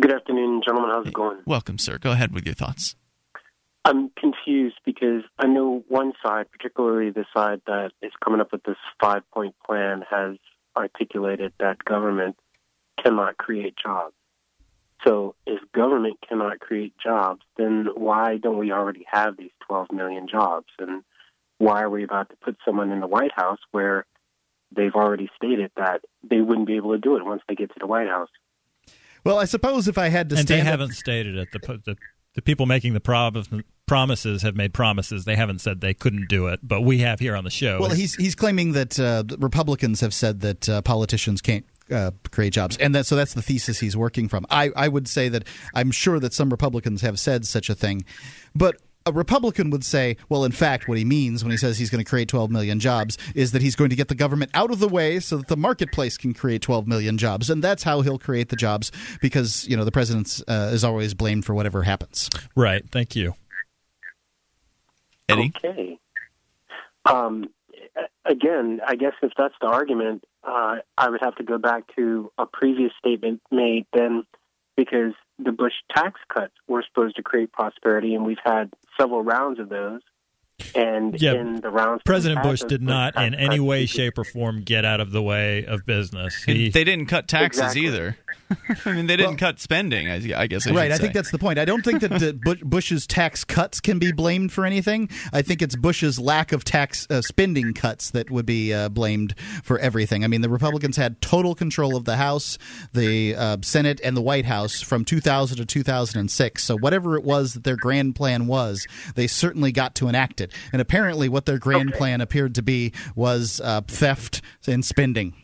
Good 0.00 0.10
afternoon, 0.10 0.62
gentlemen. 0.66 0.90
How's 0.90 1.06
it 1.06 1.12
going? 1.12 1.40
Welcome, 1.44 1.76
sir. 1.76 1.98
Go 1.98 2.12
ahead 2.12 2.32
with 2.32 2.46
your 2.46 2.54
thoughts. 2.54 2.96
I'm 3.84 4.10
confused 4.18 4.76
because 4.86 5.24
I 5.38 5.46
know 5.46 5.84
one 5.88 6.14
side, 6.24 6.46
particularly 6.50 7.10
the 7.10 7.26
side 7.34 7.60
that 7.66 7.90
is 8.00 8.12
coming 8.24 8.40
up 8.40 8.50
with 8.50 8.62
this 8.62 8.76
five 8.98 9.22
point 9.30 9.54
plan, 9.66 10.04
has 10.08 10.36
articulated 10.74 11.52
that 11.60 11.84
government 11.84 12.36
cannot 13.04 13.36
create 13.36 13.74
jobs. 13.76 14.14
So 15.04 15.34
if 15.46 15.60
government 15.72 16.18
cannot 16.26 16.60
create 16.60 16.94
jobs, 17.02 17.42
then 17.56 17.88
why 17.94 18.36
don't 18.36 18.58
we 18.58 18.72
already 18.72 19.04
have 19.10 19.36
these 19.36 19.50
12 19.66 19.92
million 19.92 20.28
jobs? 20.28 20.68
And 20.78 21.02
why 21.58 21.82
are 21.82 21.90
we 21.90 22.04
about 22.04 22.30
to 22.30 22.36
put 22.36 22.56
someone 22.64 22.90
in 22.90 23.00
the 23.00 23.06
White 23.06 23.32
House 23.34 23.58
where 23.72 24.04
they've 24.74 24.94
already 24.94 25.28
stated 25.36 25.70
that 25.76 26.02
they 26.28 26.40
wouldn't 26.40 26.66
be 26.66 26.76
able 26.76 26.92
to 26.92 26.98
do 26.98 27.16
it 27.16 27.24
once 27.24 27.42
they 27.48 27.54
get 27.54 27.70
to 27.70 27.78
the 27.80 27.86
White 27.86 28.08
House? 28.08 28.30
Well, 29.24 29.38
I 29.38 29.44
suppose 29.44 29.88
if 29.88 29.98
I 29.98 30.08
had 30.08 30.28
to 30.30 30.36
and 30.36 30.48
they 30.48 30.60
up- 30.60 30.66
haven't 30.66 30.92
stated 30.92 31.36
it. 31.36 31.48
The, 31.52 31.58
the 31.84 31.96
the 32.34 32.42
people 32.42 32.66
making 32.66 32.94
the 32.94 33.00
prob- 33.00 33.46
promises 33.86 34.42
have 34.42 34.56
made 34.56 34.72
promises. 34.72 35.24
They 35.24 35.36
haven't 35.36 35.60
said 35.60 35.80
they 35.80 35.94
couldn't 35.94 36.28
do 36.28 36.46
it, 36.46 36.60
but 36.62 36.80
we 36.82 36.98
have 36.98 37.20
here 37.20 37.36
on 37.36 37.44
the 37.44 37.50
show. 37.50 37.80
Well, 37.80 37.90
he's 37.90 38.14
he's 38.14 38.34
claiming 38.34 38.72
that 38.72 38.98
uh, 38.98 39.24
Republicans 39.38 40.00
have 40.00 40.14
said 40.14 40.40
that 40.40 40.68
uh, 40.68 40.82
politicians 40.82 41.40
can't. 41.40 41.66
Uh, 41.92 42.10
create 42.30 42.52
jobs, 42.52 42.76
and 42.78 42.94
that 42.94 43.06
so 43.06 43.16
that's 43.16 43.34
the 43.34 43.42
thesis 43.42 43.78
he's 43.80 43.96
working 43.96 44.28
from. 44.28 44.46
I, 44.50 44.70
I 44.74 44.88
would 44.88 45.06
say 45.06 45.28
that 45.28 45.46
I'm 45.74 45.90
sure 45.90 46.18
that 46.18 46.32
some 46.32 46.50
Republicans 46.50 47.02
have 47.02 47.18
said 47.18 47.46
such 47.46 47.68
a 47.68 47.74
thing, 47.74 48.04
but 48.54 48.76
a 49.06 49.12
Republican 49.12 49.70
would 49.70 49.84
say, 49.84 50.16
well, 50.28 50.44
in 50.44 50.52
fact, 50.52 50.88
what 50.88 50.96
he 50.98 51.04
means 51.04 51.42
when 51.42 51.50
he 51.50 51.56
says 51.56 51.78
he's 51.78 51.90
going 51.90 52.02
to 52.02 52.08
create 52.08 52.28
12 52.28 52.50
million 52.50 52.78
jobs 52.78 53.18
is 53.34 53.52
that 53.52 53.62
he's 53.62 53.74
going 53.76 53.90
to 53.90 53.96
get 53.96 54.08
the 54.08 54.14
government 54.14 54.50
out 54.54 54.70
of 54.70 54.78
the 54.78 54.88
way 54.88 55.18
so 55.20 55.36
that 55.38 55.48
the 55.48 55.56
marketplace 55.56 56.16
can 56.16 56.32
create 56.32 56.62
12 56.62 56.86
million 56.86 57.18
jobs, 57.18 57.50
and 57.50 57.62
that's 57.62 57.82
how 57.82 58.00
he'll 58.02 58.18
create 58.18 58.48
the 58.48 58.56
jobs 58.56 58.92
because 59.20 59.66
you 59.68 59.76
know 59.76 59.84
the 59.84 59.92
president 59.92 60.40
uh, 60.48 60.70
is 60.72 60.84
always 60.84 61.14
blamed 61.14 61.44
for 61.44 61.54
whatever 61.54 61.82
happens. 61.82 62.28
right. 62.54 62.88
Thank 62.90 63.16
you. 63.16 63.34
Eddie? 65.28 65.52
Okay. 65.56 65.98
Um, 67.04 67.44
a- 67.44 67.48
again, 68.24 68.80
I 68.86 68.96
guess 68.96 69.14
if 69.22 69.32
that's 69.36 69.54
the 69.60 69.68
argument, 69.68 70.24
uh, 70.44 70.76
I 70.96 71.10
would 71.10 71.20
have 71.22 71.36
to 71.36 71.44
go 71.44 71.58
back 71.58 71.84
to 71.96 72.32
a 72.38 72.46
previous 72.46 72.92
statement 72.98 73.40
made 73.50 73.86
then, 73.92 74.24
because 74.76 75.14
the 75.38 75.52
Bush 75.52 75.74
tax 75.94 76.20
cuts 76.32 76.54
were 76.68 76.84
supposed 76.86 77.16
to 77.16 77.22
create 77.22 77.52
prosperity, 77.52 78.14
and 78.14 78.24
we've 78.24 78.38
had 78.42 78.72
several 78.98 79.22
rounds 79.22 79.58
of 79.60 79.68
those. 79.68 80.00
And 80.74 81.20
Yeah, 81.20 81.32
in 81.34 81.60
the 81.60 81.70
rounds, 81.70 82.02
President 82.04 82.42
Bush 82.42 82.60
did 82.62 82.82
not 82.82 83.16
in 83.16 83.34
any 83.34 83.60
way, 83.60 83.86
shape, 83.86 84.18
or 84.18 84.24
form 84.24 84.62
get 84.62 84.84
out 84.84 85.00
of 85.00 85.10
the 85.10 85.22
way 85.22 85.64
of 85.64 85.84
business. 85.86 86.42
He, 86.44 86.68
they 86.70 86.84
didn't 86.84 87.06
cut 87.06 87.28
taxes 87.28 87.60
Exactly. 87.62 87.86
either. 87.86 88.16
I 88.84 88.92
mean, 88.92 89.06
they 89.06 89.16
didn't 89.16 89.30
Well- 89.32 89.38
cut 89.52 89.60
spending. 89.60 90.08
I, 90.10 90.16
I 90.42 90.46
guess. 90.46 90.66
I 90.66 90.72
right, 90.72 90.84
should 90.84 90.92
I 90.92 90.98
think 90.98 91.14
that's 91.14 91.30
the 91.30 91.38
point. 91.38 91.58
I 91.58 91.64
don't 91.64 91.82
think 91.84 92.00
that 92.02 92.60
Bush's 92.64 93.06
tax 93.06 93.44
cuts 93.44 93.80
can 93.80 93.98
be 93.98 94.12
blamed 94.12 94.52
for 94.52 94.66
anything. 94.66 95.08
I 95.32 95.42
think 95.42 95.62
it's 95.62 95.74
Bush's 95.76 96.18
lack 96.18 96.52
of 96.52 96.64
tax 96.64 97.06
uh, 97.10 97.22
spending 97.22 97.72
cuts 97.72 98.10
that 98.10 98.30
would 98.30 98.44
be 98.46 98.72
uh, 98.74 98.88
blamed 98.90 99.34
for 99.62 99.78
everything. 99.78 100.22
I 100.24 100.26
mean, 100.26 100.42
the 100.42 100.48
Republicans 100.50 100.96
had 100.96 101.20
total 101.22 101.54
control 101.54 101.96
of 101.96 102.04
the 102.04 102.16
House, 102.16 102.58
the 102.92 103.34
uh, 103.34 103.56
Senate, 103.62 104.00
and 104.04 104.16
the 104.16 104.22
White 104.22 104.44
House 104.44 104.80
from 104.82 105.04
2000 105.04 105.56
to 105.56 105.64
2006. 105.64 106.62
So 106.62 106.76
whatever 106.76 107.16
it 107.16 107.24
was 107.24 107.54
that 107.54 107.64
their 107.64 107.76
grand 107.76 108.14
plan 108.16 108.46
was, 108.46 108.86
they 109.14 109.26
certainly 109.26 109.72
got 109.72 109.94
to 109.96 110.08
enact 110.08 110.40
it. 110.40 110.51
And 110.72 110.80
apparently, 110.82 111.28
what 111.28 111.46
their 111.46 111.58
grand 111.58 111.90
Okay. 111.90 111.98
plan 111.98 112.20
appeared 112.20 112.54
to 112.56 112.62
be 112.62 112.92
was 113.14 113.60
uh, 113.64 113.82
theft 113.82 114.40
and 114.66 114.84
spending. 114.84 115.34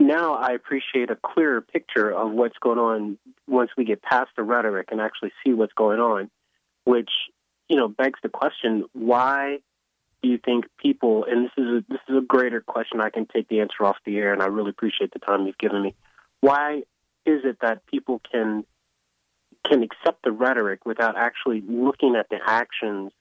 now 0.00 0.34
I 0.34 0.52
appreciate 0.52 1.10
a 1.10 1.16
clearer 1.16 1.60
picture 1.60 2.10
of 2.10 2.32
what's 2.32 2.58
going 2.58 2.78
on 2.78 3.18
once 3.46 3.70
we 3.76 3.84
get 3.84 4.02
past 4.02 4.30
the 4.36 4.42
rhetoric 4.42 4.88
and 4.90 5.00
actually 5.00 5.32
see 5.44 5.52
what's 5.52 5.72
going 5.74 6.00
on, 6.00 6.30
which 6.84 7.10
you 7.68 7.76
know 7.76 7.88
begs 7.88 8.18
the 8.22 8.28
question: 8.28 8.84
Why 8.92 9.58
do 10.22 10.28
you 10.28 10.38
think 10.38 10.64
people? 10.78 11.24
And 11.28 11.44
this 11.46 11.52
is 11.56 11.66
a, 11.66 11.84
this 11.88 12.00
is 12.08 12.16
a 12.18 12.26
greater 12.26 12.60
question. 12.60 13.00
I 13.00 13.10
can 13.10 13.26
take 13.26 13.48
the 13.48 13.60
answer 13.60 13.84
off 13.84 13.96
the 14.04 14.16
air, 14.18 14.32
and 14.32 14.42
I 14.42 14.46
really 14.46 14.70
appreciate 14.70 15.12
the 15.12 15.18
time 15.20 15.46
you've 15.46 15.58
given 15.58 15.82
me. 15.82 15.94
Why 16.40 16.82
is 17.26 17.40
it 17.44 17.58
that 17.62 17.86
people 17.86 18.20
can 18.30 18.64
can 19.68 19.82
accept 19.82 20.22
the 20.24 20.32
rhetoric 20.32 20.84
without 20.84 21.16
actually 21.16 21.62
looking 21.66 22.16
at 22.16 22.28
the 22.28 22.38
actions 22.44 23.12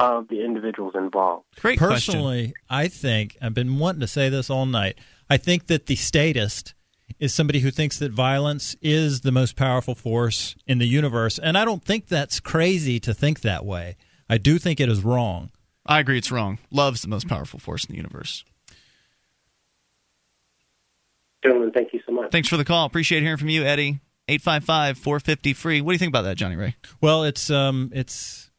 of 0.00 0.28
the 0.28 0.42
individuals 0.42 0.94
involved? 0.96 1.44
Great 1.60 1.78
question. 1.78 2.14
personally, 2.14 2.54
I 2.68 2.88
think 2.88 3.36
I've 3.40 3.54
been 3.54 3.78
wanting 3.78 4.00
to 4.00 4.08
say 4.08 4.28
this 4.30 4.48
all 4.48 4.66
night. 4.66 4.98
I 5.28 5.36
think 5.36 5.66
that 5.66 5.86
the 5.86 5.96
statist 5.96 6.74
is 7.18 7.34
somebody 7.34 7.60
who 7.60 7.70
thinks 7.70 7.98
that 7.98 8.10
violence 8.10 8.74
is 8.80 9.20
the 9.20 9.30
most 9.30 9.56
powerful 9.56 9.94
force 9.94 10.56
in 10.66 10.78
the 10.78 10.86
universe, 10.86 11.38
and 11.38 11.56
I 11.58 11.64
don't 11.64 11.84
think 11.84 12.08
that's 12.08 12.40
crazy 12.40 12.98
to 13.00 13.12
think 13.12 13.42
that 13.42 13.64
way. 13.64 13.96
I 14.28 14.38
do 14.38 14.58
think 14.58 14.80
it 14.80 14.88
is 14.88 15.04
wrong. 15.04 15.50
I 15.84 16.00
agree. 16.00 16.18
It's 16.18 16.30
wrong. 16.30 16.58
Love's 16.70 17.02
the 17.02 17.08
most 17.08 17.28
powerful 17.28 17.58
force 17.58 17.84
in 17.84 17.92
the 17.92 17.96
universe. 17.96 18.44
Gentlemen, 21.42 21.72
thank 21.72 21.92
you 21.92 22.00
so 22.06 22.12
much. 22.12 22.30
Thanks 22.30 22.48
for 22.48 22.56
the 22.56 22.64
call. 22.64 22.86
Appreciate 22.86 23.22
hearing 23.22 23.38
from 23.38 23.48
you, 23.48 23.64
Eddie. 23.64 24.00
855 24.28 24.98
450 24.98 25.52
free. 25.54 25.80
What 25.80 25.90
do 25.90 25.94
you 25.94 25.98
think 25.98 26.10
about 26.10 26.22
that, 26.22 26.36
Johnny 26.36 26.54
Ray? 26.54 26.76
Well, 27.00 27.24
it's 27.24 27.50
um, 27.50 27.90
it's 27.92 28.49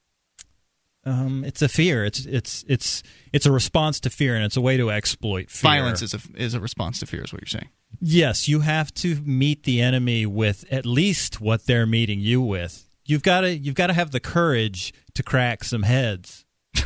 um, 1.06 1.43
it's 1.43 1.62
a 1.62 1.70
fear. 1.70 2.06
It's 2.06 2.26
it's 2.26 2.64
it's 2.68 3.04
it's 3.34 3.45
a 3.45 3.52
response 3.52 3.99
to 4.02 4.10
fear, 4.10 4.36
and 4.36 4.43
it's 4.43 4.58
a 4.58 4.62
way 4.62 4.78
to 4.78 4.91
exploit 4.91 5.49
fear. 5.49 5.72
Violence 5.72 6.02
is 6.02 6.14
a, 6.14 6.20
is 6.36 6.54
a 6.54 6.60
response 6.60 6.99
to 6.99 7.06
fear, 7.06 7.24
is 7.24 7.34
what 7.34 7.41
you're 7.41 7.47
saying. 7.47 7.70
Yes, 7.99 8.47
you 8.47 8.62
have 8.62 8.93
to 8.95 9.16
meet 9.22 9.64
the 9.64 9.82
enemy 9.82 10.26
with 10.26 10.66
at 10.72 10.86
least 10.86 11.41
what 11.41 11.66
they're 11.66 11.88
meeting 11.88 12.20
you 12.20 12.41
with. 12.41 12.88
You've 13.06 13.24
got 13.24 13.41
to 13.41 13.56
you've 13.56 13.76
got 13.76 13.88
to 13.88 13.93
have 13.93 14.12
the 14.12 14.20
courage 14.20 14.93
to 15.16 15.24
crack 15.24 15.64
some 15.64 15.84
heads. 15.84 16.45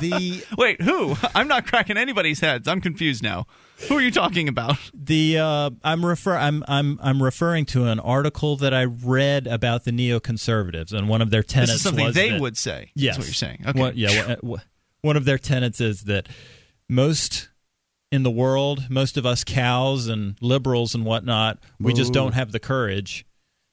The 0.00 0.44
Wait, 0.58 0.80
who? 0.80 1.14
I'm 1.34 1.48
not 1.48 1.66
cracking 1.66 1.96
anybody's 1.96 2.40
heads. 2.40 2.66
I'm 2.68 2.80
confused 2.80 3.22
now. 3.22 3.46
Who 3.88 3.96
are 3.98 4.00
you 4.00 4.10
talking 4.10 4.48
about? 4.48 4.76
The 4.94 5.38
uh, 5.38 5.70
I'm 5.82 6.04
refer 6.04 6.36
I'm 6.36 6.64
I'm 6.68 6.98
I'm 7.02 7.22
referring 7.22 7.64
to 7.66 7.86
an 7.86 8.00
article 8.00 8.56
that 8.56 8.72
I 8.72 8.84
read 8.84 9.46
about 9.46 9.84
the 9.84 9.90
neoconservatives, 9.90 10.92
and 10.92 11.08
one 11.08 11.20
of 11.22 11.30
their 11.30 11.42
tenets 11.42 11.72
This 11.72 11.76
is 11.76 11.82
something 11.82 12.12
they 12.12 12.30
that- 12.30 12.40
would 12.40 12.56
say. 12.56 12.90
Yes, 12.94 13.18
what 13.18 13.26
you're 13.26 13.34
saying. 13.34 13.64
Okay. 13.66 13.78
What- 13.80 13.96
yeah. 13.96 14.36
one 15.02 15.16
of 15.16 15.24
their 15.24 15.38
tenets 15.38 15.80
is 15.80 16.02
that 16.04 16.28
most 16.88 17.48
in 18.10 18.22
the 18.22 18.30
world, 18.30 18.90
most 18.90 19.16
of 19.16 19.24
us 19.24 19.42
cows 19.42 20.06
and 20.06 20.36
liberals 20.40 20.94
and 20.94 21.04
whatnot, 21.04 21.58
we 21.80 21.92
just 21.94 22.12
don't 22.12 22.34
have 22.34 22.52
the 22.52 22.60
courage 22.60 23.24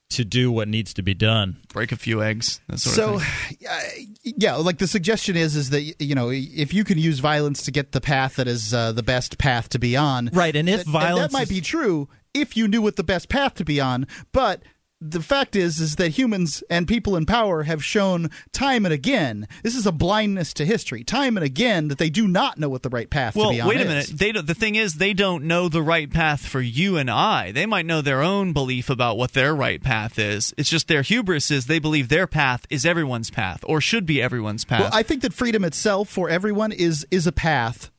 to 0.09 0.25
do 0.25 0.51
what 0.51 0.67
needs 0.67 0.93
to 0.95 1.01
be 1.03 1.13
done. 1.13 1.57
Break 1.71 1.91
a 1.91 1.95
few 1.95 2.23
eggs. 2.23 2.61
That 2.67 2.79
sort 2.79 2.95
so 2.95 3.13
of 3.15 3.23
thing. 3.23 3.57
uh, 3.69 3.79
yeah 4.23 4.55
like 4.55 4.77
the 4.79 4.87
suggestion 4.87 5.35
is 5.35 5.55
is 5.55 5.69
that 5.69 5.81
you 6.01 6.15
know 6.15 6.29
if 6.31 6.73
you 6.73 6.83
can 6.83 6.97
use 6.97 7.19
violence 7.19 7.63
to 7.63 7.71
get 7.71 7.91
the 7.91 8.01
path 8.01 8.35
that 8.37 8.47
is 8.47 8.73
uh, 8.73 8.91
the 8.91 9.03
best 9.03 9.37
path 9.37 9.69
to 9.69 9.79
be 9.79 9.95
on 9.95 10.29
Right, 10.33 10.55
and 10.55 10.67
if 10.69 10.85
that, 10.85 10.87
violence 10.91 11.31
that 11.31 11.37
might 11.37 11.43
is- 11.43 11.49
be 11.49 11.61
true 11.61 12.09
if 12.33 12.57
you 12.57 12.67
knew 12.67 12.81
what 12.81 12.95
the 12.95 13.03
best 13.03 13.29
path 13.29 13.55
to 13.55 13.65
be 13.65 13.79
on 13.79 14.07
but 14.31 14.61
the 15.01 15.21
fact 15.21 15.55
is 15.55 15.79
is 15.79 15.95
that 15.95 16.09
humans 16.09 16.61
and 16.69 16.87
people 16.87 17.15
in 17.15 17.25
power 17.25 17.63
have 17.63 17.83
shown 17.83 18.29
time 18.51 18.85
and 18.85 18.93
again 18.93 19.47
this 19.63 19.73
is 19.75 19.85
a 19.85 19.91
blindness 19.93 20.53
to 20.53 20.65
history 20.65 21.03
time 21.05 21.37
and 21.37 21.43
again 21.45 21.87
that 21.87 21.97
they 21.97 22.09
do 22.09 22.27
not 22.27 22.57
know 22.57 22.67
what 22.67 22.83
the 22.83 22.89
right 22.89 23.09
path 23.09 23.35
Well, 23.35 23.49
to 23.51 23.55
be 23.55 23.61
on 23.61 23.67
wait 23.69 23.77
a 23.77 23.81
is. 23.81 23.87
minute. 23.87 24.07
They 24.19 24.31
don't, 24.33 24.45
the 24.45 24.53
thing 24.53 24.75
is, 24.75 24.95
they 24.95 25.13
don't 25.13 25.45
know 25.45 25.69
the 25.69 25.81
right 25.81 26.11
path 26.11 26.45
for 26.45 26.59
you 26.61 26.97
and 26.97 27.09
I. 27.09 27.51
They 27.53 27.65
might 27.65 27.85
know 27.85 28.01
their 28.01 28.21
own 28.21 28.51
belief 28.51 28.89
about 28.89 29.17
what 29.17 29.33
their 29.33 29.55
right 29.55 29.81
path 29.81 30.19
is. 30.19 30.53
It's 30.57 30.69
just 30.69 30.87
their 30.87 31.01
hubris 31.01 31.49
is 31.49 31.67
they 31.67 31.79
believe 31.79 32.09
their 32.09 32.27
path 32.27 32.65
is 32.69 32.85
everyone's 32.85 33.29
path 33.31 33.63
or 33.67 33.79
should 33.79 34.05
be 34.05 34.21
everyone's 34.21 34.65
path. 34.65 34.81
Well, 34.81 34.89
I 34.93 35.03
think 35.03 35.21
that 35.21 35.33
freedom 35.33 35.63
itself 35.63 36.09
for 36.09 36.29
everyone 36.29 36.71
is 36.71 37.07
is 37.09 37.25
a 37.25 37.31
path 37.31 37.89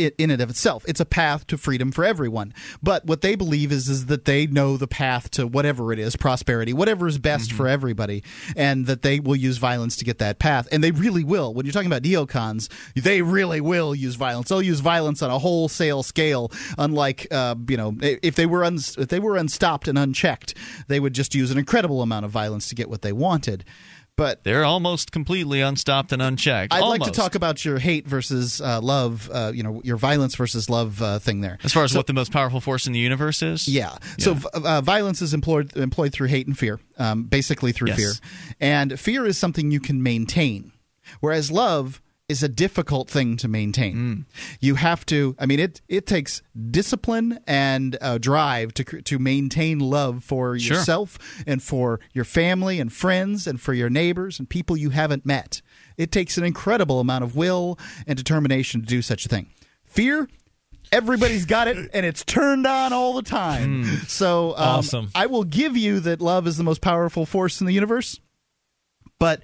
i- 0.00 0.12
in 0.18 0.30
and 0.30 0.40
of 0.42 0.50
itself. 0.50 0.84
It's 0.88 1.00
a 1.00 1.04
path 1.04 1.46
to 1.48 1.58
freedom 1.58 1.92
for 1.92 2.04
everyone. 2.04 2.52
But 2.82 3.06
what 3.06 3.20
they 3.20 3.34
believe 3.34 3.72
is 3.72 3.88
is 3.88 4.06
that 4.06 4.24
they 4.24 4.46
know 4.46 4.76
the 4.76 4.86
path 4.88 5.30
to 5.32 5.46
whatever 5.46 5.92
it 5.92 5.98
is, 5.98 6.16
prosperity, 6.16 6.72
whatever 6.72 7.06
is 7.08 7.18
best 7.18 7.52
for 7.52 7.68
everybody, 7.68 8.22
and 8.56 8.86
that 8.86 9.02
they 9.02 9.20
will 9.20 9.36
use 9.36 9.58
violence 9.58 9.96
to 9.96 10.04
get 10.04 10.18
that 10.18 10.38
path. 10.38 10.68
And 10.72 10.82
they 10.82 10.90
really 10.90 11.24
will. 11.24 11.54
When 11.54 11.66
you're 11.66 11.72
talking 11.72 11.86
about 11.92 12.02
neocons, 12.02 12.68
they 12.94 13.22
really 13.22 13.60
will 13.60 13.94
use 13.94 14.14
violence. 14.14 14.48
They'll 14.48 14.62
use 14.62 14.80
violence 14.80 15.22
on 15.22 15.30
a 15.30 15.38
wholesale 15.38 16.02
scale. 16.02 16.50
Unlike 16.78 17.28
uh, 17.30 17.54
you 17.68 17.76
know, 17.76 17.96
if 18.00 18.34
they 18.36 18.46
were 18.46 18.64
uns- 18.64 18.96
if 18.98 19.08
they 19.08 19.18
were 19.20 19.36
unstopped 19.36 19.88
and 19.88 19.98
unchecked, 19.98 20.54
they 20.88 21.00
would 21.00 21.12
just 21.14 21.34
use 21.34 21.50
an 21.50 21.58
incredible 21.58 22.02
amount 22.02 22.24
of 22.24 22.30
violence 22.30 22.68
to 22.68 22.74
get 22.74 22.88
what 22.88 23.02
they 23.02 23.12
wanted. 23.12 23.64
But 24.18 24.42
They're 24.42 24.64
almost 24.64 25.12
completely 25.12 25.60
unstopped 25.60 26.10
and 26.12 26.20
unchecked. 26.20 26.74
I'd 26.74 26.80
like 26.84 27.02
to 27.04 27.12
talk 27.12 27.36
about 27.36 27.64
your 27.64 27.78
hate 27.78 28.04
versus 28.06 28.60
uh, 28.60 28.80
love, 28.82 29.30
uh, 29.32 29.52
you 29.54 29.62
know, 29.62 29.80
your 29.84 29.96
violence 29.96 30.34
versus 30.34 30.68
love 30.68 31.00
uh, 31.00 31.20
thing 31.20 31.40
there. 31.40 31.56
as 31.62 31.72
far 31.72 31.84
as 31.84 31.92
So- 31.92 32.00
what 32.00 32.08
the 32.08 32.12
most 32.12 32.32
powerful 32.32 32.60
force 32.60 32.88
in 32.88 32.92
the 32.92 32.98
universe 32.98 33.42
is. 33.42 33.68
yeah. 33.68 33.96
So 34.18 34.36
uh, 34.52 34.80
violence 34.80 35.22
is 35.22 35.32
employed 35.34 35.76
employed 35.76 36.12
through 36.12 36.26
hate 36.28 36.48
and 36.48 36.58
fear, 36.58 36.80
um, 36.98 37.24
basically 37.24 37.70
through 37.70 37.88
Yes. 37.90 37.96
fear, 37.96 38.12
and 38.60 38.98
fear 38.98 39.24
is 39.24 39.38
something 39.38 39.70
you 39.70 39.78
can 39.80 40.02
maintain, 40.02 40.72
whereas 41.20 41.52
love 41.52 42.02
is 42.28 42.42
a 42.42 42.48
difficult 42.48 43.08
thing 43.08 43.36
to 43.38 43.48
maintain. 43.48 43.96
Mm. 43.96 44.24
You 44.60 44.74
have 44.74 45.06
to. 45.06 45.34
I 45.38 45.46
mean, 45.46 45.58
it 45.60 45.80
it 45.88 46.06
takes 46.06 46.42
discipline 46.70 47.38
and 47.46 47.96
uh, 48.00 48.18
drive 48.18 48.74
to 48.74 48.84
to 48.84 49.18
maintain 49.18 49.78
love 49.78 50.22
for 50.24 50.58
Sure. 50.58 50.76
yourself 50.76 51.18
and 51.46 51.62
for 51.62 52.00
your 52.12 52.24
family 52.26 52.80
and 52.80 52.92
friends 52.92 53.46
and 53.46 53.60
for 53.60 53.72
your 53.72 53.88
neighbors 53.88 54.38
and 54.38 54.48
people 54.48 54.76
you 54.76 54.90
haven't 54.90 55.24
met. 55.24 55.62
It 55.96 56.12
takes 56.12 56.36
an 56.36 56.44
incredible 56.44 57.00
amount 57.00 57.24
of 57.24 57.34
will 57.34 57.78
and 58.06 58.16
determination 58.16 58.80
to 58.82 58.86
do 58.86 59.00
such 59.02 59.24
a 59.26 59.28
thing. 59.28 59.48
Fear. 59.84 60.28
Everybody's 60.90 61.44
got 61.44 61.68
it, 61.68 61.90
and 61.92 62.06
it's 62.06 62.24
turned 62.24 62.66
on 62.66 62.94
all 62.94 63.12
the 63.12 63.20
time. 63.22 63.84
So, 64.06 64.52
um, 64.52 64.56
Awesome. 64.78 65.10
I 65.14 65.26
will 65.26 65.44
give 65.44 65.76
you 65.76 66.00
that 66.00 66.22
love 66.22 66.46
is 66.46 66.56
the 66.56 66.64
most 66.64 66.80
powerful 66.80 67.26
force 67.26 67.60
in 67.60 67.66
the 67.66 67.74
universe, 67.74 68.18
but 69.18 69.42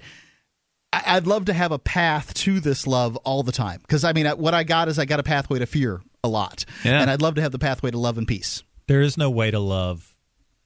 I'd 1.05 1.27
love 1.27 1.45
to 1.45 1.53
have 1.53 1.71
a 1.71 1.79
path 1.79 2.33
to 2.35 2.59
this 2.59 2.85
love 2.87 3.15
all 3.17 3.43
the 3.43 3.51
time. 3.51 3.79
Because 3.81 4.03
I 4.03 4.13
mean, 4.13 4.25
what 4.37 4.53
I 4.53 4.63
got 4.63 4.87
is 4.87 4.99
I 4.99 5.05
got 5.05 5.19
a 5.19 5.23
pathway 5.23 5.59
to 5.59 5.65
fear 5.65 6.01
a 6.23 6.27
lot, 6.27 6.65
Yeah. 6.83 7.01
and 7.01 7.09
I'd 7.09 7.21
love 7.21 7.35
to 7.35 7.41
have 7.41 7.51
the 7.51 7.59
pathway 7.59 7.91
to 7.91 7.97
love 7.97 8.17
and 8.17 8.27
peace. 8.27 8.63
There 8.87 9.01
is 9.01 9.17
no 9.17 9.29
way 9.29 9.51
to 9.51 9.59
love. 9.59 10.15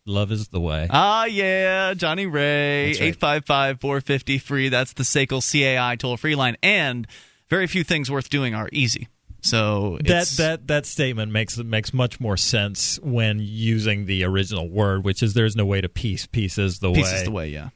Love 0.05 0.31
is 0.31 0.47
the 0.47 0.59
way. 0.59 0.87
Ah, 0.89 1.25
yeah, 1.25 1.93
Johnny 1.93 2.25
Ray, 2.25 2.87
That's 2.87 3.01
855 3.01 3.79
450 3.79 4.37
free. 4.39 4.69
That's 4.69 4.93
the 4.93 5.03
SACL 5.03 5.41
CAI 5.41 5.95
toll 5.97 6.17
free 6.17 6.35
line. 6.35 6.57
And 6.63 7.05
very 7.49 7.67
few 7.67 7.83
things 7.83 8.09
worth 8.09 8.29
doing 8.29 8.55
are 8.55 8.69
easy. 8.71 9.07
So 9.41 9.97
that 10.01 10.05
it's- 10.09 10.37
that 10.37 10.67
that 10.67 10.85
statement 10.85 11.31
makes 11.31 11.57
makes 11.57 11.93
much 11.93 12.19
more 12.19 12.35
sense 12.37 12.99
when 13.01 13.39
using 13.39 14.05
the 14.05 14.23
original 14.25 14.67
word, 14.69 15.05
which 15.05 15.23
is 15.23 15.33
"there's 15.33 15.55
no 15.55 15.65
way 15.65 15.79
to 15.79 15.87
peace. 15.87 16.25
Peace 16.25 16.57
is 16.57 16.79
the 16.79 16.91
peace 16.91 17.05
way." 17.05 17.15
is 17.15 17.23
the 17.23 17.31
way, 17.31 17.49
yeah. 17.49 17.69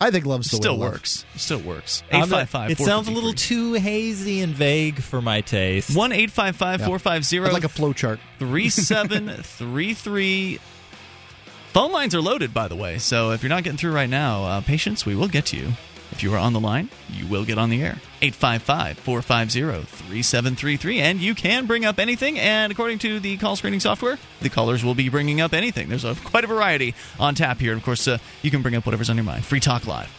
Yeah. 0.00 0.06
I 0.06 0.10
think 0.10 0.24
love's 0.24 0.50
the 0.50 0.56
way 0.56 0.60
Still 0.62 0.76
love. 0.76 0.92
works. 0.92 1.26
Still 1.36 1.60
works. 1.60 2.02
855 2.10 2.70
It 2.70 2.78
sounds 2.78 3.08
a 3.08 3.10
little 3.10 3.34
too 3.34 3.74
hazy 3.74 4.40
and 4.40 4.54
vague 4.54 5.00
for 5.00 5.20
my 5.20 5.42
taste. 5.42 5.94
1 5.94 6.12
855 6.12 6.80
I'd 6.80 6.86
450 6.86 7.40
like 7.52 7.64
a 7.64 7.68
flow 7.68 7.92
chart. 7.92 8.18
3733. 8.38 10.58
Phone 11.72 11.92
lines 11.92 12.16
are 12.16 12.20
loaded, 12.20 12.52
by 12.52 12.66
the 12.66 12.74
way. 12.74 12.98
So 12.98 13.30
if 13.30 13.42
you're 13.42 13.50
not 13.50 13.62
getting 13.62 13.78
through 13.78 13.92
right 13.92 14.10
now, 14.10 14.44
uh, 14.44 14.60
patience, 14.60 15.06
we 15.06 15.14
will 15.14 15.28
get 15.28 15.46
to 15.46 15.56
you. 15.56 15.68
You 16.22 16.34
are 16.34 16.38
on 16.38 16.52
the 16.52 16.60
line, 16.60 16.88
you 17.08 17.26
will 17.26 17.44
get 17.44 17.58
on 17.58 17.70
the 17.70 17.82
air. 17.82 17.98
855 18.22 18.98
450 18.98 19.86
3733. 19.86 21.00
And 21.00 21.20
you 21.20 21.34
can 21.34 21.66
bring 21.66 21.84
up 21.84 21.98
anything. 21.98 22.38
And 22.38 22.70
according 22.70 22.98
to 23.00 23.20
the 23.20 23.36
call 23.38 23.56
screening 23.56 23.80
software, 23.80 24.18
the 24.40 24.50
callers 24.50 24.84
will 24.84 24.94
be 24.94 25.08
bringing 25.08 25.40
up 25.40 25.52
anything. 25.52 25.88
There's 25.88 26.04
a, 26.04 26.14
quite 26.14 26.44
a 26.44 26.46
variety 26.46 26.94
on 27.18 27.34
tap 27.34 27.58
here. 27.58 27.72
And 27.72 27.80
of 27.80 27.84
course, 27.84 28.06
uh, 28.06 28.18
you 28.42 28.50
can 28.50 28.62
bring 28.62 28.74
up 28.74 28.86
whatever's 28.86 29.10
on 29.10 29.16
your 29.16 29.24
mind. 29.24 29.44
Free 29.44 29.60
Talk 29.60 29.86
Live. 29.86 30.10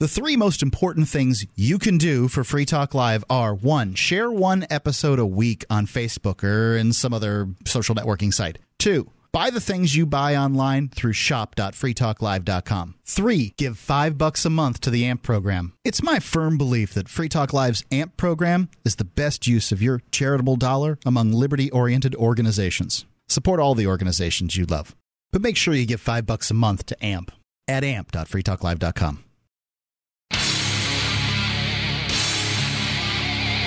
The 0.00 0.08
three 0.08 0.34
most 0.34 0.62
important 0.62 1.08
things 1.08 1.44
you 1.56 1.78
can 1.78 1.98
do 1.98 2.26
for 2.26 2.42
Free 2.42 2.64
Talk 2.64 2.94
Live 2.94 3.22
are 3.28 3.54
one, 3.54 3.94
share 3.94 4.30
one 4.30 4.66
episode 4.70 5.18
a 5.18 5.26
week 5.26 5.66
on 5.68 5.86
Facebook 5.86 6.42
or 6.42 6.74
in 6.74 6.94
some 6.94 7.12
other 7.12 7.50
social 7.66 7.94
networking 7.94 8.32
site. 8.32 8.58
Two, 8.78 9.10
buy 9.32 9.50
the 9.50 9.60
things 9.60 9.96
you 9.96 10.06
buy 10.06 10.36
online 10.36 10.88
through 10.88 11.12
shop.freetalklive.com. 11.12 12.94
Three, 13.04 13.54
give 13.56 13.78
five 13.78 14.18
bucks 14.18 14.44
a 14.44 14.50
month 14.50 14.80
to 14.80 14.90
the 14.90 15.04
AMP 15.06 15.22
program. 15.22 15.72
It's 15.84 16.02
my 16.02 16.18
firm 16.18 16.58
belief 16.58 16.94
that 16.94 17.08
Free 17.08 17.28
Talk 17.28 17.52
Live's 17.52 17.84
AMP 17.90 18.16
program 18.16 18.68
is 18.84 18.96
the 18.96 19.04
best 19.04 19.46
use 19.46 19.72
of 19.72 19.82
your 19.82 20.02
charitable 20.10 20.56
dollar 20.56 20.98
among 21.06 21.32
liberty 21.32 21.70
oriented 21.70 22.14
organizations. 22.14 23.04
Support 23.28 23.60
all 23.60 23.74
the 23.74 23.86
organizations 23.86 24.56
you 24.56 24.66
love. 24.66 24.96
But 25.32 25.42
make 25.42 25.56
sure 25.56 25.74
you 25.74 25.86
give 25.86 26.00
five 26.00 26.26
bucks 26.26 26.50
a 26.50 26.54
month 26.54 26.86
to 26.86 27.04
AMP 27.04 27.30
at 27.68 27.84
amp.freetalklive.com. 27.84 29.29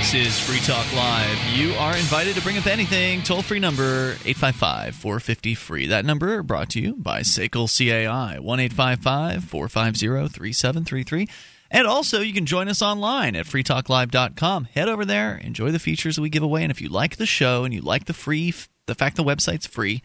This 0.04 0.28
is 0.28 0.38
Free 0.38 0.60
Talk 0.60 0.94
Live. 0.94 1.38
You 1.56 1.72
are 1.76 1.96
invited 1.96 2.36
to 2.36 2.42
bring 2.42 2.58
up 2.58 2.68
anything. 2.68 3.22
Toll 3.22 3.42
free 3.42 3.60
number 3.60 4.18
855 4.26 4.96
450 4.96 5.56
free. 5.56 5.88
That 5.88 6.04
number 6.04 6.44
brought 6.44 6.72
to 6.72 6.82
you 6.82 6.96
by 6.96 7.22
SACL 7.22 7.70
CAI 7.70 8.38
1 8.38 8.60
855 8.60 9.46
450 9.46 10.28
3733. 10.28 11.30
And 11.72 11.88
also, 11.88 12.20
you 12.20 12.34
can 12.34 12.46
join 12.46 12.68
us 12.68 12.82
online 12.82 13.38
at 13.38 13.46
freetalklive.com. 13.46 14.66
Head 14.66 14.90
over 14.90 15.06
there, 15.06 15.38
enjoy 15.38 15.72
the 15.72 15.80
features 15.80 16.20
we 16.20 16.30
give 16.30 16.44
away. 16.44 16.64
And 16.64 16.72
if 16.72 16.82
you 16.82 16.90
like 16.90 17.16
the 17.16 17.26
show 17.26 17.64
and 17.64 17.74
you 17.74 17.80
like 17.80 18.04
the 18.04 18.14
free, 18.14 18.54
the 18.88 18.96
fact 18.96 19.16
the 19.16 19.24
website's 19.24 19.68
free, 19.68 20.04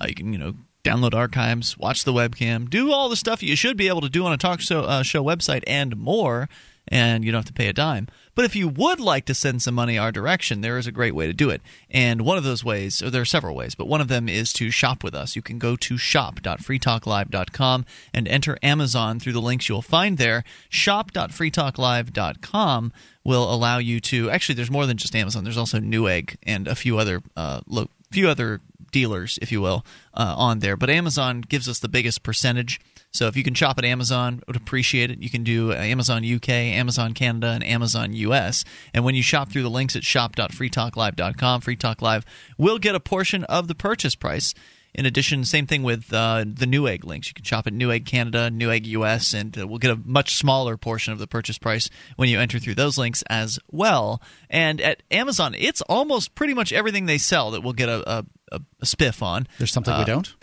uh, 0.00 0.06
you 0.08 0.14
can, 0.14 0.32
you 0.32 0.38
know, 0.38 0.54
download 0.84 1.12
archives, 1.12 1.76
watch 1.76 2.04
the 2.04 2.12
webcam, 2.12 2.70
do 2.70 2.92
all 2.92 3.08
the 3.08 3.16
stuff 3.16 3.42
you 3.42 3.56
should 3.56 3.76
be 3.76 3.88
able 3.88 4.00
to 4.02 4.08
do 4.08 4.24
on 4.24 4.32
a 4.32 4.36
talk 4.36 4.60
show, 4.60 4.82
uh, 4.82 5.02
show 5.02 5.24
website 5.24 5.64
and 5.66 5.96
more, 5.96 6.48
and 6.88 7.24
you 7.24 7.30
don't 7.30 7.38
have 7.40 7.46
to 7.46 7.52
pay 7.52 7.68
a 7.68 7.72
dime. 7.72 8.08
But 8.34 8.44
if 8.44 8.56
you 8.56 8.68
would 8.68 9.00
like 9.00 9.24
to 9.26 9.34
send 9.34 9.62
some 9.62 9.74
money 9.74 9.98
our 9.98 10.12
direction, 10.12 10.60
there 10.60 10.78
is 10.78 10.86
a 10.86 10.92
great 10.92 11.14
way 11.14 11.26
to 11.26 11.32
do 11.32 11.50
it. 11.50 11.60
And 11.90 12.22
one 12.22 12.38
of 12.38 12.44
those 12.44 12.64
ways, 12.64 13.02
or 13.02 13.10
there 13.10 13.22
are 13.22 13.26
several 13.26 13.54
ways, 13.54 13.74
but 13.74 13.88
one 13.88 14.00
of 14.00 14.08
them 14.08 14.28
is 14.28 14.52
to 14.54 14.70
shop 14.70 15.04
with 15.04 15.14
us. 15.14 15.36
You 15.36 15.42
can 15.42 15.58
go 15.58 15.76
to 15.76 15.98
shop.freetalklive.com 15.98 17.84
and 18.14 18.28
enter 18.28 18.58
Amazon 18.62 19.20
through 19.20 19.34
the 19.34 19.42
links 19.42 19.68
you'll 19.68 19.82
find 19.82 20.16
there. 20.18 20.44
Shop.freetalklive.com 20.68 22.92
will 23.22 23.52
allow 23.52 23.76
you 23.78 24.00
to 24.00 24.30
actually 24.30 24.54
there's 24.54 24.70
more 24.70 24.86
than 24.86 24.96
just 24.96 25.14
Amazon. 25.14 25.44
There's 25.44 25.58
also 25.58 25.78
Newegg 25.78 26.36
and 26.42 26.66
a 26.66 26.74
few 26.74 26.98
other 26.98 27.22
uh, 27.36 27.60
lo- 27.66 27.90
few 28.10 28.28
other 28.28 28.60
dealers, 28.90 29.38
if 29.40 29.52
you 29.52 29.60
will, 29.60 29.84
uh, 30.14 30.34
on 30.36 30.60
there. 30.60 30.76
But 30.76 30.90
Amazon 30.90 31.42
gives 31.42 31.68
us 31.68 31.78
the 31.78 31.88
biggest 31.88 32.22
percentage. 32.22 32.80
So 33.12 33.26
if 33.26 33.36
you 33.36 33.42
can 33.42 33.54
shop 33.54 33.76
at 33.78 33.84
Amazon, 33.84 34.40
I 34.40 34.44
would 34.46 34.56
appreciate 34.56 35.10
it. 35.10 35.20
You 35.20 35.30
can 35.30 35.42
do 35.42 35.72
uh, 35.72 35.76
Amazon 35.76 36.24
UK, 36.24 36.48
Amazon 36.48 37.12
Canada, 37.12 37.48
and 37.48 37.64
Amazon 37.64 38.12
US. 38.12 38.64
And 38.94 39.04
when 39.04 39.14
you 39.16 39.22
shop 39.22 39.50
through 39.50 39.62
the 39.64 39.70
links 39.70 39.96
at 39.96 40.04
shop.freetalklive.com, 40.04 41.60
Free 41.60 41.76
Talk 41.76 42.02
Live 42.02 42.24
will 42.56 42.78
get 42.78 42.94
a 42.94 43.00
portion 43.00 43.44
of 43.44 43.68
the 43.68 43.74
purchase 43.74 44.14
price. 44.14 44.54
In 44.92 45.06
addition, 45.06 45.44
same 45.44 45.66
thing 45.68 45.84
with 45.84 46.12
uh, 46.12 46.44
the 46.44 46.66
Newegg 46.66 47.04
links. 47.04 47.28
You 47.28 47.34
can 47.34 47.44
shop 47.44 47.66
at 47.68 47.72
Newegg 47.72 48.06
Canada, 48.06 48.50
Newegg 48.52 48.86
US, 48.86 49.32
and 49.34 49.56
uh, 49.56 49.66
we'll 49.66 49.78
get 49.78 49.92
a 49.92 49.96
much 50.04 50.34
smaller 50.34 50.76
portion 50.76 51.12
of 51.12 51.20
the 51.20 51.28
purchase 51.28 51.58
price 51.58 51.88
when 52.16 52.28
you 52.28 52.40
enter 52.40 52.58
through 52.58 52.74
those 52.74 52.98
links 52.98 53.22
as 53.30 53.60
well. 53.70 54.20
And 54.48 54.80
at 54.80 55.04
Amazon, 55.12 55.54
it's 55.56 55.80
almost 55.82 56.34
pretty 56.34 56.54
much 56.54 56.72
everything 56.72 57.06
they 57.06 57.18
sell 57.18 57.52
that 57.52 57.62
we'll 57.62 57.72
get 57.72 57.88
a, 57.88 58.18
a, 58.18 58.24
a, 58.50 58.60
spiff 58.84 59.22
on. 59.22 59.46
There's 59.58 59.70
something 59.72 59.94
we 59.94 60.02
Uh, 60.02 60.06
don't? 60.06 60.34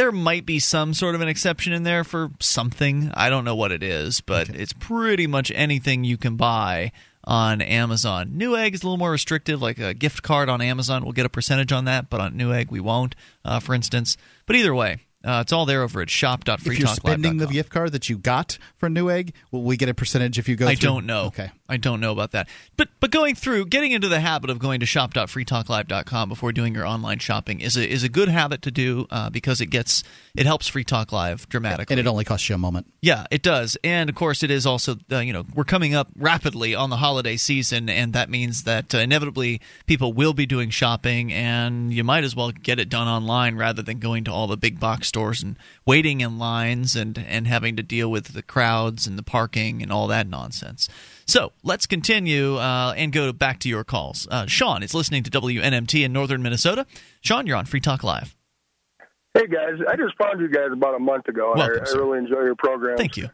There 0.00 0.10
might 0.12 0.46
be 0.46 0.58
some 0.58 0.94
sort 0.94 1.14
of 1.14 1.20
an 1.20 1.28
exception 1.28 1.74
in 1.74 1.82
there 1.82 2.04
for 2.04 2.30
something. 2.40 3.10
I 3.12 3.28
don't 3.28 3.44
know 3.44 3.54
what 3.54 3.70
it 3.70 3.82
is, 3.82 4.22
but 4.22 4.48
it's 4.48 4.72
pretty 4.72 5.26
much 5.26 5.52
anything 5.54 6.04
you 6.04 6.16
can 6.16 6.36
buy 6.36 6.92
on 7.24 7.60
Amazon. 7.60 8.30
Newegg 8.34 8.72
is 8.72 8.82
a 8.82 8.86
little 8.86 8.96
more 8.96 9.10
restrictive, 9.10 9.60
like 9.60 9.78
a 9.78 9.92
gift 9.92 10.22
card 10.22 10.48
on 10.48 10.62
Amazon. 10.62 11.02
We'll 11.02 11.12
get 11.12 11.26
a 11.26 11.28
percentage 11.28 11.70
on 11.70 11.84
that, 11.84 12.08
but 12.08 12.18
on 12.18 12.32
Newegg 12.32 12.70
we 12.70 12.80
won't, 12.80 13.14
uh, 13.44 13.60
for 13.60 13.74
instance. 13.74 14.16
But 14.46 14.56
either 14.56 14.74
way, 14.74 15.00
Uh, 15.22 15.40
it's 15.42 15.52
all 15.52 15.66
there 15.66 15.82
over 15.82 16.00
at 16.00 16.08
shop.freetalklive.com. 16.08 16.72
If 16.72 16.78
you're 16.78 16.88
spending 16.88 17.36
the 17.36 17.46
gift 17.46 17.68
card 17.68 17.92
that 17.92 18.08
you 18.08 18.16
got 18.16 18.56
for 18.78 18.88
Newegg, 18.88 19.34
will 19.50 19.62
we 19.64 19.76
get 19.76 19.90
a 19.90 19.92
percentage 19.92 20.38
if 20.38 20.48
you 20.48 20.56
go? 20.56 20.66
I 20.66 20.74
through? 20.76 20.88
don't 20.88 21.04
know. 21.04 21.24
Okay. 21.24 21.50
I 21.70 21.76
don't 21.76 22.00
know 22.00 22.12
about 22.12 22.32
that. 22.32 22.48
But 22.76 22.88
but 22.98 23.10
going 23.10 23.36
through, 23.36 23.66
getting 23.66 23.92
into 23.92 24.08
the 24.08 24.20
habit 24.20 24.50
of 24.50 24.58
going 24.58 24.80
to 24.80 24.86
shop.freetalklive.com 24.86 26.28
before 26.28 26.52
doing 26.52 26.74
your 26.74 26.84
online 26.84 27.20
shopping 27.20 27.60
is 27.60 27.76
a 27.76 27.88
is 27.88 28.02
a 28.02 28.08
good 28.08 28.28
habit 28.28 28.60
to 28.62 28.70
do 28.70 29.06
uh, 29.10 29.30
because 29.30 29.60
it 29.60 29.66
gets 29.66 30.02
it 30.34 30.46
helps 30.46 30.66
Free 30.66 30.84
Talk 30.84 31.12
Live 31.12 31.48
dramatically. 31.48 31.94
And 31.94 32.00
it 32.00 32.08
only 32.08 32.24
costs 32.24 32.48
you 32.48 32.56
a 32.56 32.58
moment. 32.58 32.92
Yeah, 33.00 33.26
it 33.30 33.42
does, 33.42 33.76
and 33.84 34.10
of 34.10 34.16
course, 34.16 34.42
it 34.42 34.50
is 34.50 34.66
also 34.66 34.96
uh, 35.12 35.18
you 35.18 35.32
know 35.32 35.44
we're 35.54 35.64
coming 35.64 35.94
up 35.94 36.08
rapidly 36.16 36.74
on 36.74 36.90
the 36.90 36.96
holiday 36.96 37.36
season, 37.36 37.88
and 37.88 38.12
that 38.12 38.28
means 38.28 38.64
that 38.64 38.94
uh, 38.94 38.98
inevitably 38.98 39.60
people 39.86 40.12
will 40.12 40.34
be 40.34 40.46
doing 40.46 40.70
shopping, 40.70 41.32
and 41.32 41.92
you 41.92 42.02
might 42.02 42.24
as 42.24 42.34
well 42.34 42.50
get 42.50 42.80
it 42.80 42.88
done 42.88 43.06
online 43.06 43.56
rather 43.56 43.82
than 43.82 44.00
going 44.00 44.24
to 44.24 44.32
all 44.32 44.48
the 44.48 44.56
big 44.56 44.80
box 44.80 45.06
stores 45.06 45.42
and 45.42 45.56
waiting 45.86 46.20
in 46.20 46.38
lines 46.38 46.96
and 46.96 47.16
and 47.28 47.46
having 47.46 47.76
to 47.76 47.82
deal 47.82 48.10
with 48.10 48.32
the 48.32 48.42
crowds 48.42 49.06
and 49.06 49.16
the 49.16 49.22
parking 49.22 49.82
and 49.82 49.92
all 49.92 50.08
that 50.08 50.26
nonsense. 50.26 50.88
So 51.30 51.52
let's 51.62 51.86
continue 51.86 52.56
uh, 52.56 52.92
and 52.96 53.12
go 53.12 53.32
back 53.32 53.60
to 53.60 53.68
your 53.68 53.84
calls. 53.84 54.26
Uh, 54.28 54.46
Sean 54.46 54.82
is 54.82 54.94
listening 54.94 55.22
to 55.22 55.30
WNMT 55.30 56.04
in 56.04 56.12
northern 56.12 56.42
Minnesota. 56.42 56.86
Sean, 57.20 57.46
you're 57.46 57.56
on 57.56 57.66
Free 57.66 57.78
Talk 57.78 58.02
Live. 58.02 58.34
Hey 59.34 59.46
guys, 59.46 59.74
I 59.88 59.94
just 59.94 60.16
found 60.20 60.40
you 60.40 60.48
guys 60.48 60.70
about 60.72 60.96
a 60.96 60.98
month 60.98 61.28
ago, 61.28 61.52
and 61.52 61.60
Welcome, 61.60 61.84
I. 61.86 61.88
I 61.88 61.94
really 62.02 62.18
enjoy 62.18 62.40
your 62.42 62.56
program. 62.56 62.96
Thank 62.96 63.16
you. 63.16 63.28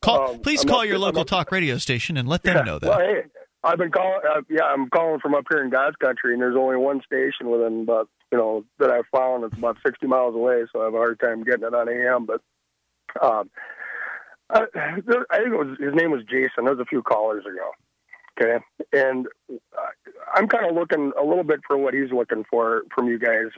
Call, 0.00 0.34
Um, 0.34 0.38
please 0.38 0.62
I'm 0.62 0.68
call 0.68 0.80
up- 0.82 0.86
your 0.86 1.00
local 1.00 1.22
up- 1.22 1.26
talk 1.26 1.50
radio 1.50 1.78
station 1.78 2.16
and 2.16 2.28
let 2.28 2.44
them 2.44 2.58
Yeah, 2.58 2.62
know 2.62 2.78
that. 2.78 2.88
Well, 2.88 3.00
hey, 3.00 3.22
I've 3.64 3.78
been 3.78 3.90
calling. 3.90 4.20
Uh, 4.24 4.42
yeah, 4.48 4.62
I'm 4.62 4.88
calling 4.90 5.18
from 5.18 5.34
up 5.34 5.42
here 5.50 5.64
in 5.64 5.70
God's 5.70 5.96
country, 5.96 6.34
and 6.34 6.40
there's 6.40 6.54
only 6.56 6.76
one 6.76 7.02
station 7.04 7.50
within 7.50 7.82
about 7.82 8.08
you 8.30 8.38
know 8.38 8.64
that 8.78 8.90
I 8.92 9.00
found. 9.10 9.42
It's 9.42 9.58
about 9.58 9.78
60 9.84 10.06
miles 10.06 10.36
away, 10.36 10.62
so 10.72 10.80
I 10.82 10.84
have 10.84 10.94
a 10.94 10.98
hard 10.98 11.18
time 11.18 11.42
getting 11.42 11.64
it 11.66 11.74
on 11.74 11.88
AM. 11.88 12.24
But 12.24 12.40
um, 13.20 13.50
I, 14.50 14.60
there, 15.06 15.26
I 15.30 15.38
think 15.38 15.54
it 15.54 15.58
was 15.58 15.78
his 15.80 15.94
name 15.94 16.10
was 16.10 16.24
Jason. 16.24 16.64
There 16.64 16.74
was 16.74 16.80
a 16.80 16.86
few 16.86 17.02
callers 17.02 17.44
ago. 17.44 17.70
Okay, 18.40 18.64
and 18.92 19.26
uh, 19.52 20.16
I'm 20.34 20.48
kind 20.48 20.66
of 20.66 20.74
looking 20.74 21.12
a 21.20 21.24
little 21.24 21.44
bit 21.44 21.60
for 21.66 21.76
what 21.76 21.92
he's 21.92 22.10
looking 22.10 22.44
for 22.50 22.82
from 22.94 23.08
you 23.08 23.18
guys. 23.18 23.48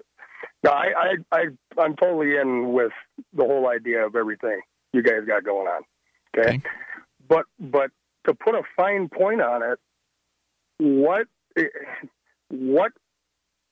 Now, 0.64 0.72
I, 0.72 0.92
I, 0.96 1.14
I, 1.32 1.44
I'm 1.80 1.94
totally 1.94 2.36
in 2.36 2.72
with 2.72 2.92
the 3.32 3.44
whole 3.44 3.68
idea 3.68 4.04
of 4.04 4.16
everything 4.16 4.60
you 4.92 5.02
guys 5.02 5.20
got 5.26 5.44
going 5.44 5.68
on. 5.68 5.82
Okay, 6.36 6.60
but 7.28 7.44
but 7.60 7.90
to 8.26 8.34
put 8.34 8.54
a 8.54 8.62
fine 8.76 9.08
point 9.08 9.40
on 9.40 9.62
it, 9.62 9.78
what 10.78 11.26
what 12.48 12.92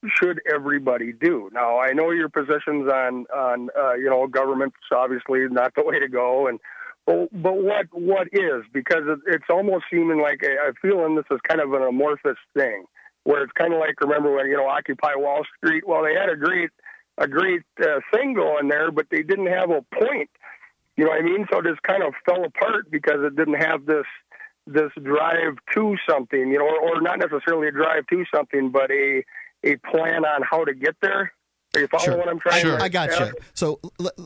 should 0.06 0.40
everybody 0.52 1.12
do? 1.12 1.50
Now, 1.52 1.78
I 1.78 1.92
know 1.92 2.10
your 2.10 2.28
positions 2.28 2.90
on 2.92 3.26
on 3.34 3.70
uh, 3.78 3.94
you 3.94 4.08
know 4.08 4.26
government's 4.26 4.76
obviously 4.94 5.40
not 5.50 5.74
the 5.74 5.84
way 5.84 5.98
to 5.98 6.08
go, 6.08 6.46
and 6.46 6.60
but, 7.06 7.32
what 7.32 7.86
what 7.92 8.28
is 8.32 8.62
because 8.72 9.02
it's 9.26 9.44
almost 9.50 9.84
seeming 9.90 10.20
like 10.20 10.40
a, 10.44 10.50
I 10.50 10.70
feel 10.80 11.04
in 11.04 11.16
this 11.16 11.24
is 11.30 11.40
kind 11.48 11.60
of 11.60 11.72
an 11.72 11.82
amorphous 11.82 12.38
thing 12.54 12.84
where 13.24 13.42
it's 13.42 13.52
kind 13.52 13.72
of 13.72 13.80
like 13.80 14.00
remember 14.00 14.34
when 14.34 14.46
you 14.46 14.56
know 14.56 14.66
Occupy 14.66 15.14
Wall 15.16 15.42
Street. 15.56 15.86
Well, 15.86 16.04
they 16.04 16.14
had 16.14 16.28
a 16.28 16.36
great 16.36 16.70
a 17.18 17.28
great 17.28 17.62
uh, 17.80 18.00
thing 18.12 18.34
going 18.34 18.68
there, 18.68 18.90
but 18.90 19.06
they 19.10 19.22
didn't 19.22 19.46
have 19.46 19.70
a 19.70 19.82
point. 19.94 20.30
You 20.96 21.04
know 21.04 21.10
what 21.10 21.20
I 21.20 21.24
mean? 21.24 21.46
So 21.52 21.58
it 21.60 21.66
just 21.66 21.82
kind 21.82 22.02
of 22.02 22.14
fell 22.24 22.44
apart 22.44 22.90
because 22.90 23.18
it 23.24 23.36
didn't 23.36 23.60
have 23.60 23.86
this 23.86 24.06
this 24.66 24.92
drive 25.02 25.56
to 25.74 25.96
something, 26.08 26.50
you 26.52 26.58
know, 26.58 26.66
or, 26.66 26.96
or 26.96 27.00
not 27.00 27.18
necessarily 27.18 27.68
a 27.68 27.72
drive 27.72 28.06
to 28.08 28.24
something, 28.34 28.70
but 28.70 28.90
a 28.90 29.24
a 29.64 29.76
plan 29.90 30.24
on 30.24 30.42
how 30.48 30.64
to 30.64 30.74
get 30.74 30.96
there. 31.02 31.32
Are 31.74 31.80
you 31.80 31.86
following 31.88 32.18
what 32.18 32.28
I'm 32.28 32.38
trying 32.38 32.62
to 32.64 32.76
I 32.82 32.90
got 32.90 33.08
ask? 33.08 33.20
you. 33.32 33.32
So 33.54 33.80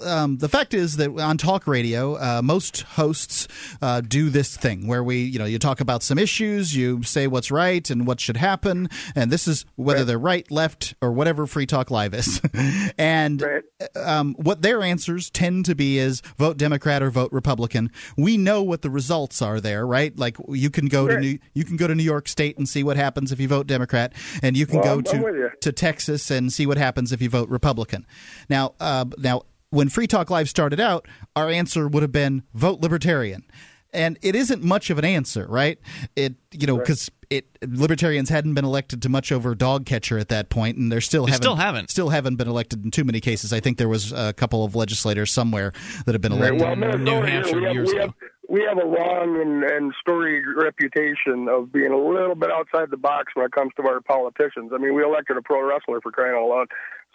um, 0.05 0.39
the 0.39 0.49
fact 0.49 0.75
is 0.75 0.97
that 0.97 1.17
on 1.21 1.39
talk 1.39 1.69
radio, 1.69 2.17
uh, 2.17 2.41
most 2.43 2.81
hosts 2.83 3.47
uh, 3.81 4.01
do 4.01 4.31
this 4.31 4.57
thing 4.57 4.89
where 4.89 5.05
we, 5.05 5.19
you 5.23 5.39
know, 5.39 5.45
you 5.45 5.61
talk 5.61 5.81
about 5.81 6.03
some 6.03 6.19
issues, 6.19 6.75
you 6.75 7.05
say 7.05 7.29
what's 7.29 7.53
right 7.53 7.89
and 7.89 8.05
what 8.05 8.19
should 8.19 8.37
happen, 8.37 8.89
and 9.15 9.31
this 9.31 9.47
is 9.47 9.65
whether 9.77 10.05
they're 10.05 10.19
right, 10.19 10.51
left, 10.51 10.95
or 11.01 11.13
whatever 11.13 11.47
Free 11.47 11.67
Talk 11.67 11.89
Live 11.93 12.15
is. 12.15 12.41
and 12.99 13.47
um, 13.95 14.35
what 14.41 14.63
their 14.63 14.83
answers 14.83 15.31
tend 15.31 15.67
to 15.67 15.77
be 15.77 15.99
is 15.99 16.23
vote 16.39 16.57
Democrat 16.57 17.01
or 17.01 17.11
vote 17.13 17.31
Republican. 17.31 17.93
We 18.17 18.37
know 18.39 18.65
what 18.65 18.83
the 18.83 18.91
results 18.91 19.41
are 19.41 19.61
there, 19.61 19.87
right? 19.87 20.17
Like 20.19 20.37
you 20.49 20.71
can 20.71 20.87
go 20.87 21.07
to 21.07 21.21
New 21.21 21.39
you 21.55 21.65
can 21.65 21.77
go 21.77 21.87
to 21.87 21.95
New 21.95 22.03
York 22.03 22.27
State 22.27 22.59
and 22.59 22.69
see 22.69 22.83
what 22.83 22.97
happens 22.97 23.31
if 23.31 23.39
you 23.39 23.47
vote 23.47 23.69
Democrat, 23.69 24.15
and 24.43 24.57
you 24.57 24.67
can 24.67 24.81
Well, 24.81 25.01
go 25.03 25.11
I'm- 25.13 25.23
I'm 25.27 25.33
to 25.33 25.39
you. 25.39 25.51
to 25.61 25.71
Texas 25.71 26.29
and 26.33 26.53
see 26.53 26.67
what 26.67 26.77
happens 26.77 27.13
if 27.13 27.23
you 27.23 27.29
vote 27.31 27.36
Republican. 27.45 28.07
Now, 28.49 28.75
uh, 28.81 29.05
now 29.19 29.43
when 29.71 29.89
Free 29.89 30.07
Talk 30.07 30.31
Live 30.31 30.49
started 30.49 30.81
out, 30.81 31.07
our 31.35 31.51
answer 31.51 31.87
would 31.89 32.03
have 32.03 32.13
been 32.13 32.45
vote 32.55 32.81
Libertarian. 32.81 33.45
And 33.93 34.19
it 34.21 34.35
isn't 34.35 34.63
much 34.63 34.91
of 34.91 34.99
an 34.99 35.05
answer, 35.05 35.47
right? 35.49 35.79
It 36.17 36.35
you 36.53 36.67
know 36.67 36.77
because 36.77 37.11
it 37.31 37.47
libertarians 37.67 38.29
hadn't 38.29 38.53
been 38.55 38.65
elected 38.65 39.01
to 39.03 39.09
much 39.09 39.33
over 39.33 39.55
dog 39.55 39.87
catcher 39.87 40.19
at 40.19 40.29
that 40.29 40.51
point, 40.51 40.77
and 40.77 40.93
they're 40.93 41.01
still 41.01 41.25
They 41.25 41.33
haven't 41.33 41.43
still 41.45 41.57
haven't. 41.57 41.91
still 41.91 42.09
haven't 42.11 42.37
been 42.37 42.49
elected 42.49 42.85
in 42.85 42.91
too 42.91 43.05
many 43.05 43.21
cases. 43.21 43.53
I 43.55 43.61
think 43.61 43.79
there 43.79 43.89
was 43.89 44.13
a 44.13 44.33
couple 44.35 44.65
of 44.65 44.75
legislators 44.75 45.33
somewhere 45.33 45.73
that 46.05 46.15
have 46.15 46.21
been 46.21 46.33
Right, 46.39 46.53
elected. 46.53 46.61
well, 46.61 46.77
Minnesota, 46.77 47.21
we 47.55 47.65
have, 47.65 47.87
we 47.87 47.97
have, 47.97 48.15
we 48.57 48.65
have 48.67 48.79
a 48.79 48.87
long 48.87 49.39
and, 49.39 49.63
and 49.65 49.93
storied 50.01 50.45
reputation 50.57 51.47
of 51.47 51.71
being 51.71 51.93
a 51.93 51.99
little 51.99 52.35
bit 52.35 52.51
outside 52.51 52.91
the 52.91 52.97
box 52.97 53.33
when 53.35 53.45
it 53.45 53.53
comes 53.53 53.73
to 53.77 53.87
our 53.87 54.01
politicians. 54.01 54.73
I 54.75 54.79
mean, 54.79 54.95
we 54.95 55.05
elected 55.05 55.37
a 55.37 55.43
pro 55.43 55.63
wrestler 55.63 56.01
for 56.01 56.11
crying 56.11 56.35
out 56.35 56.49
loud, 56.49 56.69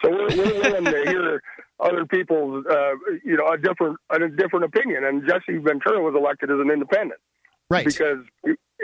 so 0.04 0.10
we're, 0.10 0.28
we're 0.36 0.60
willing 0.62 0.84
to 0.84 1.02
hear 1.04 1.42
other 1.80 2.06
people's, 2.06 2.64
uh, 2.66 2.92
you 3.24 3.36
know, 3.36 3.48
a 3.48 3.58
different 3.58 3.98
a 4.10 4.28
different 4.28 4.66
opinion. 4.66 5.04
And 5.04 5.26
Jesse 5.28 5.58
Ventura 5.58 6.00
was 6.00 6.14
elected 6.16 6.48
as 6.48 6.60
an 6.60 6.70
independent, 6.70 7.20
right? 7.68 7.84
Because 7.84 8.18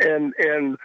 and 0.01 0.33
and. 0.39 0.77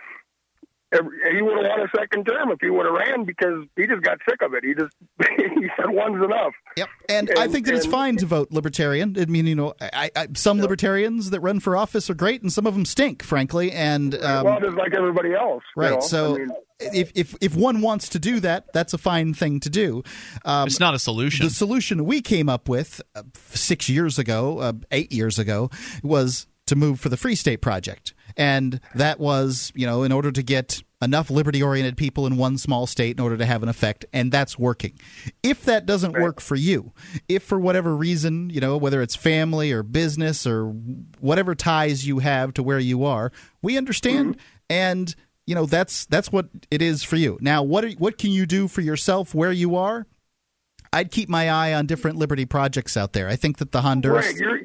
Every- 0.94 1.36
He 1.36 1.42
would 1.42 1.58
have 1.58 1.66
won 1.66 1.82
a 1.82 1.90
second 1.98 2.26
term 2.26 2.52
if 2.52 2.60
he 2.62 2.70
would 2.70 2.86
have 2.86 2.96
ran 2.96 3.26
because 3.26 3.66
he 3.76 3.88
just 3.88 4.02
got 4.04 4.18
sick 4.28 4.42
of 4.42 4.54
it. 4.54 4.64
He 4.64 4.74
just 4.74 4.94
he 5.38 5.68
said 5.78 5.90
one's 5.90 6.24
enough. 6.24 6.54
Yep. 6.78 6.90
And, 7.10 7.32
I 7.38 7.48
think 7.48 7.66
that 7.66 7.76
it's 7.76 7.86
fine 7.86 8.18
to 8.18 8.26
vote 8.26 8.52
libertarian. 8.52 9.16
I 9.20 9.26
mean, 9.26 9.48
you 9.48 9.56
know, 9.56 9.74
I, 9.82 10.10
I, 10.16 10.28
some 10.36 10.60
libertarians 10.60 11.32
that 11.32 11.40
run 11.42 11.60
for 11.60 11.76
office 11.76 12.10
are 12.10 12.14
great, 12.14 12.42
and 12.42 12.52
some 12.52 12.68
of 12.68 12.74
them 12.74 12.86
stink, 12.86 13.24
frankly. 13.24 13.72
And 13.72 14.16
um, 14.16 14.46
well, 14.46 14.60
just 14.60 14.78
like 14.78 14.94
everybody 14.94 15.34
else, 15.34 15.64
you 15.76 15.84
right. 15.84 15.92
know? 15.92 16.00
So 16.00 16.36
I 16.36 16.38
mean, 16.40 16.50
if, 16.80 17.12
if 17.16 17.36
if 17.42 17.56
one 17.56 17.82
wants 17.82 18.10
to 18.10 18.20
do 18.20 18.40
that, 18.42 18.72
that's 18.74 18.94
a 18.94 18.98
fine 18.98 19.34
thing 19.34 19.60
to 19.62 19.70
do. 19.70 20.04
Um, 20.46 20.68
it's 20.68 20.80
not 20.80 20.94
a 20.94 21.00
solution. 21.00 21.46
The 21.46 21.52
solution 21.52 22.06
we 22.06 22.22
came 22.22 22.50
up 22.50 22.70
with 22.70 23.02
uh, 23.16 23.24
six 23.36 23.90
years 23.90 24.20
ago, 24.20 24.60
uh, 24.60 24.74
eight 24.92 25.12
years 25.12 25.40
ago, 25.40 25.70
was 26.02 26.48
to 26.68 26.76
move 26.76 27.00
for 27.00 27.10
the 27.10 27.18
Free 27.18 27.36
State 27.36 27.62
Project, 27.62 28.14
and 28.38 28.80
that 28.96 29.20
was, 29.20 29.72
you 29.76 29.86
know, 29.86 30.04
in 30.04 30.12
order 30.12 30.32
to 30.32 30.44
get 30.44 30.82
enough 31.02 31.30
liberty-oriented 31.30 31.98
people 31.98 32.26
in 32.26 32.38
one 32.38 32.58
small 32.58 32.88
state 32.88 33.18
in 33.18 33.22
order 33.22 33.38
to 33.38 33.46
have 33.46 33.62
an 33.62 33.68
effect, 33.68 34.06
and 34.14 34.32
that's 34.32 34.58
working. 34.58 34.98
If 35.44 35.66
that 35.66 35.86
doesn't 35.86 36.14
work 36.14 36.40
for 36.40 36.56
you, 36.56 36.94
if 37.28 37.44
for 37.44 37.60
whatever 37.60 37.96
reason, 37.96 38.50
you 38.50 38.62
know, 38.62 38.78
whether 38.78 39.02
it's 39.02 39.16
family 39.16 39.72
or 39.72 39.84
business 39.84 40.48
or 40.48 40.68
whatever 41.20 41.56
ties 41.56 42.08
you 42.08 42.20
have 42.20 42.54
to 42.54 42.64
where 42.64 42.80
you 42.80 43.04
are, 43.04 43.32
we 43.62 43.78
understand, 43.78 44.38
mm-hmm. 44.38 44.44
and 44.70 45.16
you 45.46 45.56
know 45.56 45.66
that's 45.66 46.06
that's 46.06 46.32
what 46.32 46.48
it 46.72 46.82
is 46.82 47.04
for 47.04 47.18
you. 47.18 47.38
Now, 47.42 47.64
what 47.64 47.84
are, 47.84 47.92
what 47.92 48.18
can 48.18 48.32
you 48.32 48.46
do 48.46 48.70
for 48.70 48.80
yourself 48.80 49.36
where 49.36 49.52
you 49.52 49.76
are? 49.76 50.08
I'd 50.94 51.12
keep 51.12 51.28
my 51.28 51.50
eye 51.50 51.74
on 51.74 51.88
different 51.88 52.18
liberty 52.18 52.46
projects 52.46 52.96
out 52.96 53.14
there. 53.14 53.28
I 53.28 53.36
think 53.36 53.58
that 53.58 53.72
the 53.72 53.82
Honduras 53.82 54.28
Right, 54.28 54.36
you're, 54.38 54.60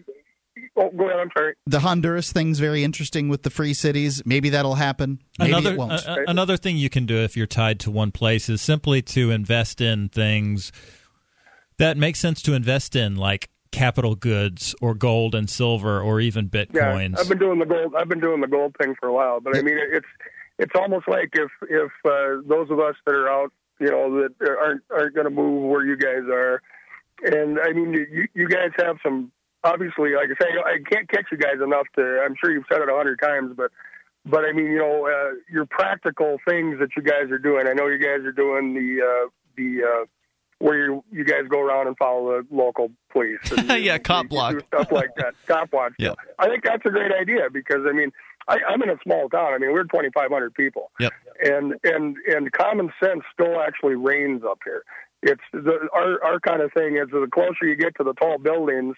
oh, 0.78 0.90
go 0.96 1.06
ahead. 1.08 1.20
I'm 1.20 1.30
sorry. 1.36 1.54
the 1.66 1.80
Honduras 1.80 2.32
thing's 2.32 2.58
very 2.58 2.84
interesting 2.84 3.28
with 3.28 3.42
the 3.42 3.50
free 3.50 3.74
cities. 3.74 4.22
Maybe 4.24 4.48
that'll 4.50 4.76
happen. 4.76 5.18
Maybe 5.38 5.50
another 5.52 5.72
it 5.72 5.78
won't. 5.78 5.92
a- 5.92 6.20
a- 6.20 6.24
another 6.28 6.56
thing 6.56 6.76
you 6.76 6.88
can 6.90 7.04
do 7.06 7.16
if 7.16 7.36
you're 7.36 7.46
tied 7.46 7.80
to 7.80 7.90
one 7.90 8.10
place 8.12 8.48
is 8.48 8.60
simply 8.62 9.02
to 9.02 9.30
invest 9.30 9.80
in 9.80 10.08
things 10.08 10.72
that 11.78 11.96
make 11.96 12.16
sense 12.16 12.42
to 12.42 12.54
invest 12.54 12.96
in, 12.96 13.16
like 13.16 13.50
capital 13.70 14.14
goods 14.14 14.74
or 14.80 14.94
gold 14.94 15.34
and 15.34 15.48
silver 15.50 16.00
or 16.00 16.20
even 16.20 16.48
bitcoins. 16.48 17.10
Yeah, 17.14 17.20
I've 17.20 17.28
been 17.28 17.38
doing 17.38 17.58
the 17.58 17.66
gold. 17.66 17.94
I've 17.96 18.08
been 18.08 18.20
doing 18.20 18.40
the 18.40 18.46
gold 18.48 18.74
thing 18.80 18.94
for 18.98 19.08
a 19.08 19.12
while, 19.12 19.40
but 19.40 19.56
I 19.56 19.62
mean, 19.62 19.76
it's 19.78 20.06
it's 20.58 20.72
almost 20.74 21.06
like 21.08 21.30
if 21.34 21.50
if 21.68 21.90
uh, 22.04 22.42
those 22.48 22.70
of 22.70 22.80
us 22.80 22.94
that 23.06 23.14
are 23.14 23.28
out, 23.28 23.52
you 23.78 23.88
know, 23.90 24.22
that 24.22 24.48
aren't 24.48 24.82
aren't 24.90 25.14
going 25.14 25.26
to 25.26 25.30
move 25.30 25.70
where 25.70 25.84
you 25.86 25.96
guys 25.96 26.24
are, 26.32 26.60
and 27.22 27.58
I 27.60 27.72
mean, 27.72 27.92
you 27.92 28.26
you 28.34 28.48
guys 28.48 28.70
have 28.78 28.96
some 29.04 29.30
obviously, 29.64 30.10
like 30.14 30.28
I 30.30 30.44
say, 30.44 30.50
I 30.64 30.78
can't 30.90 31.08
catch 31.08 31.26
you 31.32 31.38
guys 31.38 31.60
enough 31.62 31.86
to. 31.96 32.22
I'm 32.24 32.34
sure 32.42 32.52
you've 32.52 32.64
said 32.70 32.80
it 32.80 32.88
a 32.88 32.96
hundred 32.96 33.20
times, 33.20 33.52
but 33.56 33.70
but 34.26 34.44
I 34.44 34.52
mean, 34.52 34.66
you 34.66 34.78
know, 34.78 35.06
uh, 35.06 35.34
your 35.50 35.66
practical 35.66 36.38
things 36.48 36.78
that 36.80 36.90
you 36.96 37.02
guys 37.02 37.30
are 37.30 37.38
doing. 37.38 37.66
I 37.68 37.72
know 37.72 37.86
you 37.86 37.98
guys 37.98 38.24
are 38.26 38.32
doing 38.32 38.74
the 38.74 39.02
uh, 39.04 39.28
the 39.56 39.82
uh, 39.84 40.04
where 40.58 40.76
you 40.86 41.04
you 41.10 41.24
guys 41.24 41.42
go 41.48 41.60
around 41.60 41.86
and 41.86 41.96
follow 41.96 42.42
the 42.42 42.54
local 42.54 42.90
police. 43.10 43.38
And, 43.56 43.82
yeah, 43.84 43.98
cop 43.98 44.28
block. 44.28 44.56
stuff 44.66 44.90
like 44.92 45.14
that. 45.16 45.34
Cop 45.46 45.72
watch. 45.72 45.92
Yeah. 45.98 46.14
I 46.38 46.48
think 46.48 46.64
that's 46.64 46.84
a 46.84 46.90
great 46.90 47.12
idea 47.12 47.48
because 47.52 47.80
I 47.88 47.92
mean, 47.92 48.10
I, 48.48 48.56
I'm 48.68 48.82
in 48.82 48.90
a 48.90 48.98
small 49.02 49.28
town. 49.28 49.54
I 49.54 49.58
mean, 49.58 49.72
we're 49.72 49.84
2,500 49.84 50.54
people, 50.54 50.90
Yep. 51.00 51.12
and 51.44 51.74
and 51.84 52.16
and 52.26 52.52
common 52.52 52.92
sense 53.02 53.22
still 53.32 53.60
actually 53.60 53.94
reigns 53.94 54.42
up 54.44 54.58
here. 54.64 54.82
it's 55.22 55.40
the, 55.52 55.88
our 55.94 56.22
our 56.24 56.40
kind 56.40 56.60
of 56.60 56.72
thing 56.72 56.96
is 56.96 57.08
the 57.10 57.28
closer 57.32 57.64
you 57.64 57.76
get 57.76 57.94
to 57.96 58.04
the 58.04 58.14
tall 58.14 58.38
buildings, 58.38 58.96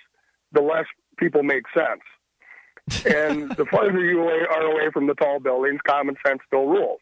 the 0.53 0.61
less 0.63 0.87
people 1.19 1.43
make 1.43 1.65
sense. 1.75 3.05
and 3.07 3.51
the 3.57 3.67
farther 3.67 4.05
you 4.05 4.21
are 4.23 4.63
away 4.63 4.91
from 4.93 5.07
the 5.07 5.15
tall 5.15 5.41
buildings, 5.41 5.81
common 5.87 6.17
sense 6.27 6.41
still 6.47 6.67
rules. 6.67 7.01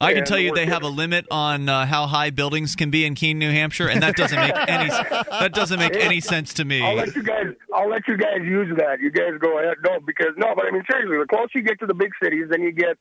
I 0.00 0.10
can 0.10 0.18
And 0.18 0.26
tell 0.26 0.38
you 0.38 0.52
they 0.54 0.66
have 0.66 0.82
a 0.82 0.88
limit 0.88 1.24
on 1.30 1.68
uh, 1.68 1.86
how 1.86 2.06
high 2.06 2.30
buildings 2.30 2.74
can 2.74 2.90
be 2.90 3.06
in 3.06 3.14
Keene, 3.14 3.38
New 3.38 3.50
Hampshire, 3.50 3.88
and 3.88 4.02
that 4.02 4.16
doesn't 4.16 4.38
make 4.38 4.54
any 4.68 4.90
that 4.90 5.52
doesn't 5.54 5.78
make 5.78 5.96
any 5.96 6.20
sense 6.20 6.52
to 6.54 6.64
me. 6.64 6.82
I'll 6.82 6.96
let 6.96 7.14
you 7.14 7.22
guys. 7.22 7.46
I'll 7.72 7.88
let 7.88 8.06
you 8.08 8.16
guys 8.16 8.40
use 8.42 8.76
that. 8.76 9.00
You 9.00 9.10
guys 9.10 9.38
go 9.40 9.58
ahead. 9.60 9.76
No, 9.84 10.00
because 10.04 10.34
no, 10.36 10.52
but 10.54 10.66
I 10.66 10.72
mean 10.72 10.82
seriously, 10.90 11.16
the 11.16 11.26
closer 11.26 11.48
you 11.54 11.62
get 11.62 11.78
to 11.80 11.86
the 11.86 11.94
big 11.94 12.10
cities, 12.22 12.46
then 12.50 12.60
you 12.62 12.72
get 12.72 12.98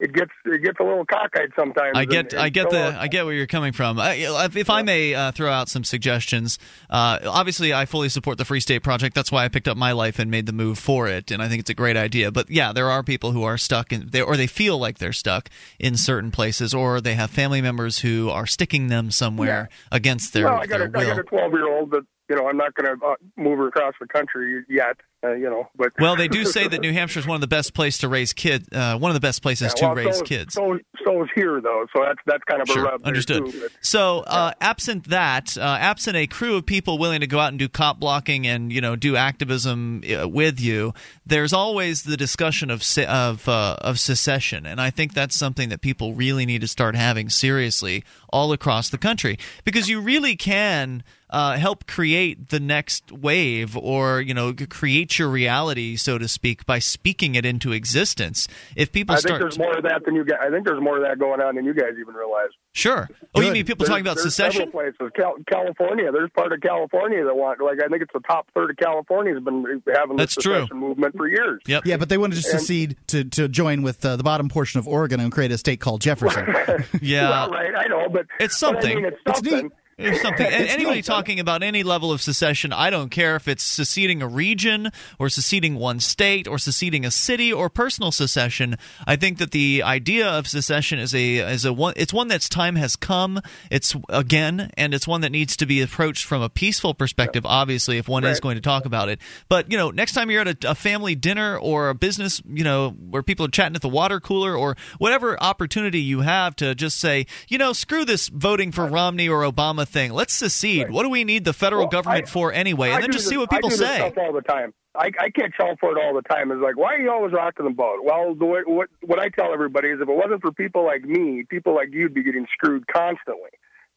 it 0.00 0.12
gets 0.12 0.32
it 0.44 0.62
gets 0.62 0.78
a 0.80 0.82
little 0.82 1.04
cockeyed 1.04 1.50
sometimes. 1.56 1.92
I 1.96 2.04
get, 2.04 2.32
and 2.32 2.42
I 2.42 2.48
get 2.48 2.70
so, 2.70 2.76
the, 2.76 3.00
I 3.00 3.06
get 3.06 3.24
where 3.24 3.34
you're 3.34 3.46
coming 3.46 3.72
from. 3.72 3.98
I, 4.00 4.14
if 4.54 4.68
I 4.68 4.82
may 4.82 5.14
uh, 5.14 5.32
throw 5.32 5.50
out 5.50 5.68
some 5.68 5.84
suggestions, 5.84 6.58
uh, 6.90 7.20
obviously 7.24 7.72
I 7.72 7.86
fully 7.86 8.08
support 8.08 8.38
the 8.38 8.44
Free 8.44 8.60
State 8.60 8.82
Project. 8.82 9.14
That's 9.14 9.30
why 9.30 9.44
I 9.44 9.48
picked 9.48 9.68
up 9.68 9.76
my 9.76 9.92
life 9.92 10.18
and 10.18 10.30
made 10.30 10.46
the 10.46 10.52
move 10.52 10.78
for 10.78 11.06
it, 11.06 11.30
and 11.30 11.40
I 11.40 11.48
think 11.48 11.60
it's 11.60 11.70
a 11.70 11.74
great 11.74 11.96
idea. 11.96 12.32
But 12.32 12.50
yeah, 12.50 12.72
there 12.72 12.90
are 12.90 13.02
people 13.02 13.32
who 13.32 13.44
are 13.44 13.56
stuck 13.56 13.92
in, 13.92 14.08
they, 14.10 14.20
or 14.20 14.36
they 14.36 14.48
feel 14.48 14.78
like 14.78 14.98
they're 14.98 15.12
stuck 15.12 15.48
in 15.78 15.96
certain 15.96 16.30
places, 16.32 16.74
or 16.74 17.00
they 17.00 17.14
have 17.14 17.30
family 17.30 17.62
members 17.62 18.00
who 18.00 18.30
are 18.30 18.46
sticking 18.46 18.88
them 18.88 19.10
somewhere 19.12 19.68
against 19.92 20.32
their, 20.32 20.46
well, 20.46 20.60
I 20.60 20.66
got 20.66 20.78
their 20.78 20.88
a, 20.88 20.98
I 20.98 21.04
will. 21.04 21.06
got 21.06 21.18
a 21.20 21.22
twelve 21.22 21.52
year 21.52 21.68
old 21.68 21.92
that 21.92 22.02
you 22.28 22.36
know 22.36 22.48
I'm 22.48 22.56
not 22.56 22.74
going 22.74 22.98
to 22.98 23.06
uh, 23.06 23.14
move 23.36 23.58
her 23.58 23.68
across 23.68 23.94
the 24.00 24.08
country 24.08 24.64
yet. 24.68 24.96
Uh, 25.24 25.32
you 25.32 25.48
know, 25.48 25.68
but 25.76 25.92
Well, 25.98 26.16
they 26.16 26.28
do 26.28 26.44
say 26.44 26.68
that 26.68 26.80
New 26.82 26.92
Hampshire 26.92 27.20
is 27.20 27.26
one 27.26 27.36
of 27.36 27.40
the 27.40 27.46
best 27.46 27.72
places 27.72 28.00
to 28.00 28.08
raise 28.08 28.32
kids. 28.34 28.68
Uh, 28.70 28.98
one 28.98 29.10
of 29.10 29.14
the 29.14 29.20
best 29.20 29.40
places 29.42 29.72
Yeah, 29.78 29.86
well, 29.86 29.94
to 29.96 30.04
raise 30.04 30.18
so, 30.18 30.24
kids. 30.24 30.54
So 30.54 30.78
so 31.04 31.22
is 31.22 31.30
here 31.34 31.60
though. 31.62 31.86
So 31.96 32.02
that's 32.04 32.18
that's 32.26 32.44
kind 32.44 32.60
of 32.60 32.68
a 32.68 32.72
Sure, 32.72 32.84
rub 32.84 33.00
there, 33.00 33.08
understood. 33.08 33.50
too, 33.50 33.60
but- 33.62 33.70
So, 33.80 34.20
uh, 34.26 34.52
absent 34.60 35.08
that, 35.08 35.56
uh, 35.56 35.62
absent 35.80 36.16
a 36.16 36.26
crew 36.26 36.56
of 36.56 36.66
people 36.66 36.98
willing 36.98 37.20
to 37.20 37.26
go 37.26 37.38
out 37.38 37.48
and 37.48 37.58
do 37.58 37.68
cop 37.68 37.98
blocking 37.98 38.46
and 38.46 38.70
you 38.72 38.80
know 38.82 38.96
do 38.96 39.16
activism 39.16 40.02
uh, 40.22 40.28
with 40.28 40.60
you, 40.60 40.92
there's 41.24 41.52
always 41.52 42.02
the 42.02 42.16
discussion 42.16 42.70
of 42.70 42.82
se- 42.82 43.06
of 43.06 43.48
uh, 43.48 43.76
of 43.80 43.98
secession, 43.98 44.66
and 44.66 44.80
I 44.80 44.90
think 44.90 45.14
that's 45.14 45.34
something 45.36 45.68
that 45.70 45.80
people 45.80 46.12
really 46.14 46.44
need 46.44 46.60
to 46.60 46.68
start 46.68 46.96
having 46.96 47.30
seriously 47.30 48.04
all 48.30 48.52
across 48.52 48.90
the 48.90 48.98
country 48.98 49.38
because 49.64 49.88
you 49.88 50.00
really 50.00 50.36
can. 50.36 51.02
Uh, 51.30 51.56
help 51.56 51.84
create 51.88 52.50
the 52.50 52.60
next 52.60 53.10
wave, 53.10 53.76
or 53.76 54.20
you 54.20 54.32
know, 54.32 54.54
c- 54.56 54.66
create 55.14 55.24
your 55.24 55.32
reality, 55.32 55.96
so 55.96 56.18
to 56.18 56.28
speak, 56.28 56.66
by 56.66 56.78
speaking 56.78 57.34
it 57.34 57.44
into 57.46 57.72
existence. 57.72 58.48
If 58.76 58.92
people 58.92 59.14
I 59.14 59.16
think 59.18 59.28
start, 59.28 59.40
there's 59.40 59.58
more 59.58 59.76
of 59.76 59.82
that 59.84 60.04
than 60.04 60.14
you 60.14 60.24
guys. 60.24 60.38
I 60.42 60.50
think 60.50 60.64
there's 60.64 60.80
more 60.80 60.96
of 60.96 61.02
that 61.04 61.18
going 61.18 61.40
on 61.40 61.54
than 61.56 61.64
you 61.64 61.74
guys 61.74 61.92
even 62.00 62.14
realize. 62.14 62.48
sure. 62.72 63.08
Oh, 63.34 63.40
you 63.40 63.52
mean 63.52 63.64
people 63.64 63.84
There's- 63.84 63.88
talking 63.90 64.04
about 64.04 64.16
there's 64.16 64.34
secession? 64.34 64.70
Several 64.72 64.72
places, 64.94 65.10
Cal- 65.16 65.36
California. 65.50 66.10
There's 66.12 66.30
part 66.30 66.52
of 66.52 66.60
California 66.60 67.24
that 67.24 67.34
want, 67.34 67.60
like, 67.60 67.78
I 67.84 67.88
think 67.88 68.02
it's 68.02 68.12
the 68.12 68.20
top 68.20 68.48
third 68.54 68.70
of 68.70 68.76
California 68.76 69.34
has 69.34 69.42
been 69.42 69.64
having 69.94 70.16
That's 70.16 70.34
this 70.34 70.42
true. 70.44 70.66
movement 70.72 71.16
for 71.16 71.26
years. 71.28 71.60
Yep. 71.66 71.86
Yeah, 71.86 71.96
but 71.96 72.08
they 72.08 72.18
wanted 72.18 72.40
to 72.42 72.48
And- 72.50 72.60
secede 72.60 72.96
to, 73.08 73.24
to 73.24 73.48
join 73.48 73.82
with 73.82 74.04
uh, 74.04 74.16
the 74.16 74.22
bottom 74.22 74.48
portion 74.48 74.78
of 74.78 74.86
Oregon 74.88 75.20
and 75.20 75.30
create 75.32 75.50
a 75.52 75.58
state 75.58 75.80
called 75.80 76.00
Jefferson. 76.00 76.44
Yeah. 77.00 77.28
well, 77.30 77.50
right. 77.50 77.74
I 77.76 77.86
know, 77.88 78.08
but 78.08 78.26
It's 78.40 78.58
but 78.60 78.66
I 78.68 78.72
something. 78.80 78.96
mean, 78.96 79.04
it's 79.06 79.16
It's 79.26 79.38
something. 79.38 79.66
It's 79.66 79.74
something. 80.22 80.46
And 80.46 80.64
It's 80.64 80.72
anybody 80.72 81.02
something. 81.02 81.02
talking 81.02 81.40
about 81.40 81.62
any 81.62 81.82
level 81.82 82.10
of 82.12 82.20
secession, 82.20 82.72
I 82.72 82.90
don't 82.90 83.10
care 83.10 83.36
if 83.36 83.46
it's 83.48 83.62
seceding 83.62 84.22
a 84.22 84.26
region 84.28 84.90
or 85.18 85.28
seceding 85.28 85.76
one 85.76 86.00
state 86.00 86.48
or 86.48 86.58
seceding 86.58 87.04
a 87.04 87.10
city 87.10 87.52
or 87.52 87.70
personal 87.70 88.10
secession. 88.12 88.76
I 89.06 89.16
think 89.16 89.38
that 89.38 89.52
the 89.52 89.82
idea 89.82 90.28
of 90.28 90.46
secession 90.48 90.98
is 90.98 91.14
a 91.14 91.36
is 91.38 91.64
a 91.64 91.72
one. 91.72 91.94
It's 91.96 92.12
one 92.12 92.28
that's 92.28 92.48
time 92.48 92.76
has 92.76 92.96
come. 92.96 93.40
It's 93.70 93.94
again, 94.08 94.70
and 94.76 94.94
it's 94.94 95.06
one 95.06 95.20
that 95.20 95.30
needs 95.30 95.56
to 95.58 95.66
be 95.66 95.80
approached 95.80 96.24
from 96.24 96.42
a 96.42 96.48
peaceful 96.48 96.94
perspective. 96.94 97.46
Obviously, 97.46 97.98
if 97.98 98.08
one 98.08 98.24
is 98.24 98.40
going 98.40 98.56
to 98.56 98.62
talk 98.62 98.84
about 98.84 99.08
it. 99.08 99.20
But 99.48 99.70
you 99.70 99.78
know, 99.78 99.90
next 99.90 100.12
time 100.12 100.30
you're 100.30 100.40
at 100.42 100.64
a, 100.64 100.70
a 100.70 100.74
family 100.74 101.14
dinner 101.14 101.56
or 101.56 101.90
a 101.90 101.94
business, 101.94 102.42
you 102.48 102.64
know, 102.64 102.90
where 102.90 103.22
people 103.22 103.46
are 103.46 103.50
chatting 103.50 103.76
at 103.76 103.82
the 103.82 103.88
water 103.88 104.18
cooler 104.20 104.56
or 104.56 104.76
whatever 104.98 105.40
opportunity 105.42 106.00
you 106.00 106.20
have 106.20 106.56
to 106.56 106.74
just 106.74 106.98
say, 106.98 107.26
you 107.48 107.58
know, 107.58 107.72
screw 107.72 108.04
this 108.04 108.28
voting 108.28 108.72
for 108.72 108.86
Romney 108.86 109.28
or 109.28 109.42
Obama 109.42 109.83
thing. 109.86 110.12
Let's 110.12 110.32
secede. 110.34 110.90
What 110.90 111.02
do 111.02 111.08
we 111.10 111.24
need 111.24 111.44
the 111.44 111.52
federal 111.52 111.86
government 111.86 112.28
for 112.28 112.52
anyway? 112.52 112.88
And 112.88 112.98
I 112.98 113.00
then 113.02 113.12
just 113.12 113.24
this- 113.24 113.30
see 113.30 113.36
what 113.36 113.52
I 113.52 113.56
people 113.56 113.70
say. 113.70 114.12
all 114.18 114.32
the 114.32 114.42
time. 114.42 114.72
I, 114.96 115.10
I 115.18 115.30
catch 115.30 115.52
hell 115.58 115.74
for 115.80 115.90
it 115.90 116.00
all 116.00 116.14
the 116.14 116.22
time. 116.22 116.52
It's 116.52 116.60
like, 116.62 116.76
why 116.76 116.94
are 116.94 117.00
you 117.00 117.10
always 117.10 117.32
rocking 117.32 117.64
the 117.64 117.72
boat? 117.72 117.98
Well, 118.04 118.34
the 118.36 118.44
way, 118.44 118.60
what 118.64 118.88
what 119.02 119.18
I 119.18 119.28
tell 119.28 119.52
everybody 119.52 119.88
is, 119.88 120.00
if 120.00 120.08
it 120.08 120.14
wasn't 120.14 120.40
for 120.40 120.52
people 120.52 120.84
like 120.84 121.02
me, 121.02 121.42
people 121.48 121.74
like 121.74 121.88
you'd 121.90 122.14
be 122.14 122.22
getting 122.22 122.46
screwed 122.52 122.86
constantly. 122.86 123.50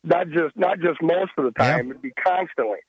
Not 0.04 0.30
just 0.30 0.56
not 0.56 0.80
just 0.80 1.00
most 1.02 1.32
of 1.38 1.44
the 1.46 1.52
time, 1.52 1.92
it'd 1.92 2.02
be 2.02 2.12
constantly. 2.12 2.80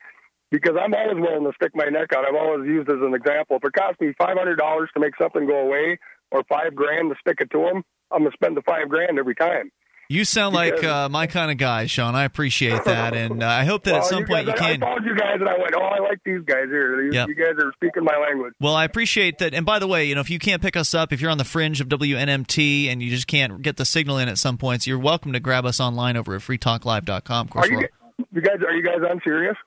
Because 0.51 0.73
I'm 0.81 0.95
always 0.95 1.21
willing 1.21 1.45
to 1.45 1.53
stick 1.53 1.71
my 1.75 1.85
neck 1.85 2.11
out. 2.15 2.25
I've 2.25 2.33
always 2.33 2.65
used 2.65 2.89
as 2.89 2.97
an 2.99 3.13
example. 3.13 3.57
If 3.57 3.65
it 3.65 3.73
costs 3.73 4.01
me 4.01 4.13
five 4.17 4.35
hundred 4.35 4.55
dollars 4.55 4.89
to 4.95 4.99
make 4.99 5.13
something 5.21 5.45
go 5.45 5.59
away, 5.59 5.99
or 6.31 6.43
five 6.49 6.73
grand 6.73 7.11
to 7.11 7.15
stick 7.21 7.37
it 7.41 7.51
to 7.51 7.59
them, 7.59 7.83
I'm 8.11 8.23
gonna 8.23 8.31
spend 8.33 8.57
the 8.57 8.63
five 8.63 8.89
grand 8.89 9.19
every 9.19 9.35
time. 9.35 9.69
You 10.11 10.25
sound 10.25 10.55
like 10.55 10.83
uh, 10.83 11.07
my 11.07 11.27
kind 11.27 11.51
of 11.51 11.57
guy, 11.57 11.85
Sean. 11.85 12.15
I 12.15 12.23
appreciate 12.23 12.83
that, 12.85 13.13
and 13.15 13.43
uh, 13.43 13.47
I 13.47 13.63
hope 13.63 13.83
that 13.83 13.93
at 13.93 13.99
Well, 13.99 14.09
some 14.09 14.25
point 14.25 14.47
you 14.47 14.53
guys, 14.53 14.61
I- 14.61 14.73
can. 14.73 14.83
I 14.83 14.85
called 14.87 15.05
you 15.05 15.15
guys, 15.15 15.35
and 15.39 15.47
I 15.47 15.53
went, 15.59 15.75
"Oh, 15.75 15.83
I 15.83 15.99
like 15.99 16.19
these 16.25 16.41
guys 16.47 16.65
here. 16.65 17.03
You, 17.03 17.11
Yep. 17.13 17.27
you 17.27 17.35
guys 17.35 17.53
are 17.63 17.71
speaking 17.75 18.03
my 18.03 18.17
language." 18.17 18.53
Well, 18.59 18.73
I 18.73 18.85
appreciate 18.85 19.37
that. 19.37 19.53
And 19.53 19.67
by 19.67 19.77
the 19.77 19.85
way, 19.85 20.05
you 20.05 20.15
know, 20.15 20.21
if 20.21 20.31
you 20.31 20.39
can't 20.39 20.63
pick 20.63 20.75
us 20.75 20.95
up, 20.95 21.13
if 21.13 21.21
you're 21.21 21.29
on 21.29 21.37
the 21.37 21.45
fringe 21.45 21.79
of 21.79 21.89
WNMT 21.89 22.87
and 22.89 23.03
you 23.03 23.11
just 23.11 23.27
can't 23.27 23.61
get 23.61 23.77
the 23.77 23.85
signal 23.85 24.17
in 24.17 24.27
at 24.29 24.39
some 24.39 24.57
points, 24.57 24.87
you're 24.87 24.97
welcome 24.97 25.31
to 25.33 25.39
grab 25.39 25.63
us 25.65 25.79
online 25.79 26.17
over 26.17 26.33
at 26.33 26.41
freetalklive.com. 26.41 27.45
Of 27.45 27.51
course, 27.51 27.67
Are 27.67 27.71
you, 27.71 27.87
you 28.33 28.41
guys? 28.41 28.57
Are 28.67 28.73
you 28.73 28.83
guys 28.83 29.07
on 29.07 29.21
Sirius? 29.23 29.57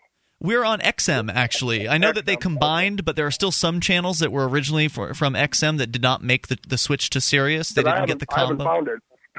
we're 0.40 0.64
on 0.64 0.80
XM 0.80 1.32
actually. 1.32 1.88
I 1.88 1.98
know 1.98 2.10
that 2.12 2.26
they 2.26 2.34
combined, 2.34 3.04
but 3.04 3.14
there 3.14 3.26
are 3.28 3.30
still 3.30 3.52
some 3.52 3.78
channels 3.78 4.18
that 4.18 4.32
were 4.32 4.48
originally 4.48 4.88
for, 4.88 5.14
from 5.14 5.34
XM 5.34 5.78
that 5.78 5.92
did 5.92 6.02
not 6.02 6.20
make 6.20 6.48
the, 6.48 6.58
the 6.66 6.76
switch 6.78 7.10
to 7.10 7.20
Sirius. 7.20 7.68
They 7.68 7.84
didn't 7.84 8.06
get 8.06 8.18
the 8.18 8.26
combo. 8.26 8.90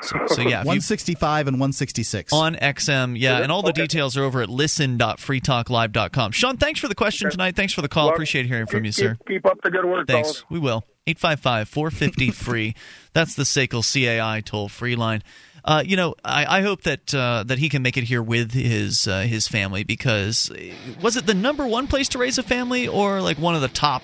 Found 0.02 0.22
it. 0.24 0.30
So, 0.30 0.36
so 0.36 0.41
yeah, 0.41 0.60
if 0.60 0.65
you 0.65 0.70
165 0.70 1.48
and 1.48 1.56
166. 1.60 2.34
on 2.34 2.56
XM, 2.56 3.18
yeah, 3.20 3.40
and 3.40 3.52
all 3.52 3.61
the 3.61 3.70
Okay. 3.70 3.84
details 3.84 4.18
are 4.18 4.24
over 4.24 4.41
at 4.41 4.49
listen.freetalklive.com. 4.49 6.32
Sean, 6.32 6.57
thanks 6.57 6.80
for 6.80 6.88
the 6.88 6.95
question 6.95 7.30
tonight. 7.30 7.56
Thanks 7.56 7.74
for 7.74 7.82
the 7.82 7.88
call. 7.90 8.06
Well, 8.07 8.14
Appreciate 8.15 8.45
hearing 8.45 8.65
from 8.68 8.80
keep, 8.82 8.86
you, 8.86 8.91
sir. 8.91 9.15
Keep, 9.15 9.28
keep 9.28 9.45
up 9.45 9.61
the 9.61 9.72
good 9.72 9.86
work, 9.86 10.07
Thanks. 10.07 10.30
fellas. 10.30 10.45
We 10.49 10.60
will. 10.60 10.84
855 11.07 11.68
450 11.70 12.32
free. 12.32 12.76
That's 13.14 13.36
the 13.36 13.44
SACL 13.44 13.84
CAI 13.84 14.41
toll 14.41 14.70
free 14.70 14.95
line. 14.95 15.22
Uh, 15.65 15.82
you 15.86 15.95
know, 15.95 16.15
I, 16.26 16.60
I 16.60 16.61
hope 16.61 16.82
that 16.84 17.14
uh, 17.14 17.44
that 17.48 17.57
he 17.57 17.70
can 17.70 17.82
make 17.82 17.95
it 17.98 18.03
here 18.03 18.22
with 18.22 18.52
his 18.52 19.07
uh, 19.07 19.22
his 19.22 19.48
family 19.48 19.84
because 19.86 20.52
uh, 20.52 20.57
was 21.02 21.15
it 21.15 21.26
the 21.26 21.34
number 21.34 21.65
one 21.65 21.88
place 21.88 22.10
to 22.10 22.18
raise 22.18 22.38
a 22.38 22.44
family 22.44 22.86
or 22.88 23.22
like 23.22 23.38
one 23.38 23.56
of 23.56 23.61
the 23.61 23.70
top? 23.70 24.03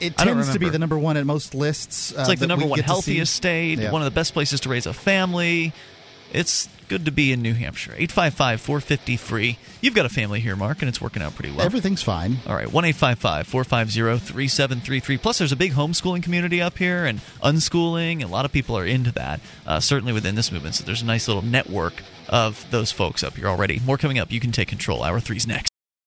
It 0.00 0.20
I 0.20 0.24
don't 0.24 0.34
tends 0.36 0.52
to 0.52 0.58
be 0.58 0.68
the 0.68 0.78
number 0.78 0.98
one 0.98 1.16
at 1.16 1.26
most 1.26 1.54
lists. 1.54 2.12
It's 2.12 2.28
like 2.28 2.38
the 2.38 2.46
number 2.46 2.66
one 2.66 2.78
healthiest 2.80 3.34
state. 3.34 3.78
state, 3.78 3.92
one 3.92 4.02
of 4.02 4.06
the 4.06 4.14
best 4.14 4.32
places 4.32 4.60
to 4.60 4.68
raise 4.68 4.86
a 4.86 4.92
family. 4.92 5.72
It's 6.32 6.68
good 6.88 7.04
to 7.04 7.12
be 7.12 7.32
in 7.32 7.42
New 7.42 7.54
Hampshire. 7.54 7.92
855 7.92 8.60
450 8.60 9.16
free. 9.16 9.58
You've 9.80 9.94
got 9.94 10.04
a 10.06 10.08
family 10.08 10.40
here, 10.40 10.56
Mark, 10.56 10.82
and 10.82 10.88
it's 10.88 11.00
working 11.00 11.22
out 11.22 11.34
pretty 11.34 11.50
well. 11.50 11.64
Everything's 11.64 12.02
fine. 12.02 12.38
All 12.46 12.54
right, 12.54 12.70
1 12.70 12.92
450 12.92 14.18
3733. 14.18 15.18
Plus, 15.18 15.38
there's 15.38 15.52
a 15.52 15.56
big 15.56 15.72
homeschooling 15.72 16.22
community 16.22 16.60
up 16.60 16.78
here 16.78 17.04
and 17.04 17.20
unschooling. 17.42 18.22
A 18.22 18.26
lot 18.26 18.44
of 18.44 18.52
people 18.52 18.76
are 18.76 18.86
into 18.86 19.12
that, 19.12 19.40
uh, 19.66 19.80
certainly 19.80 20.12
within 20.12 20.34
this 20.34 20.50
movement. 20.50 20.74
So 20.74 20.84
there's 20.84 21.02
a 21.02 21.06
nice 21.06 21.28
little 21.28 21.42
network 21.42 22.02
of 22.28 22.66
those 22.70 22.90
folks 22.90 23.22
up 23.22 23.36
here 23.36 23.46
already. 23.46 23.80
More 23.84 23.98
coming 23.98 24.18
up. 24.18 24.32
You 24.32 24.40
can 24.40 24.52
take 24.52 24.68
control. 24.68 25.02
Hour 25.02 25.20
three's 25.20 25.46
next. 25.46 25.73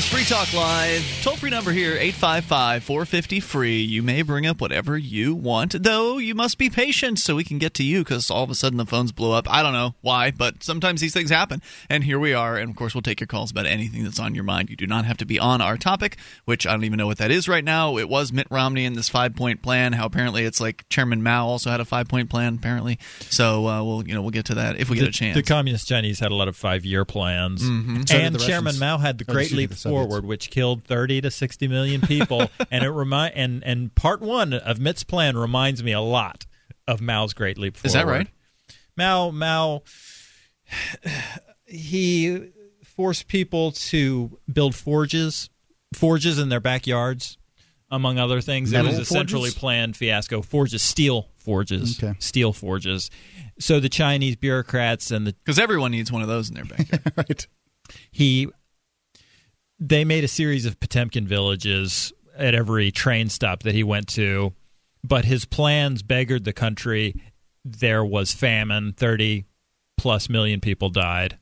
Is 0.00 0.06
Free 0.08 0.24
Talk 0.24 0.50
Live. 0.54 1.04
Toll 1.22 1.36
free 1.36 1.50
number 1.50 1.72
here, 1.72 1.92
855 1.92 2.84
450 2.84 3.40
free. 3.40 3.80
You 3.82 4.02
may 4.02 4.22
bring 4.22 4.46
up 4.46 4.58
whatever 4.58 4.96
you 4.96 5.34
want, 5.34 5.82
though 5.82 6.16
you 6.16 6.34
must 6.34 6.56
be 6.56 6.70
patient 6.70 7.18
so 7.18 7.36
we 7.36 7.44
can 7.44 7.58
get 7.58 7.74
to 7.74 7.82
you 7.82 7.98
because 7.98 8.30
all 8.30 8.42
of 8.42 8.48
a 8.48 8.54
sudden 8.54 8.78
the 8.78 8.86
phones 8.86 9.12
blow 9.12 9.32
up. 9.32 9.50
I 9.50 9.62
don't 9.62 9.74
know 9.74 9.94
why, 10.00 10.30
but 10.30 10.62
sometimes 10.62 11.02
these 11.02 11.12
things 11.12 11.28
happen. 11.28 11.60
And 11.90 12.04
here 12.04 12.18
we 12.18 12.32
are. 12.32 12.56
And 12.56 12.70
of 12.70 12.76
course, 12.76 12.94
we'll 12.94 13.02
take 13.02 13.20
your 13.20 13.26
calls 13.26 13.50
about 13.50 13.66
anything 13.66 14.02
that's 14.04 14.18
on 14.18 14.34
your 14.34 14.44
mind. 14.44 14.70
You 14.70 14.76
do 14.76 14.86
not 14.86 15.04
have 15.04 15.18
to 15.18 15.26
be 15.26 15.38
on 15.38 15.60
our 15.60 15.76
topic, 15.76 16.16
which 16.46 16.66
I 16.66 16.70
don't 16.70 16.84
even 16.84 16.96
know 16.96 17.06
what 17.06 17.18
that 17.18 17.30
is 17.30 17.46
right 17.46 17.64
now. 17.64 17.98
It 17.98 18.08
was 18.08 18.32
Mitt 18.32 18.46
Romney 18.50 18.86
and 18.86 18.96
this 18.96 19.10
five 19.10 19.34
point 19.36 19.60
plan. 19.60 19.92
How 19.92 20.06
apparently 20.06 20.44
it's 20.44 20.62
like 20.62 20.88
Chairman 20.88 21.22
Mao 21.22 21.46
also 21.46 21.68
had 21.68 21.80
a 21.80 21.84
five 21.84 22.08
point 22.08 22.30
plan, 22.30 22.54
apparently. 22.54 22.98
So 23.28 23.66
uh, 23.66 23.84
we'll, 23.84 24.08
you 24.08 24.14
know, 24.14 24.22
we'll 24.22 24.30
get 24.30 24.46
to 24.46 24.54
that 24.54 24.78
if 24.78 24.88
we 24.88 24.96
get 24.96 25.08
a 25.08 25.12
chance. 25.12 25.36
The 25.36 25.42
communist 25.42 25.88
Chinese 25.88 26.20
had 26.20 26.32
a 26.32 26.34
lot 26.36 26.48
of 26.48 26.56
five-year 26.56 27.04
plans, 27.04 27.62
Mhm. 27.62 28.08
So 28.08 28.16
and 28.16 28.40
Chairman 28.40 28.78
Mao 28.78 28.96
had 28.96 29.18
the 29.18 29.24
Great 29.24 29.52
Leap 29.52 29.70
the 29.70 29.76
Soviets. 29.76 29.89
Forward, 29.90 30.24
which 30.24 30.50
killed 30.50 30.84
30 30.84 31.20
to 31.22 31.30
60 31.30 31.68
million 31.68 32.00
people. 32.00 32.48
and 32.70 32.84
it 32.84 32.90
remind 32.90 33.34
and 33.34 33.62
and 33.64 33.94
part 33.94 34.20
one 34.20 34.52
of 34.52 34.78
Mitt's 34.80 35.04
plan 35.04 35.36
reminds 35.36 35.82
me 35.82 35.92
a 35.92 36.00
lot 36.00 36.46
of 36.88 37.00
Mao's 37.00 37.32
Great 37.34 37.58
Leap 37.58 37.76
Forward. 37.76 37.86
Is 37.86 37.92
that 37.94 38.06
right? 38.06 38.28
Mao 38.96 39.30
Mao 39.30 39.82
he 41.66 42.50
forced 42.84 43.28
people 43.28 43.72
to 43.72 44.38
build 44.52 44.74
forges 44.74 45.50
forges 45.94 46.38
in 46.38 46.48
their 46.48 46.60
backyards 46.60 47.38
among 47.90 48.18
other 48.18 48.40
things 48.40 48.70
Metal 48.70 48.86
it 48.86 48.98
was 48.98 48.98
a 49.00 49.04
centrally 49.04 49.50
planned 49.50 49.96
fiasco 49.96 50.42
forges 50.42 50.82
steel 50.82 51.28
forges 51.36 51.98
Okay. 52.02 52.14
steel 52.20 52.52
forges 52.52 53.10
so 53.58 53.80
the 53.80 53.88
chinese 53.88 54.36
bureaucrats 54.36 55.10
and 55.10 55.26
the 55.26 55.32
Because 55.32 55.58
everyone 55.58 55.90
needs 55.92 56.12
one 56.12 56.22
of 56.22 56.28
those 56.28 56.48
in 56.48 56.54
their 56.54 56.64
backyard. 56.64 57.12
right. 57.16 57.46
he 58.12 58.48
they 59.80 60.04
made 60.04 60.22
a 60.24 60.28
series 60.28 60.66
of 60.66 60.78
Potemkin 60.78 61.26
villages 61.26 62.12
at 62.36 62.54
every 62.54 62.90
train 62.90 63.28
stop 63.28 63.62
that 63.62 63.74
he 63.74 63.82
went 63.82 64.06
to, 64.08 64.52
but 65.02 65.24
his 65.24 65.44
plans 65.46 66.02
beggared 66.02 66.44
the 66.44 66.52
country. 66.52 67.14
There 67.64 68.04
was 68.04 68.32
famine, 68.32 68.92
30 68.92 69.46
plus 69.96 70.28
million 70.28 70.60
people 70.60 70.90
died. 70.90 71.38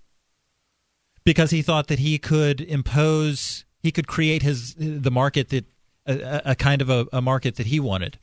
Because 1.25 1.51
he 1.51 1.63
thought 1.63 1.89
that 1.89 1.99
he 1.99 2.19
could 2.19 2.61
impose, 2.61 3.65
he 3.81 3.91
could 3.93 4.07
create 4.07 4.43
his 4.43 4.75
the 4.79 5.11
market 5.11 5.51
that 5.51 5.67
a, 6.07 6.43
a- 6.53 6.55
kind 6.55 6.81
of 6.81 6.89
a, 6.89 7.07
a 7.13 7.21
market 7.21 7.57
that 7.57 7.67
he 7.67 7.79
wanted. 7.81 8.19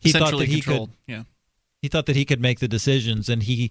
He 0.00 0.12
thought 0.12 0.36
that 0.38 0.48
he 0.48 0.60
controlled. 0.60 0.90
could 0.90 1.14
Yeah. 1.14 1.22
he 1.80 1.88
thought 1.88 2.06
that 2.06 2.16
he 2.16 2.24
could 2.24 2.40
make 2.40 2.60
the 2.60 2.68
decisions 2.68 3.28
and 3.28 3.42
he 3.42 3.70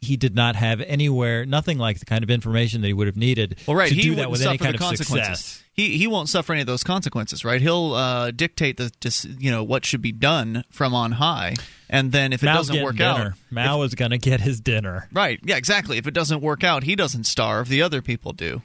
he 0.00 0.16
did 0.16 0.34
not 0.34 0.56
have 0.56 0.80
anywhere 0.82 1.44
nothing 1.46 1.78
like 1.78 1.98
the 1.98 2.04
kind 2.06 2.22
of 2.22 2.30
information 2.30 2.80
that 2.82 2.86
he 2.88 2.92
would 2.92 3.06
have 3.06 3.16
needed 3.16 3.58
Well, 3.66 3.76
right. 3.76 3.88
to 3.88 3.94
he 3.94 4.02
do 4.02 4.14
that 4.16 4.30
with 4.30 4.42
any 4.42 4.58
kind 4.58 4.76
the 4.78 4.84
of 4.84 4.96
success. 4.96 5.62
He 5.72 5.98
he 5.98 6.06
won't 6.06 6.28
suffer 6.28 6.52
any 6.52 6.60
of 6.62 6.66
those 6.66 6.82
consequences, 6.82 7.44
right? 7.44 7.60
He'll 7.60 7.92
uh, 7.94 8.30
dictate 8.30 8.76
the 8.78 8.90
you 9.38 9.50
know 9.50 9.62
what 9.64 9.84
should 9.84 10.00
be 10.02 10.12
done 10.12 10.64
from 10.70 10.94
on 10.94 11.12
high, 11.12 11.54
and 11.90 12.12
then 12.12 12.32
if 12.32 12.42
it 12.42 12.46
Mao's 12.46 12.68
doesn't 12.68 12.82
work 12.82 12.96
dinner. 12.96 13.08
out, 13.08 13.32
Mao 13.50 13.82
is 13.82 13.94
going 13.94 14.10
to 14.12 14.18
get 14.18 14.40
his 14.40 14.60
dinner. 14.60 15.08
right? 15.12 15.38
Yeah, 15.42 15.56
exactly. 15.56 15.98
If 15.98 16.06
it 16.06 16.14
doesn't 16.14 16.40
work 16.40 16.64
out, 16.64 16.84
he 16.84 16.96
doesn't 16.96 17.24
starve. 17.24 17.68
The 17.68 17.82
other 17.82 18.00
people 18.02 18.32
do. 18.32 18.62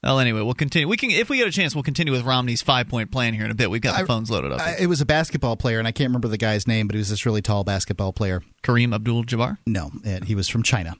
Well, 0.00 0.20
anyway, 0.20 0.42
we'll 0.42 0.54
continue. 0.54 0.86
We 0.86 0.96
can, 0.96 1.10
if 1.10 1.28
we 1.28 1.38
get 1.38 1.48
a 1.48 1.50
chance, 1.50 1.74
we'll 1.74 1.82
continue 1.82 2.12
with 2.12 2.22
Romney's 2.24 2.62
five-point 2.62 3.10
plan 3.10 3.34
here 3.34 3.44
in 3.44 3.50
a 3.50 3.54
bit. 3.54 3.68
We've 3.68 3.80
got 3.80 3.96
the 3.96 4.04
I- 4.04 4.06
phones 4.06 4.30
loaded 4.30 4.52
up. 4.52 4.60
I, 4.60 4.76
it 4.78 4.86
was 4.86 5.00
a 5.00 5.06
basketball 5.06 5.56
player, 5.56 5.80
and 5.80 5.88
I 5.88 5.92
can't 5.92 6.08
remember 6.10 6.28
the 6.28 6.38
guy's 6.38 6.68
name, 6.68 6.86
but 6.86 6.94
he 6.94 6.98
was 6.98 7.10
this 7.10 7.26
really 7.26 7.42
tall 7.42 7.64
basketball 7.64 8.12
player. 8.12 8.40
Kareem 8.62 8.94
Abdul-Jabbar. 8.94 9.58
No, 9.66 9.90
and 10.04 10.22
he 10.24 10.36
was 10.36 10.48
from 10.48 10.62
China. 10.62 10.94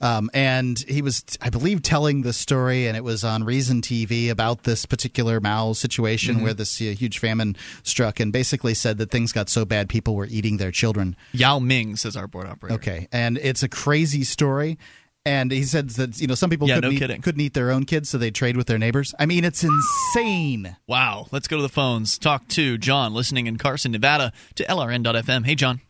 Um, 0.00 0.30
and 0.32 0.78
he 0.86 1.02
was, 1.02 1.24
I 1.42 1.50
believe, 1.50 1.82
telling 1.82 2.22
the 2.22 2.32
story, 2.32 2.86
and 2.86 2.96
it 2.96 3.02
was 3.02 3.24
on 3.24 3.42
Reason 3.42 3.80
TV 3.82 4.30
about 4.30 4.62
this 4.62 4.86
particular 4.86 5.40
Mao 5.40 5.72
situation 5.72 6.36
Mm-hmm. 6.36 6.44
where 6.44 6.54
this 6.54 6.80
uh, 6.80 6.84
huge 6.84 7.18
famine 7.18 7.56
struck, 7.82 8.20
and 8.20 8.32
basically 8.32 8.74
said 8.74 8.98
that 8.98 9.10
things 9.10 9.32
got 9.32 9.48
so 9.48 9.64
bad 9.64 9.88
people 9.88 10.14
were 10.14 10.26
eating 10.26 10.58
their 10.58 10.70
children. 10.70 11.16
Yao 11.32 11.58
Ming 11.58 11.96
says 11.96 12.16
our 12.16 12.28
board 12.28 12.46
operator. 12.46 12.76
Okay, 12.76 13.08
and 13.10 13.36
it's 13.38 13.64
a 13.64 13.68
crazy 13.68 14.22
story. 14.22 14.78
And 15.26 15.50
he 15.50 15.62
said 15.62 15.88
that 15.90 16.20
you 16.20 16.26
know 16.26 16.34
some 16.34 16.50
people 16.50 16.68
Yeah, 16.68 16.74
couldn't, 16.76 16.90
no 16.90 16.94
eat, 16.96 16.98
kidding. 16.98 17.22
couldn't 17.22 17.40
eat 17.40 17.54
their 17.54 17.70
own 17.70 17.84
kids, 17.84 18.10
so 18.10 18.18
they 18.18 18.30
trade 18.30 18.56
with 18.58 18.66
their 18.66 18.76
neighbors. 18.78 19.14
I 19.18 19.24
mean, 19.24 19.44
it's 19.44 19.64
insane. 19.64 20.76
Wow. 20.86 21.28
Let's 21.32 21.48
go 21.48 21.56
to 21.56 21.62
the 21.62 21.68
phones. 21.70 22.18
Talk 22.18 22.46
to 22.48 22.76
John, 22.76 23.14
listening 23.14 23.46
in 23.46 23.56
Carson, 23.56 23.92
Nevada, 23.92 24.32
to 24.56 24.64
LRN.FM. 24.64 25.46
Hey, 25.46 25.54
John. 25.54 25.80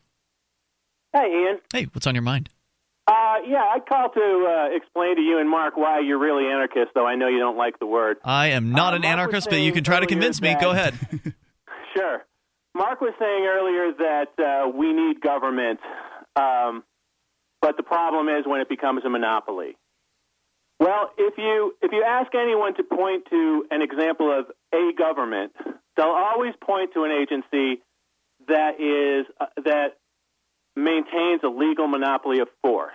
Hey, 1.12 1.26
Ian. 1.32 1.58
Hey, 1.72 1.84
what's 1.92 2.06
on 2.06 2.14
your 2.14 2.22
mind? 2.22 2.48
Uh, 3.06 3.36
yeah, 3.46 3.62
I 3.62 3.80
called 3.86 4.12
to 4.14 4.20
uh, 4.70 4.76
explain 4.76 5.16
to 5.16 5.22
you 5.22 5.38
and 5.38 5.50
Mark 5.50 5.76
why 5.76 5.98
you're 6.00 6.18
really 6.18 6.46
anarchist, 6.46 6.92
though 6.94 7.06
I 7.06 7.16
know 7.16 7.26
you 7.28 7.38
don't 7.38 7.56
like 7.58 7.78
the 7.78 7.86
word. 7.86 8.16
I 8.24 8.48
am 8.48 8.70
not 8.70 8.92
Uh, 8.92 8.96
an 8.96 9.02
Mark 9.02 9.12
anarchist, 9.12 9.50
but 9.50 9.58
you 9.60 9.72
can 9.72 9.84
try 9.84 10.00
to 10.00 10.06
convince 10.06 10.40
me. 10.40 10.50
that- 10.50 10.60
Go 10.60 10.70
ahead. 10.70 10.94
Sure. 11.96 12.24
Mark 12.74 13.00
was 13.00 13.12
saying 13.20 13.44
earlier 13.46 13.92
that 13.98 14.32
uh, 14.44 14.68
we 14.68 14.92
need 14.92 15.20
government, 15.20 15.78
um, 16.34 16.82
but 17.64 17.78
the 17.78 17.82
problem 17.82 18.28
is 18.28 18.44
when 18.44 18.60
it 18.60 18.68
becomes 18.68 19.06
a 19.06 19.08
monopoly. 19.08 19.78
Well, 20.78 21.08
if 21.16 21.38
you 21.38 21.72
if 21.80 21.92
you 21.92 22.04
ask 22.06 22.34
anyone 22.34 22.74
to 22.74 22.82
point 22.82 23.24
to 23.30 23.64
an 23.70 23.80
example 23.80 24.30
of 24.38 24.44
a 24.74 24.92
government, 24.98 25.52
they'll 25.96 26.04
always 26.08 26.52
point 26.62 26.90
to 26.92 27.04
an 27.04 27.10
agency 27.10 27.80
that 28.48 28.78
is 28.78 29.24
uh, 29.40 29.46
that 29.64 29.96
maintains 30.76 31.40
a 31.42 31.48
legal 31.48 31.88
monopoly 31.88 32.40
of 32.40 32.48
force. 32.60 32.92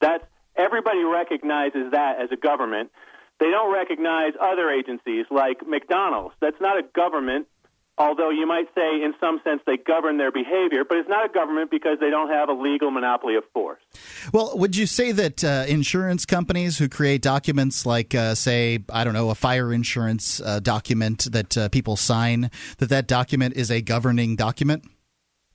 That's 0.00 0.24
everybody 0.56 1.04
recognizes 1.04 1.92
that 1.92 2.20
as 2.20 2.30
a 2.32 2.36
government. 2.36 2.90
They 3.38 3.50
don't 3.50 3.72
recognize 3.72 4.32
other 4.42 4.70
agencies 4.70 5.26
like 5.30 5.64
McDonald's. 5.64 6.34
That's 6.40 6.60
not 6.60 6.78
a 6.78 6.82
government, 6.82 7.46
although 7.98 8.30
you 8.30 8.46
might 8.46 8.66
say 8.74 9.02
in 9.02 9.14
some 9.20 9.40
sense 9.44 9.60
they 9.66 9.76
govern 9.76 10.16
their 10.18 10.32
behavior, 10.32 10.84
but 10.88 10.98
it's 10.98 11.08
not 11.08 11.24
a 11.28 11.32
government 11.32 11.70
because 11.70 11.98
they 12.00 12.10
don't 12.10 12.30
have 12.30 12.48
a 12.48 12.52
legal 12.52 12.90
monopoly 12.90 13.36
of 13.36 13.44
force. 13.52 13.80
Well, 14.32 14.52
would 14.58 14.76
you 14.76 14.86
say 14.86 15.12
that 15.12 15.44
uh, 15.44 15.64
insurance 15.68 16.26
companies 16.26 16.78
who 16.78 16.88
create 16.88 17.22
documents 17.22 17.86
like, 17.86 18.14
uh, 18.14 18.34
say, 18.34 18.80
I 18.92 19.04
don't 19.04 19.14
know, 19.14 19.30
a 19.30 19.34
fire 19.34 19.72
insurance 19.72 20.40
uh, 20.40 20.60
document 20.60 21.28
that 21.32 21.56
uh, 21.56 21.68
people 21.68 21.96
sign, 21.96 22.50
that 22.78 22.88
that 22.88 23.06
document 23.06 23.54
is 23.56 23.70
a 23.70 23.80
governing 23.80 24.36
document? 24.36 24.84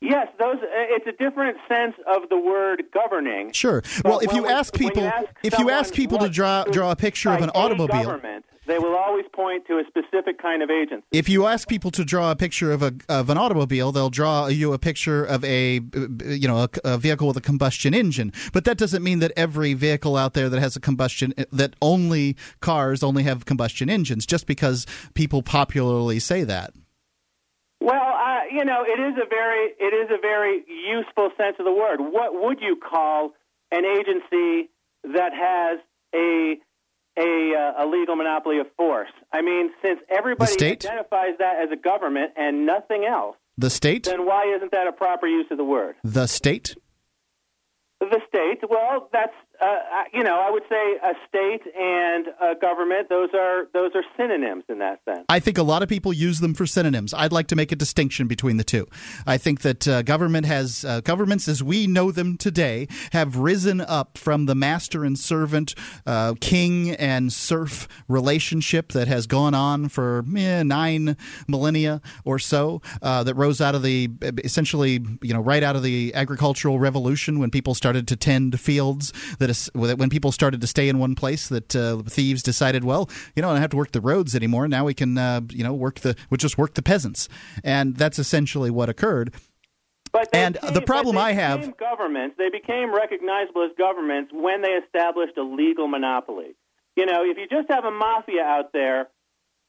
Yes, 0.01 0.29
those. 0.39 0.55
uh, 0.55 0.95
It's 0.95 1.07
a 1.07 1.11
different 1.11 1.57
sense 1.67 1.95
of 2.07 2.29
the 2.29 2.37
word 2.37 2.83
governing. 2.93 3.51
Sure. 3.51 3.83
Well, 4.05 4.19
if 4.19 4.31
you 4.31 4.43
we- 4.43 4.49
ask 4.49 4.73
when 4.73 4.83
you 4.83 4.89
people, 4.91 5.11
if 5.43 5.59
you 5.59 5.69
ask 5.69 5.93
people 5.93 6.17
to 6.19 6.29
draw 6.29 6.63
draw 6.63 6.91
a 6.91 6.95
picture 6.95 7.31
of 7.31 7.41
an 7.41 7.49
automobile, 7.49 8.03
government, 8.03 8.45
they 8.69 8.77
will 8.77 8.95
always 8.95 9.25
point 9.33 9.65
to 9.67 9.79
a 9.79 9.83
specific 9.87 10.39
kind 10.41 10.61
of 10.61 10.69
agency. 10.69 11.03
if 11.11 11.27
you 11.27 11.47
ask 11.47 11.67
people 11.67 11.89
to 11.91 12.05
draw 12.05 12.31
a 12.31 12.35
picture 12.35 12.71
of 12.71 12.83
a 12.83 12.93
of 13.09 13.29
an 13.29 13.37
automobile, 13.37 13.91
they'll 13.91 14.09
draw 14.09 14.47
you 14.47 14.73
a 14.73 14.79
picture 14.79 15.25
of 15.25 15.43
a 15.43 15.81
you 16.25 16.47
know 16.47 16.57
a, 16.63 16.69
a 16.83 16.97
vehicle 16.97 17.27
with 17.27 17.37
a 17.37 17.41
combustion 17.41 17.93
engine. 17.93 18.31
But 18.53 18.65
that 18.65 18.77
doesn't 18.77 19.03
mean 19.03 19.19
that 19.19 19.31
every 19.35 19.73
vehicle 19.73 20.15
out 20.15 20.33
there 20.33 20.49
that 20.49 20.59
has 20.59 20.75
a 20.75 20.79
combustion 20.79 21.33
that 21.51 21.75
only 21.81 22.37
cars 22.61 23.03
only 23.03 23.23
have 23.23 23.45
combustion 23.45 23.89
engines. 23.89 24.25
Just 24.25 24.45
because 24.45 24.85
people 25.15 25.41
popularly 25.41 26.19
say 26.19 26.43
that. 26.43 26.73
Well, 27.81 28.13
uh, 28.13 28.41
you 28.51 28.65
know, 28.65 28.83
it 28.85 28.99
is 28.99 29.15
a 29.17 29.27
very 29.27 29.73
it 29.79 29.93
is 29.93 30.09
a 30.11 30.21
very 30.21 30.63
useful 30.67 31.31
sense 31.37 31.55
of 31.59 31.65
the 31.65 31.71
word. 31.71 31.99
What 31.99 32.39
would 32.41 32.61
you 32.61 32.75
call 32.77 33.33
an 33.71 33.85
agency 33.85 34.69
that 35.03 35.33
has 35.33 35.79
a 36.13 36.59
a, 37.18 37.53
uh, 37.77 37.84
a 37.84 37.86
legal 37.88 38.15
monopoly 38.15 38.60
of 38.60 38.68
force? 38.77 39.10
I 39.31 39.41
mean, 39.41 39.72
since 39.81 39.99
everybody 40.10 40.52
identifies 40.65 41.38
that 41.40 41.56
as 41.64 41.69
a 41.72 41.76
government 41.76 42.31
and 42.36 42.65
nothing 42.65 43.06
else, 43.06 43.36
The 43.57 43.69
state, 43.69 44.06
then 44.06 44.26
why 44.26 44.53
isn't 44.56 44.72
that 44.72 44.88
a 44.88 44.91
proper 44.91 45.27
use 45.27 45.48
of 45.52 45.57
the 45.57 45.64
word? 45.64 45.95
the 46.03 46.27
state. 46.27 46.76
The 47.99 48.22
state, 48.30 48.60
well, 48.69 49.10
that's 49.11 49.34
uh, 49.61 50.03
you 50.14 50.23
know, 50.23 50.40
I 50.40 50.49
would 50.49 50.64
say 50.69 50.98
a 51.03 51.14
state 51.27 51.61
and 51.76 52.27
a 52.41 52.56
government; 52.60 53.10
those 53.10 53.30
are 53.34 53.68
those 53.73 53.91
are 53.94 54.03
synonyms 54.15 54.64
in 54.69 54.80
that 54.80 55.02
sense. 55.03 55.26
I 55.27 55.40
think 55.40 55.57
a 55.57 55.64
lot 55.64 55.84
of 55.84 55.90
people 55.90 56.14
use 56.14 56.40
them 56.40 56.53
for 56.53 56.65
synonyms. 56.65 57.14
I'd 57.14 57.34
like 57.34 57.48
to 57.48 57.56
make 57.56 57.72
a 57.72 57.76
distinction 57.76 58.27
between 58.27 58.57
the 58.57 58.64
two. 58.64 58.88
I 59.27 59.38
think 59.38 59.61
that 59.61 59.88
uh, 59.88 60.02
government 60.03 60.45
has 60.45 60.86
uh, 60.86 61.02
governments 61.02 61.48
as 61.48 61.61
we 61.61 61.88
know 61.88 62.11
them 62.11 62.38
today 62.38 62.88
have 63.11 63.36
risen 63.36 63.81
up 63.81 64.18
from 64.18 64.45
the 64.45 64.56
master 64.56 65.03
and 65.03 65.19
servant, 65.19 65.76
uh, 66.06 66.36
king 66.40 66.91
and 66.91 67.34
serf 67.34 67.88
relationship 68.07 68.94
that 68.94 69.07
has 69.07 69.27
gone 69.27 69.53
on 69.53 69.90
for 69.90 70.23
eh, 70.38 70.64
nine 70.64 71.18
millennia 71.48 72.02
or 72.23 72.40
so. 72.40 72.81
Uh, 73.02 73.23
that 73.23 73.36
rose 73.36 73.60
out 73.60 73.76
of 73.76 73.84
the 73.84 74.10
essentially, 74.44 74.99
you 75.22 75.34
know, 75.34 75.41
right 75.41 75.64
out 75.64 75.76
of 75.76 75.84
the 75.84 76.14
agricultural 76.15 76.80
revolution 76.80 77.40
when 77.40 77.52
people 77.52 77.73
started 77.73 78.07
to 78.07 78.15
tend 78.15 78.57
fields. 78.60 79.11
That 79.40 79.48
is, 79.49 79.69
when 79.73 80.09
people 80.09 80.31
started 80.31 80.61
to 80.61 80.67
stay 80.67 80.89
in 80.89 80.99
one 80.99 81.15
place, 81.15 81.47
that 81.49 81.76
uh, 81.76 82.01
thieves 82.03 82.43
decided, 82.43 82.84
well, 82.84 83.09
you 83.35 83.41
know, 83.41 83.49
I 83.49 83.53
don't 83.53 83.61
have 83.61 83.71
to 83.71 83.77
work 83.77 83.91
the 83.91 84.01
roads 84.01 84.35
anymore. 84.35 84.67
Now 84.67 84.85
we 84.85 84.93
can, 84.93 85.17
uh, 85.17 85.41
you 85.49 85.63
know, 85.63 85.73
work 85.73 85.99
the 85.99 86.15
we'll 86.30 86.38
just 86.38 86.57
work 86.57 86.73
the 86.76 86.81
peasants, 86.81 87.30
and 87.63 87.95
that's 87.95 88.19
essentially 88.19 88.69
what 88.69 88.89
occurred. 88.89 89.34
But 90.11 90.30
and 90.34 90.55
became- 90.55 90.73
the 90.73 90.81
problem 90.81 91.17
I 91.17 91.34
have 91.34 91.77
governments. 91.77 92.35
They 92.38 92.49
became 92.49 92.93
recognizable 92.93 93.63
as 93.63 93.71
governments 93.77 94.31
when 94.34 94.61
they 94.61 94.69
established 94.69 95.38
a 95.38 95.43
legal 95.43 95.88
monopoly. 95.88 96.55
You 96.95 97.05
know, 97.05 97.23
if 97.23 97.38
you 97.38 97.47
just 97.47 97.69
have 97.71 97.85
a 97.85 97.91
mafia 97.91 98.43
out 98.43 98.73
there, 98.73 99.07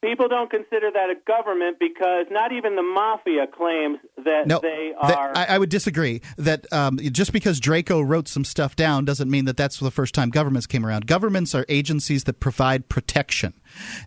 people 0.02 0.28
don't 0.28 0.50
consider 0.50 0.90
that 0.90 1.10
a 1.10 1.14
government 1.26 1.78
because 1.78 2.26
not 2.30 2.52
even 2.52 2.76
the 2.76 2.82
mafia 2.82 3.46
claims 3.46 3.98
that 4.24 4.46
No, 4.46 4.58
they 4.60 4.92
that- 5.02 5.16
are. 5.18 5.32
I, 5.36 5.44
I 5.50 5.58
would 5.58 5.68
disagree 5.68 6.22
that 6.38 6.70
um, 6.72 6.98
just 6.98 7.32
because 7.32 7.60
Draco 7.60 8.00
wrote 8.00 8.28
some 8.28 8.44
stuff 8.44 8.76
down 8.76 9.04
doesn't 9.04 9.30
mean 9.30 9.44
that 9.44 9.56
that's 9.56 9.78
the 9.78 9.90
first 9.90 10.14
time 10.14 10.30
governments 10.30 10.66
came 10.66 10.84
around. 10.86 11.06
Governments 11.06 11.54
are 11.54 11.64
agencies 11.68 12.24
that 12.24 12.40
provide 12.40 12.88
protection, 12.88 13.54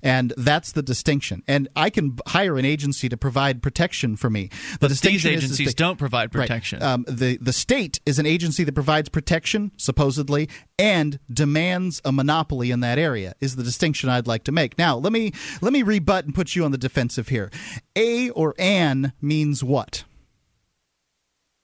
and 0.01 0.33
that's 0.37 0.71
the 0.71 0.81
distinction. 0.81 1.43
And 1.47 1.67
I 1.75 1.89
can 1.89 2.17
hire 2.27 2.57
an 2.57 2.65
agency 2.65 3.09
to 3.09 3.17
provide 3.17 3.61
protection 3.61 4.15
for 4.15 4.29
me. 4.29 4.47
The 4.47 4.77
But 4.79 4.87
these 4.89 4.99
distinction 5.01 5.31
is- 5.33 5.43
is 5.43 5.51
agencies 5.59 5.73
don't 5.75 5.97
provide 5.97 6.33
Right. 6.33 6.43
protection. 6.47 6.81
Um, 6.81 7.05
the 7.07 7.37
the 7.41 7.53
state 7.53 7.99
is 8.05 8.19
an 8.19 8.25
agency 8.25 8.63
that 8.63 8.73
provides 8.73 9.09
protection, 9.09 9.71
supposedly, 9.77 10.49
and 10.79 11.19
demands 11.31 12.01
a 12.05 12.11
monopoly 12.11 12.71
in 12.71 12.79
that 12.81 12.97
area. 12.97 13.33
Is 13.41 13.55
the 13.55 13.63
distinction 13.63 14.09
I'd 14.09 14.27
like 14.27 14.43
to 14.45 14.51
make. 14.51 14.77
Now, 14.77 14.97
let 14.97 15.11
me 15.13 15.31
let 15.61 15.73
me 15.73 15.83
rebut 15.83 16.25
and 16.25 16.33
put 16.35 16.55
you 16.55 16.63
on 16.65 16.71
the 16.71 16.77
defensive 16.77 17.29
here. 17.29 17.51
A 17.95 18.29
or 18.31 18.53
an 18.57 19.13
means 19.21 19.63
what? 19.63 20.03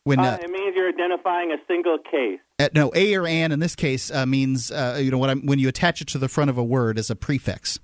When 0.06 0.20
uh, 0.20 0.24
uh, 0.24 0.38
it 0.42 0.50
means 0.50 0.76
you're 0.76 0.90
identifying 0.90 1.52
a 1.52 1.58
single 1.68 1.98
case. 2.00 2.40
uh, 2.60 2.70
no, 2.74 2.92
a 2.96 3.16
or 3.16 3.28
an 3.28 3.52
in 3.52 3.60
this 3.60 3.76
case 3.76 4.10
uh, 4.12 4.26
means 4.26 4.72
uh, 4.72 5.00
you 5.02 5.12
know 5.12 5.18
what 5.18 5.30
I'm, 5.30 5.46
when 5.46 5.60
you 5.60 5.68
attach 5.68 6.02
it 6.02 6.08
to 6.10 6.18
the 6.18 6.30
front 6.30 6.50
of 6.50 6.58
a 6.58 6.64
word 6.64 6.98
as 6.98 7.10
a 7.10 7.16
prefix. 7.16 7.80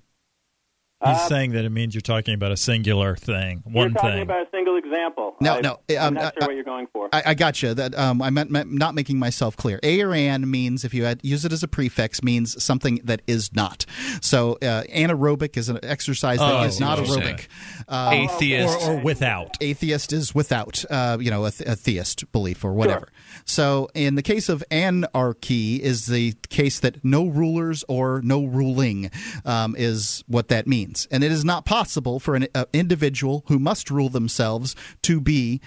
He's 1.04 1.14
Uh, 1.14 1.28
saying 1.28 1.52
that 1.52 1.66
it 1.66 1.70
means 1.70 1.94
you're 1.94 2.00
talking 2.00 2.32
about 2.32 2.52
a 2.52 2.56
singular 2.56 3.16
thing, 3.16 3.60
one 3.64 3.74
thing. 3.74 3.74
you're 3.74 3.90
talking 3.90 4.10
thing. 4.12 4.22
about 4.22 4.46
a 4.46 4.50
single 4.50 4.76
example. 4.78 5.36
No, 5.42 5.56
I, 5.56 5.60
no, 5.60 5.78
I'm 5.90 5.98
um, 5.98 6.14
not 6.14 6.24
uh, 6.24 6.30
sure 6.32 6.42
uh, 6.44 6.46
what 6.46 6.54
you're 6.54 6.64
going 6.64 6.86
for. 6.90 7.10
I, 7.12 7.22
I 7.26 7.34
got 7.34 7.62
you. 7.62 7.74
That 7.74 7.94
um, 7.98 8.22
I 8.22 8.30
meant, 8.30 8.50
meant 8.50 8.72
not 8.72 8.94
making 8.94 9.18
myself 9.18 9.58
clear. 9.58 9.78
A 9.82 10.00
or 10.00 10.14
an 10.14 10.50
means 10.50 10.86
if 10.86 10.94
you 10.94 11.04
had, 11.04 11.20
use 11.22 11.44
it 11.44 11.52
as 11.52 11.62
a 11.62 11.68
prefix 11.68 12.22
means 12.22 12.62
something 12.64 12.98
that 13.04 13.20
is 13.26 13.54
not. 13.54 13.84
So 14.22 14.54
uh, 14.62 14.84
anaerobic 14.84 15.58
is 15.58 15.68
an 15.68 15.80
exercise 15.82 16.38
that 16.38 16.60
Oh, 16.60 16.64
is 16.64 16.80
not 16.80 16.98
aerobic. 16.98 17.48
Uh, 17.86 18.10
Atheist. 18.14 18.88
or, 18.88 18.92
or 18.92 19.00
without. 19.00 19.58
atheist 19.60 20.14
is 20.14 20.34
without, 20.34 20.82
uh, 20.90 21.18
you 21.20 21.30
know, 21.30 21.44
a, 21.44 21.50
th- 21.50 21.68
a 21.68 21.76
theist 21.76 22.32
belief 22.32 22.64
or 22.64 22.72
whatever. 22.72 23.08
So, 23.44 23.88
in 23.94 24.14
the 24.14 24.22
case 24.22 24.48
of 24.48 24.64
anarchy, 24.70 25.82
is 25.82 26.06
the 26.06 26.34
case 26.48 26.80
that 26.80 27.04
no 27.04 27.26
rulers 27.26 27.84
or 27.88 28.20
no 28.22 28.44
ruling 28.44 29.10
um, 29.44 29.74
is 29.78 30.24
what 30.26 30.48
that 30.48 30.66
means, 30.66 31.06
and 31.10 31.22
it 31.22 31.32
is 31.32 31.44
not 31.44 31.64
possible 31.64 32.18
for 32.20 32.34
an 32.34 32.48
uh, 32.54 32.64
individual 32.72 33.44
who 33.48 33.58
must 33.58 33.90
rule 33.90 34.08
themselves 34.08 34.74
to 35.02 35.20
be 35.20 35.60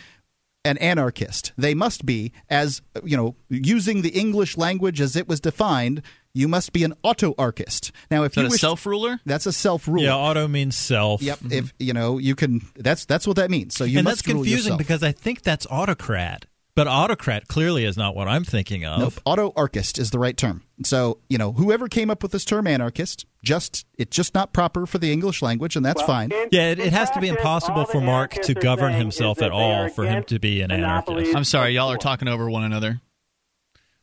an 0.66 0.78
anarchist. 0.80 1.54
They 1.58 1.74
must 1.74 2.06
be, 2.06 2.34
as 2.50 2.82
you 3.04 3.16
know, 3.16 3.36
using 3.50 4.02
the 4.02 4.10
English 4.10 4.58
language 4.58 5.00
as 5.00 5.16
it 5.16 5.28
was 5.28 5.40
defined. 5.40 6.02
You 6.34 6.48
must 6.48 6.74
be 6.74 6.84
an 6.84 6.94
autoarchist. 7.04 7.92
Now, 8.12 8.24
if 8.24 8.34
Is 8.34 8.36
that 8.36 8.42
you 8.42 8.48
a 8.48 8.50
wish, 8.52 8.62
self-ruler? 8.62 9.20
that's 9.26 9.48
a 9.48 9.52
self-ruler. 9.52 10.04
Yeah, 10.06 10.16
auto 10.16 10.48
means 10.48 10.78
self. 10.78 11.24
Yep. 11.24 11.40
If 11.50 11.74
you 11.80 11.92
know, 11.94 12.18
you 12.20 12.36
can. 12.36 12.62
That's 12.76 13.06
that's 13.06 13.26
what 13.26 13.38
that 13.38 13.50
means. 13.50 13.74
So 13.76 13.84
you 13.84 13.98
and 14.00 14.06
must 14.06 14.18
that's 14.18 14.28
rule 14.28 14.44
confusing 14.44 14.74
yourself. 14.74 14.78
because 14.78 15.02
I 15.02 15.12
think 15.12 15.42
that's 15.42 15.66
autocrat. 15.72 16.46
But 16.80 16.88
autocrat 16.88 17.50
clearly 17.50 17.84
is 17.84 17.98
not 17.98 18.16
what 18.16 18.30
I'm 18.30 18.46
thinking 18.46 18.86
of. 18.86 19.00
Nope. 19.02 19.14
Auto-archist 19.26 20.00
is 20.00 20.12
the 20.12 20.18
right 20.20 20.38
term. 20.38 20.64
So 20.86 21.18
you 21.28 21.38
know, 21.38 21.52
whoever 21.52 21.90
came 21.90 22.10
up 22.10 22.24
with 22.24 22.32
this 22.32 22.46
term 22.46 22.68
anarchist, 22.68 23.26
just 23.44 23.86
it's 23.98 24.16
just 24.16 24.34
not 24.34 24.54
proper 24.54 24.86
for 24.86 24.98
the 24.98 25.12
English 25.12 25.42
language, 25.42 25.76
and 25.76 25.86
that's 25.86 25.98
Well, 26.00 26.08
fine. 26.08 26.32
in- 26.32 26.48
Yeah, 26.54 26.72
it, 26.72 26.80
it 26.80 26.94
has 26.94 27.10
to 27.12 27.20
be 27.20 27.28
impossible 27.28 27.84
for 27.84 28.00
Mark 28.00 28.32
to 28.44 28.54
govern 28.54 28.94
himself 28.94 29.42
at 29.42 29.52
all 29.52 29.90
for 29.90 30.06
him 30.06 30.24
to 30.28 30.40
be 30.40 30.62
an 30.62 30.72
anarchist. 30.72 31.36
I'm 31.36 31.44
sorry, 31.44 31.72
y'all 31.72 31.92
are 31.92 31.98
talking 31.98 32.30
over 32.30 32.50
one 32.50 32.64
another. 32.64 33.02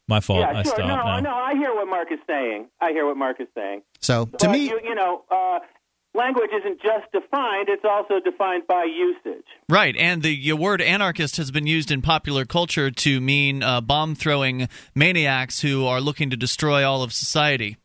My 0.06 0.20
fault. 0.20 0.40
yeah, 0.40 0.50
I 0.50 0.62
sure. 0.62 0.64
stopped 0.74 0.80
no, 0.80 0.96
now. 0.96 1.20
no, 1.20 1.34
I 1.34 1.54
hear 1.54 1.74
what 1.74 1.88
Mark 1.88 2.12
is 2.12 2.18
saying. 2.26 2.68
I 2.78 2.90
hear 2.92 3.06
what 3.06 3.16
Mark 3.16 3.40
is 3.40 3.48
saying. 3.54 3.84
So 4.00 4.26
to 4.26 4.50
me, 4.50 4.68
you, 4.68 4.78
you 4.84 4.94
know, 4.94 5.24
uh, 5.30 5.60
language 6.16 6.50
isn't 6.58 6.80
just 6.80 7.12
defined; 7.12 7.68
it's 7.68 7.84
also 7.84 8.20
defined 8.20 8.66
by 8.66 8.84
usage. 8.84 9.44
Right, 9.68 9.94
and 9.96 10.22
the 10.22 10.52
uh, 10.52 10.56
word 10.56 10.80
anarchist 10.80 11.36
has 11.36 11.50
been 11.50 11.66
used 11.66 11.90
in 11.90 12.02
popular 12.02 12.44
culture 12.44 12.90
to 12.90 13.20
mean 13.20 13.62
uh, 13.62 13.80
bomb 13.80 14.14
throwing 14.14 14.68
maniacs 14.94 15.60
who 15.60 15.86
are 15.86 16.00
looking 16.00 16.30
to 16.30 16.36
destroy 16.36 16.84
all 16.84 17.02
of 17.02 17.12
society. 17.12 17.76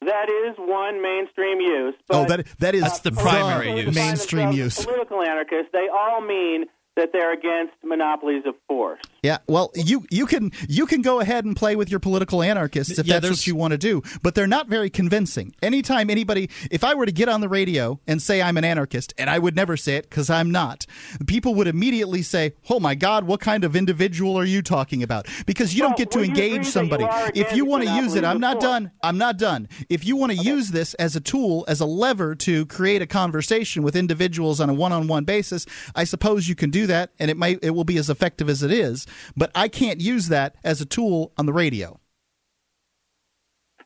That 0.00 0.28
is 0.28 0.54
one 0.58 1.02
mainstream 1.02 1.60
use. 1.60 1.94
But 2.06 2.16
oh, 2.16 2.24
that 2.26 2.46
that 2.58 2.74
is 2.74 2.82
That's 2.82 3.00
the 3.00 3.12
primary 3.12 3.82
use. 3.82 3.94
mainstream 3.94 4.52
use. 4.52 4.84
Political 4.84 5.22
anarchists. 5.22 5.70
They 5.72 5.88
all 5.88 6.20
mean 6.20 6.66
that 6.98 7.12
they're 7.12 7.32
against 7.32 7.72
monopolies 7.84 8.42
of 8.44 8.54
force. 8.66 9.00
Yeah, 9.22 9.38
well, 9.48 9.70
you 9.74 10.04
you 10.10 10.26
can 10.26 10.52
you 10.68 10.84
can 10.86 11.00
go 11.02 11.20
ahead 11.20 11.44
and 11.44 11.56
play 11.56 11.74
with 11.76 11.90
your 11.90 12.00
political 12.00 12.42
anarchists 12.42 12.98
if 12.98 13.06
Yeah, 13.06 13.20
that's 13.20 13.30
what 13.30 13.46
you 13.46 13.54
want 13.56 13.72
to 13.72 13.78
do, 13.78 14.02
but 14.22 14.34
they're 14.34 14.46
not 14.46 14.68
very 14.68 14.90
convincing. 14.90 15.54
Anytime 15.62 16.10
anybody, 16.10 16.50
if 16.70 16.84
I 16.84 16.94
were 16.94 17.06
to 17.06 17.12
get 17.12 17.28
on 17.28 17.40
the 17.40 17.48
radio 17.48 17.98
and 18.06 18.20
say 18.20 18.42
I'm 18.42 18.56
an 18.56 18.64
anarchist, 18.64 19.14
and 19.16 19.30
I 19.30 19.38
would 19.38 19.56
never 19.56 19.76
say 19.76 19.96
it 19.96 20.10
because 20.10 20.28
I'm 20.30 20.50
not, 20.50 20.86
people 21.26 21.54
would 21.54 21.66
immediately 21.68 22.22
say, 22.22 22.52
"Oh 22.68 22.78
my 22.80 22.94
God, 22.94 23.24
what 23.24 23.40
kind 23.40 23.64
of 23.64 23.74
individual 23.74 24.36
are 24.38 24.44
you 24.44 24.60
talking 24.62 25.02
about?" 25.02 25.26
Because 25.46 25.74
you 25.74 25.82
Well, 25.82 25.90
don't 25.90 25.98
get 25.98 26.10
to 26.12 26.18
will 26.18 26.26
you 26.26 26.32
agree 26.32 26.44
engage 26.54 26.66
somebody. 26.66 27.04
you 27.04 27.42
If 27.42 27.52
you 27.54 27.64
want 27.64 27.84
to 27.84 27.90
use 27.94 28.14
it, 28.14 28.24
I'm 28.24 28.40
not 28.40 28.54
force? 28.54 28.64
done. 28.64 28.90
I'm 29.02 29.18
not 29.18 29.38
done. 29.38 29.68
If 29.88 30.04
you 30.04 30.16
want 30.16 30.32
to 30.32 30.38
use 30.38 30.70
this 30.70 30.94
as 30.94 31.16
a 31.16 31.20
tool, 31.20 31.64
as 31.68 31.80
a 31.80 31.86
lever 31.86 32.34
to 32.36 32.66
create 32.66 33.02
a 33.02 33.06
conversation 33.06 33.82
with 33.82 33.94
individuals 33.96 34.60
on 34.60 34.68
a 34.68 34.74
one-on-one 34.74 35.24
basis, 35.24 35.64
I 35.94 36.04
suppose 36.04 36.48
you 36.48 36.54
can 36.56 36.70
do 36.70 36.86
that, 36.88 37.12
and 37.18 37.30
it 37.30 37.36
might 37.36 37.60
it 37.62 37.70
will 37.70 37.84
be 37.84 37.96
as 37.96 38.10
effective 38.10 38.48
as 38.48 38.62
it 38.62 38.70
is. 38.70 39.06
But 39.36 39.50
I 39.54 39.68
can't 39.68 40.00
use 40.00 40.28
that 40.28 40.56
as 40.64 40.80
a 40.80 40.86
tool 40.86 41.32
on 41.38 41.46
the 41.46 41.52
radio. 41.52 41.98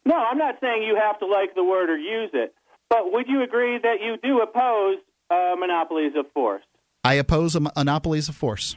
No, 0.04 0.16
I'm 0.16 0.38
not 0.38 0.56
saying 0.60 0.82
you 0.82 0.96
have 0.96 1.18
to 1.20 1.26
like 1.26 1.54
the 1.54 1.62
word 1.62 1.88
or 1.88 1.96
use 1.96 2.30
it, 2.32 2.54
but 2.88 3.12
would 3.12 3.28
you 3.28 3.42
agree 3.42 3.78
that 3.78 4.00
you 4.00 4.16
do 4.22 4.40
oppose 4.40 4.96
uh, 5.30 5.54
monopolies 5.56 6.12
of 6.16 6.26
force? 6.32 6.64
I 7.04 7.14
oppose 7.14 7.54
a 7.54 7.60
monopolies 7.60 8.28
of 8.28 8.34
force. 8.34 8.76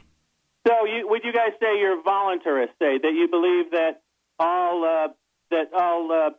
So, 0.66 0.84
you, 0.84 1.08
would 1.08 1.22
you 1.24 1.32
guys 1.32 1.50
say 1.60 1.78
you're 1.78 2.02
voluntarists? 2.02 2.74
Say 2.78 2.98
that 2.98 3.12
you 3.14 3.28
believe 3.30 3.70
that 3.70 4.02
all 4.38 4.84
uh, 4.84 5.08
that 5.50 5.72
all 5.72 6.10
uh, 6.12 6.30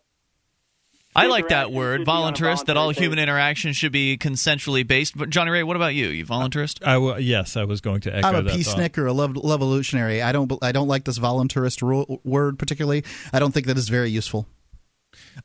I 1.17 1.27
like 1.27 1.49
that 1.49 1.71
word, 1.71 2.01
should 2.01 2.05
be 2.05 2.11
on 2.11 2.33
a 2.33 2.35
voluntarist, 2.35 2.65
that 2.65 2.77
all 2.77 2.91
human 2.91 3.19
interaction 3.19 3.73
should 3.73 3.91
be 3.91 4.17
consensually 4.17 4.87
based. 4.87 5.17
But 5.17 5.29
Johnny 5.29 5.51
Ray, 5.51 5.63
what 5.63 5.75
about 5.75 5.95
you? 5.95 6.07
You 6.07 6.25
voluntarist? 6.25 6.85
I 6.85 6.93
w- 6.93 7.17
yes, 7.17 7.57
I 7.57 7.63
was 7.63 7.81
going 7.81 8.01
to 8.01 8.15
echo 8.15 8.27
I'm 8.27 8.35
a 8.35 8.41
that 8.43 8.53
peacenik, 8.53 8.97
a 8.97 9.11
love, 9.11 9.35
evolutionary. 9.35 10.21
I 10.21 10.31
don't 10.31 10.51
I 10.61 10.71
don't 10.71 10.87
like 10.87 11.05
this 11.05 11.19
voluntarist 11.19 11.81
ru- 11.81 12.19
word 12.23 12.59
particularly. 12.59 13.03
I 13.33 13.39
don't 13.39 13.53
think 13.53 13.65
that 13.65 13.77
is 13.77 13.89
very 13.89 14.09
useful. 14.09 14.47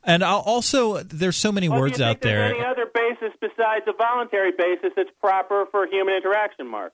And 0.03 0.23
I'll 0.23 0.39
also, 0.39 1.01
there's 1.03 1.37
so 1.37 1.51
many 1.51 1.69
well, 1.69 1.81
words 1.81 1.97
do 1.97 2.03
you 2.03 2.09
out 2.09 2.21
think 2.21 2.21
there's 2.21 2.51
there. 2.51 2.55
Any 2.55 2.65
other 2.65 2.85
basis 2.93 3.35
besides 3.39 3.85
a 3.87 3.93
voluntary 3.93 4.51
basis 4.51 4.91
that's 4.95 5.09
proper 5.19 5.65
for 5.71 5.87
human 5.87 6.15
interaction, 6.15 6.67
Mark? 6.67 6.93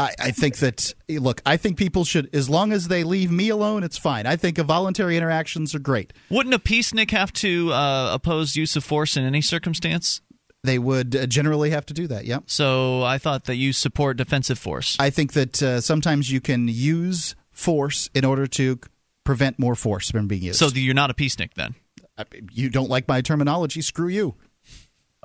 I, 0.00 0.14
I 0.18 0.30
think 0.30 0.56
that 0.58 0.94
look, 1.08 1.42
I 1.44 1.56
think 1.58 1.76
people 1.76 2.04
should, 2.04 2.34
as 2.34 2.48
long 2.48 2.72
as 2.72 2.88
they 2.88 3.04
leave 3.04 3.30
me 3.30 3.50
alone, 3.50 3.84
it's 3.84 3.98
fine. 3.98 4.26
I 4.26 4.36
think 4.36 4.56
voluntary 4.56 5.16
interactions 5.16 5.74
are 5.74 5.78
great. 5.78 6.12
Wouldn't 6.30 6.54
a 6.54 6.58
peacenik 6.58 7.10
have 7.10 7.32
to 7.34 7.72
uh, 7.72 8.14
oppose 8.14 8.56
use 8.56 8.76
of 8.76 8.84
force 8.84 9.16
in 9.16 9.24
any 9.24 9.42
circumstance? 9.42 10.22
They 10.64 10.78
would 10.78 11.14
uh, 11.14 11.26
generally 11.26 11.70
have 11.70 11.84
to 11.86 11.94
do 11.94 12.06
that. 12.08 12.24
Yeah. 12.24 12.38
So 12.46 13.02
I 13.02 13.18
thought 13.18 13.44
that 13.44 13.56
you 13.56 13.72
support 13.72 14.16
defensive 14.16 14.58
force. 14.58 14.96
I 14.98 15.10
think 15.10 15.34
that 15.34 15.62
uh, 15.62 15.80
sometimes 15.80 16.30
you 16.30 16.40
can 16.40 16.68
use 16.68 17.34
force 17.50 18.08
in 18.14 18.24
order 18.24 18.46
to 18.46 18.78
prevent 19.24 19.58
more 19.58 19.74
force 19.74 20.10
from 20.10 20.28
being 20.28 20.42
used. 20.42 20.58
So 20.58 20.68
you're 20.68 20.94
not 20.94 21.10
a 21.10 21.14
peacenik 21.14 21.54
then? 21.54 21.74
Uh, 22.16 22.24
you 22.52 22.70
don't 22.70 22.90
like 22.90 23.06
my 23.06 23.20
terminology? 23.20 23.82
Screw 23.82 24.08
you. 24.08 24.34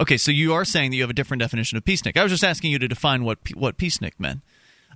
Okay, 0.02 0.18
so 0.18 0.32
you 0.32 0.54
are 0.54 0.66
saying 0.66 0.92
that 0.92 0.98
you 0.98 1.04
have 1.04 1.10
a 1.10 1.14
different 1.14 1.40
definition 1.40 1.78
of 1.78 1.86
peacenik. 1.86 2.18
I 2.18 2.24
was 2.24 2.32
just 2.32 2.44
asking 2.44 2.72
you 2.72 2.80
to 2.80 2.88
define 2.88 3.24
what 3.24 3.40
what 3.56 3.78
peacenik 3.78 4.20
meant. 4.20 4.42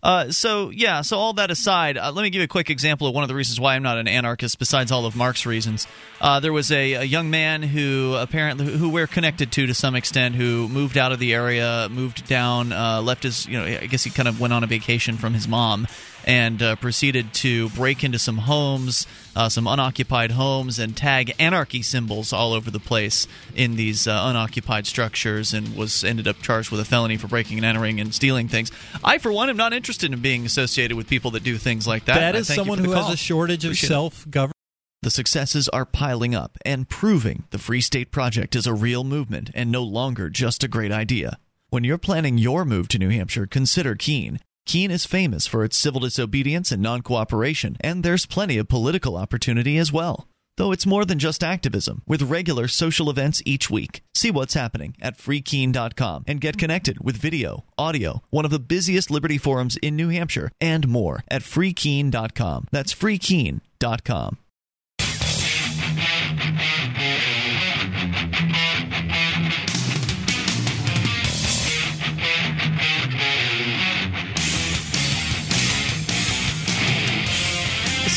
Uh, 0.01 0.31
so 0.31 0.69
yeah, 0.69 1.01
so 1.01 1.17
all 1.17 1.33
that 1.33 1.51
aside, 1.51 1.97
uh, 1.97 2.11
let 2.11 2.23
me 2.23 2.29
give 2.29 2.39
you 2.39 2.45
a 2.45 2.47
quick 2.47 2.69
example 2.69 3.07
of 3.07 3.13
one 3.13 3.23
of 3.23 3.27
the 3.27 3.35
reasons 3.35 3.59
why 3.59 3.75
I'm 3.75 3.83
not 3.83 3.97
an 3.97 4.07
anarchist. 4.07 4.59
Besides 4.59 4.91
all 4.91 5.05
of 5.05 5.15
Mark's 5.15 5.45
reasons, 5.45 5.87
uh, 6.21 6.39
there 6.39 6.53
was 6.53 6.71
a, 6.71 6.93
a 6.93 7.03
young 7.03 7.29
man 7.29 7.61
who 7.61 8.15
apparently 8.17 8.65
who 8.77 8.89
we're 8.89 9.07
connected 9.07 9.51
to 9.53 9.67
to 9.67 9.73
some 9.73 9.95
extent, 9.95 10.35
who 10.35 10.67
moved 10.69 10.97
out 10.97 11.11
of 11.11 11.19
the 11.19 11.33
area, 11.33 11.87
moved 11.89 12.27
down, 12.27 12.71
uh, 12.71 13.01
left 13.01 13.23
his 13.23 13.45
you 13.45 13.57
know 13.57 13.65
I 13.65 13.87
guess 13.87 14.03
he 14.03 14.09
kind 14.09 14.27
of 14.27 14.39
went 14.39 14.53
on 14.53 14.63
a 14.63 14.67
vacation 14.67 15.17
from 15.17 15.33
his 15.33 15.47
mom, 15.47 15.87
and 16.25 16.61
uh, 16.61 16.75
proceeded 16.77 17.33
to 17.33 17.69
break 17.69 18.03
into 18.03 18.19
some 18.19 18.37
homes, 18.37 19.07
uh, 19.35 19.49
some 19.49 19.67
unoccupied 19.67 20.31
homes, 20.31 20.79
and 20.79 20.95
tag 20.95 21.33
anarchy 21.39 21.81
symbols 21.81 22.33
all 22.33 22.53
over 22.53 22.69
the 22.71 22.79
place 22.79 23.27
in 23.55 23.75
these 23.75 24.07
uh, 24.07 24.21
unoccupied 24.25 24.87
structures, 24.87 25.53
and 25.53 25.75
was 25.75 26.03
ended 26.03 26.27
up 26.27 26.41
charged 26.41 26.71
with 26.71 26.79
a 26.79 26.85
felony 26.85 27.17
for 27.17 27.27
breaking 27.27 27.57
and 27.57 27.65
entering 27.65 27.99
and 27.99 28.13
stealing 28.13 28.47
things. 28.47 28.71
I, 29.03 29.17
for 29.17 29.31
one, 29.31 29.49
am 29.49 29.57
not 29.57 29.73
interested 29.73 30.11
in 30.11 30.21
being 30.21 30.45
associated 30.45 30.95
with 30.97 31.07
people 31.07 31.31
that 31.31 31.43
do 31.43 31.57
things 31.57 31.87
like 31.87 32.05
that. 32.05 32.15
That 32.15 32.35
is 32.35 32.47
someone 32.47 32.79
who 32.79 32.91
has 32.91 33.09
a 33.09 33.17
shortage 33.17 33.65
of 33.65 33.77
self 33.77 34.29
government. 34.29 34.53
The 35.01 35.09
successes 35.09 35.69
are 35.69 35.85
piling 35.85 36.35
up 36.35 36.57
and 36.65 36.89
proving 36.89 37.45
the 37.51 37.57
Free 37.57 37.79
State 37.79 38.11
Project 38.11 38.53
is 38.53 38.67
a 38.67 38.73
real 38.73 39.05
movement 39.05 39.49
and 39.53 39.71
no 39.71 39.81
longer 39.81 40.29
just 40.29 40.61
a 40.61 40.67
great 40.67 40.91
idea. 40.91 41.39
When 41.69 41.85
you're 41.85 41.97
planning 41.97 42.37
your 42.37 42.65
move 42.65 42.89
to 42.89 42.99
New 42.99 43.09
Hampshire, 43.09 43.47
consider 43.47 43.95
Keene. 43.95 44.41
Keene 44.69 44.91
is 44.91 45.03
famous 45.03 45.47
for 45.47 45.63
its 45.63 45.75
civil 45.75 46.01
disobedience 46.01 46.71
and 46.71 46.79
non 46.79 47.01
cooperation, 47.01 47.75
and 47.81 48.03
there's 48.03 48.27
plenty 48.27 48.59
of 48.59 48.67
political 48.67 49.17
opportunity 49.17 49.79
as 49.79 49.91
well. 49.91 50.27
Though 50.57 50.71
it's 50.71 50.85
more 50.85 51.05
than 51.05 51.17
just 51.17 51.43
activism, 51.43 52.03
with 52.05 52.21
regular 52.21 52.67
social 52.67 53.09
events 53.09 53.41
each 53.47 53.71
week. 53.71 54.03
See 54.13 54.29
what's 54.29 54.53
happening 54.53 54.95
at 55.01 55.17
freekeene.com 55.17 56.25
and 56.27 56.39
get 56.39 56.59
connected 56.59 57.03
with 57.03 57.17
video, 57.17 57.65
audio, 57.79 58.21
one 58.29 58.45
of 58.45 58.51
the 58.51 58.59
busiest 58.59 59.09
liberty 59.09 59.39
forums 59.39 59.75
in 59.77 59.95
New 59.95 60.09
Hampshire, 60.09 60.51
and 60.61 60.87
more 60.87 61.23
at 61.31 61.41
freekeene.com. 61.41 62.67
That's 62.69 62.93
freekeene.com. 62.93 64.37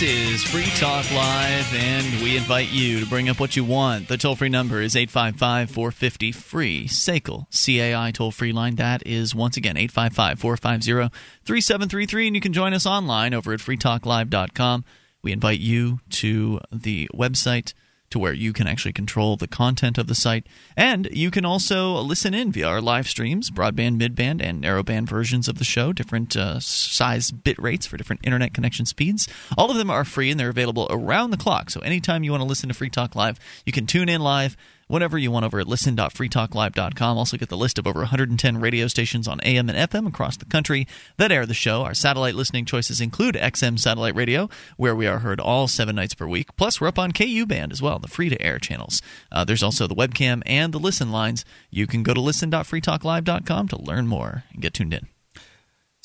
This 0.03 0.43
is 0.43 0.43
Free 0.43 0.67
Talk 0.81 1.09
Live, 1.13 1.73
and 1.77 2.23
we 2.25 2.37
invite 2.37 2.73
you 2.73 2.99
to 2.99 3.07
bring 3.07 3.29
up 3.29 3.39
what 3.39 3.55
you 3.55 3.63
want. 3.65 4.09
The 4.09 4.17
toll 4.17 4.35
free 4.35 4.49
number 4.49 4.81
is 4.81 4.97
855 4.97 5.71
450 5.71 6.33
free. 6.33 6.89
SACL, 6.89 7.47
CAI 7.53 8.11
toll 8.11 8.33
free 8.33 8.51
line. 8.51 8.75
That 8.75 9.07
is 9.07 9.33
once 9.33 9.57
again 9.57 9.77
855 9.77 10.41
450 10.41 11.17
3733, 11.45 12.27
and 12.27 12.35
you 12.35 12.41
can 12.41 12.53
join 12.53 12.75
us 12.75 12.85
online 12.85 13.33
over 13.33 13.53
at 13.53 13.61
freetalklive.com. 13.61 14.85
We 15.23 15.31
invite 15.31 15.61
you 15.61 16.01
to 16.11 16.59
the 16.73 17.09
website 17.15 17.73
to 18.13 18.19
where 18.19 18.33
you 18.33 18.53
can 18.53 18.67
actually 18.67 18.93
control 18.93 19.37
the 19.37 19.49
content 19.49 19.99
of 19.99 20.07
the 20.07 20.15
site. 20.15 20.47
And 20.77 21.09
you 21.13 21.31
can 21.31 21.45
also 21.45 21.95
listen 22.01 22.35
in 22.35 22.53
via 22.53 22.67
our 22.67 22.81
live 22.81 23.09
streams, 23.09 23.51
broadband, 23.51 24.01
midband, 24.01 24.43
and 24.43 24.63
narrowband 24.63 25.09
versions 25.09 25.49
of 25.49 25.59
the 25.59 25.65
show, 25.65 25.93
different 25.93 26.37
uh, 26.37 26.61
size 26.61 27.31
bit 27.31 27.59
rates 27.59 27.87
for 27.87 27.97
different 27.97 28.21
internet 28.25 28.55
connection 28.55 28.87
speeds. 28.87 29.29
All 29.59 29.71
of 29.71 29.77
them 29.77 29.91
are 29.91 30.05
free 30.05 30.31
and 30.31 30.39
they're 30.39 30.51
available 30.51 30.87
around 30.91 31.31
the 31.31 31.37
clock. 31.37 31.71
So 31.71 31.81
anytime 31.81 32.23
you 32.23 32.31
want 32.31 32.43
to 32.43 32.49
listen 32.49 32.69
to 32.69 32.75
Free 32.75 32.91
Talk 32.91 33.17
Live, 33.17 33.41
you 33.67 33.73
can 33.73 33.87
tune 33.87 34.09
in 34.09 34.21
live 34.21 34.57
whenever 34.93 35.17
you 35.17 35.31
want 35.31 35.47
over 35.47 35.59
at 35.59 35.67
listen.freetalklive.com. 35.67 37.17
Also 37.17 37.39
get 37.39 37.49
the 37.49 37.57
list 37.57 37.79
of 37.79 37.87
over 37.87 38.01
110 38.01 38.59
radio 38.59 38.87
stations 38.87 39.27
on 39.27 39.41
AM 39.41 39.71
and 39.71 39.91
FM 39.91 40.07
across 40.07 40.37
the 40.37 40.45
country 40.45 40.87
that 41.17 41.33
air 41.33 41.47
the 41.47 41.55
show. 41.55 41.83
Our 41.83 41.95
satellite 41.95 42.35
listening 42.35 42.67
choices 42.67 43.01
include 43.01 43.35
XM 43.37 43.79
Satellite 43.79 44.15
Radio, 44.15 44.51
where 44.77 44.95
we 44.95 45.07
are 45.07 45.21
heard 45.21 45.41
all 45.41 45.67
seven 45.67 45.97
nights 45.97 46.13
per 46.13 46.27
week. 46.27 46.55
Plus, 46.57 46.79
we're 46.79 46.89
up 46.89 46.99
on 46.99 47.13
KU 47.13 47.47
Band 47.47 47.73
as 47.73 47.81
well, 47.81 47.99
the 47.99 48.07
free 48.07 48.29
to 48.29 48.43
air 48.43 48.59
channels. 48.59 49.01
Uh, 49.31 49.45
there's 49.45 49.63
also 49.63 49.87
the 49.87 49.95
webcam 49.95 50.43
and 50.45 50.75
the 50.75 50.79
listen 50.79 51.11
lines. 51.11 51.47
You 51.71 51.87
can 51.87 52.03
go 52.03 52.13
to 52.13 52.21
listen.freetalklive.com 52.21 53.69
to 53.69 53.81
learn 53.81 54.07
more 54.07 54.45
and 54.53 54.61
get 54.61 54.75
tuned 54.75 54.93
in. 54.93 55.09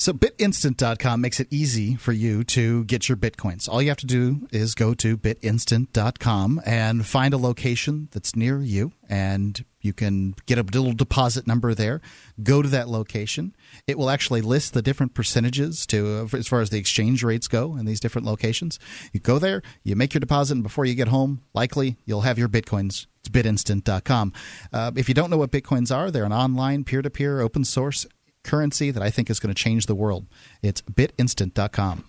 So 0.00 0.12
bitinstant.com 0.12 1.20
makes 1.20 1.40
it 1.40 1.48
easy 1.50 1.96
for 1.96 2.12
you 2.12 2.44
to 2.44 2.84
get 2.84 3.08
your 3.08 3.16
bitcoins. 3.16 3.68
All 3.68 3.82
you 3.82 3.88
have 3.88 3.98
to 3.98 4.06
do 4.06 4.46
is 4.52 4.76
go 4.76 4.94
to 4.94 5.18
bitinstant.com 5.18 6.62
and 6.64 7.04
find 7.04 7.34
a 7.34 7.36
location 7.36 8.08
that's 8.12 8.36
near 8.36 8.60
you 8.60 8.92
and 9.08 9.64
you 9.80 9.92
can 9.92 10.36
get 10.46 10.58
a 10.58 10.62
little 10.62 10.92
deposit 10.92 11.48
number 11.48 11.74
there. 11.74 12.00
Go 12.40 12.62
to 12.62 12.68
that 12.68 12.88
location. 12.88 13.56
It 13.88 13.98
will 13.98 14.10
actually 14.10 14.40
list 14.40 14.72
the 14.72 14.82
different 14.82 15.14
percentages 15.14 15.84
to 15.86 16.28
as 16.32 16.46
far 16.46 16.60
as 16.60 16.70
the 16.70 16.78
exchange 16.78 17.24
rates 17.24 17.48
go 17.48 17.76
in 17.76 17.84
these 17.84 18.00
different 18.00 18.26
locations. 18.26 18.78
You 19.12 19.18
go 19.18 19.38
there, 19.40 19.62
you 19.82 19.96
make 19.96 20.14
your 20.14 20.20
deposit, 20.20 20.54
and 20.54 20.62
before 20.62 20.84
you 20.84 20.94
get 20.94 21.08
home, 21.08 21.42
likely 21.54 21.96
you'll 22.04 22.22
have 22.22 22.38
your 22.38 22.48
bitcoins. 22.48 23.06
It's 23.20 23.28
bitinstant.com. 23.28 24.32
Uh, 24.72 24.92
if 24.94 25.08
you 25.08 25.14
don't 25.14 25.30
know 25.30 25.38
what 25.38 25.50
bitcoins 25.50 25.94
are, 25.94 26.10
they're 26.10 26.24
an 26.24 26.32
online 26.32 26.84
peer-to-peer 26.84 27.40
open 27.40 27.64
source 27.64 28.06
currency 28.48 28.90
that 28.90 29.02
I 29.02 29.10
think 29.10 29.30
is 29.30 29.38
going 29.38 29.54
to 29.54 29.62
change 29.62 29.86
the 29.86 29.94
world. 29.94 30.26
It's 30.62 30.80
bitinstant.com. 30.82 32.04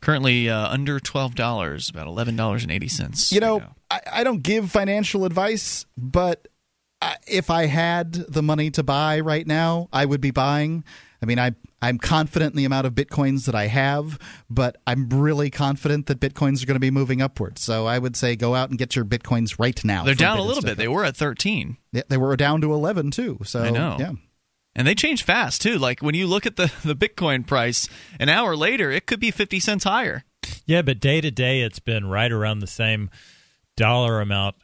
Currently 0.00 0.50
uh, 0.50 0.68
under 0.68 1.00
$12, 1.00 1.32
about 1.90 2.06
$11.80. 2.06 3.32
You 3.32 3.40
know, 3.40 3.62
I, 3.90 4.00
I 4.12 4.24
don't 4.24 4.42
give 4.42 4.70
financial 4.70 5.24
advice, 5.24 5.86
but 5.96 6.48
if 7.26 7.48
I 7.48 7.66
had 7.66 8.12
the 8.12 8.42
money 8.42 8.70
to 8.72 8.82
buy 8.82 9.20
right 9.20 9.46
now, 9.46 9.88
I 9.92 10.04
would 10.04 10.20
be 10.20 10.30
buying. 10.30 10.84
I 11.22 11.26
mean, 11.26 11.38
I 11.38 11.52
I'm 11.80 11.98
confident 11.98 12.52
in 12.52 12.56
the 12.56 12.64
amount 12.64 12.86
of 12.86 12.94
bitcoins 12.94 13.44
that 13.46 13.54
I 13.54 13.66
have, 13.66 14.18
but 14.48 14.76
I'm 14.86 15.08
really 15.10 15.50
confident 15.50 16.06
that 16.06 16.18
bitcoins 16.18 16.62
are 16.62 16.66
going 16.66 16.76
to 16.76 16.80
be 16.80 16.90
moving 16.90 17.20
upwards. 17.20 17.62
So 17.62 17.86
I 17.86 17.98
would 17.98 18.16
say 18.16 18.36
go 18.36 18.54
out 18.54 18.70
and 18.70 18.78
get 18.78 18.96
your 18.96 19.04
bitcoins 19.04 19.58
right 19.58 19.82
now. 19.84 20.04
They're 20.04 20.14
down 20.14 20.38
a 20.38 20.42
little 20.42 20.62
bit. 20.62 20.78
They 20.78 20.88
were 20.88 21.04
at 21.04 21.16
13. 21.16 21.76
Yeah, 21.92 22.02
they 22.08 22.16
were 22.16 22.36
down 22.36 22.62
to 22.62 22.72
11 22.72 23.10
too. 23.10 23.38
So 23.44 23.62
I 23.62 23.70
know. 23.70 23.96
yeah. 23.98 24.12
And 24.76 24.86
they 24.86 24.94
change 24.94 25.22
fast 25.22 25.62
too. 25.62 25.78
Like 25.78 26.00
when 26.00 26.14
you 26.14 26.26
look 26.26 26.46
at 26.46 26.56
the, 26.56 26.72
the 26.84 26.96
Bitcoin 26.96 27.46
price, 27.46 27.88
an 28.18 28.28
hour 28.28 28.56
later 28.56 28.90
it 28.90 29.06
could 29.06 29.20
be 29.20 29.30
fifty 29.30 29.60
cents 29.60 29.84
higher. 29.84 30.24
Yeah, 30.66 30.82
but 30.82 31.00
day 31.00 31.20
to 31.20 31.30
day, 31.30 31.60
it's 31.62 31.78
been 31.78 32.06
right 32.06 32.30
around 32.32 32.58
the 32.58 32.66
same 32.66 33.10
dollar 33.76 34.20
amount. 34.20 34.56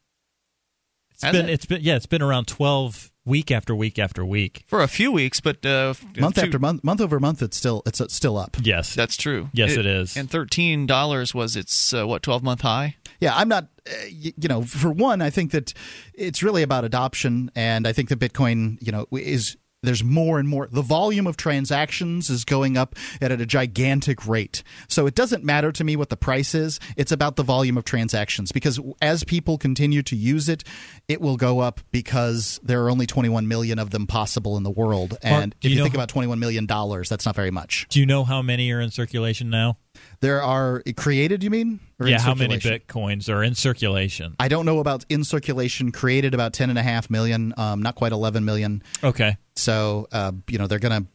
It's 1.12 1.23
Has 1.23 1.32
been 1.37 1.49
it? 1.49 1.53
it's 1.53 1.66
been 1.66 1.81
yeah, 1.82 1.97
it's 1.97 2.07
been 2.07 2.23
around 2.23 2.47
twelve 2.47 3.11
week 3.27 3.51
after 3.51 3.74
week 3.74 3.99
after 3.99 4.24
week. 4.24 4.65
For 4.66 4.82
a 4.82 4.89
few 4.89 5.12
weeks, 5.12 5.41
but 5.41 5.65
uh, 5.65 5.95
Month 6.19 6.37
two- 6.37 6.41
after 6.43 6.59
month, 6.59 6.82
month 6.82 7.01
over 7.01 7.20
month, 7.20 7.43
it's 7.43 7.57
still 7.57 7.82
it's 7.87 8.01
still 8.15 8.37
up. 8.39 8.57
Yes, 8.62 8.95
That's 8.95 9.16
true. 9.16 9.49
Yes, 9.53 9.77
it 9.77 9.87
is. 9.87 10.16
And 10.16 10.31
thirteen 10.31 10.87
dollars 10.87 11.35
was 11.35 11.55
its 11.57 11.93
uh, 11.95 12.07
what 12.07 12.23
twelve 12.23 12.43
month 12.43 12.62
high. 12.62 12.97
Yeah, 13.20 13.37
I'm 13.37 13.49
not. 13.49 13.65
Uh, 13.87 13.93
y- 14.05 14.32
you 14.37 14.49
know, 14.49 14.62
for 14.62 14.91
one, 14.91 15.20
I 15.20 15.28
think 15.31 15.51
that 15.53 15.74
it's 16.15 16.43
really 16.43 16.62
about 16.62 16.85
adoption, 16.85 17.51
and 17.55 17.87
I 17.87 17.93
think 17.93 18.09
that 18.09 18.19
Bitcoin, 18.19 18.78
you 18.81 18.91
know, 18.93 19.07
is 19.12 19.57
there's 19.82 20.05
more 20.05 20.39
and 20.39 20.48
more. 20.48 20.69
The 20.70 20.82
volume 20.82 21.27
of 21.27 21.36
transactions 21.36 22.28
is 22.28 22.44
going 22.44 22.77
up 22.77 22.97
at 23.20 23.32
a 23.32 23.47
gigantic 23.47 24.27
rate. 24.27 24.62
So 24.89 25.07
it 25.07 25.15
doesn't 25.15 25.43
matter 25.43 25.73
to 25.73 25.85
me 25.85 25.97
what 25.97 26.11
the 26.11 26.16
price 26.16 26.55
is. 26.55 26.81
It's 26.97 27.12
about 27.12 27.36
the 27.36 27.43
volume 27.43 27.78
of 27.78 27.85
transactions 27.85 28.52
because 28.52 28.78
as 29.01 29.24
people 29.24 29.57
continue 29.57 30.02
to 30.02 30.16
use 30.16 30.48
it, 30.48 30.65
it 31.09 31.20
will 31.20 31.36
go 31.36 31.61
up 31.61 31.81
because 31.93 32.61
there 32.62 32.82
are 32.85 32.90
only 32.90 33.07
21 33.07 33.48
million 33.48 33.78
of 33.78 33.90
them 33.90 34.07
possible 34.07 34.57
in 34.57 34.65
the 34.65 34.70
world. 34.70 35.16
And 35.23 35.52
do 35.61 35.66
if 35.66 35.70
you 35.70 35.70
you, 35.70 35.77
know 35.78 35.85
think 35.85 35.94
about 35.94 36.09
21 36.11 36.39
million 36.39 36.66
dollars, 36.66 37.09
that's 37.09 37.24
not 37.24 37.35
very 37.35 37.51
much. 37.51 37.86
Do 37.89 38.01
you 38.01 38.07
know 38.07 38.24
how 38.24 38.43
many 38.43 38.70
are 38.73 38.81
in 38.81 38.90
circulation 38.90 39.48
now? 39.48 39.78
There 40.20 40.43
are 40.43 40.82
created, 40.97 41.43
you 41.43 41.51
mean? 41.51 41.81
Or 41.98 42.06
in 42.06 42.12
yeah, 42.12 42.20
how 42.20 42.35
many 42.35 42.56
bitcoins 42.59 43.28
are 43.32 43.43
in 43.43 43.55
circulation? 43.55 44.36
I 44.39 44.48
don't 44.48 44.66
know 44.66 44.78
about 44.81 45.05
in 45.09 45.24
circulation. 45.24 45.93
Created 45.93 46.35
about 46.35 46.52
ten 46.52 46.70
and 46.70 46.78
a 46.78 46.82
half 46.82 47.09
million, 47.10 47.55
um, 47.56 47.82
not 47.82 47.94
quite 47.94 48.12
eleven 48.12 48.44
million. 48.44 48.82
Okay. 49.02 49.36
So 49.56 50.09
uh, 50.12 50.32
you 50.48 50.59
know 50.59 50.66
they're 50.66 50.78
gonna. 50.78 51.06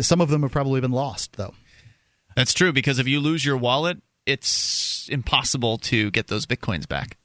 Some 0.00 0.20
of 0.20 0.28
them 0.28 0.42
have 0.42 0.52
probably 0.52 0.80
been 0.80 0.92
lost 0.92 1.36
though. 1.36 1.54
That's 2.34 2.52
true 2.54 2.72
because 2.72 2.98
if 2.98 3.06
you 3.08 3.20
lose 3.20 3.44
your 3.44 3.56
wallet, 3.56 3.98
it's 4.26 5.08
impossible 5.10 5.78
to 5.78 6.10
get 6.10 6.26
those 6.28 6.44
bitcoins 6.46 6.86
back. 6.88 7.16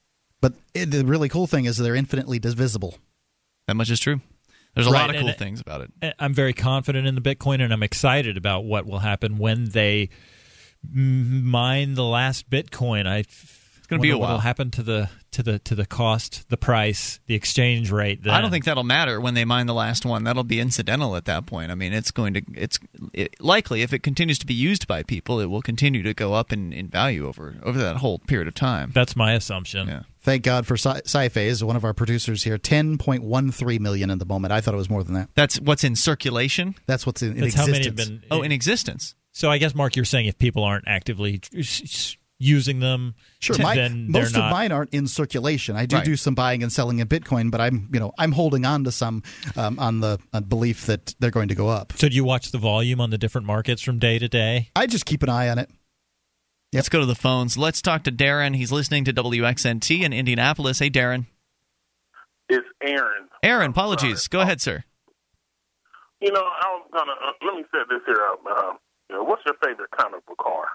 But 0.41 0.53
it, 0.73 0.89
the 0.91 1.03
really 1.05 1.29
cool 1.29 1.47
thing 1.47 1.65
is 1.65 1.77
they're 1.77 1.95
infinitely 1.95 2.39
divisible. 2.39 2.95
That 3.67 3.75
much 3.75 3.89
is 3.89 3.99
true. 3.99 4.21
There's 4.73 4.87
a 4.87 4.89
Right, 4.91 5.01
lot 5.01 5.09
of 5.15 5.17
cool 5.19 5.29
it- 5.29 5.37
things 5.37 5.59
about 5.59 5.81
it. 5.81 5.91
I- 6.01 6.13
I'm 6.17 6.33
very 6.33 6.53
confident 6.53 7.05
in 7.05 7.15
the 7.15 7.21
Bitcoin, 7.21 7.61
and 7.61 7.73
I'm 7.73 7.83
excited 7.83 8.37
about 8.37 8.63
what 8.63 8.85
will 8.85 8.99
happen 8.99 9.37
when 9.37 9.65
they 9.65 10.03
m- 10.03 10.09
mine 10.89 11.95
the 11.95 12.03
last 12.05 12.49
Bitcoin. 12.49 13.07
I 13.07 13.19
it's 13.19 13.87
gonna 13.87 14.01
be 14.01 14.09
a 14.09 14.17
What 14.17 14.21
will 14.27 14.27
while. 14.35 14.39
happen 14.39 14.71
to 14.71 14.83
the 14.83 15.09
to 15.31 15.43
the 15.43 15.59
to 15.59 15.75
the 15.75 15.85
cost, 15.85 16.47
the 16.49 16.57
price, 16.57 17.19
the 17.27 17.35
exchange 17.35 17.89
rate? 17.91 18.23
Then. 18.23 18.33
I 18.33 18.41
don't 18.41 18.51
think 18.51 18.65
that'll 18.65 18.83
matter 18.83 19.19
when 19.21 19.33
they 19.33 19.45
mine 19.45 19.65
the 19.65 19.73
last 19.73 20.05
one. 20.05 20.23
That'll 20.25 20.43
be 20.43 20.59
incidental 20.59 21.15
at 21.15 21.25
that 21.25 21.45
point. 21.45 21.71
I 21.71 21.75
mean, 21.75 21.93
it's 21.93 22.11
going 22.11 22.33
to 22.35 22.41
it's 22.53 22.79
it, 23.13 23.35
likely 23.41 23.81
if 23.81 23.93
it 23.93 24.03
continues 24.03 24.39
to 24.39 24.45
be 24.45 24.53
used 24.53 24.87
by 24.87 25.03
people, 25.03 25.39
it 25.39 25.45
will 25.47 25.61
continue 25.61 26.03
to 26.03 26.13
go 26.13 26.33
up 26.33 26.51
in, 26.53 26.71
in 26.73 26.87
value 26.87 27.27
over 27.27 27.55
over 27.63 27.77
that 27.79 27.97
whole 27.97 28.19
period 28.19 28.47
of 28.47 28.55
time. 28.55 28.91
that's 28.93 29.15
my 29.15 29.33
assumption. 29.33 29.87
Yeah. 29.87 30.03
Thank 30.23 30.43
God 30.43 30.67
for 30.67 30.75
Sci- 30.77 31.01
Sci-Phase, 31.05 31.63
one 31.63 31.75
of 31.75 31.83
our 31.83 31.93
producers 31.95 32.43
here. 32.43 32.57
Ten 32.59 32.97
point 32.97 33.23
one 33.23 33.51
three 33.51 33.79
million 33.79 34.09
at 34.11 34.19
the 34.19 34.25
moment. 34.25 34.51
I 34.53 34.61
thought 34.61 34.73
it 34.73 34.77
was 34.77 34.89
more 34.89 35.03
than 35.03 35.15
that. 35.15 35.29
That's 35.35 35.59
what's 35.59 35.83
in 35.83 35.95
circulation. 35.95 36.75
That's 36.85 37.05
what's 37.05 37.21
in, 37.23 37.33
in 37.35 37.41
That's 37.41 37.55
how 37.55 37.65
many 37.65 37.79
have 37.79 37.87
existence. 37.93 38.19
been. 38.21 38.27
Oh, 38.31 38.41
in 38.41 38.51
existence. 38.51 39.15
So 39.33 39.49
I 39.49 39.57
guess 39.57 39.73
Mark, 39.73 39.95
you're 39.95 40.05
saying 40.05 40.25
if 40.27 40.37
people 40.37 40.63
aren't 40.63 40.87
actively 40.87 41.39
s- 41.57 41.81
s- 41.83 42.17
using 42.37 42.79
them, 42.79 43.15
Sure, 43.39 43.55
t- 43.55 43.63
my, 43.63 43.75
then 43.75 44.11
most 44.11 44.33
they're 44.33 44.43
of 44.43 44.51
mine 44.51 44.71
aren't 44.71 44.93
in 44.93 45.07
circulation. 45.07 45.75
I 45.75 45.85
do 45.85 45.97
Right. 45.97 46.05
do 46.05 46.15
some 46.17 46.35
buying 46.35 46.63
and 46.63 46.71
selling 46.71 46.99
in 46.99 47.07
Bitcoin, 47.07 47.49
but 47.51 47.61
I'm 47.61 47.89
you 47.93 47.99
know 47.99 48.13
I'm 48.17 48.31
holding 48.33 48.65
on 48.65 48.83
to 48.85 48.91
some 48.91 49.23
um, 49.55 49.79
on 49.79 49.99
the 50.01 50.19
uh, 50.33 50.41
belief 50.41 50.85
that 50.87 51.15
they're 51.19 51.31
going 51.31 51.47
to 51.49 51.55
go 51.55 51.69
up. 51.69 51.93
So 51.95 52.09
do 52.09 52.15
you 52.15 52.23
watch 52.23 52.51
the 52.51 52.57
volume 52.57 52.99
on 52.99 53.09
the 53.09 53.17
different 53.17 53.47
markets 53.47 53.81
from 53.81 53.99
day 53.99 54.19
to 54.19 54.27
day? 54.27 54.69
I 54.75 54.85
just 54.87 55.05
keep 55.05 55.23
an 55.23 55.29
eye 55.29 55.49
on 55.49 55.59
it. 55.59 55.69
Let's 56.73 56.89
go 56.89 56.99
to 57.01 57.05
the 57.05 57.15
phones. 57.15 57.57
Let's 57.57 57.81
talk 57.81 58.03
to 58.03 58.11
Darren. 58.11 58.55
He's 58.55 58.71
listening 58.71 59.03
to 59.05 59.13
WXNT 59.13 60.03
in 60.03 60.13
Indianapolis. 60.13 60.79
Hey, 60.79 60.89
Darren. 60.89 61.25
It's 62.47 62.65
Aaron. 62.81 63.27
Aaron, 63.43 63.71
apologies. 63.71 64.27
Go 64.27 64.39
ahead, 64.41 64.61
sir. 64.61 64.83
You 66.21 66.31
know, 66.31 66.41
I 66.41 66.67
was 66.75 66.87
gonna 66.93 67.11
uh, 67.11 67.31
let 67.45 67.55
me 67.55 67.63
set 67.71 67.87
this 67.89 68.01
here 68.05 68.21
up. 68.31 68.39
Uh, 68.49 68.73
you 69.11 69.17
know, 69.17 69.23
what's 69.23 69.43
your 69.45 69.55
favorite 69.63 69.91
kind 69.91 70.15
of 70.15 70.21
a 70.31 70.35
car? 70.41 70.65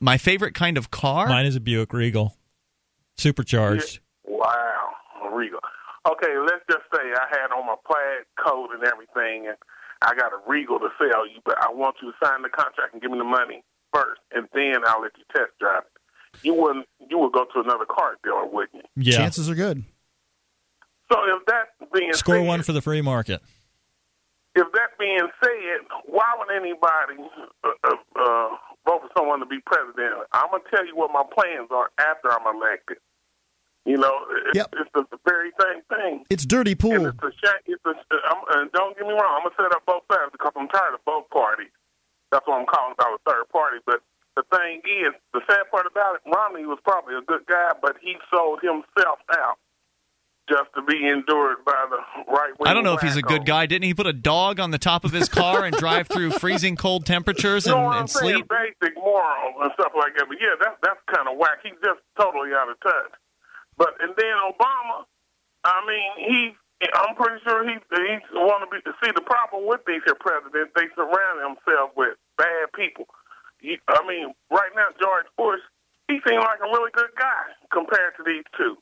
My 0.00 0.16
favorite 0.16 0.54
kind 0.54 0.78
of 0.78 0.90
car? 0.90 1.28
Mine 1.28 1.46
is 1.46 1.56
a 1.56 1.60
Buick 1.60 1.92
Regal, 1.92 2.36
supercharged. 3.16 3.98
Wow, 4.24 4.90
a 5.24 5.34
Regal. 5.34 5.60
Okay, 6.10 6.38
let's 6.38 6.64
just 6.70 6.84
say 6.94 7.00
I 7.02 7.26
had 7.30 7.50
on 7.54 7.66
my 7.66 7.74
plaid 7.86 8.24
coat 8.38 8.70
and 8.72 8.84
everything, 8.84 9.48
and 9.48 9.56
I 10.00 10.14
got 10.14 10.32
a 10.32 10.38
Regal 10.46 10.78
to 10.78 10.88
sell 10.98 11.26
you, 11.26 11.40
but 11.44 11.56
I 11.60 11.70
want 11.72 11.96
you 12.00 12.12
to 12.12 12.16
sign 12.24 12.42
the 12.42 12.48
contract 12.48 12.92
and 12.92 13.02
give 13.02 13.10
me 13.10 13.18
the 13.18 13.24
money 13.24 13.64
first, 13.92 14.20
and 14.32 14.48
then 14.54 14.76
I'll 14.86 15.02
let 15.02 15.12
you 15.18 15.24
test 15.34 15.52
drive 15.60 15.82
it. 15.82 16.00
You 16.42 16.54
wouldn't. 16.54 16.86
You 17.10 17.18
would 17.18 17.32
go 17.32 17.44
to 17.44 17.60
another 17.60 17.84
car 17.84 18.16
dealer, 18.24 18.46
wouldn't 18.46 18.74
you? 18.74 18.82
Yeah. 18.96 19.18
Chances 19.18 19.48
are 19.50 19.54
good. 19.54 19.84
So 21.12 21.18
if 21.26 21.46
that 21.46 21.68
being 21.92 22.12
Score 22.14 22.36
said, 22.36 22.46
one 22.46 22.62
for 22.62 22.72
the 22.72 22.80
free 22.80 23.02
market. 23.02 23.42
If 24.54 24.70
that 24.72 24.94
being 24.98 25.28
said, 25.42 25.78
why 26.06 26.30
would 26.38 26.50
anybody 26.54 27.18
uh, 27.64 27.68
uh, 27.82 27.98
uh, 28.14 28.48
vote 28.86 29.02
for 29.02 29.10
someone 29.16 29.40
to 29.40 29.46
be 29.46 29.58
president? 29.66 30.14
I'm 30.32 30.50
gonna 30.50 30.62
tell 30.70 30.86
you 30.86 30.94
what 30.94 31.10
my 31.10 31.26
plans 31.26 31.68
are 31.70 31.90
after 31.98 32.30
I'm 32.30 32.46
elected. 32.46 32.98
You 33.84 33.98
know, 33.98 34.16
it's, 34.54 34.64
it's 34.72 34.90
the, 34.94 35.04
very 35.28 35.52
same 35.60 35.82
thing. 35.92 36.24
It's 36.30 36.46
dirty 36.46 36.74
pool. 36.74 37.04
And 37.04 37.06
it's 37.12 37.20
a 37.20 37.32
shame. 37.36 37.60
It's 37.66 37.84
a, 37.84 37.92
I'm, 38.30 38.40
and 38.56 38.72
don't 38.72 38.96
get 38.96 39.04
me 39.06 39.12
wrong. 39.12 39.42
I'm 39.42 39.44
gonna 39.44 39.58
set 39.58 39.76
up 39.76 39.84
both 39.84 40.08
sides 40.08 40.32
because 40.32 40.52
I'm 40.56 40.68
tired 40.68 40.94
of 40.94 41.04
both 41.04 41.28
parties. 41.28 41.74
That's 42.32 42.46
what 42.46 42.60
I'm 42.62 42.66
calling 42.66 42.94
about 42.96 43.18
a 43.18 43.20
third 43.28 43.44
party. 43.52 43.82
But 43.84 44.00
the 44.36 44.42
thing 44.54 44.80
is, 44.86 45.12
the 45.34 45.42
sad 45.50 45.68
part 45.70 45.84
about 45.84 46.16
it, 46.16 46.22
Romney 46.24 46.64
was 46.64 46.78
probably 46.82 47.14
a 47.14 47.26
good 47.26 47.44
guy, 47.46 47.72
but 47.82 47.96
he 48.00 48.16
sold 48.32 48.62
himself 48.62 49.18
out 49.36 49.58
just 50.48 50.68
to 50.76 50.82
be 50.82 51.08
endured 51.08 51.64
by 51.64 51.86
the 51.88 51.98
right 52.30 52.52
wing. 52.58 52.68
I 52.68 52.74
don't 52.74 52.84
know 52.84 52.94
if 52.94 53.00
he's 53.00 53.16
a 53.16 53.22
good 53.22 53.46
guy. 53.46 53.66
Didn't 53.66 53.84
he 53.84 53.94
put 53.94 54.06
a 54.06 54.12
dog 54.12 54.60
on 54.60 54.70
the 54.70 54.78
top 54.78 55.04
of 55.04 55.12
his 55.12 55.28
car 55.28 55.64
and 55.64 55.74
drive 55.76 56.08
through 56.08 56.30
freezing 56.42 56.76
cold 56.76 57.06
temperatures 57.06 57.66
You 57.66 57.72
know 57.72 57.90
and, 57.90 58.08
and? 58.08 58.48
Basic 58.48 58.94
morals 58.96 59.54
and 59.62 59.70
stuff 59.74 59.92
like 59.96 60.14
that. 60.16 60.26
But 60.28 60.38
yeah, 60.40 60.54
that's 60.60 60.76
that's 60.82 61.00
kind 61.08 61.28
of 61.28 61.38
whack. 61.38 61.58
He's 61.62 61.78
just 61.82 62.00
totally 62.18 62.52
out 62.52 62.68
of 62.68 62.78
touch. 62.80 63.12
But 63.76 63.96
and 64.00 64.12
then 64.16 64.34
Obama, 64.44 65.04
I 65.64 65.80
mean, 65.86 66.28
he. 66.28 66.56
I'm 66.84 67.14
pretty 67.16 67.40
sure 67.44 67.64
he 67.64 67.80
he's 67.80 68.26
want 68.34 68.60
to 68.60 68.68
be. 68.68 68.82
See, 69.00 69.12
the 69.14 69.24
problem 69.24 69.64
with 69.64 69.80
these 69.86 70.02
here 70.04 70.18
presidents, 70.18 70.72
they 70.76 70.84
surround 70.92 71.40
themselves 71.40 71.94
with 71.96 72.18
bad 72.36 72.68
people. 72.76 73.06
You, 73.62 73.78
I 73.88 74.04
mean, 74.06 74.34
right 74.50 74.68
now 74.76 74.92
George 75.00 75.24
Bush, 75.38 75.64
he 76.08 76.20
seemed 76.26 76.44
like 76.44 76.60
a 76.60 76.68
really 76.68 76.90
good 76.92 77.14
guy 77.16 77.56
compared 77.72 78.12
to 78.18 78.22
these 78.26 78.44
two. 78.58 78.76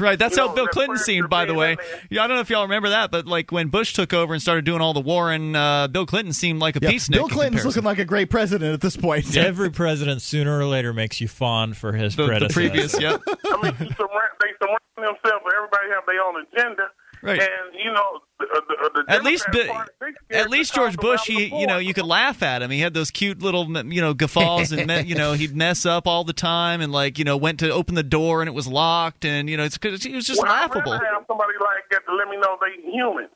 Right, 0.00 0.18
that's 0.18 0.36
You 0.36 0.42
how 0.42 0.48
know, 0.48 0.54
Bill 0.54 0.66
Clinton 0.66 0.98
seemed, 0.98 1.30
by 1.30 1.44
the 1.44 1.54
way. 1.54 1.76
Yeah, 2.10 2.24
I 2.24 2.26
don't 2.26 2.36
know 2.36 2.40
if 2.40 2.50
y'all 2.50 2.62
remember 2.64 2.88
that, 2.88 3.12
but 3.12 3.26
like 3.26 3.52
when 3.52 3.68
Bush 3.68 3.92
took 3.92 4.12
over 4.12 4.32
and 4.34 4.42
started 4.42 4.64
doing 4.64 4.80
all 4.80 4.92
the 4.92 5.00
warring, 5.00 5.54
uh, 5.54 5.86
Bill 5.86 6.06
Clinton 6.06 6.32
seemed 6.32 6.58
like 6.58 6.74
a 6.74 6.80
Yeah, 6.82 6.90
peacenik. 6.90 7.12
Bill 7.12 7.28
Clinton's 7.28 7.64
looking 7.64 7.84
like 7.84 7.98
a 8.00 8.04
great 8.04 8.28
president 8.28 8.74
at 8.74 8.80
this 8.80 8.96
point. 8.96 9.36
Every 9.36 9.70
president, 9.70 10.22
sooner 10.22 10.58
or 10.58 10.64
later, 10.64 10.92
makes 10.92 11.20
you 11.20 11.28
fond 11.28 11.76
for 11.76 11.92
his 11.92 12.16
The- 12.16 12.24
the 12.24 12.28
predecessor. 12.28 12.52
previous, 12.52 13.00
yep. 13.00 13.22
I 13.28 13.62
mean, 13.62 13.74
you 13.78 13.94
surround, 13.94 14.32
they 14.40 14.48
surround 14.60 14.80
themselves. 14.96 15.44
with 15.44 15.54
Everybody 15.54 15.88
have 15.94 16.04
their 16.06 16.20
own 16.22 16.44
agenda. 16.52 16.88
Right. 17.26 17.40
And 17.40 17.74
you 17.74 17.92
know, 17.92 18.20
the, 18.38 18.46
uh, 18.46 18.60
the, 18.68 18.74
uh, 18.84 18.88
the 18.94 19.12
At 19.12 19.24
least, 19.24 19.46
Democrat 19.50 19.68
Bi- 19.68 19.72
Party, 19.74 19.92
they 20.00 20.06
scared 20.06 20.44
at 20.44 20.50
least 20.50 20.74
George 20.74 20.96
Bush, 20.96 21.22
he, 21.26 21.46
you 21.58 21.66
know, 21.66 21.78
you 21.78 21.92
could 21.92 22.06
laugh 22.06 22.42
at 22.42 22.62
him. 22.62 22.70
He 22.70 22.80
had 22.80 22.94
those 22.94 23.10
cute 23.10 23.42
little, 23.42 23.66
you 23.92 24.00
know, 24.00 24.14
guffaws, 24.14 24.72
and 24.72 24.86
me, 24.86 25.00
you 25.02 25.14
know, 25.16 25.32
he'd 25.32 25.56
mess 25.56 25.84
up 25.84 26.06
all 26.06 26.24
the 26.24 26.32
time, 26.32 26.80
and 26.80 26.92
like, 26.92 27.18
you 27.18 27.24
know, 27.24 27.36
went 27.36 27.58
to 27.60 27.70
open 27.70 27.94
the 27.94 28.02
door 28.02 28.42
and 28.42 28.48
it 28.48 28.54
was 28.54 28.68
locked, 28.68 29.24
and 29.24 29.50
you 29.50 29.56
know, 29.56 29.64
it's 29.64 29.76
because 29.78 30.02
he 30.02 30.14
was 30.14 30.24
just 30.24 30.42
well, 30.42 30.52
laughable. 30.52 30.92
I'd 30.92 31.02
have 31.02 31.24
somebody 31.26 31.54
like 31.60 31.84
that 31.90 32.06
to 32.06 32.14
let 32.14 32.28
me 32.28 32.36
know 32.36 32.56
they 32.60 32.90
human. 32.90 33.28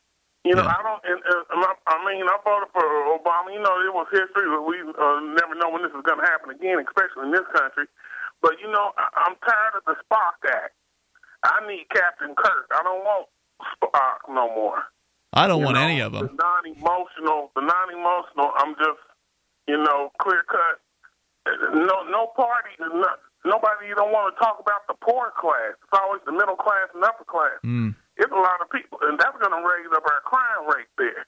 You 0.43 0.55
know, 0.55 0.63
Yeah. 0.63 0.73
I 0.73 0.81
don't. 0.81 1.01
And, 1.05 1.21
uh, 1.21 1.53
and, 1.53 1.61
I, 1.65 1.73
I 1.85 1.95
mean, 2.01 2.25
I 2.25 2.37
voted 2.41 2.69
for 2.73 2.81
Obama. 3.13 3.53
You 3.53 3.61
know, 3.61 3.77
it 3.85 3.93
was 3.93 4.07
history. 4.09 4.49
but 4.49 4.65
We 4.65 4.81
uh, 4.81 5.19
never 5.37 5.53
know 5.53 5.69
when 5.69 5.83
this 5.85 5.93
is 5.93 6.01
going 6.01 6.17
to 6.17 6.25
happen 6.25 6.49
again, 6.49 6.81
especially 6.81 7.29
in 7.29 7.31
this 7.31 7.45
country. 7.53 7.85
But 8.41 8.57
you 8.57 8.71
know, 8.71 8.89
I, 8.97 9.29
I'm 9.29 9.35
tired 9.45 9.77
of 9.77 9.85
the 9.85 9.93
Spock 10.01 10.41
Act. 10.49 10.73
I 11.45 11.61
need 11.69 11.85
Captain 11.93 12.33
Kirk. 12.33 12.69
I 12.73 12.81
don't 12.81 13.05
want 13.05 13.29
Spock 13.75 14.27
no 14.29 14.47
more. 14.53 14.83
I 15.33 15.47
don't 15.47 15.59
You 15.59 15.65
want 15.65 15.75
know, 15.77 15.87
any 15.87 15.99
of 16.01 16.11
them. 16.11 16.27
The 16.27 16.33
non-emotional, 16.35 17.51
the 17.55 17.61
non-emotional. 17.61 18.51
I'm 18.57 18.75
just, 18.75 18.99
you 19.67 19.77
know, 19.77 20.11
clear 20.19 20.43
cut. 20.49 20.79
No, 21.73 22.03
no 22.09 22.27
party. 22.35 22.75
No, 22.79 22.89
nobody 23.45 23.87
You 23.87 23.95
don't 23.95 24.11
want 24.11 24.35
to 24.35 24.39
talk 24.39 24.59
about 24.59 24.85
the 24.87 24.95
poor 25.01 25.31
class. 25.39 25.73
It's 25.79 25.95
always 25.97 26.21
the 26.25 26.33
middle 26.33 26.55
class 26.59 26.91
and 26.93 27.03
upper 27.03 27.23
class. 27.23 27.57
Mm. 27.65 27.95
It's 28.17 28.31
a 28.31 28.35
lot 28.35 28.59
of 28.61 28.69
people, 28.69 28.99
and 29.01 29.17
that's 29.17 29.37
going 29.39 29.55
to 29.55 29.63
raise 29.65 29.89
up 29.95 30.03
our 30.05 30.21
crime 30.27 30.67
rate 30.67 30.91
there. 30.99 31.25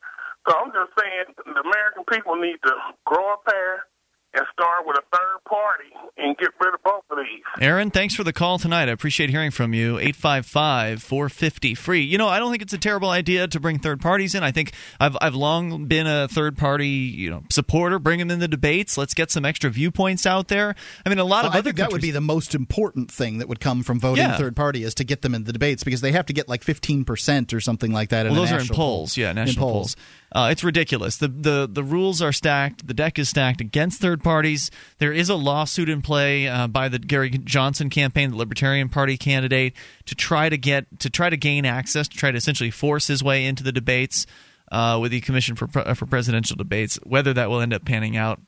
So 0.48 0.54
I'm 0.60 0.70
just 0.76 0.92
saying, 1.00 1.32
the 1.48 1.64
American 1.64 2.04
people 2.12 2.36
need 2.36 2.60
to 2.68 2.74
grow 3.08 3.34
a 3.34 3.40
pair 3.50 3.88
and 4.36 4.46
start 4.52 4.86
with 4.86 4.98
a 4.98 5.02
third 5.16 5.40
party 5.48 5.90
and 6.18 6.36
get 6.38 6.50
rid 6.60 6.74
of 6.74 6.84
both 6.84 7.04
of 7.12 7.18
these. 7.18 7.44
Aaron, 7.62 7.92
thanks 7.92 8.16
for 8.16 8.24
the 8.24 8.34
call 8.34 8.58
tonight. 8.58 8.90
I 8.90 8.92
appreciate 8.92 9.30
hearing 9.30 9.52
from 9.52 9.74
you. 9.74 9.98
855 10.00 11.04
450 11.04 11.76
free. 11.76 12.02
You 12.02 12.18
know, 12.18 12.28
I 12.28 12.40
don't 12.40 12.52
think 12.52 12.64
it's 12.64 12.74
a 12.74 12.78
terrible 12.78 13.10
idea 13.10 13.48
to 13.48 13.60
bring 13.60 13.80
third 13.80 14.02
parties 14.02 14.34
in. 14.36 14.44
I 14.44 14.52
think 14.52 14.74
I've, 15.00 15.16
I've 15.22 15.36
long 15.36 15.86
been 15.86 16.08
a 16.08 16.28
third 16.28 16.58
party 16.58 16.88
you 16.88 17.30
know 17.30 17.44
supporter. 17.50 18.00
Bring 18.00 18.20
them 18.20 18.32
in 18.32 18.40
the 18.40 18.48
debates. 18.48 18.98
Let's 18.98 19.14
get 19.14 19.32
some 19.32 19.46
extra 19.46 19.70
viewpoints 19.70 20.26
out 20.26 20.48
there. 20.48 20.76
I 21.06 21.10
mean, 21.10 21.20
a 21.20 21.24
lot 21.24 21.44
Well, 21.44 21.52
of 21.52 21.56
I 21.56 21.60
other 21.60 21.66
think 21.70 21.78
that 21.78 21.92
would 21.92 22.02
be 22.02 22.12
the 22.12 22.22
most 22.22 22.56
important 22.56 23.12
thing 23.12 23.38
that 23.40 23.48
would 23.48 23.60
come 23.60 23.84
from 23.84 24.00
voting 24.00 24.24
Yeah. 24.24 24.38
third 24.38 24.56
party 24.56 24.84
is 24.84 24.96
to 24.96 25.04
get 25.04 25.22
them 25.22 25.36
in 25.36 25.44
the 25.44 25.54
debates 25.54 25.84
because 25.84 26.02
they 26.02 26.12
have 26.12 26.26
to 26.28 26.34
get 26.34 26.50
like 26.50 26.64
15% 26.64 27.54
or 27.54 27.60
something 27.60 27.92
like 27.92 28.10
that. 28.10 28.26
Well, 28.26 28.34
a 28.34 28.36
those 28.36 28.52
are 28.52 28.56
in 28.56 28.60
national 28.60 28.76
polls. 28.78 29.16
poll. 29.16 29.22
Yeah, 29.24 29.30
In 29.32 29.36
national 29.36 29.70
polls. 29.70 29.96
Uh, 30.34 30.50
it's 30.52 30.64
ridiculous. 30.64 31.18
The, 31.18 31.28
the 31.28 31.70
the 31.72 31.84
rules 31.84 32.20
are 32.20 32.32
stacked. 32.32 32.88
The 32.88 32.94
deck 32.96 33.20
is 33.20 33.30
stacked 33.30 33.62
against 33.62 34.02
third 34.02 34.24
parties. 34.24 34.72
There 34.98 35.14
is 35.14 35.30
a 35.30 35.36
lawsuit 35.36 35.90
in 35.90 36.02
play 36.02 36.48
uh, 36.48 36.68
by 36.68 36.90
the 36.90 36.98
Gary 36.98 37.30
Johnson 37.30 37.92
campaign, 37.92 38.32
the 38.32 38.38
Libertarian 38.38 38.90
Party 38.90 39.16
candidate, 39.16 39.74
to 40.06 40.16
try 40.16 40.50
to 40.50 40.58
get 40.58 41.00
to 41.00 41.10
try 41.12 41.30
to 41.30 41.38
gain 41.38 41.66
access, 41.66 42.08
to 42.08 42.18
try 42.18 42.32
to 42.32 42.38
essentially 42.38 42.72
force 42.72 43.06
his 43.06 43.24
way 43.24 43.46
into 43.46 43.64
the 43.64 43.72
debates 43.72 44.26
uh, 44.72 44.98
with 45.00 45.12
the 45.12 45.22
Commission 45.22 45.56
for 45.56 45.68
Pre- 45.68 45.94
for 45.94 46.08
Presidential 46.08 46.56
Debates. 46.56 46.96
Whether 47.04 47.34
that 47.34 47.52
will 47.52 47.62
end 47.62 47.74
up 47.74 47.86
panning 47.86 48.18
out 48.18 48.42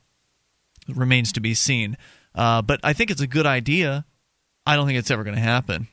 remains 0.88 1.30
to 1.32 1.40
be 1.40 1.54
seen. 1.54 1.96
Uh, 2.34 2.62
but 2.62 2.80
I 2.82 2.94
think 2.94 3.12
it's 3.12 3.20
a 3.20 3.28
good 3.28 3.46
idea. 3.46 4.04
I 4.66 4.74
don't 4.74 4.86
think 4.86 4.98
it's 4.98 5.12
ever 5.12 5.22
going 5.22 5.36
to 5.36 5.42
happen 5.42 5.86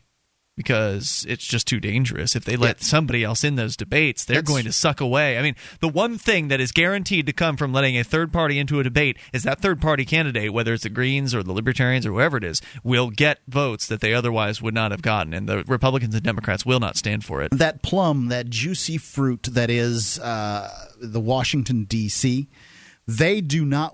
because 0.56 1.26
it's 1.28 1.46
just 1.46 1.68
too 1.68 1.80
dangerous. 1.80 2.36
If 2.36 2.46
they 2.46 2.56
let 2.56 2.82
somebody 2.84 3.24
else 3.24 3.44
in 3.44 3.56
those 3.56 3.76
debates, 3.76 4.24
they're 4.24 4.36
That's- 4.36 4.48
going 4.48 4.66
to 4.66 4.72
suck 4.72 5.02
away. 5.02 5.38
I 5.38 5.42
mean, 5.42 5.56
the 5.80 5.88
one 5.88 6.18
thing 6.18 6.50
that 6.50 6.62
is 6.62 6.72
guaranteed 6.72 7.26
to 7.26 7.34
come 7.34 7.58
from 7.58 7.74
letting 7.74 7.98
a 7.98 8.04
third 8.04 8.32
party 8.32 8.60
into 8.60 8.80
a 8.80 8.84
debate 8.84 9.18
is 9.34 9.44
that 9.44 9.62
third 9.62 9.82
party 9.82 10.06
candidate, 10.06 10.54
whether 10.54 10.74
it's 10.74 10.84
the 10.84 10.90
Greens 10.90 11.34
or 11.34 11.42
the 11.42 11.54
Libertarians 11.54 12.06
or 12.06 12.12
whoever 12.12 12.38
it 12.38 12.44
is, 12.44 12.62
will 12.84 13.10
get 13.10 13.40
votes 13.48 13.88
that 13.88 14.02
they 14.02 14.14
otherwise 14.14 14.62
would 14.62 14.74
not 14.74 14.92
have 14.92 15.02
gotten, 15.02 15.34
and 15.34 15.50
the 15.50 15.64
Republicans 15.68 16.14
and 16.14 16.24
Democrats 16.24 16.66
will 16.66 16.80
not 16.80 16.98
stand 16.98 17.26
for 17.26 17.42
it. 17.42 17.52
that 17.52 17.82
plum, 17.82 18.28
that 18.30 18.50
juicy 18.50 18.98
fruit 18.98 19.44
that 19.52 19.70
is 19.70 20.20
uh, 20.20 20.70
the 21.02 21.20
Washington 21.20 21.86
D.C. 21.86 22.48
They 23.08 23.42
do 23.42 23.66
not. 23.66 23.94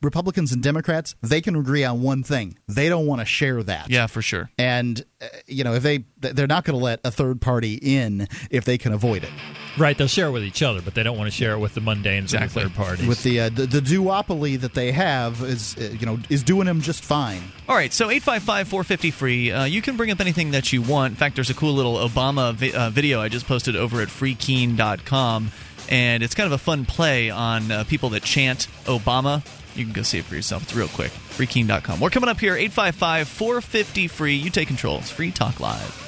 Republicans 0.00 0.52
and 0.52 0.62
Democrats 0.62 1.16
they 1.22 1.40
can 1.40 1.56
agree 1.56 1.82
on 1.84 2.02
one 2.02 2.22
thing: 2.22 2.56
they 2.68 2.88
don't 2.88 3.06
want 3.06 3.20
to 3.20 3.24
share 3.24 3.62
that. 3.64 3.90
Yeah, 3.90 4.06
for 4.06 4.22
sure. 4.22 4.50
And 4.58 5.04
uh, 5.20 5.26
you 5.46 5.64
know, 5.64 5.74
if 5.74 5.82
they 5.82 6.04
they're 6.20 6.46
not 6.46 6.64
going 6.64 6.78
to 6.78 6.84
let 6.84 7.00
a 7.04 7.10
third 7.10 7.40
party 7.40 7.74
in 7.74 8.28
if 8.50 8.64
they 8.64 8.78
can 8.78 8.92
avoid 8.92 9.24
it. 9.24 9.30
Right, 9.76 9.98
they'll 9.98 10.06
share 10.06 10.28
it 10.28 10.30
with 10.30 10.44
each 10.44 10.62
other, 10.62 10.80
but 10.80 10.94
they 10.94 11.02
don't 11.02 11.18
want 11.18 11.26
to 11.26 11.36
share 11.36 11.54
it 11.54 11.58
with 11.58 11.74
the 11.74 11.80
mundanes 11.80 12.24
Exactly. 12.32 12.62
and 12.62 12.70
the 12.70 12.74
third 12.74 12.76
parties. 12.76 13.06
With 13.08 13.24
the 13.24 13.40
uh, 13.40 13.48
the, 13.48 13.66
the 13.66 13.80
duopoly 13.80 14.60
that 14.60 14.72
they 14.74 14.92
have 14.92 15.42
is 15.42 15.76
uh, 15.76 15.96
you 15.98 16.06
know 16.06 16.20
is 16.30 16.44
doing 16.44 16.66
them 16.66 16.80
just 16.80 17.02
fine. 17.02 17.42
All 17.68 17.74
right, 17.74 17.92
so 17.92 18.04
855 18.08 18.68
450 18.68 19.10
free. 19.10 19.50
Uh, 19.50 19.64
you 19.64 19.82
can 19.82 19.96
bring 19.96 20.12
up 20.12 20.20
anything 20.20 20.52
that 20.52 20.72
you 20.72 20.80
want. 20.80 21.10
In 21.12 21.16
fact, 21.16 21.34
there's 21.34 21.50
a 21.50 21.54
cool 21.54 21.72
little 21.74 21.96
Obama 21.96 22.54
vi- 22.54 22.72
uh, 22.72 22.90
video 22.90 23.20
I 23.20 23.28
just 23.28 23.46
posted 23.46 23.74
over 23.74 24.00
at 24.00 24.08
freekeene.com, 24.08 25.50
and 25.88 26.22
it's 26.22 26.34
kind 26.34 26.46
of 26.46 26.52
a 26.52 26.58
fun 26.58 26.84
play 26.84 27.30
on 27.30 27.70
uh, 27.70 27.84
people 27.84 28.10
that 28.10 28.22
chant 28.22 28.68
Obama. 28.84 29.44
You 29.76 29.84
can 29.84 29.92
go 29.92 30.02
see 30.02 30.18
it 30.18 30.24
for 30.24 30.34
yourself. 30.34 30.62
It's 30.62 30.74
real 30.74 30.88
quick. 30.88 31.10
Freekeene.com. 31.10 32.00
We're 32.00 32.10
coming 32.10 32.28
up 32.28 32.38
here, 32.38 32.54
855 32.54 33.28
450 33.28 34.08
free. 34.08 34.34
You 34.34 34.50
take 34.50 34.68
control. 34.68 34.98
It's 34.98 35.10
Free 35.10 35.30
Talk 35.30 35.60
Live. 35.60 36.00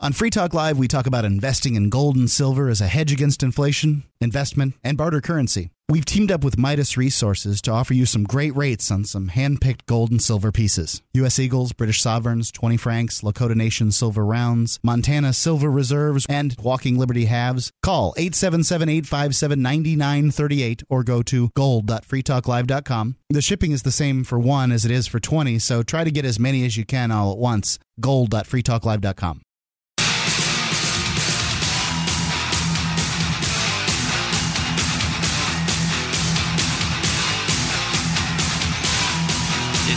On 0.00 0.12
Free 0.12 0.28
Talk 0.28 0.52
Live, 0.52 0.76
we 0.76 0.86
talk 0.86 1.06
about 1.06 1.24
investing 1.24 1.76
in 1.76 1.88
gold 1.88 2.16
and 2.16 2.30
silver 2.30 2.68
as 2.68 2.82
a 2.82 2.86
hedge 2.86 3.10
against 3.10 3.42
inflation, 3.42 4.04
investment, 4.20 4.74
and 4.84 4.98
barter 4.98 5.22
currency. 5.22 5.70
We've 5.90 6.06
teamed 6.06 6.32
up 6.32 6.42
with 6.42 6.56
Midas 6.56 6.96
Resources 6.96 7.60
to 7.62 7.70
offer 7.70 7.92
you 7.92 8.06
some 8.06 8.24
great 8.24 8.56
rates 8.56 8.90
on 8.90 9.04
some 9.04 9.28
hand-picked 9.28 9.84
gold 9.84 10.10
and 10.10 10.22
silver 10.22 10.50
pieces. 10.50 11.02
U.S. 11.12 11.38
Eagles, 11.38 11.74
British 11.74 12.00
Sovereigns, 12.00 12.50
20 12.50 12.78
francs, 12.78 13.20
Lakota 13.20 13.54
Nation 13.54 13.92
silver 13.92 14.24
rounds, 14.24 14.80
Montana 14.82 15.34
silver 15.34 15.70
reserves, 15.70 16.24
and 16.26 16.56
Walking 16.58 16.96
Liberty 16.96 17.26
halves. 17.26 17.70
Call 17.82 18.14
877-857-9938 18.14 20.84
or 20.88 21.04
go 21.04 21.20
to 21.22 21.50
gold.freetalklive.com. 21.54 23.16
The 23.28 23.42
shipping 23.42 23.72
is 23.72 23.82
the 23.82 23.92
same 23.92 24.24
for 24.24 24.38
one 24.38 24.72
as 24.72 24.86
it 24.86 24.90
is 24.90 25.06
for 25.06 25.20
20, 25.20 25.58
so 25.58 25.82
try 25.82 26.02
to 26.02 26.10
get 26.10 26.24
as 26.24 26.40
many 26.40 26.64
as 26.64 26.78
you 26.78 26.86
can 26.86 27.10
all 27.10 27.32
at 27.32 27.38
once. 27.38 27.78
gold.freetalklive.com. 28.00 29.42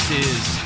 Is 0.10 0.60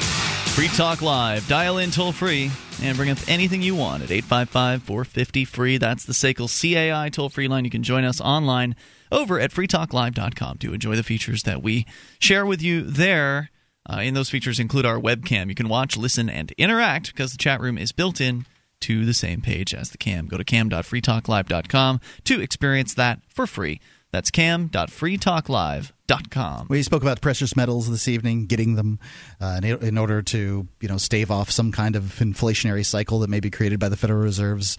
Free 0.54 0.68
Talk 0.68 1.02
Live. 1.02 1.48
Dial 1.48 1.80
in 1.80 1.90
toll 1.90 2.12
free 2.12 2.52
and 2.84 2.96
bring 2.96 3.10
up 3.10 3.18
anything 3.28 3.64
you 3.64 3.76
want 3.76 4.04
at 4.04 4.12
855 4.12 4.84
450 4.84 5.46
free. 5.46 5.78
That's 5.78 6.06
the 6.06 6.14
SACL 6.14 6.48
CAI 6.48 7.10
toll 7.10 7.30
free 7.30 7.48
line. 7.48 7.66
You 7.66 7.72
can 7.72 7.82
join 7.82 8.04
us 8.04 8.22
online 8.22 8.76
over 9.12 9.40
at 9.40 9.50
freetalklive.com 9.50 10.60
to 10.60 10.74
enjoy 10.76 10.96
the 10.96 11.02
features 11.02 11.42
that 11.44 11.64
we 11.64 11.88
share 12.20 12.46
with 12.46 12.62
you 12.62 12.82
there. 12.82 13.50
Uh, 13.90 13.98
and 14.02 14.16
those 14.16 14.30
features 14.30 14.60
include 14.60 14.86
our 14.86 15.00
webcam. 15.00 15.50
You 15.50 15.56
can 15.56 15.70
watch, 15.70 15.98
listen, 15.98 16.30
and 16.30 16.52
interact 16.52 17.08
because 17.08 17.32
the 17.32 17.40
chat 17.40 17.62
room 17.62 17.80
is 17.80 17.92
built 17.92 18.22
in 18.22 18.46
to 18.82 19.06
the 19.06 19.14
same 19.14 19.42
page 19.42 19.74
as 19.74 19.90
the 19.90 19.98
cam. 19.98 20.28
Go 20.28 20.38
to 20.38 20.44
cam.freetalklive.com 20.44 22.00
to 22.26 22.42
experience 22.42 22.94
that 22.94 23.22
for 23.28 23.48
free. 23.48 23.80
That's 24.12 24.32
cam.freetalklive.com. 24.32 26.68
We 26.70 26.84
spoke 26.84 27.02
about 27.02 27.22
precious 27.22 27.56
metals 27.56 27.90
this 27.90 28.10
evening, 28.10 28.48
getting 28.48 28.76
them 28.76 29.00
uh, 29.40 29.62
in, 29.64 29.82
in 29.84 29.98
order 29.98 30.22
to 30.22 30.68
you 30.80 30.88
know 30.88 30.98
stave 30.98 31.32
off 31.32 31.50
some 31.50 31.72
kind 31.72 31.96
of 31.96 32.04
inflationary 32.20 32.86
cycle 32.86 33.20
that 33.20 33.30
may 33.30 33.40
be 33.40 33.50
created 33.50 33.80
by 33.80 33.88
the 33.90 33.96
Federal 33.96 34.22
Reserve's 34.22 34.78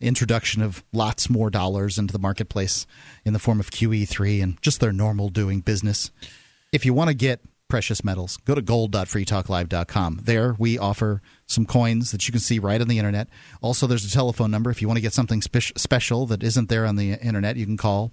introduction 0.00 0.60
of 0.60 0.82
lots 0.92 1.30
more 1.30 1.50
dollars 1.50 1.98
into 1.98 2.12
the 2.12 2.18
marketplace 2.18 2.84
in 3.24 3.32
the 3.32 3.38
form 3.38 3.60
of 3.60 3.70
QE3 3.70 4.42
and 4.42 4.60
just 4.60 4.80
their 4.80 4.92
normal 4.92 5.28
doing 5.30 5.60
business. 5.60 6.10
If 6.72 6.84
you 6.84 6.92
want 6.92 7.08
to 7.08 7.14
get 7.14 7.40
precious 7.74 8.04
metals, 8.04 8.36
go 8.44 8.54
to 8.54 8.62
gold.freetalklive.com. 8.62 10.20
There 10.22 10.54
we 10.60 10.78
offer 10.78 11.20
some 11.48 11.66
coins 11.66 12.12
that 12.12 12.28
you 12.28 12.30
can 12.30 12.40
see 12.40 12.60
right 12.60 12.80
on 12.80 12.86
the 12.86 13.00
internet. 13.00 13.26
Also, 13.62 13.88
there's 13.88 14.04
a 14.04 14.10
telephone 14.12 14.52
number. 14.52 14.70
If 14.70 14.80
you 14.80 14.86
want 14.86 14.98
to 14.98 15.02
get 15.02 15.12
something 15.12 15.42
spe- 15.42 15.76
special 15.76 16.24
that 16.26 16.44
isn't 16.44 16.68
there 16.68 16.86
on 16.86 16.94
the 16.94 17.14
internet, 17.14 17.56
you 17.56 17.66
can 17.66 17.76
call 17.76 18.12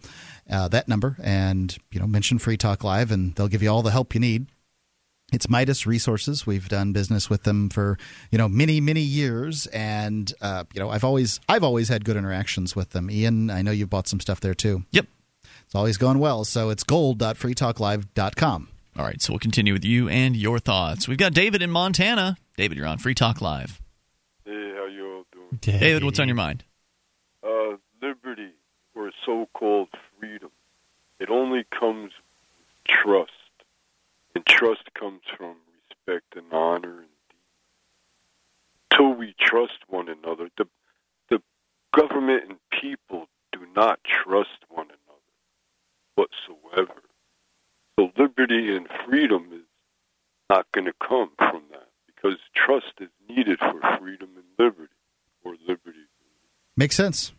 uh, 0.49 0.67
that 0.69 0.87
number 0.87 1.15
and 1.21 1.77
you 1.91 1.99
know 1.99 2.07
mention 2.07 2.39
Free 2.39 2.57
Talk 2.57 2.83
Live, 2.83 3.11
and 3.11 3.35
they'll 3.35 3.47
give 3.47 3.61
you 3.61 3.69
all 3.69 3.83
the 3.83 3.91
help 3.91 4.15
you 4.15 4.19
need. 4.19 4.47
It's 5.31 5.47
Midas 5.47 5.85
Resources. 5.85 6.47
We've 6.47 6.67
done 6.67 6.91
business 6.91 7.29
with 7.29 7.43
them 7.43 7.69
for 7.69 7.99
you 8.31 8.39
know 8.39 8.49
many 8.49 8.81
many 8.81 9.01
years, 9.01 9.67
and 9.67 10.33
uh, 10.41 10.63
you 10.73 10.79
know 10.79 10.89
I've 10.89 11.03
always 11.03 11.39
I've 11.47 11.63
always 11.63 11.87
had 11.87 12.03
good 12.03 12.17
interactions 12.17 12.75
with 12.75 12.89
them. 12.93 13.11
Ian, 13.11 13.51
I 13.51 13.61
know 13.61 13.69
you've 13.69 13.91
bought 13.91 14.07
some 14.07 14.21
stuff 14.21 14.39
there 14.39 14.55
too. 14.55 14.85
Yep, 14.89 15.05
it's 15.67 15.75
always 15.75 15.97
going 15.97 16.17
well. 16.17 16.45
So 16.45 16.71
it's 16.71 16.83
gold.freetalklive.com. 16.83 18.69
All 18.97 19.05
right, 19.05 19.21
so 19.21 19.33
we'll 19.33 19.39
continue 19.39 19.73
with 19.73 19.85
you 19.85 20.09
and 20.09 20.35
your 20.35 20.59
thoughts. 20.59 21.07
We've 21.07 21.17
got 21.17 21.33
David 21.33 21.61
in 21.61 21.71
Montana. 21.71 22.37
David, 22.57 22.77
you're 22.77 22.87
on 22.87 22.97
Free 22.97 23.15
Talk 23.15 23.41
Live. 23.41 23.81
Hey, 24.45 24.73
how 24.75 24.85
you 24.85 25.07
all 25.07 25.25
doing? 25.31 25.47
David, 25.61 26.03
what's 26.03 26.19
on 26.19 26.27
your 26.27 26.35
mind? 26.35 26.63
Uh, 27.41 27.77
liberty 28.01 28.51
or 28.93 29.11
so-called 29.25 29.89
freedom, 30.19 30.49
it 31.19 31.29
only 31.29 31.65
comes 31.71 32.11
with 32.57 32.95
trust, 32.95 33.31
and 34.35 34.45
trust 34.45 34.93
comes 34.93 35.21
from 35.37 35.55
respect 35.89 36.35
and 36.35 36.51
honor 36.51 36.99
and 36.99 37.07
Till 38.93 39.13
we 39.13 39.33
trust 39.39 39.79
one 39.87 40.09
another, 40.09 40.49
the 40.57 40.67
the 41.29 41.41
government 41.95 42.43
and 42.49 42.57
people 42.81 43.27
do 43.51 43.59
not 43.75 43.99
trust 44.03 44.65
one 44.69 44.87
another 44.87 45.31
whatsoever. 46.15 47.00
So 48.01 48.11
liberty 48.17 48.75
and 48.75 48.87
freedom 49.07 49.49
is 49.53 49.61
not 50.49 50.65
going 50.73 50.85
to 50.85 50.93
come 51.07 51.29
from 51.37 51.61
that 51.69 51.87
because 52.07 52.39
trust 52.55 52.93
is 52.99 53.09
needed 53.29 53.59
for 53.59 53.79
freedom 53.99 54.29
and 54.35 54.45
liberty, 54.57 54.93
or 55.43 55.53
liberty. 55.67 55.99
Makes 56.75 56.95
sense. 56.95 57.31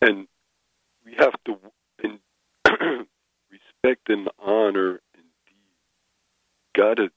And 0.00 0.28
we 1.04 1.14
have 1.18 1.34
to 1.44 1.58
in, 2.02 2.20
respect 3.50 4.08
and 4.08 4.30
honor 4.38 5.02
and 5.14 5.24
got 6.74 6.94
to 6.94 7.10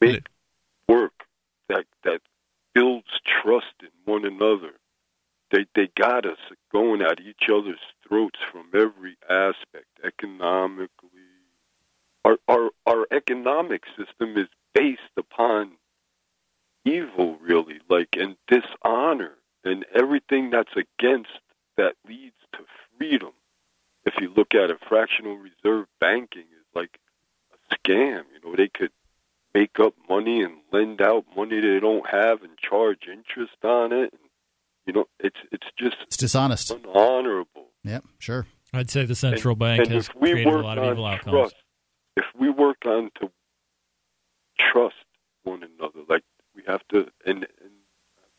make 0.00 0.26
work 0.88 1.12
that 1.68 1.84
that 2.04 2.22
builds 2.74 3.08
trust 3.42 3.74
in 3.82 3.90
one 4.10 4.24
another. 4.24 4.72
They 5.52 5.66
they 5.74 5.88
got 5.94 6.24
us 6.24 6.38
going 6.72 7.02
at 7.02 7.20
each 7.20 7.50
other's 7.52 7.78
throats 8.08 8.38
from 8.50 8.70
every 8.74 9.16
aspect, 9.28 9.86
economically. 10.02 11.10
Our 12.24 12.38
our 12.48 12.70
our 12.86 13.06
economic 13.12 13.84
system 13.96 14.38
is 14.38 14.48
based 14.74 15.00
upon 15.18 15.72
evil, 16.86 17.36
really, 17.40 17.80
like 17.88 18.16
and 18.18 18.36
dishonor 18.48 19.34
and 19.64 19.84
everything 19.94 20.50
that's 20.50 20.74
against 20.74 21.38
that 21.76 21.94
leads 22.08 22.36
to 22.52 22.60
freedom. 22.98 23.32
If 24.04 24.14
you 24.20 24.32
look 24.34 24.54
at 24.54 24.70
it, 24.70 24.78
fractional 24.88 25.36
reserve 25.36 25.86
banking 26.00 26.42
is 26.42 26.66
like 26.74 26.98
a 27.52 27.74
scam. 27.74 28.24
You 28.34 28.40
know, 28.50 28.56
they 28.56 28.68
could 28.68 28.90
make 29.54 29.78
up 29.78 29.94
money 30.08 30.42
and 30.42 30.54
lend 30.72 31.02
out 31.02 31.24
money 31.36 31.60
they 31.60 31.78
don't 31.78 32.08
have 32.08 32.42
and 32.42 32.56
charge 32.58 33.06
interest 33.06 33.62
on 33.62 33.92
it. 33.92 34.12
And, 34.12 34.31
you 34.86 34.92
know, 34.92 35.04
it's 35.18 35.38
it's 35.50 35.66
just 35.78 35.96
it's 36.06 36.16
dishonest, 36.16 36.70
unhonorable. 36.70 37.66
Yep, 37.84 38.04
sure. 38.18 38.46
I'd 38.72 38.90
say 38.90 39.04
the 39.04 39.14
central 39.14 39.52
and, 39.52 39.58
bank 39.58 39.82
and 39.82 39.92
has 39.92 40.08
we 40.14 40.32
created 40.32 40.52
a 40.52 40.58
lot 40.58 40.78
of 40.78 40.90
evil 40.90 41.04
outcomes. 41.04 41.34
Trust, 41.34 41.54
if 42.16 42.24
we 42.38 42.50
work 42.50 42.78
on 42.86 43.10
to 43.20 43.30
trust 44.58 44.94
one 45.44 45.62
another, 45.62 46.00
like 46.08 46.22
we 46.54 46.62
have 46.66 46.86
to, 46.88 47.08
and, 47.26 47.46
and 47.62 47.72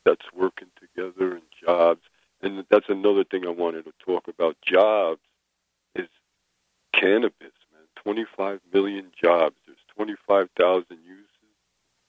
that's 0.04 0.26
working 0.34 0.68
together 0.78 1.32
and 1.32 1.42
jobs. 1.64 2.02
And 2.42 2.64
that's 2.70 2.88
another 2.88 3.24
thing 3.24 3.46
I 3.46 3.50
wanted 3.50 3.86
to 3.86 3.92
talk 4.04 4.28
about. 4.28 4.56
Jobs 4.62 5.22
is 5.94 6.08
cannabis, 6.92 7.54
man. 7.72 7.86
25 7.96 8.60
million 8.72 9.10
jobs. 9.20 9.56
There's 9.66 9.78
25,000 9.96 10.84
uses. 10.90 11.26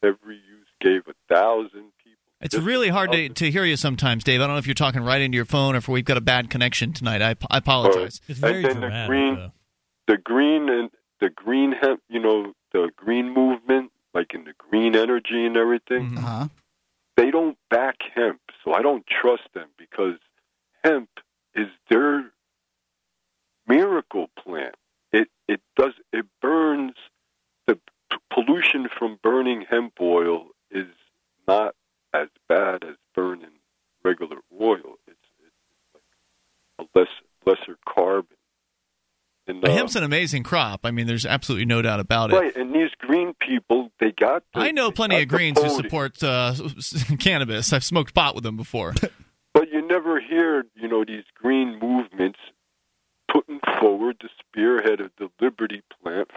Every 0.03 0.35
use 0.35 0.67
gave 0.81 1.07
a 1.07 1.33
thousand 1.33 1.71
people. 1.71 1.94
It's 2.41 2.55
really 2.55 2.89
hard 2.89 3.11
to, 3.13 3.29
to 3.29 3.49
hear 3.49 3.63
you 3.63 3.77
sometimes, 3.77 4.23
Dave. 4.23 4.41
I 4.41 4.45
don't 4.45 4.55
know 4.55 4.59
if 4.59 4.67
you're 4.67 4.73
talking 4.73 5.01
right 5.01 5.21
into 5.21 5.35
your 5.35 5.45
phone 5.45 5.73
or 5.73 5.77
if 5.77 5.87
we've 5.87 6.05
got 6.05 6.17
a 6.17 6.21
bad 6.21 6.49
connection 6.49 6.93
tonight. 6.93 7.21
I, 7.21 7.35
I 7.49 7.57
apologize. 7.57 8.21
It's 8.27 8.43
and 8.43 8.65
then 8.65 8.81
the 8.81 9.05
green, 9.07 9.51
the 10.07 10.17
green 10.17 10.69
and 10.69 10.89
the 11.21 11.29
green 11.29 11.71
hemp. 11.71 12.01
You 12.09 12.19
know, 12.19 12.53
the 12.73 12.91
green 12.95 13.33
movement, 13.33 13.91
like 14.13 14.33
in 14.33 14.43
the 14.43 14.53
green 14.57 14.95
energy 14.95 15.45
and 15.45 15.55
everything. 15.55 16.17
Uh-huh. 16.17 16.47
They 17.15 17.31
don't 17.31 17.57
back 17.69 17.95
hemp, 18.13 18.41
so 18.63 18.73
I 18.73 18.81
don't 18.81 19.05
trust 19.07 19.43
them 19.53 19.69
because 19.77 20.17
hemp 20.83 21.09
is 21.55 21.67
their 21.89 22.31
miracle 23.67 24.27
plant. 24.37 24.75
It 25.13 25.29
it 25.47 25.61
does 25.77 25.93
it 26.11 26.25
burns 26.41 26.95
the 27.65 27.75
p- 28.11 28.17
pollution 28.29 28.89
from 28.99 29.17
burning 29.23 29.65
hemp 29.67 29.93
oil 30.01 30.47
is 30.69 30.87
not 31.47 31.73
as 32.21 32.29
bad 32.47 32.83
as 32.83 32.95
burning 33.13 33.49
regular 34.03 34.37
oil. 34.61 34.97
It's 35.07 35.17
it's 35.39 35.93
like 35.93 36.03
a 36.79 36.99
less 36.99 37.07
lesser 37.45 37.77
carbon. 37.87 38.37
And, 39.47 39.63
uh, 39.63 39.71
Hemp's 39.71 39.95
an 39.95 40.03
amazing 40.03 40.41
crop. 40.41 40.81
I 40.85 40.91
mean, 40.91 41.05
there's 41.05 41.25
absolutely 41.25 41.65
no 41.65 41.81
doubt 41.81 41.99
about 41.99 42.31
it. 42.31 42.35
right, 42.35 42.55
and 42.55 42.73
these 42.73 42.89
green 42.97 43.35
people, 43.39 43.91
they 43.99 44.11
got. 44.11 44.43
The, 44.53 44.61
I 44.61 44.71
know 44.71 44.91
plenty 44.91 45.21
of 45.21 45.27
Greens 45.27 45.61
who 45.61 45.69
support 45.69 46.21
uh, 46.23 46.55
cannabis. 47.19 47.71
I've 47.71 47.83
smoked 47.83 48.15
pot 48.15 48.33
with 48.35 48.43
them 48.43 48.57
before. 48.57 48.93
But 49.53 49.71
you 49.71 49.87
never 49.87 50.19
hear, 50.19 50.65
you 50.75 50.89
know, 50.89 51.05
these 51.05 51.23
green 51.33 51.79
movements 51.79 52.39
putting 53.31 53.61
forward 53.79 54.17
the 54.21 54.27
spearhead 54.37 54.99
of 54.99 55.11
the 55.17 55.29
Liberty 55.39 55.81
plant. 56.03 56.29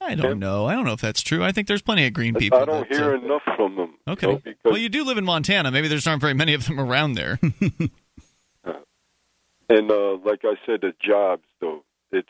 I 0.00 0.14
don't 0.14 0.38
know. 0.38 0.66
I 0.66 0.74
don't 0.74 0.84
know 0.84 0.92
if 0.92 1.00
that's 1.00 1.20
true. 1.22 1.44
I 1.44 1.52
think 1.52 1.68
there's 1.68 1.82
plenty 1.82 2.06
of 2.06 2.12
green 2.12 2.34
people. 2.34 2.58
I 2.58 2.64
don't 2.64 2.88
that, 2.88 2.96
hear 2.96 3.14
uh, 3.14 3.18
enough 3.18 3.42
from 3.56 3.76
them. 3.76 3.94
you 4.06 4.12
Okay. 4.14 4.26
know, 4.26 4.40
well, 4.64 4.78
you 4.78 4.88
do 4.88 5.04
live 5.04 5.18
in 5.18 5.24
Montana. 5.24 5.70
Maybe 5.70 5.88
there's 5.88 6.06
aren't 6.06 6.20
very 6.22 6.34
many 6.34 6.54
of 6.54 6.66
them 6.66 6.80
around 6.80 7.14
there. 7.14 7.38
and 9.68 9.90
uh, 9.90 10.16
like 10.24 10.40
I 10.44 10.54
said, 10.66 10.80
the 10.80 10.92
jobs 11.04 11.44
though, 11.60 11.84
it's 12.12 12.28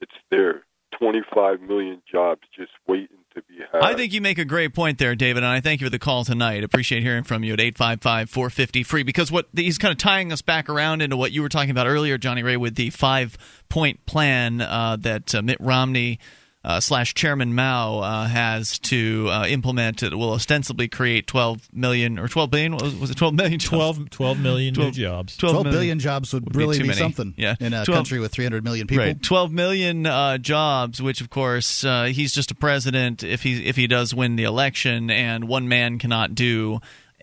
it's 0.00 0.12
there. 0.30 0.64
Twenty 0.98 1.20
five 1.34 1.60
million 1.60 2.02
jobs 2.10 2.40
just 2.56 2.72
waiting 2.86 3.18
to 3.34 3.40
to 3.40 3.46
be 3.46 3.58
had. 3.72 3.82
I 3.82 3.94
think 3.94 4.12
you 4.12 4.20
make 4.20 4.38
a 4.38 4.44
great 4.44 4.74
point 4.74 4.98
there, 4.98 5.14
David, 5.14 5.42
and 5.42 5.52
I 5.52 5.60
thank 5.60 5.80
you 5.80 5.86
for 5.86 5.90
the 5.90 5.98
call 5.98 6.24
tonight. 6.24 6.64
Appreciate 6.64 7.02
hearing 7.02 7.24
from 7.24 7.44
you 7.44 7.52
at 7.52 7.60
855 7.60 8.30
450 8.30 8.82
free 8.82 9.02
because 9.02 9.30
what 9.30 9.46
he's 9.54 9.78
kind 9.78 9.92
of 9.92 9.98
tying 9.98 10.32
us 10.32 10.42
back 10.42 10.68
around 10.68 11.02
into 11.02 11.16
what 11.16 11.32
you 11.32 11.42
were 11.42 11.48
talking 11.48 11.70
about 11.70 11.86
earlier, 11.86 12.18
Johnny 12.18 12.42
Ray, 12.42 12.56
with 12.56 12.74
the 12.74 12.90
five 12.90 13.36
point 13.68 14.04
plan 14.06 14.60
uh, 14.60 14.96
that 15.00 15.34
uh, 15.34 15.42
Mitt 15.42 15.58
Romney. 15.60 16.18
Uh, 16.64 16.80
slash 16.80 17.14
Chairman 17.14 17.54
Mao 17.54 18.00
uh, 18.00 18.26
has 18.26 18.80
to 18.80 19.28
uh, 19.30 19.46
implement. 19.46 20.02
It 20.02 20.12
will 20.12 20.32
ostensibly 20.32 20.88
create 20.88 21.28
12 21.28 21.68
million 21.72 22.18
or 22.18 22.26
12 22.26 22.50
billion. 22.50 22.76
Was, 22.76 22.96
was 22.96 23.10
it 23.10 23.16
12 23.16 23.34
million? 23.34 23.58
Jobs? 23.60 23.68
12, 23.70 24.10
12 24.10 24.38
million 24.40 24.74
12 24.74 24.88
new 24.88 24.92
jobs. 24.92 25.36
12 25.36 25.52
12 25.62 25.66
million. 25.72 25.98
jobs 26.00 26.32
would, 26.34 26.44
Would 26.44 26.52
be 26.52 26.58
really 26.58 26.76
too 26.76 26.82
be, 26.82 26.88
many. 26.88 26.98
something 26.98 27.32
Yeah. 27.36 27.54
in 27.60 27.72
a 27.72 27.84
12 27.84 27.96
country 27.96 28.18
with 28.18 28.32
300 28.32 28.64
million 28.64 28.88
people. 28.88 29.04
Right, 29.04 29.22
12 29.22 29.52
million 29.52 30.04
uh, 30.04 30.36
jobs, 30.38 31.00
which 31.00 31.20
of 31.20 31.30
course 31.30 31.84
uh, 31.84 32.06
he's 32.06 32.34
just 32.34 32.50
a 32.50 32.56
president 32.56 33.22
if 33.22 33.44
he 33.44 33.64
if 33.64 33.76
he 33.76 33.86
does 33.86 34.12
win 34.12 34.34
the 34.34 34.44
election, 34.44 35.10
and 35.10 35.46
one 35.46 35.68
man 35.68 35.98
cannot 36.00 36.34
do. 36.34 36.80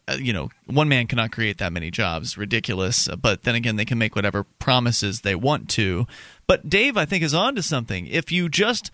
Uh, 0.08 0.16
you 0.20 0.32
know, 0.32 0.50
one 0.68 0.88
man 0.88 1.08
cannot 1.08 1.32
create 1.32 1.58
that 1.58 1.74
many 1.74 1.92
jobs. 1.92 2.38
Ridiculous. 2.38 3.10
Uh, 3.10 3.16
But 3.18 3.44
then 3.44 3.56
again, 3.56 3.76
they 3.76 3.86
can 3.86 3.98
make 3.98 4.16
whatever 4.16 4.44
promises 4.60 5.22
they 5.22 5.36
want 5.36 5.68
to. 5.72 6.08
But 6.48 6.70
Dave, 6.70 6.96
I 6.96 7.06
think, 7.06 7.22
is 7.24 7.34
on 7.34 7.56
to 7.56 7.62
something. 7.64 8.08
If 8.08 8.32
you 8.32 8.48
just 8.48 8.92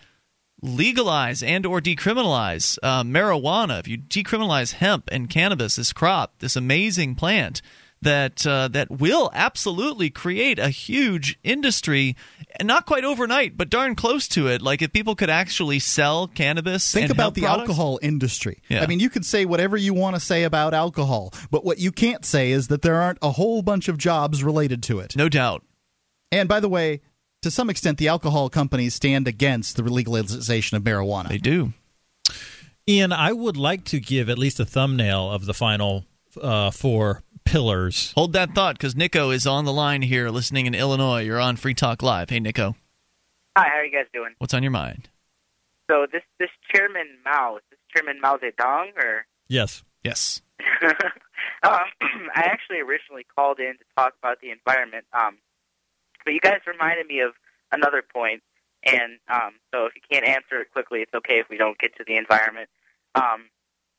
legalize 0.62 1.42
and 1.42 1.66
or 1.66 1.80
decriminalize 1.80 2.78
uh, 2.82 3.02
marijuana, 3.02 3.80
if 3.80 3.88
you 3.88 3.98
decriminalize 3.98 4.74
hemp 4.74 5.08
and 5.12 5.28
cannabis, 5.28 5.76
this 5.76 5.92
crop, 5.92 6.38
this 6.38 6.56
amazing 6.56 7.14
plant 7.14 7.60
that 8.00 8.44
uh, 8.46 8.66
that 8.68 8.90
will 8.90 9.30
absolutely 9.32 10.10
create 10.10 10.58
a 10.58 10.70
huge 10.70 11.38
industry, 11.44 12.16
and 12.56 12.66
not 12.66 12.84
quite 12.84 13.04
overnight, 13.04 13.56
but 13.56 13.70
darn 13.70 13.94
close 13.94 14.26
to 14.28 14.48
it. 14.48 14.60
Like 14.60 14.82
if 14.82 14.92
people 14.92 15.14
could 15.14 15.30
actually 15.30 15.78
sell 15.78 16.26
cannabis, 16.26 16.92
Think 16.92 17.10
about 17.10 17.34
the 17.34 17.42
products- 17.42 17.60
alcohol 17.60 18.00
industry. 18.02 18.60
Yeah. 18.68 18.82
I 18.82 18.86
mean, 18.86 18.98
you 18.98 19.08
could 19.08 19.24
say 19.24 19.44
whatever 19.44 19.76
you 19.76 19.94
want 19.94 20.16
to 20.16 20.20
say 20.20 20.42
about 20.42 20.74
alcohol, 20.74 21.32
but 21.50 21.64
what 21.64 21.78
you 21.78 21.92
can't 21.92 22.24
say 22.24 22.50
is 22.50 22.68
that 22.68 22.82
there 22.82 22.96
aren't 22.96 23.18
a 23.22 23.30
whole 23.30 23.62
bunch 23.62 23.88
of 23.88 23.98
jobs 23.98 24.42
related 24.42 24.82
to 24.84 24.98
it. 24.98 25.16
No 25.16 25.28
doubt. 25.28 25.64
And 26.32 26.48
by 26.48 26.58
the 26.60 26.68
way, 26.68 27.02
to 27.42 27.50
some 27.50 27.68
extent, 27.70 27.98
the 27.98 28.08
alcohol 28.08 28.48
companies 28.48 28.94
stand 28.94 29.28
against 29.28 29.76
the 29.76 29.82
legalization 29.82 30.76
of 30.76 30.82
marijuana. 30.82 31.28
They 31.28 31.38
do. 31.38 31.72
Ian, 32.88 33.12
I 33.12 33.32
would 33.32 33.56
like 33.56 33.84
to 33.86 34.00
give 34.00 34.28
at 34.28 34.38
least 34.38 34.58
a 34.58 34.64
thumbnail 34.64 35.30
of 35.30 35.46
the 35.46 35.54
final 35.54 36.04
uh, 36.40 36.70
four 36.70 37.22
pillars. 37.44 38.12
Hold 38.16 38.32
that 38.32 38.54
thought, 38.54 38.76
because 38.76 38.96
Nico 38.96 39.30
is 39.30 39.46
on 39.46 39.64
the 39.64 39.72
line 39.72 40.02
here, 40.02 40.30
listening 40.30 40.66
in 40.66 40.74
Illinois. 40.74 41.20
You're 41.22 41.40
on 41.40 41.56
Free 41.56 41.74
Talk 41.74 42.02
Live. 42.02 42.30
Hey, 42.30 42.40
Nico, 42.40 42.74
Hi, 43.56 43.68
how 43.68 43.76
are 43.76 43.84
you 43.84 43.92
guys 43.92 44.06
doing? 44.14 44.34
what's 44.38 44.54
on 44.54 44.62
your 44.62 44.72
mind? 44.72 45.08
So 45.90 46.06
this 46.10 46.22
this 46.38 46.48
Chairman 46.74 47.06
Mao, 47.24 47.56
is 47.56 47.62
this 47.70 47.78
Chairman 47.92 48.20
Mao 48.20 48.38
Zedong, 48.38 48.96
or 48.96 49.26
Yes. 49.48 49.82
Yes. 50.02 50.40
um, 50.82 50.90
I 52.34 52.42
actually 52.44 52.80
originally 52.80 53.26
called 53.36 53.58
in 53.60 53.74
to 53.74 53.84
talk 53.96 54.14
about 54.22 54.40
the 54.40 54.50
environment, 54.50 55.04
um, 55.12 55.36
but 56.24 56.34
you 56.34 56.40
guys 56.40 56.60
reminded 56.66 57.06
me 57.06 57.20
of 57.20 57.32
another 57.70 58.02
point, 58.02 58.42
and 58.84 59.18
um, 59.32 59.54
so 59.72 59.86
if 59.86 59.92
you 59.94 60.02
can't 60.10 60.26
answer 60.26 60.60
it 60.60 60.72
quickly, 60.72 61.00
it's 61.00 61.14
okay 61.14 61.38
if 61.38 61.48
we 61.48 61.56
don't 61.56 61.78
get 61.78 61.96
to 61.96 62.04
the 62.06 62.16
environment. 62.16 62.68
Um, 63.14 63.48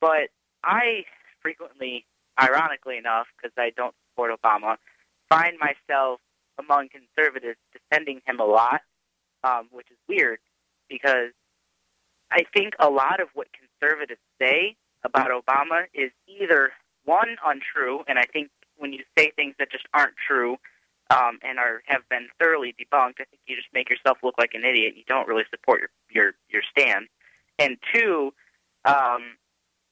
but 0.02 0.30
I 0.64 1.06
frequently, 1.42 2.06
ironically 2.42 2.98
enough, 2.98 3.28
because 3.38 3.54
I 3.58 3.72
don't 3.76 3.96
support 4.10 4.32
Obama, 4.32 4.78
find 5.30 5.58
myself 5.60 6.20
among 6.60 6.90
conservatives 6.90 7.58
defending 7.72 8.22
him 8.26 8.40
a 8.40 8.46
lot, 8.46 8.82
um, 9.44 9.68
which 9.72 9.88
is 9.90 9.98
weird 10.08 10.40
because 10.90 11.32
I 12.32 12.44
think 12.54 12.74
a 12.80 12.90
lot 12.90 13.20
of 13.22 13.30
what 13.34 13.48
conservatives 13.54 14.20
say 14.40 14.76
about 15.04 15.30
Obama 15.30 15.86
is 15.94 16.12
either 16.28 16.72
one 17.06 17.36
untrue, 17.46 18.04
and 18.08 18.18
I 18.18 18.24
think 18.32 18.50
when 18.78 18.94
you 18.94 19.04
say 19.18 19.32
things 19.36 19.56
that 19.60 19.72
just 19.72 19.86
aren't 19.94 20.16
true 20.28 20.58
um, 21.10 21.40
and 21.44 21.60
are 21.60 21.82
have 21.86 22.08
been 22.10 22.28
thoroughly 22.40 22.74
debunked, 22.80 23.20
I 23.20 23.26
think 23.26 23.42
you 23.46 23.56
just 23.56 23.68
make 23.74 23.90
yourself 23.90 24.18
look 24.24 24.36
like 24.38 24.52
an 24.54 24.64
idiot. 24.64 24.94
You 24.96 25.04
don't 25.08 25.28
really 25.28 25.44
support 25.50 25.82
your 25.82 25.90
your 26.10 26.34
your 26.50 26.62
stand. 26.70 27.08
And 27.60 27.78
two, 27.94 28.34
um, 28.86 29.38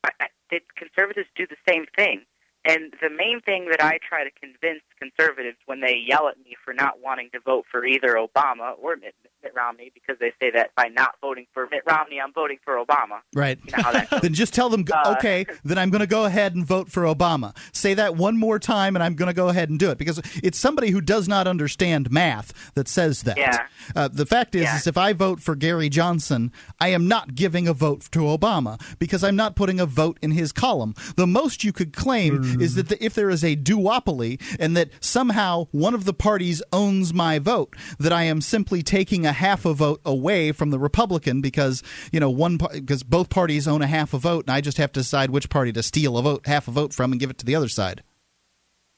I, 0.04 0.10
I, 0.20 0.28
did 0.50 0.64
conservatives 0.76 1.28
do 1.36 1.46
the 1.48 1.58
same 1.68 1.86
thing? 1.96 2.24
And 2.64 2.94
the 3.02 3.10
main 3.10 3.42
thing 3.42 3.70
that 3.72 3.84
I 3.84 3.98
try 4.08 4.24
to 4.24 4.30
convince 4.40 4.82
conservatives 5.00 5.58
when 5.66 5.82
they 5.82 5.96
yell 6.08 6.28
at 6.28 6.38
me 6.38 6.56
for 6.64 6.74
not 6.76 7.00
wanting 7.04 7.30
to 7.34 7.40
vote 7.40 7.66
for 7.72 7.84
either 7.86 8.14
Obama 8.16 8.74
or 8.80 8.96
Mitt, 8.98 9.16
Mitt 9.42 9.54
Romney, 9.56 9.92
because 9.96 10.18
they 10.20 10.32
say 10.40 10.52
that 10.52 10.70
by 10.76 10.88
not 10.90 11.16
voting 11.22 11.48
for 11.56 11.68
Mitt 11.72 11.82
Romney, 11.88 12.20
I'm 12.22 12.32
voting 12.32 12.58
for 12.64 12.76
Obama. 12.76 13.22
Right. 13.34 13.58
You 13.66 13.72
know 13.78 13.84
how 13.84 13.92
that 13.94 14.10
goes. 14.12 14.22
then 14.22 14.34
just 14.36 14.54
tell 14.54 14.70
them, 14.70 14.86
Uh, 14.94 15.16
okay, 15.18 15.48
then 15.64 15.80
I'm 15.80 15.90
going 15.90 16.02
to 16.02 16.08
go 16.08 16.26
ahead 16.26 16.54
and 16.54 16.64
vote 16.64 16.92
for 16.92 17.02
Obama. 17.04 17.56
Say 17.74 17.96
that 17.96 18.16
one 18.16 18.38
more 18.38 18.60
time, 18.60 18.96
and 18.96 19.02
I'm 19.02 19.16
going 19.16 19.28
to 19.28 19.34
go 19.34 19.50
ahead 19.50 19.70
and 19.72 19.80
do 19.80 19.90
it 19.90 19.98
because 19.98 20.22
it's 20.44 20.60
somebody 20.60 20.92
who 20.92 21.02
does 21.02 21.28
not 21.28 21.48
understand 21.48 22.12
math 22.12 22.54
that 22.76 22.88
says 22.88 23.24
that. 23.24 23.38
Yeah. 23.38 23.66
Uh, 23.96 24.08
the 24.08 24.28
fact 24.28 24.54
is, 24.54 24.64
Yeah. 24.64 24.76
is, 24.78 24.86
if 24.86 24.98
I 25.00 25.14
vote 25.14 25.40
for 25.42 25.56
Gary 25.56 25.90
Johnson, 25.90 26.52
I 26.80 26.90
am 26.90 27.08
not 27.08 27.34
giving 27.34 27.68
a 27.68 27.74
vote 27.74 28.02
to 28.12 28.20
Obama 28.20 28.80
because 29.00 29.24
I'm 29.24 29.36
not 29.36 29.56
putting 29.56 29.80
a 29.80 29.88
vote 29.88 30.20
in 30.22 30.30
his 30.30 30.52
column. 30.52 30.94
The 31.16 31.26
most 31.26 31.64
you 31.64 31.74
could 31.74 31.94
claim 31.94 32.44
is 32.60 32.76
that 32.76 32.90
the, 32.90 33.03
if 33.03 33.14
there 33.14 33.30
is 33.30 33.44
a 33.44 33.56
duopoly 33.56 34.41
and 34.60 34.76
that 34.76 34.90
somehow 34.99 35.65
one 35.72 35.94
of 35.94 36.06
the 36.06 36.14
parties 36.14 36.61
owns 36.73 37.14
my 37.14 37.40
vote, 37.40 37.76
that 37.99 38.11
I 38.11 38.23
am 38.23 38.41
simply 38.41 38.82
taking 38.82 39.26
a 39.26 39.32
half 39.32 39.65
a 39.65 39.73
vote 39.73 40.02
away 40.06 40.52
from 40.52 40.72
the 40.72 40.80
Republican 40.80 41.41
because 41.41 41.84
you 42.11 42.19
know 42.19 42.30
one 42.30 42.57
because 42.57 43.03
both 43.03 43.30
parties 43.30 43.68
own 43.68 43.82
a 43.82 43.88
half 43.88 44.14
a 44.14 44.18
vote, 44.18 44.45
and 44.45 44.53
I 44.53 44.61
just 44.61 44.78
have 44.78 44.91
to 44.94 44.99
decide 45.02 45.30
which 45.30 45.49
party 45.49 45.72
to 45.73 45.84
steal 45.84 46.18
a 46.18 46.22
vote, 46.22 46.48
half 46.48 46.68
a 46.68 46.72
vote 46.72 46.94
from, 46.94 47.11
and 47.11 47.19
give 47.19 47.30
it 47.30 47.38
to 47.40 47.45
the 47.45 47.56
other 47.56 47.69
side. 47.69 48.03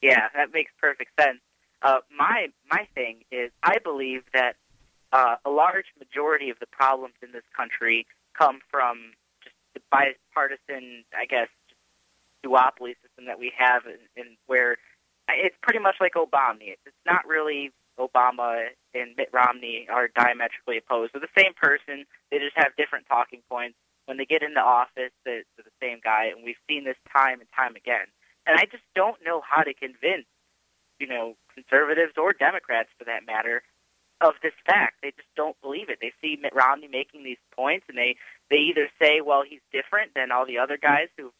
Yeah, 0.02 0.28
that 0.34 0.52
makes 0.52 0.70
perfect 0.80 1.10
sense. 1.20 1.40
Uh, 1.82 2.00
my 2.16 2.48
my 2.70 2.86
thing 2.94 3.24
is, 3.30 3.50
I 3.62 3.76
believe 3.82 4.22
that 4.32 4.56
uh, 5.12 5.36
a 5.44 5.50
large 5.50 5.86
majority 5.98 6.50
of 6.50 6.58
the 6.58 6.66
problems 6.66 7.14
in 7.22 7.32
this 7.32 7.44
country 7.56 8.06
come 8.36 8.58
from 8.70 9.12
just 9.42 9.54
the 9.74 9.80
bipartisan, 9.90 11.04
I 11.16 11.24
guess, 11.26 11.48
duopoly 12.44 12.94
system 13.02 13.26
that 13.26 13.38
we 13.38 13.52
have, 13.56 13.82
in 14.16 14.36
where 14.46 14.76
it's 15.28 15.56
pretty 15.62 15.78
much 15.80 15.96
like 16.00 16.14
Obama. 16.14 16.60
It's 16.60 17.04
not 17.06 17.26
really 17.26 17.72
Obama 17.98 18.66
and 18.92 19.16
Mitt 19.16 19.30
Romney 19.32 19.86
are 19.90 20.08
diametrically 20.08 20.78
opposed. 20.78 21.12
They're 21.12 21.20
the 21.20 21.40
same 21.40 21.54
person. 21.54 22.04
They 22.30 22.38
just 22.38 22.56
have 22.56 22.76
different 22.76 23.06
talking 23.06 23.42
points. 23.48 23.76
When 24.06 24.18
they 24.18 24.26
get 24.26 24.42
into 24.42 24.60
office, 24.60 25.16
they're, 25.24 25.44
they're 25.56 25.64
the 25.64 25.80
same 25.80 25.98
guy, 26.04 26.26
and 26.26 26.44
we've 26.44 26.60
seen 26.68 26.84
this 26.84 27.00
time 27.10 27.40
and 27.40 27.48
time 27.56 27.74
again. 27.74 28.04
And 28.46 28.58
I 28.58 28.64
just 28.70 28.84
don't 28.94 29.16
know 29.24 29.40
how 29.40 29.62
to 29.62 29.72
convince, 29.72 30.28
you 31.00 31.06
know, 31.06 31.36
conservatives 31.54 32.12
or 32.18 32.34
Democrats, 32.34 32.90
for 32.98 33.04
that 33.04 33.24
matter, 33.26 33.62
of 34.20 34.34
this 34.42 34.52
fact. 34.66 34.96
They 35.02 35.12
just 35.16 35.32
don't 35.36 35.56
believe 35.62 35.88
it. 35.88 35.98
They 36.02 36.12
see 36.20 36.36
Mitt 36.40 36.54
Romney 36.54 36.88
making 36.88 37.24
these 37.24 37.40
points, 37.56 37.86
and 37.88 37.96
they 37.96 38.16
they 38.50 38.58
either 38.58 38.90
say, 39.00 39.22
"Well, 39.22 39.42
he's 39.48 39.64
different 39.72 40.12
than 40.14 40.30
all 40.30 40.44
the 40.46 40.58
other 40.58 40.76
guys 40.76 41.08
who." 41.16 41.32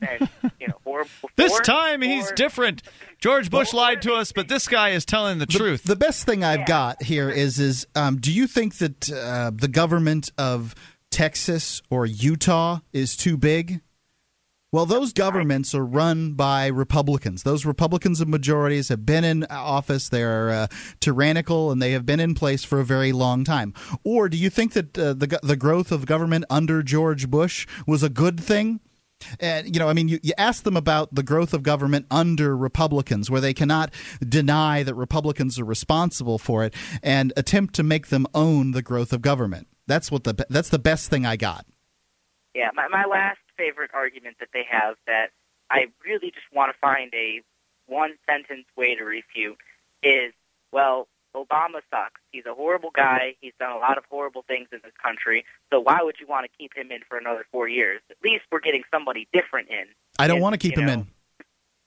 Been, 0.00 0.28
you 0.58 0.68
know, 0.68 0.74
horrible 0.84 1.10
This 1.36 1.52
before," 1.52 1.62
time 1.62 2.02
he's 2.02 2.30
different. 2.32 2.82
George 3.18 3.50
Bush 3.50 3.72
lied 3.72 4.02
to 4.02 4.14
us, 4.14 4.32
but 4.32 4.48
this 4.48 4.66
guy 4.66 4.90
is 4.90 5.04
telling 5.04 5.38
the, 5.38 5.46
truth. 5.46 5.84
The 5.84 5.96
best 5.96 6.24
thing 6.24 6.42
I've 6.42 6.66
got 6.66 7.02
here 7.02 7.30
is 7.30 7.58
is 7.58 7.86
um, 7.94 8.18
do 8.18 8.32
you 8.32 8.46
think 8.46 8.78
that 8.78 9.12
uh, 9.12 9.50
the 9.54 9.68
government 9.68 10.30
of 10.38 10.74
Texas 11.10 11.82
or 11.90 12.06
Utah 12.06 12.80
is 12.92 13.16
too 13.16 13.36
big? 13.36 13.80
Well, 14.72 14.86
those 14.86 15.12
governments 15.12 15.74
are 15.74 15.84
run 15.84 16.34
by 16.34 16.68
Republicans. 16.68 17.42
Those 17.42 17.66
Republicans 17.66 18.20
of 18.20 18.28
majorities 18.28 18.88
have 18.88 19.04
been 19.04 19.24
in 19.24 19.44
office. 19.46 20.08
They're 20.08 20.50
uh, 20.50 20.66
tyrannical 21.00 21.72
and 21.72 21.82
they 21.82 21.90
have 21.90 22.06
been 22.06 22.20
in 22.20 22.36
place 22.36 22.62
for 22.62 22.78
a 22.78 22.84
very 22.84 23.10
long 23.10 23.42
time. 23.42 23.74
Or 24.04 24.28
do 24.28 24.36
you 24.36 24.48
think 24.48 24.74
that 24.74 24.96
uh, 24.96 25.14
the 25.14 25.40
the 25.42 25.56
growth 25.56 25.90
of 25.90 26.06
government 26.06 26.44
under 26.48 26.84
George 26.84 27.28
Bush 27.28 27.66
was 27.84 28.04
a 28.04 28.08
good 28.08 28.38
thing? 28.38 28.78
And 29.38 29.74
you 29.74 29.78
know, 29.80 29.88
I 29.88 29.92
mean, 29.92 30.08
you, 30.08 30.18
you 30.22 30.32
ask 30.38 30.64
them 30.64 30.76
about 30.76 31.14
the 31.14 31.22
growth 31.22 31.54
of 31.54 31.62
government 31.62 32.06
under 32.10 32.56
Republicans, 32.56 33.30
where 33.30 33.40
they 33.40 33.54
cannot 33.54 33.92
deny 34.26 34.82
that 34.82 34.94
Republicans 34.94 35.58
are 35.58 35.64
responsible 35.64 36.38
for 36.38 36.64
it, 36.64 36.74
and 37.02 37.32
attempt 37.36 37.74
to 37.74 37.82
make 37.82 38.08
them 38.08 38.26
own 38.34 38.72
the 38.72 38.82
growth 38.82 39.12
of 39.12 39.22
government. 39.22 39.68
That's 39.86 40.10
what 40.10 40.24
the 40.24 40.46
that's 40.48 40.68
the 40.68 40.78
best 40.78 41.10
thing 41.10 41.26
I 41.26 41.36
got. 41.36 41.66
Yeah, 42.54 42.70
my, 42.74 42.88
my 42.88 43.04
last 43.04 43.38
favorite 43.56 43.90
argument 43.94 44.36
that 44.40 44.48
they 44.52 44.64
have 44.68 44.96
that 45.06 45.28
I 45.70 45.86
really 46.04 46.30
just 46.30 46.46
want 46.52 46.72
to 46.72 46.78
find 46.78 47.12
a 47.14 47.42
one 47.86 48.16
sentence 48.28 48.66
way 48.76 48.94
to 48.94 49.04
refute 49.04 49.58
is 50.02 50.32
well, 50.72 51.08
Obama 51.36 51.80
sucks. 51.90 52.20
He's 52.32 52.46
a 52.46 52.54
horrible 52.54 52.90
guy. 52.94 53.34
He's 53.40 53.52
done 53.58 53.72
a 53.72 53.78
lot 53.78 53.98
of 53.98 54.04
horrible 54.10 54.44
things 54.48 54.68
in 54.72 54.80
this 54.82 54.92
country. 55.02 55.44
So 55.72 55.80
why 55.80 55.98
would 56.02 56.16
you 56.20 56.26
want 56.26 56.44
to 56.50 56.50
keep 56.58 56.76
him 56.76 56.90
in 56.90 57.00
for 57.08 57.18
another 57.18 57.44
four 57.52 57.68
years? 57.68 58.00
At 58.10 58.16
least 58.24 58.42
we're 58.50 58.60
getting 58.60 58.82
somebody 58.90 59.28
different 59.32 59.68
in. 59.68 59.84
I 60.18 60.26
don't 60.26 60.36
And, 60.36 60.42
want 60.42 60.54
to 60.54 60.58
keep 60.58 60.76
him 60.76 60.86
know, 60.86 60.92
in. 60.92 61.06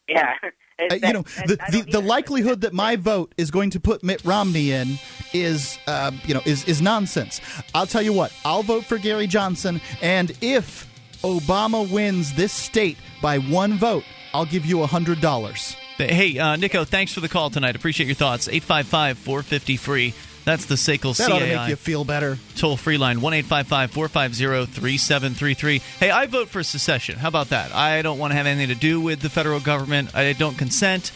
Yeah. 0.09 0.33
Uh, 0.43 0.95
you 0.95 1.13
know, 1.13 1.21
the, 1.21 1.57
the, 1.71 1.87
the 1.93 2.01
likelihood 2.01 2.61
that 2.61 2.73
my 2.73 2.97
vote 2.97 3.33
is 3.37 3.51
going 3.51 3.69
to 3.69 3.79
put 3.79 4.03
Mitt 4.03 4.21
Romney 4.25 4.71
in 4.71 4.97
is 5.33 5.77
uh, 5.87 6.11
you 6.25 6.33
know 6.33 6.41
is 6.45 6.65
is 6.65 6.81
nonsense. 6.81 7.39
I'll 7.73 7.85
tell 7.87 8.01
you 8.01 8.11
what. 8.11 8.33
I'll 8.43 8.63
vote 8.63 8.83
for 8.83 8.97
Gary 8.97 9.27
Johnson, 9.27 9.79
and 10.01 10.35
if 10.41 10.91
Obama 11.21 11.89
wins 11.89 12.33
this 12.33 12.51
state 12.51 12.97
by 13.21 13.37
one 13.37 13.77
vote, 13.77 14.03
I'll 14.33 14.45
give 14.45 14.65
you 14.65 14.81
a 14.83 14.87
hundred 14.87 15.21
dollars. 15.21 15.77
Hey, 15.97 16.37
uh, 16.37 16.55
Nico, 16.55 16.83
thanks 16.85 17.13
for 17.13 17.19
the 17.19 17.29
call 17.29 17.49
tonight. 17.49 17.75
Appreciate 17.75 18.07
your 18.07 18.15
thoughts. 18.15 18.47
855 18.47 19.17
450 19.17 19.77
free. 19.77 20.13
That's 20.45 20.65
the 20.65 20.75
SACL 20.75 21.15
That 21.17 21.31
ought 21.31 21.39
to 21.39 21.45
make 21.45 21.69
you 21.69 21.75
feel 21.75 22.03
better. 22.03 22.37
toll 22.57 22.75
free 22.75 22.97
line 22.97 23.21
1 23.21 23.43
450 23.43 24.65
3733. 24.65 25.79
Hey, 25.99 26.11
I 26.11 26.25
vote 26.25 26.49
for 26.49 26.63
secession. 26.63 27.17
How 27.17 27.29
about 27.29 27.49
that? 27.49 27.73
I 27.73 28.01
don't 28.01 28.19
want 28.19 28.31
to 28.31 28.35
have 28.37 28.45
anything 28.45 28.73
to 28.73 28.79
do 28.79 28.99
with 28.99 29.21
the 29.21 29.29
federal 29.29 29.59
government. 29.59 30.13
I 30.15 30.33
don't 30.33 30.57
consent. 30.57 31.11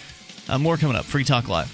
Uh, 0.48 0.58
more 0.58 0.78
coming 0.78 0.95
up. 0.95 1.04
Free 1.06 1.26
Talk 1.26 1.49
Live. 1.49 1.74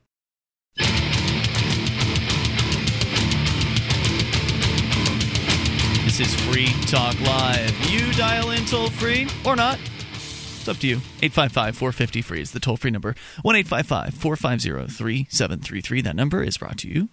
This 6.11 6.27
is 6.27 6.41
Free 6.41 6.67
Talk 6.87 7.17
Live. 7.21 7.89
You 7.89 8.11
dial 8.11 8.51
in 8.51 8.65
toll 8.65 8.89
free 8.89 9.29
or 9.45 9.55
not. 9.55 9.79
It's 10.11 10.67
up 10.67 10.75
to 10.79 10.87
you. 10.87 10.95
855 11.21 11.77
450 11.77 12.21
free 12.21 12.41
is 12.41 12.51
the 12.51 12.59
toll 12.59 12.75
free 12.75 12.91
number. 12.91 13.15
1 13.43 13.55
855 13.55 14.13
450 14.15 14.93
3733. 14.93 16.01
That 16.01 16.17
number 16.17 16.43
is 16.43 16.57
brought 16.57 16.79
to 16.79 16.89
you 16.89 17.07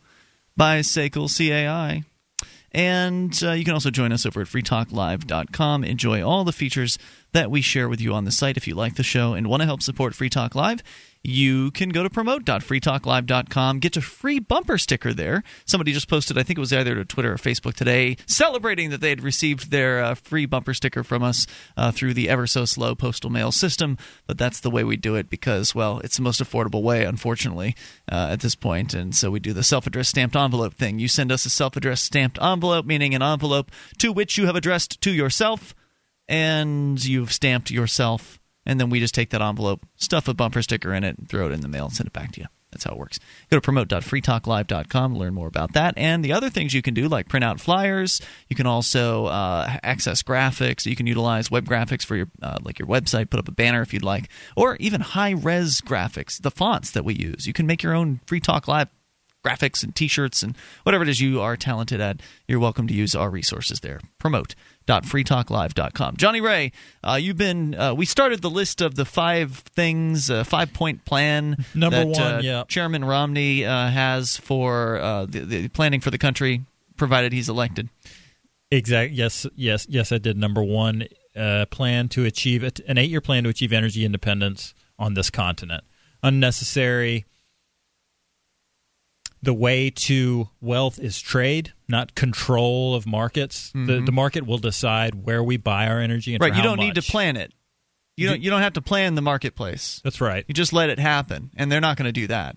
by 0.57 0.81
SACL 0.81 1.29
CAI. 1.29 2.03
And 2.73 3.41
uh, 3.41 3.53
you 3.53 3.65
can 3.65 3.75
also 3.75 3.93
join 3.93 4.11
us 4.11 4.27
over 4.27 4.41
at 4.41 4.49
freetalklive.com. 4.49 5.85
Enjoy 5.85 6.20
all 6.20 6.43
the 6.43 6.53
features 6.53 6.99
that 7.31 7.53
we 7.53 7.62
share 7.62 7.89
with 7.89 8.01
you 8.01 8.12
on 8.15 8.25
the 8.25 8.33
site. 8.33 8.57
If 8.57 8.66
you 8.66 8.75
like 8.75 8.97
the 8.97 9.05
show 9.05 9.33
and 9.33 9.47
want 9.47 9.61
to 9.61 9.66
help 9.66 9.81
support 9.81 10.16
Free 10.16 10.29
Talk 10.29 10.57
Live, 10.57 10.83
you 11.23 11.70
can 11.73 11.90
go 11.90 12.03
to 12.03 12.11
promote.freetalklive.com, 12.11 13.78
get 13.78 13.97
a 13.97 14.01
free 14.01 14.39
bumper 14.39 14.78
sticker 14.78 15.12
there. 15.12 15.43
Somebody 15.65 15.93
just 15.93 16.09
posted, 16.09 16.39
I 16.39 16.43
think 16.43 16.59
it 16.59 16.61
was 16.61 16.73
either 16.73 16.95
to 16.95 17.05
Twitter 17.05 17.32
or 17.32 17.36
Facebook 17.36 17.74
today, 17.74 18.16
celebrating 18.27 18.90
that 18.90 19.01
they 19.01 19.11
had 19.11 19.23
received 19.23 19.70
their 19.70 20.03
uh, 20.03 20.15
free 20.15 20.47
bumper 20.47 20.74
sticker 20.74 21.03
from 21.03 21.23
us 21.23 21.47
uh, 21.77 21.93
through 21.93 22.15
the 22.15 22.28
ever 22.28 22.47
so 22.47 22.65
slow 22.65 22.95
postal 22.95 23.31
mail 23.31 23.53
system. 23.53 23.99
But 24.27 24.39
that's 24.39 24.61
the 24.61 24.70
way 24.70 24.85
we 24.85 24.97
do 24.97 25.15
it 25.15 25.28
because, 25.28 25.74
well, 25.74 26.01
it's 26.01 26.16
the 26.16 26.23
most 26.23 26.43
affordable 26.43 26.82
way, 26.82 27.05
unfortunately, 27.05 27.74
uh, 28.11 28.28
at 28.31 28.40
this 28.40 28.55
point. 28.55 28.95
And 28.95 29.15
so 29.15 29.31
we 29.31 29.40
do 29.40 29.53
the 29.53 29.62
self 29.62 29.86
addressed 29.86 30.11
stamped 30.11 30.36
envelope 30.36 30.74
thing. 30.74 30.99
You 30.99 31.09
send 31.09 31.32
us 31.32 31.45
a 31.45 31.51
self 31.51 31.77
addressed 31.77 32.05
stamped 32.05 32.40
envelope, 32.40 32.86
meaning 32.86 33.15
an 33.15 33.23
envelope 33.23 33.70
to 33.99 34.12
which 34.12 34.39
you 34.39 34.47
have 34.47 34.57
addressed 34.57 35.01
to 35.03 35.12
yourself 35.12 35.74
and 36.28 37.03
you've 37.03 37.32
stamped 37.32 37.70
yourself, 37.70 38.38
and 38.69 38.78
then 38.78 38.90
we 38.90 39.01
just 39.01 39.15
take 39.15 39.31
that 39.31 39.43
envelope, 39.43 39.85
stuff 39.97 40.28
a 40.28 40.35
bumper 40.35 40.62
sticker 40.62 40.93
in 40.93 41.03
it, 41.03 41.19
and 41.19 41.28
throw 41.28 41.47
it 41.47 41.53
in 41.53 41.62
the 41.62 41.69
mail 41.69 41.86
and 41.86 41.95
send 41.95 42.07
it 42.07 42.12
back 42.12 42.32
to 42.32 42.40
you. 42.43 42.47
That's 42.70 42.85
how 42.85 42.93
it 42.93 42.99
works. 42.99 43.19
Go 43.51 43.57
to 43.57 43.61
promote.freetalklive.com, 43.62 45.16
learn 45.16 45.32
more 45.32 45.47
about 45.47 45.73
that, 45.73 45.95
and 45.97 46.23
the 46.23 46.35
other 46.35 46.51
things 46.51 46.74
you 46.74 46.82
can 46.82 46.93
do, 46.93 47.09
like 47.09 47.28
print 47.28 47.43
out 47.43 47.61
flyers. 47.61 48.20
You 48.49 48.57
can 48.57 48.66
also 48.66 49.24
uh, 49.24 49.78
access 49.82 50.23
graphics. 50.23 50.85
You 50.85 50.95
can 50.95 51.07
utilize 51.07 51.51
web 51.51 51.65
graphics 51.65 52.05
for 52.05 52.15
your 52.15 52.28
uh, 52.43 52.59
like 52.62 52.78
your 52.78 52.86
website. 52.86 53.31
Put 53.31 53.40
up 53.40 53.49
a 53.49 53.53
banner 53.53 53.81
if 53.81 53.95
you'd 53.95 54.05
like, 54.05 54.28
or 54.55 54.77
even 54.77 55.01
high 55.01 55.31
res 55.31 55.81
graphics. 55.81 56.40
The 56.40 56.51
fonts 56.51 56.90
that 56.90 57.07
we 57.07 57.15
use. 57.15 57.47
You 57.47 57.55
can 57.55 57.66
make 57.66 57.82
your 57.82 57.95
own 57.95 58.20
Free 58.27 58.40
Talk 58.40 58.69
Live 58.69 58.89
graphics 59.45 59.82
and 59.85 59.95
t-shirts 59.95 60.43
and 60.43 60.57
whatever 60.82 61.05
it 61.05 61.09
is 61.09 61.20
you 61.20 61.40
are 61.40 61.57
talented 61.57 62.01
at 62.01 62.20
you're 62.49 62.59
welcome 62.59 62.89
to 62.89 62.93
use 62.93 63.15
our 63.15 63.31
resources 63.31 63.78
there 63.81 64.01
promote.freetalklive.com 64.89 66.16
johnny 66.16 66.40
ray 66.40 66.73
uh, 67.05 67.19
you've 67.20 67.36
been 67.36 67.74
uh, 67.74 67.94
we 67.94 68.06
started 68.06 68.43
the 68.43 68.51
list 68.51 68.81
of 68.81 68.94
the 68.94 69.05
five 69.05 69.52
things 69.52 70.31
uh, 70.31 70.43
five 70.44 70.73
point 70.73 71.05
plan 71.05 71.65
Number 71.74 71.98
that, 71.98 72.06
one, 72.06 72.23
uh, 72.23 72.40
yeah. 72.43 72.65
chairman 72.69 73.05
romney 73.05 73.65
uh, 73.65 73.89
has 73.89 74.36
for 74.36 74.98
uh, 74.98 75.27
the, 75.27 75.40
the 75.40 75.69
planning 75.69 76.01
for 76.01 76.10
the 76.10 76.19
country 76.19 76.62
provided 76.97 77.32
he's 77.32 77.48
elected 77.48 77.89
Exact. 78.70 79.12
Yes. 79.12 79.47
Yes. 79.56 79.86
Yes. 79.89 80.12
I 80.12 80.19
did. 80.19 80.36
Number 80.36 80.62
one, 80.62 81.09
uh, 81.35 81.66
plan 81.70 82.09
to 82.10 82.24
achieve 82.24 82.62
it, 82.62 82.81
an 82.86 82.98
eight-year 82.98 83.20
plan 83.20 83.44
to 83.44 83.51
achieve 83.51 83.73
energy 83.73 84.05
independence 84.05 84.74
on 84.98 85.15
this 85.15 85.31
continent. 85.31 85.85
Unnecessary. 86.23 87.24
The 89.43 89.55
way 89.55 89.90
to 89.90 90.48
wealth 90.60 90.98
is 90.98 91.20
trade, 91.20 91.73
not 91.89 92.15
control 92.15 92.94
of 92.94 93.06
markets. 93.06 93.70
The, 93.73 93.78
Mhm. 93.78 94.06
the 94.06 94.12
market 94.12 94.47
will 94.47 94.59
decide 94.59 95.15
where 95.27 95.43
we 95.43 95.56
buy 95.56 95.86
our 95.86 96.01
energy 96.01 96.35
and 96.35 96.43
right 96.43 96.55
you 96.56 96.62
don't 96.62 96.78
need 96.81 96.94
to 96.97 97.02
plan 97.02 97.36
it 97.36 97.52
you 98.16 98.27
don't 98.28 98.40
you 98.43 98.51
don't 98.51 98.62
have 98.62 98.73
to 98.73 98.82
plan 98.82 99.15
the 99.15 99.23
marketplace 99.23 100.01
That's 100.02 100.20
right. 100.20 100.44
you 100.48 100.55
just 100.55 100.73
let 100.73 100.90
it 100.90 100.98
happen 100.98 101.51
and 101.56 101.70
they're 101.70 101.81
not 101.81 101.97
going 101.97 102.06
to 102.06 102.12
do 102.12 102.27
that 102.27 102.56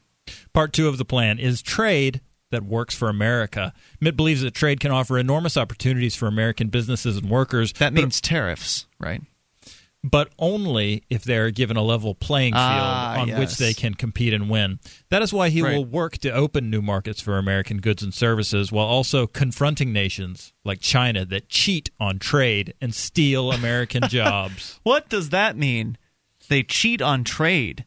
Part 0.54 0.72
two 0.74 0.88
of 0.88 0.98
the 0.98 1.06
plan 1.06 1.40
is 1.40 1.62
trade 1.62 2.22
that 2.52 2.64
works 2.64 2.94
for 2.96 3.10
America. 3.10 3.74
Mitt 4.00 4.16
believes 4.18 4.42
that 4.42 4.54
trade 4.54 4.80
can 4.80 4.92
offer 4.92 5.18
enormous 5.18 5.56
opportunities 5.58 6.16
for 6.16 6.28
American 6.28 6.68
businesses 6.70 7.18
and 7.18 7.30
workers. 7.30 7.74
that 7.74 7.94
means 7.94 8.20
tariffs 8.22 8.86
right 9.00 9.22
but 10.04 10.30
only 10.40 11.04
if 11.10 11.24
they 11.24 11.38
are 11.38 11.52
given 11.52 11.78
a 11.78 11.82
level 11.84 12.16
playing 12.16 12.54
field 12.54 12.64
Ah, 12.64 13.20
on 13.20 13.28
yes. 13.28 13.40
which 13.40 13.58
they 13.58 13.74
can 13.74 13.94
compete 13.94 14.34
and 14.34 14.50
win. 14.50 14.80
That 15.10 15.22
is 15.22 15.32
why 15.32 15.50
he 15.50 15.62
Right. 15.62 15.76
will 15.78 15.86
work 15.86 16.18
to 16.20 16.32
open 16.32 16.70
new 16.72 16.82
markets 16.82 17.22
for 17.22 17.38
American 17.38 17.78
goods 17.78 18.02
and 18.02 18.14
services 18.14 18.72
while 18.72 18.88
also 18.88 19.28
confronting 19.28 19.94
nations 19.94 20.54
like 20.64 20.82
China 20.82 21.24
that 21.26 21.50
cheat 21.50 21.92
on 22.00 22.18
trade 22.18 22.74
and 22.82 22.96
steal 22.96 23.52
American 23.52 24.04
jobs. 24.10 24.80
What 24.84 25.08
does 25.10 25.30
that 25.30 25.56
mean? 25.56 25.98
They 26.50 26.64
cheat 26.64 27.02
on 27.02 27.24
trade. 27.24 27.86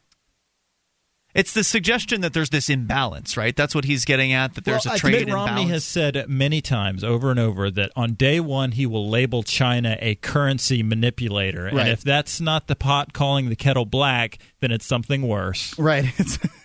It's 1.35 1.51
the 1.53 1.63
suggestion 1.63 2.21
that 2.21 2.33
there's 2.33 2.49
this 2.49 2.69
imbalance, 2.69 3.35
right? 3.37 3.55
That's 3.55 3.75
what 3.75 3.83
he's 3.85 4.05
getting 4.05 4.31
at. 4.33 4.55
That 4.55 4.63
there's 4.65 4.85
Well, 4.85 4.93
a 4.93 4.95
I- 4.95 4.99
trade 4.99 5.25
Mitt 5.27 5.33
Romney 5.35 5.67
has 5.67 5.83
said 5.83 6.25
many 6.29 6.61
times 6.61 7.03
over 7.03 7.29
and 7.29 7.39
over 7.39 7.69
that 7.71 7.91
on 7.95 8.13
day 8.13 8.39
one 8.39 8.71
he 8.71 8.85
will 8.85 9.09
label 9.09 9.43
China 9.43 9.97
a 9.99 10.15
currency 10.15 10.81
manipulator, 10.81 11.65
Right. 11.65 11.77
and 11.79 11.89
if 11.89 12.01
that's 12.03 12.39
not 12.41 12.67
the 12.67 12.75
pot 12.75 13.13
calling 13.13 13.49
the 13.49 13.55
kettle 13.55 13.85
black, 13.85 14.37
then 14.61 14.71
it's 14.71 14.85
something 14.85 15.27
worse. 15.27 15.77
Right. 15.77 16.05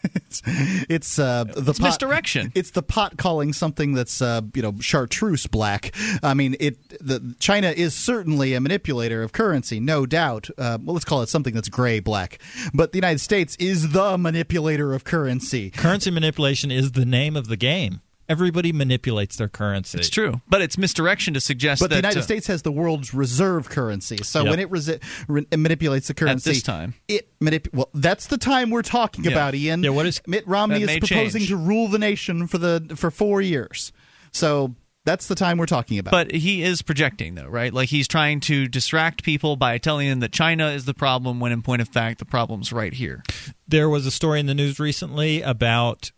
It's 0.03 0.43
it's, 0.43 0.43
it's 0.89 1.19
uh, 1.19 1.45
the 1.45 1.71
It's 1.71 1.79
pot, 1.79 1.87
misdirection. 1.89 2.53
It's 2.55 2.71
the 2.71 2.83
pot 2.83 3.17
calling 3.19 3.53
something 3.53 3.93
that's 3.95 4.23
uh, 4.23 4.41
you 4.55 4.63
know 4.63 4.75
chartreuse 4.81 5.47
black. 5.47 5.93
I 6.23 6.35
mean, 6.35 6.57
it. 6.59 6.79
The 7.05 7.35
China 7.39 7.69
is 7.71 7.95
certainly 7.95 8.55
a 8.55 8.61
manipulator 8.61 9.23
of 9.23 9.33
currency, 9.33 9.79
no 9.79 10.07
doubt. 10.07 10.49
Uh, 10.57 10.79
well, 10.83 10.95
let's 10.95 11.05
call 11.05 11.23
it 11.23 11.29
something 11.29 11.53
that's 11.53 11.69
gray 11.69 12.01
black. 12.01 12.39
But 12.73 12.93
the 12.93 12.99
United 12.99 13.19
States 13.21 13.57
is 13.61 13.91
the 13.91 14.17
manipulator 14.17 14.60
of 14.69 15.05
currency. 15.05 15.71
Currency 15.71 16.11
manipulation 16.11 16.71
is 16.71 16.93
the 16.93 17.05
name 17.05 17.37
of 17.37 17.49
the 17.49 17.57
game. 17.57 18.01
Everybody 18.29 18.73
manipulates 18.73 19.37
their 19.37 19.49
currency. 19.49 19.99
It's 19.99 20.09
true, 20.09 20.41
but 20.49 20.63
it's 20.63 20.79
misdirection 20.79 21.35
to 21.35 21.41
suggest 21.41 21.81
But 21.81 21.91
that 21.91 21.97
the 21.97 22.09
United 22.09 22.21
uh, 22.21 22.23
States 22.23 22.47
has 22.47 22.63
the 22.63 22.71
world's 22.71 23.13
reserve 23.13 23.69
currency. 23.69 24.19
So 24.23 24.43
Yep. 24.45 24.51
when 24.51 24.59
it 24.61 24.71
resi- 24.71 25.03
re- 25.27 25.47
manipulates 25.57 26.07
the 26.07 26.15
currency 26.15 26.51
At 26.51 26.55
this 26.55 26.63
time. 26.63 26.95
it 27.09 27.29
manip- 27.41 27.75
Well, 27.75 27.89
that's 27.93 28.27
the 28.29 28.39
time 28.39 28.71
we're 28.71 28.83
talking 28.83 29.25
Yeah. 29.25 29.33
about, 29.33 29.57
Ian. 29.57 29.83
Yeah, 29.83 29.91
what 29.91 30.07
is- 30.07 30.21
Mitt 30.29 30.47
Romney 30.47 30.83
is 30.83 30.99
proposing 30.99 31.41
change. 31.41 31.49
to 31.49 31.57
rule 31.57 31.89
the 31.89 31.99
nation 31.99 32.47
for 32.47 32.59
the 32.59 32.93
for 32.95 33.11
four 33.11 33.43
years. 33.43 33.91
So 34.31 34.77
that's 35.11 35.27
the 35.27 35.35
time 35.35 35.59
we're 35.59 35.67
talking 35.67 35.99
about. 35.99 36.13
But 36.13 36.31
he 36.31 36.63
is 36.63 36.83
projecting, 36.83 37.35
though, 37.35 37.49
right? 37.49 37.75
Like 37.75 37.89
he's 37.89 38.07
trying 38.07 38.41
to 38.41 38.69
distract 38.69 39.25
people 39.25 39.57
by 39.57 39.79
telling 39.79 40.09
them 40.09 40.21
that 40.21 40.33
China 40.33 40.69
is 40.69 40.85
the 40.85 40.95
problem, 40.95 41.41
when 41.41 41.51
in 41.51 41.63
point 41.63 41.83
of 41.83 41.89
fact, 41.89 42.21
the 42.21 42.25
problem's 42.25 42.73
right 42.73 42.93
here. 42.93 43.25
There 43.67 43.89
was 43.89 44.07
a 44.07 44.13
story 44.13 44.39
in 44.39 44.47
the 44.47 44.55
news 44.55 44.79
recently 44.79 45.43
about 45.43 46.13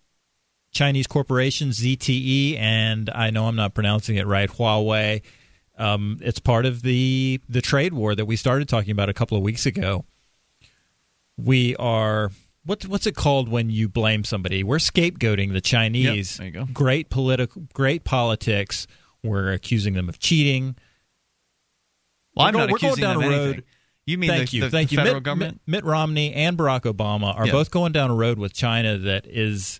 Chinese 0.72 1.06
corporation 1.06 1.70
ZTE, 1.70 2.58
and 2.58 3.08
I 3.14 3.30
know 3.30 3.46
I'm 3.46 3.56
not 3.56 3.72
pronouncing 3.72 4.16
it 4.16 4.26
right, 4.26 4.50
Huawei. 4.50 5.22
Um, 5.78 6.18
it's 6.20 6.38
part 6.38 6.66
of 6.66 6.82
the 6.82 7.40
the 7.48 7.62
trade 7.62 7.94
war 7.94 8.14
that 8.14 8.26
we 8.26 8.36
started 8.36 8.68
talking 8.68 8.90
about 8.90 9.08
a 9.08 9.14
couple 9.14 9.38
of 9.38 9.42
weeks 9.42 9.64
ago. 9.64 10.04
We 11.38 11.76
are 11.76 12.30
what's 12.64 12.86
what's 12.86 13.06
it 13.06 13.14
called 13.16 13.48
when 13.48 13.70
you 13.70 13.88
blame 13.88 14.24
somebody? 14.24 14.62
We're 14.62 14.78
scapegoating 14.78 15.52
the 15.52 15.60
Chinese. 15.60 16.38
Yep, 16.38 16.52
there 16.52 16.60
you 16.62 16.66
go. 16.66 16.72
Great 16.72 17.10
political, 17.10 17.62
great 17.72 18.04
politics. 18.04 18.86
We're 19.22 19.52
accusing 19.52 19.94
them 19.94 20.08
of 20.08 20.18
cheating. 20.18 20.76
Well, 22.34 22.44
We're 22.44 22.48
I'm 22.48 22.52
go- 22.54 22.58
not 22.60 22.70
we're 22.70 22.78
going 22.78 22.92
accusing 22.92 23.02
down 23.02 23.18
them 23.20 23.24
of 23.24 23.30
road- 23.30 23.44
anything. 23.44 23.64
You 24.04 24.18
mean 24.18 24.30
thank 24.30 24.50
the, 24.50 24.56
you, 24.56 24.62
the, 24.64 24.70
thank 24.70 24.88
the 24.88 24.94
you. 24.94 24.98
federal 24.98 25.14
Mitt, 25.16 25.22
government? 25.22 25.60
Mitt, 25.64 25.84
Romney 25.84 26.34
and 26.34 26.58
Barack 26.58 26.92
Obama 26.92 27.36
are 27.38 27.46
both 27.46 27.70
going 27.70 27.92
down 27.92 28.10
a 28.10 28.14
road 28.16 28.36
with 28.36 28.52
China 28.52 28.98
that 28.98 29.28
is 29.28 29.78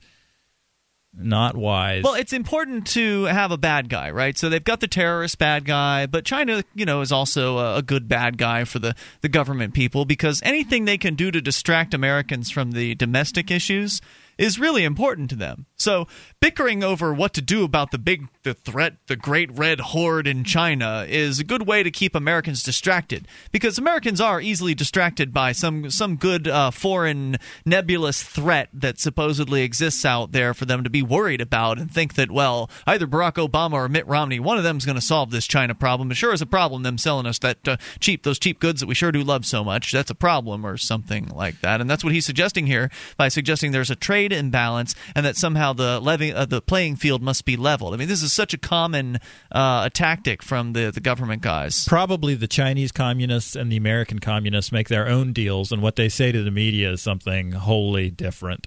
not 1.15 1.57
wise. 1.57 2.03
Well, 2.03 2.15
it's 2.15 2.33
important 2.33 2.87
to 2.89 3.25
have 3.25 3.53
a 3.53 3.59
bad 3.59 3.89
guy, 3.89 4.11
right? 4.11 4.37
So 4.37 4.49
they've 4.49 4.65
got 4.65 4.81
the 4.81 4.89
terrorist 4.89 5.39
bad 5.39 5.65
guy, 5.65 6.07
but 6.07 6.25
China, 6.25 6.65
you 6.75 6.87
know, 6.87 7.03
is 7.03 7.13
also 7.13 7.77
a, 7.77 7.83
good 7.83 8.09
bad 8.09 8.39
guy 8.39 8.65
for 8.65 8.79
the, 8.79 8.95
the 9.21 9.29
government 9.29 9.75
people 9.75 10.05
because 10.05 10.41
anything 10.45 10.85
they 10.85 10.97
can 10.97 11.15
do 11.15 11.31
to 11.31 11.41
distract 11.41 11.95
Americans 11.95 12.51
from 12.51 12.73
the 12.73 12.95
domestic 12.95 13.51
issues 13.51 14.01
is 14.39 14.59
really 14.59 14.85
important 14.85 15.29
to 15.31 15.37
them. 15.37 15.67
So 15.77 16.07
bickering 16.43 16.83
over 16.83 17.15
what 17.15 17.33
to 17.33 17.41
do 17.41 17.63
about 17.63 17.93
the 17.93 17.99
big 17.99 18.27
the 18.43 18.53
threat, 18.53 18.95
the 19.07 19.15
great 19.15 19.49
red 19.57 19.79
horde 19.79 20.27
in 20.27 20.43
China 20.43 21.07
is 21.09 21.39
a 21.39 21.45
good 21.45 21.69
way 21.69 21.85
to 21.85 21.91
keep 21.91 22.17
Americans 22.17 22.65
distracted 22.65 23.29
because 23.53 23.79
Americans 23.79 24.21
are 24.21 24.41
easily 24.41 24.75
distracted 24.75 25.33
by 25.33 25.53
some 25.53 25.89
some 25.89 26.17
good 26.17 26.49
uh, 26.49 26.73
foreign 26.73 27.39
nebulous 27.65 28.25
threat 28.25 28.69
that 28.73 28.99
supposedly 28.99 29.63
exists 29.63 30.05
out 30.05 30.33
there 30.33 30.53
for 30.53 30.65
them 30.65 30.83
to 30.83 30.91
be 30.91 31.01
worried 31.01 31.41
about 31.41 31.79
and 31.79 31.93
think 31.93 32.15
that 32.15 32.33
well 32.33 32.69
either 32.89 33.07
Barack 33.07 33.35
Obama 33.35 33.75
or 33.75 33.89
Mitt 33.89 34.07
Romney 34.09 34.41
one 34.41 34.59
of 34.59 34.65
them 34.65 34.79
is 34.79 34.85
going 34.85 34.97
to 34.97 35.01
solve 35.01 35.31
this 35.31 35.47
China 35.47 35.77
problem. 35.77 36.11
It 36.11 36.17
sure 36.17 36.33
is 36.33 36.43
a 36.43 36.47
problem 36.47 36.83
them 36.83 36.99
selling 36.99 37.27
us 37.27 37.39
that 37.39 37.69
uh, 37.69 37.77
cheap 38.01 38.25
those 38.25 38.41
cheap 38.41 38.59
goods 38.59 38.81
that 38.81 38.89
we 38.89 38.97
sure 38.97 39.13
do 39.13 39.23
love 39.23 39.47
so 39.47 39.63
much. 39.63 39.93
That's 39.93 40.11
a 40.11 40.15
problem 40.17 40.67
or 40.67 40.77
something 40.77 41.29
like 41.29 41.61
that. 41.61 41.81
And 41.81 41.89
that's 41.89 42.03
what 42.03 42.13
he's 42.13 42.27
suggesting 42.27 42.67
here 42.67 42.91
by 43.17 43.29
suggesting 43.29 43.71
there's 43.71 43.93
a 43.93 43.97
trade 43.97 44.33
imbalance 44.33 44.97
and 45.15 45.25
that 45.25 45.37
somehow 45.37 45.73
the 45.73 46.01
levy 46.01 46.32
uh, 46.33 46.45
the 46.45 46.61
playing 46.61 46.97
field 46.97 47.23
must 47.23 47.45
be 47.45 47.57
leveled. 47.57 47.95
I 47.95 47.97
mean 47.97 48.09
this 48.09 48.23
is 48.23 48.33
such 48.33 48.55
a 48.55 48.59
common 48.59 49.19
uh, 49.51 49.89
tactic 49.91 50.43
from 50.43 50.73
the 50.73 50.91
the 50.91 51.01
government 51.01 51.43
guys. 51.43 51.87
Probably 51.87 52.35
the 52.35 52.49
Chinese 52.49 52.93
communists 52.93 53.55
and 53.57 53.71
the 53.71 53.77
American 53.77 54.19
communists 54.19 54.73
make 54.73 54.89
their 54.89 55.09
own 55.09 55.33
deals, 55.33 55.73
and 55.73 55.83
what 55.83 55.97
they 55.97 56.09
say 56.09 56.33
to 56.33 56.43
the 56.43 56.51
media 56.51 56.93
is 56.93 57.03
something 57.03 57.53
wholly 57.53 58.11
different. 58.11 58.67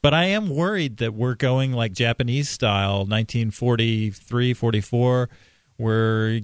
But 0.00 0.14
I 0.14 0.26
am 0.26 0.48
worried 0.48 0.98
that 0.98 1.14
we're 1.14 1.34
going 1.34 1.72
like 1.72 1.92
Japanese 1.92 2.48
style, 2.48 2.98
1943, 2.98 4.54
44. 4.54 5.28
We're 5.76 6.40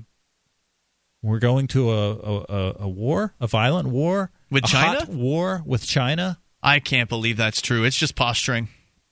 we're 1.22 1.38
going 1.38 1.68
to 1.68 1.90
a 1.90 2.12
a, 2.12 2.74
a 2.80 2.88
war, 2.88 3.34
a 3.40 3.46
violent 3.46 3.88
war 3.88 4.30
with 4.50 4.64
China. 4.64 5.00
hot 5.00 5.08
war 5.08 5.62
with 5.64 5.86
China. 5.86 6.38
I 6.62 6.80
can't 6.80 7.08
believe 7.08 7.36
that's 7.36 7.60
true. 7.60 7.84
It's 7.84 7.96
just 7.96 8.16
posturing. 8.16 8.68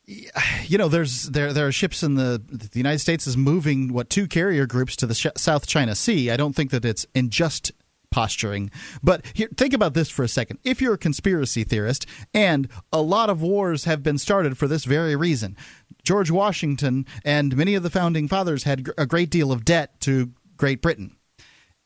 you 0.66 0.78
know, 0.78 0.88
there's 0.88 1.24
there 1.24 1.52
there 1.52 1.66
are 1.66 1.72
ships 1.72 2.02
in 2.02 2.14
the 2.14 2.42
the 2.48 2.78
United 2.78 2.98
States 2.98 3.26
is 3.26 3.36
moving 3.36 3.92
what 3.92 4.10
two 4.10 4.26
carrier 4.26 4.66
groups 4.66 4.96
to 4.96 5.06
the 5.06 5.14
sh- 5.14 5.26
South 5.36 5.66
China 5.66 5.94
Sea. 5.94 6.30
I 6.30 6.36
don't 6.36 6.54
think 6.54 6.70
that 6.70 6.84
it's 6.84 7.06
in 7.14 7.30
just 7.30 7.72
posturing. 8.10 8.70
But 9.02 9.24
here, 9.32 9.48
think 9.56 9.72
about 9.72 9.94
this 9.94 10.10
for 10.10 10.22
a 10.22 10.28
second. 10.28 10.58
If 10.64 10.80
you're 10.80 10.94
a 10.94 10.98
conspiracy 10.98 11.64
theorist, 11.64 12.06
and 12.34 12.68
a 12.92 13.00
lot 13.00 13.30
of 13.30 13.42
wars 13.42 13.84
have 13.84 14.02
been 14.02 14.18
started 14.18 14.58
for 14.58 14.68
this 14.68 14.84
very 14.84 15.16
reason, 15.16 15.56
George 16.04 16.30
Washington 16.30 17.06
and 17.24 17.56
many 17.56 17.74
of 17.74 17.82
the 17.82 17.90
founding 17.90 18.28
fathers 18.28 18.64
had 18.64 18.88
a 18.98 19.06
great 19.06 19.30
deal 19.30 19.50
of 19.50 19.64
debt 19.64 20.00
to 20.02 20.32
Great 20.56 20.82
Britain. 20.82 21.16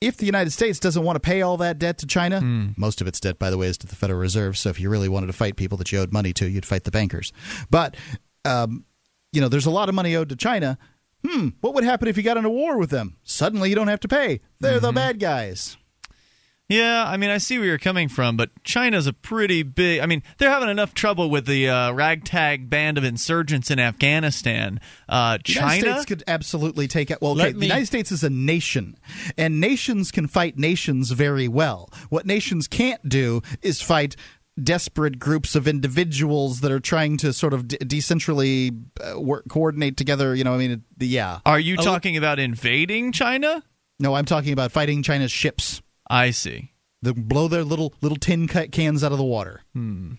If 0.01 0.19
the 0.19 0.27
United 0.27 0.51
States 0.51 0.79
doesn't 0.79 1.03
want 1.03 1.17
to 1.17 1.21
pay 1.21 1.41
all 1.43 1.57
that 1.57 1.79
debt 1.79 1.99
to 1.99 2.07
China, 2.07 2.41
most 2.77 3.01
of 3.01 3.07
its 3.07 3.19
debt, 3.19 3.39
by 3.39 3.51
the 3.51 3.57
way, 3.57 3.69
is 3.69 3.79
to 3.79 3.87
the 3.87 3.97
Federal 3.97 4.19
Reserve. 4.21 4.59
So 4.59 4.69
if 4.69 4.79
you 4.79 4.91
really 4.91 5.09
wanted 5.09 5.29
to 5.29 5.33
fight 5.33 5.57
people 5.57 5.79
that 5.79 5.91
you 5.91 5.99
owed 6.01 6.13
money 6.13 6.33
to, 6.35 6.47
you'd 6.49 6.67
fight 6.67 6.85
the 6.85 6.91
bankers. 6.91 7.33
But 7.71 7.97
um, 8.45 8.85
you 9.33 9.41
know, 9.41 9.49
there's 9.49 9.67
a 9.67 9.71
lot 9.71 9.89
of 9.89 9.95
money 9.95 10.15
owed 10.15 10.29
to 10.29 10.37
China. 10.37 10.79
Hmm, 11.27 11.49
what 11.61 11.75
would 11.75 11.85
happen 11.85 12.09
if 12.09 12.17
you 12.17 12.23
got 12.23 12.37
into 12.37 12.51
war 12.51 12.77
with 12.79 12.91
them? 12.91 13.17
Suddenly, 13.25 13.71
you 13.71 13.75
don't 13.75 13.89
have 13.89 14.01
to 14.01 14.09
pay. 14.09 14.41
They're 14.61 14.81
the 14.81 14.93
bad 14.93 15.19
guys. 15.19 15.77
Yeah, 16.69 17.05
I 17.07 17.17
mean, 17.17 17.31
I 17.31 17.39
see 17.39 17.59
where 17.59 17.69
you're 17.69 17.79
coming 17.79 18.09
from, 18.09 18.37
but 18.37 18.51
China's 18.65 19.07
a 19.07 19.13
pretty 19.13 19.63
big. 19.63 20.01
I 20.01 20.07
mean, 20.07 20.25
they're 20.39 20.51
having 20.51 20.69
enough 20.69 20.95
trouble 20.95 21.31
with 21.31 21.47
the 21.47 21.69
uh, 21.69 21.93
ragtag 21.93 22.69
band 22.69 22.99
of 22.99 23.05
insurgents 23.05 23.71
in 23.71 23.79
Afghanistan. 23.79 24.81
Uh, 25.09 25.39
The 25.45 25.53
United 25.53 25.81
China 25.83 25.93
States 25.93 26.07
could 26.07 26.25
absolutely 26.27 26.89
take 26.89 27.13
it. 27.13 27.23
Well, 27.23 27.33
okay, 27.33 27.45
Let 27.45 27.55
the 27.61 27.67
United 27.67 27.87
States 27.87 28.11
is 28.11 28.25
a 28.25 28.31
nation, 28.31 28.97
and 29.39 29.61
nations 29.61 30.11
can 30.11 30.27
fight 30.27 30.59
nations 30.59 31.13
very 31.13 31.47
well. 31.47 31.89
What 32.09 32.27
nations 32.27 32.67
can't 32.67 33.09
do 33.09 33.43
is 33.63 33.81
fight 33.81 34.17
desperate 34.61 35.21
groups 35.21 35.55
of 35.55 35.69
individuals 35.69 36.63
that 36.63 36.73
are 36.73 36.81
trying 36.81 37.17
to 37.19 37.33
sort 37.33 37.53
of 37.55 37.69
de- 37.69 37.77
decentrally 37.79 38.77
uh, 39.05 39.21
work, 39.21 39.45
coordinate 39.49 39.97
together. 39.97 40.35
You 40.35 40.43
know, 40.43 40.55
I 40.55 40.59
mean, 40.59 40.71
it- 40.99 41.07
yeah. 41.07 41.39
Are 41.47 41.61
you 41.61 41.77
talking 41.77 42.17
about 42.17 42.41
invading 42.41 43.13
China? 43.13 43.63
No, 44.01 44.15
I'm 44.15 44.25
talking 44.25 44.53
about 44.53 44.73
fighting 44.73 45.05
China's 45.05 45.31
ships. 45.31 45.81
I 46.09 46.31
see. 46.31 46.73
They 47.03 47.13
blow 47.13 47.49
their 47.49 47.65
little 47.65 47.95
little 48.01 48.19
tin 48.19 48.49
ca- 48.49 48.67
cans 48.69 49.05
out 49.05 49.13
of 49.13 49.19
the 49.19 49.25
water, 49.25 49.63
Hmm. 49.75 50.15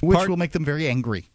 which 0.00 0.16
Part- 0.16 0.28
will 0.28 0.36
make 0.36 0.52
them 0.52 0.64
very 0.64 0.88
angry. 0.88 1.30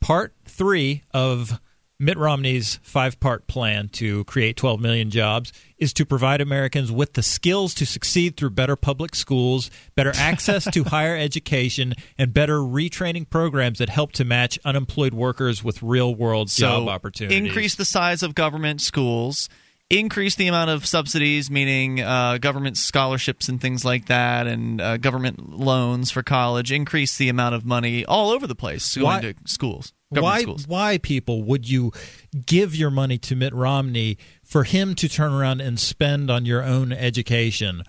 Part 0.00 0.34
three 0.46 1.02
of 1.12 1.60
Mitt 1.98 2.16
Romney's 2.16 2.78
five 2.82 3.20
part 3.20 3.46
plan 3.46 3.90
to 3.90 4.24
create 4.24 4.56
12 4.56 4.80
million 4.80 5.10
jobs 5.10 5.52
is 5.76 5.92
to 5.92 6.06
provide 6.06 6.40
Americans 6.40 6.90
with 6.90 7.12
the 7.12 7.22
skills 7.22 7.74
to 7.74 7.84
succeed 7.84 8.38
through 8.38 8.48
better 8.50 8.74
public 8.76 9.14
schools, 9.14 9.70
better 9.94 10.12
access 10.16 10.64
to 10.72 10.84
higher 10.84 11.14
education, 11.14 11.92
and 12.16 12.32
better 12.32 12.60
retraining 12.60 13.28
programs 13.28 13.78
that 13.80 13.90
help 13.90 14.12
to 14.12 14.24
match 14.24 14.58
unemployed 14.64 15.12
workers 15.12 15.62
with 15.62 15.82
real 15.82 16.14
world 16.14 16.48
job 16.48 16.88
opportunities. 16.88 17.36
increase 17.36 17.74
the 17.74 17.84
size 17.84 18.22
of 18.22 18.34
government 18.34 18.80
schools, 18.80 19.50
increase 19.90 20.36
the 20.36 20.46
amount 20.46 20.70
of 20.70 20.86
subsidies, 20.86 21.50
meaning 21.50 22.00
uh, 22.00 22.38
government 22.38 22.76
scholarships 22.76 23.48
and 23.48 23.60
things 23.60 23.84
like 23.84 24.06
that, 24.06 24.46
and 24.46 24.80
uh, 24.80 24.96
government 24.96 25.50
loans 25.58 26.10
for 26.10 26.22
college. 26.22 26.70
Increase 26.72 27.16
the 27.18 27.28
amount 27.28 27.54
of 27.56 27.64
money 27.66 28.04
all 28.06 28.30
over 28.30 28.46
the 28.46 28.54
place 28.54 28.94
going 28.94 29.04
Why- 29.06 29.20
to 29.20 29.34
schools, 29.46 29.92
government 30.14 30.32
why, 30.34 30.42
schools. 30.42 30.68
why 30.68 30.98
people 30.98 31.42
would 31.42 31.68
you 31.68 31.92
give 32.46 32.74
your 32.74 32.90
money 32.90 33.18
to 33.18 33.34
Mitt 33.36 33.52
Romney 33.52 34.16
for 34.44 34.64
him 34.64 34.94
to 34.94 35.08
turn 35.08 35.32
around 35.32 35.60
and 35.60 35.78
spend 35.78 36.30
on 36.30 36.46
your 36.46 36.62
own 36.62 36.92
education? 36.92 37.82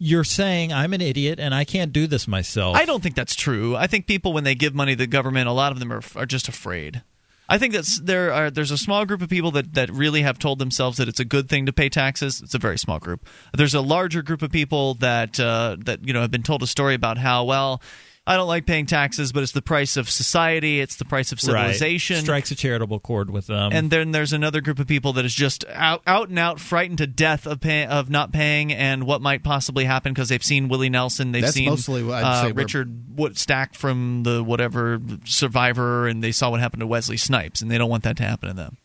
You're 0.00 0.22
saying 0.22 0.72
I'm 0.72 0.92
an 0.92 1.00
idiot 1.00 1.40
and 1.40 1.52
I 1.52 1.64
can't 1.64 1.92
do 1.92 2.06
this 2.06 2.28
myself. 2.28 2.76
I 2.76 2.84
don't 2.84 3.02
think 3.02 3.16
that's 3.16 3.34
true. 3.34 3.74
I 3.74 3.88
think 3.88 4.06
people, 4.06 4.32
when 4.32 4.44
they 4.44 4.54
give 4.54 4.72
money 4.72 4.92
to 4.92 4.96
the 4.98 5.08
government, 5.08 5.48
a 5.48 5.52
lot 5.52 5.72
of 5.72 5.80
them 5.80 5.92
are, 5.92 6.02
are 6.14 6.24
just 6.24 6.46
afraid. 6.46 7.02
I 7.48 7.58
think 7.58 7.72
that 7.72 7.88
there 8.02 8.32
are 8.32 8.50
there's 8.50 8.70
a 8.70 8.78
small 8.78 9.06
group 9.06 9.22
of 9.22 9.28
people 9.28 9.50
that, 9.52 9.74
that 9.74 9.90
really 9.90 10.22
have 10.22 10.38
told 10.38 10.58
themselves 10.58 10.98
that 10.98 11.08
it's 11.08 11.20
a 11.20 11.24
good 11.24 11.48
thing 11.48 11.66
to 11.66 11.72
pay 11.72 11.88
taxes. 11.88 12.42
It's 12.42 12.54
a 12.54 12.58
very 12.58 12.78
small 12.78 12.98
group. 12.98 13.26
There's 13.54 13.74
a 13.74 13.80
larger 13.80 14.22
group 14.22 14.42
of 14.42 14.52
people 14.52 14.94
that 14.94 15.40
uh, 15.40 15.76
that 15.80 16.06
you 16.06 16.12
know 16.12 16.20
have 16.20 16.30
been 16.30 16.42
told 16.42 16.62
a 16.62 16.66
story 16.66 16.94
about 16.94 17.16
how 17.16 17.44
well 17.44 17.80
I 18.28 18.36
don't 18.36 18.46
like 18.46 18.66
paying 18.66 18.84
taxes, 18.84 19.32
but 19.32 19.42
it's 19.42 19.52
the 19.52 19.62
price 19.62 19.96
of 19.96 20.10
society. 20.10 20.80
It's 20.80 20.96
the 20.96 21.06
price 21.06 21.32
of 21.32 21.40
civilization. 21.40 22.16
Right. 22.16 22.24
Strikes 22.24 22.50
a 22.50 22.54
charitable 22.54 23.00
chord 23.00 23.30
with 23.30 23.46
them. 23.46 23.72
and 23.72 23.90
then 23.90 24.10
there's 24.10 24.34
another 24.34 24.60
group 24.60 24.78
of 24.78 24.86
people 24.86 25.14
that 25.14 25.24
is 25.24 25.34
just 25.34 25.64
out, 25.70 26.02
out 26.06 26.28
and 26.28 26.38
out 26.38 26.60
frightened 26.60 26.98
to 26.98 27.06
death 27.06 27.46
of 27.46 27.60
pay, 27.60 27.86
of 27.86 28.10
not 28.10 28.30
paying 28.30 28.70
and 28.72 29.04
what 29.04 29.22
might 29.22 29.42
possibly 29.42 29.86
happen 29.86 30.12
because 30.12 30.28
they've 30.28 30.44
seen 30.44 30.68
Willie 30.68 30.90
Nelson, 30.90 31.32
they've 31.32 31.40
That's 31.40 31.54
seen 31.54 31.70
mostly 31.70 32.04
what 32.04 32.22
I'd 32.22 32.24
uh, 32.24 32.42
say 32.42 32.52
Richard 32.52 33.18
Wood 33.18 33.38
Stack 33.38 33.74
from 33.74 34.24
the 34.24 34.44
whatever 34.44 35.00
Survivor, 35.24 36.06
and 36.06 36.22
they 36.22 36.32
saw 36.32 36.50
what 36.50 36.60
happened 36.60 36.80
to 36.80 36.86
Wesley 36.86 37.16
Snipes, 37.16 37.62
and 37.62 37.70
they 37.70 37.78
don't 37.78 37.90
want 37.90 38.04
that 38.04 38.18
to 38.18 38.24
happen 38.24 38.50
to 38.50 38.54
them. 38.54 38.76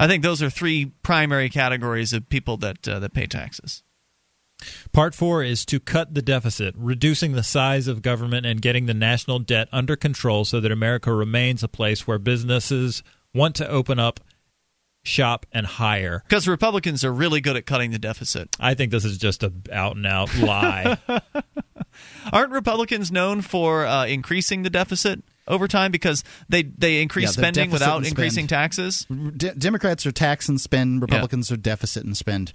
I 0.00 0.08
think 0.08 0.22
those 0.22 0.42
are 0.42 0.50
three 0.50 0.86
primary 1.02 1.48
categories 1.48 2.12
of 2.12 2.28
people 2.28 2.56
that 2.56 2.88
uh, 2.88 2.98
that 2.98 3.12
pay 3.12 3.26
taxes. 3.26 3.82
Part 4.92 5.14
four 5.14 5.42
is 5.42 5.64
to 5.66 5.80
cut 5.80 6.14
the 6.14 6.22
deficit, 6.22 6.74
reducing 6.76 7.32
the 7.32 7.42
size 7.42 7.88
of 7.88 8.02
government 8.02 8.46
and 8.46 8.60
getting 8.60 8.86
the 8.86 8.94
national 8.94 9.38
debt 9.38 9.68
under 9.72 9.96
control 9.96 10.44
so 10.44 10.60
that 10.60 10.72
America 10.72 11.12
remains 11.12 11.62
a 11.62 11.68
place 11.68 12.06
where 12.06 12.18
businesses 12.18 13.02
want 13.34 13.54
to 13.56 13.68
open 13.68 13.98
up 13.98 14.20
shop 15.02 15.46
and 15.52 15.66
hire. 15.66 16.22
Because 16.28 16.46
Republicans 16.46 17.04
are 17.04 17.12
really 17.12 17.40
good 17.40 17.56
at 17.56 17.66
cutting 17.66 17.90
the 17.90 17.98
deficit. 17.98 18.54
I 18.58 18.74
think 18.74 18.92
this 18.92 19.04
is 19.04 19.18
just 19.18 19.42
a 19.42 19.52
out 19.72 19.96
and 19.96 20.06
out 20.06 20.36
lie. 20.36 20.98
Aren't 22.32 22.52
Republicans 22.52 23.10
known 23.10 23.42
for 23.42 23.86
uh, 23.86 24.06
increasing 24.06 24.62
the 24.62 24.70
deficit 24.70 25.22
over 25.50 25.68
time 25.68 25.90
because 25.92 26.24
they 26.48 26.62
they 26.62 27.02
increase 27.02 27.24
Yeah, 27.36 27.42
spending 27.42 27.70
without 27.70 28.06
increasing 28.06 28.46
taxes? 28.46 29.06
D- 29.36 29.50
Democrats 29.58 30.06
are 30.06 30.12
tax 30.12 30.48
and 30.48 30.60
spend. 30.60 31.02
Republicans 31.02 31.52
are 31.52 31.56
deficit 31.58 32.04
and 32.04 32.16
spend. 32.16 32.52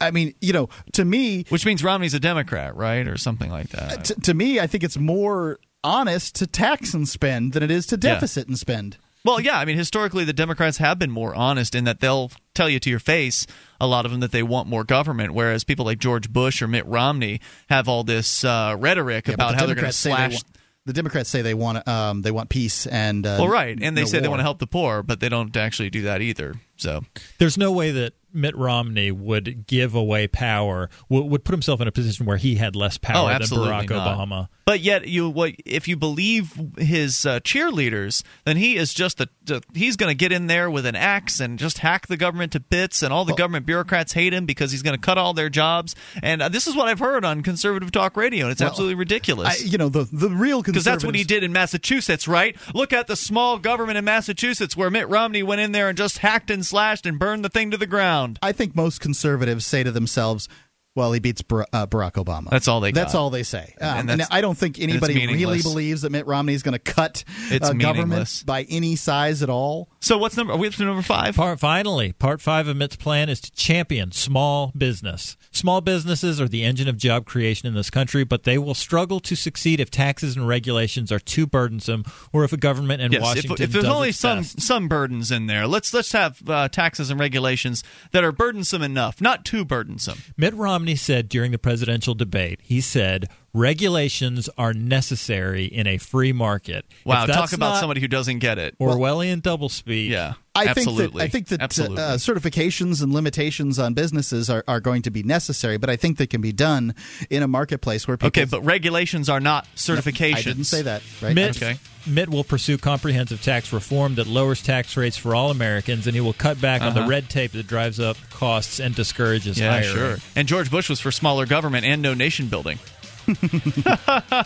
I- 0.00 0.10
mean, 0.10 0.34
you 0.42 0.52
know, 0.52 0.68
to 0.92 1.04
me, 1.06 1.44
which 1.48 1.64
means 1.64 1.82
Romney's 1.82 2.12
a 2.14 2.20
Democrat, 2.20 2.76
right, 2.76 3.08
or 3.08 3.16
something 3.16 3.50
like 3.50 3.70
that. 3.70 4.04
t- 4.04 4.14
to 4.14 4.34
me, 4.34 4.60
I 4.60 4.66
think 4.66 4.84
it's 4.84 4.98
more 4.98 5.58
honest 5.82 6.34
to 6.36 6.46
tax 6.46 6.92
and 6.94 7.08
spend 7.08 7.54
than 7.54 7.62
it 7.62 7.70
is 7.70 7.86
to 7.86 7.94
Yeah. 7.96 8.14
deficit 8.14 8.46
and 8.48 8.58
spend. 8.58 8.98
Well, 9.24 9.40
yeah, 9.40 9.56
I 9.58 9.64
mean, 9.64 9.76
historically, 9.76 10.24
the 10.24 10.32
Democrats 10.32 10.78
have 10.78 10.98
been 10.98 11.10
more 11.12 11.32
honest 11.34 11.76
in 11.76 11.84
that 11.84 12.00
they'll 12.00 12.32
tell 12.54 12.68
you 12.68 12.80
to 12.80 12.90
your 12.90 12.98
face, 12.98 13.46
a 13.80 13.86
lot 13.86 14.04
of 14.04 14.10
them, 14.10 14.18
that 14.20 14.32
they 14.32 14.42
want 14.42 14.66
more 14.68 14.82
government, 14.82 15.32
whereas 15.32 15.62
people 15.62 15.84
like 15.84 15.98
George 16.00 16.28
Bush 16.30 16.60
or 16.60 16.66
Mitt 16.66 16.84
Romney 16.86 17.40
have 17.68 17.88
all 17.88 18.02
this 18.02 18.42
uh, 18.44 18.74
rhetoric 18.78 19.28
Yeah, 19.28 19.34
about 19.34 19.52
the 19.52 19.58
how 19.58 19.66
they're 19.66 19.76
going 19.76 19.86
to 19.86 19.92
say 19.92 20.10
they 20.10 20.16
slash. 20.16 20.32
want- 20.32 20.44
the 20.86 20.92
Democrats 20.92 21.30
say 21.30 21.42
they 21.42 21.54
want 21.54 21.86
um, 21.86 22.22
they 22.22 22.30
want 22.30 22.48
peace 22.48 22.86
and 22.86 23.26
uh, 23.26 23.36
well, 23.38 23.48
right, 23.48 23.78
and 23.80 23.96
they 23.96 24.02
no 24.02 24.06
say 24.06 24.20
they 24.20 24.28
want 24.28 24.40
to 24.40 24.44
help 24.44 24.58
the 24.58 24.66
poor, 24.66 25.02
but 25.02 25.20
they 25.20 25.28
don't 25.28 25.56
actually 25.56 25.90
do 25.90 26.02
that 26.02 26.20
either. 26.22 26.54
So 26.82 27.04
there's 27.38 27.56
no 27.56 27.72
way 27.72 27.92
that 27.92 28.14
Mitt 28.34 28.56
Romney 28.56 29.10
would 29.10 29.66
give 29.66 29.94
away 29.94 30.26
power, 30.26 30.88
would, 31.08 31.24
would 31.26 31.44
put 31.44 31.52
himself 31.52 31.80
in 31.80 31.88
a 31.88 31.92
position 31.92 32.26
where 32.26 32.36
he 32.36 32.56
had 32.56 32.74
less 32.74 32.98
power 32.98 33.30
oh, 33.30 33.38
than 33.38 33.46
Barack 33.46 33.90
not. 33.90 34.18
Obama. 34.18 34.48
But 34.64 34.80
yet, 34.80 35.08
you 35.08 35.28
what 35.28 35.54
if 35.66 35.88
you 35.88 35.96
believe 35.96 36.58
his 36.78 37.26
uh, 37.26 37.40
cheerleaders, 37.40 38.22
then 38.44 38.56
he 38.56 38.76
is 38.76 38.94
just 38.94 39.18
the, 39.18 39.28
the 39.44 39.60
he's 39.74 39.96
going 39.96 40.10
to 40.10 40.14
get 40.14 40.30
in 40.30 40.46
there 40.46 40.70
with 40.70 40.86
an 40.86 40.94
axe 40.94 41.40
and 41.40 41.58
just 41.58 41.78
hack 41.78 42.06
the 42.06 42.16
government 42.16 42.52
to 42.52 42.60
bits, 42.60 43.02
and 43.02 43.12
all 43.12 43.24
the 43.24 43.34
government 43.34 43.66
bureaucrats 43.66 44.12
hate 44.12 44.32
him 44.32 44.46
because 44.46 44.70
he's 44.70 44.82
going 44.82 44.94
to 44.94 45.00
cut 45.00 45.18
all 45.18 45.34
their 45.34 45.48
jobs. 45.48 45.96
And 46.22 46.40
uh, 46.40 46.48
this 46.48 46.68
is 46.68 46.76
what 46.76 46.86
I've 46.86 47.00
heard 47.00 47.24
on 47.24 47.42
conservative 47.42 47.90
talk 47.90 48.16
radio, 48.16 48.46
and 48.46 48.52
it's 48.52 48.60
Well, 48.60 48.70
absolutely 48.70 48.94
ridiculous. 48.94 49.60
I, 49.60 49.66
you 49.66 49.78
know, 49.78 49.88
the 49.88 50.04
the 50.04 50.30
real 50.30 50.62
because 50.62 50.84
that's 50.84 51.04
what 51.04 51.16
he 51.16 51.24
did 51.24 51.42
in 51.42 51.52
Massachusetts, 51.52 52.28
right? 52.28 52.56
Look 52.72 52.92
at 52.92 53.08
the 53.08 53.16
small 53.16 53.58
government 53.58 53.98
in 53.98 54.04
Massachusetts 54.04 54.76
where 54.76 54.90
Mitt 54.90 55.08
Romney 55.08 55.42
went 55.42 55.60
in 55.60 55.72
there 55.72 55.88
and 55.88 55.98
just 55.98 56.18
hacked 56.18 56.52
and 56.52 56.64
slashed 56.72 57.04
and 57.04 57.18
burned 57.18 57.44
the 57.44 57.50
thing 57.50 57.70
to 57.70 57.76
the 57.76 57.86
ground. 57.86 58.38
I 58.42 58.52
think 58.52 58.74
most 58.74 58.98
conservatives 59.00 59.66
say 59.66 59.82
to 59.82 59.90
themselves, 59.92 60.48
"Well, 60.96 61.12
he 61.12 61.20
beats 61.20 61.42
Bar- 61.42 61.66
uh, 61.70 61.86
Barack 61.86 62.12
Obama." 62.14 62.48
That's 62.48 62.66
all 62.66 62.80
they 62.80 62.92
That's 62.92 63.12
got. 63.12 63.18
all 63.18 63.28
they 63.30 63.42
say. 63.42 63.74
And 63.78 63.90
Um, 63.90 63.98
and 63.98 64.08
that's- 64.08 64.28
I 64.30 64.40
don't 64.40 64.56
think 64.56 64.80
anybody 64.80 65.26
really 65.26 65.60
believes 65.60 66.00
that 66.02 66.10
Mitt 66.12 66.26
Romney 66.26 66.54
is 66.54 66.62
going 66.62 66.72
to 66.72 66.78
cut 66.78 67.24
uh, 67.60 67.72
government 67.74 68.42
by 68.46 68.62
any 68.70 68.96
size 68.96 69.42
at 69.42 69.50
all. 69.50 69.90
So 70.02 70.18
what's 70.18 70.36
number? 70.36 70.52
Are 70.52 70.56
we 70.56 70.66
up 70.66 70.74
to 70.74 70.84
number 70.84 71.00
five? 71.00 71.36
Part 71.36 71.60
finally, 71.60 72.12
part 72.12 72.40
five 72.40 72.66
of 72.66 72.76
Mitt's 72.76 72.96
plan 72.96 73.28
is 73.28 73.40
to 73.42 73.52
champion 73.52 74.10
small 74.10 74.72
business. 74.76 75.36
Small 75.52 75.80
businesses 75.80 76.40
are 76.40 76.48
the 76.48 76.64
engine 76.64 76.88
of 76.88 76.96
job 76.96 77.24
creation 77.24 77.68
in 77.68 77.74
this 77.74 77.88
country, 77.88 78.24
but 78.24 78.42
they 78.42 78.58
will 78.58 78.74
struggle 78.74 79.20
to 79.20 79.36
succeed 79.36 79.78
if 79.78 79.92
taxes 79.92 80.36
and 80.36 80.48
regulations 80.48 81.12
are 81.12 81.20
too 81.20 81.46
burdensome, 81.46 82.04
or 82.32 82.42
if 82.42 82.52
a 82.52 82.56
government 82.56 83.00
in 83.00 83.12
yes, 83.12 83.20
if, 83.20 83.22
Washington 83.22 83.62
if 83.62 83.70
there's 83.70 83.84
does 83.84 83.94
only 83.94 84.10
some 84.10 84.38
best. 84.38 84.60
some 84.60 84.88
burdens 84.88 85.30
in 85.30 85.46
there, 85.46 85.68
let's 85.68 85.94
let's 85.94 86.10
have 86.10 86.42
uh, 86.50 86.68
taxes 86.68 87.08
and 87.08 87.20
regulations 87.20 87.84
that 88.10 88.24
are 88.24 88.32
burdensome 88.32 88.82
enough, 88.82 89.20
not 89.20 89.44
too 89.44 89.64
burdensome. 89.64 90.18
Mitt 90.36 90.54
Romney 90.54 90.96
said 90.96 91.28
during 91.28 91.52
the 91.52 91.58
presidential 91.58 92.14
debate, 92.14 92.58
he 92.60 92.80
said 92.80 93.28
regulations 93.54 94.48
are 94.58 94.72
necessary 94.72 95.64
in 95.66 95.86
a 95.86 95.98
free 95.98 96.32
market. 96.32 96.84
Wow, 97.04 97.26
talk 97.26 97.52
about 97.52 97.70
not 97.74 97.80
somebody 97.80 98.00
who 98.00 98.08
doesn't 98.08 98.38
get 98.38 98.58
it. 98.58 98.78
Orwellian 98.78 99.40
doublespeak. 99.42 100.08
Yeah, 100.08 100.34
I 100.54 100.66
absolutely. 100.66 101.28
think 101.28 101.48
that 101.48 101.62
I 101.62 101.66
think 101.66 101.88
that 101.88 101.98
uh, 101.98 102.14
certifications 102.16 103.02
and 103.02 103.12
limitations 103.12 103.78
on 103.78 103.94
businesses 103.94 104.48
are, 104.50 104.64
are 104.68 104.80
going 104.80 105.02
to 105.02 105.10
be 105.10 105.22
necessary, 105.22 105.76
but 105.76 105.90
I 105.90 105.96
think 105.96 106.18
they 106.18 106.26
can 106.26 106.40
be 106.40 106.52
done 106.52 106.94
in 107.30 107.42
a 107.42 107.48
marketplace 107.48 108.06
where 108.08 108.16
people. 108.16 108.28
okay, 108.28 108.44
but 108.44 108.62
regulations 108.64 109.28
are 109.28 109.40
not 109.40 109.66
certifications. 109.76 110.36
I 110.36 110.42
didn't 110.42 110.64
say 110.64 110.82
that. 110.82 111.02
Right? 111.20 111.34
Mitt, 111.34 111.56
Okay. 111.56 111.78
Mitt 112.06 112.28
will 112.30 112.42
pursue 112.42 112.78
comprehensive 112.78 113.42
tax 113.42 113.72
reform 113.72 114.16
that 114.16 114.26
lowers 114.26 114.60
tax 114.60 114.96
rates 114.96 115.16
for 115.16 115.36
all 115.36 115.50
Americans, 115.52 116.06
and 116.08 116.14
he 116.16 116.20
will 116.20 116.32
cut 116.32 116.60
back 116.60 116.82
on 116.82 116.94
the 116.94 117.00
Uh-huh. 117.00 117.08
red 117.08 117.28
tape 117.30 117.52
that 117.52 117.66
drives 117.68 118.00
up 118.00 118.16
costs 118.30 118.80
and 118.80 118.92
discourages 118.94 119.58
Yeah, 119.58 119.70
hiring. 119.70 119.94
sure. 119.94 120.16
And 120.34 120.48
George 120.48 120.68
Bush 120.70 120.88
was 120.88 120.98
for 120.98 121.12
smaller 121.12 121.46
government 121.46 121.84
and 121.86 122.02
no 122.02 122.12
nation 122.14 122.48
building. 122.48 122.78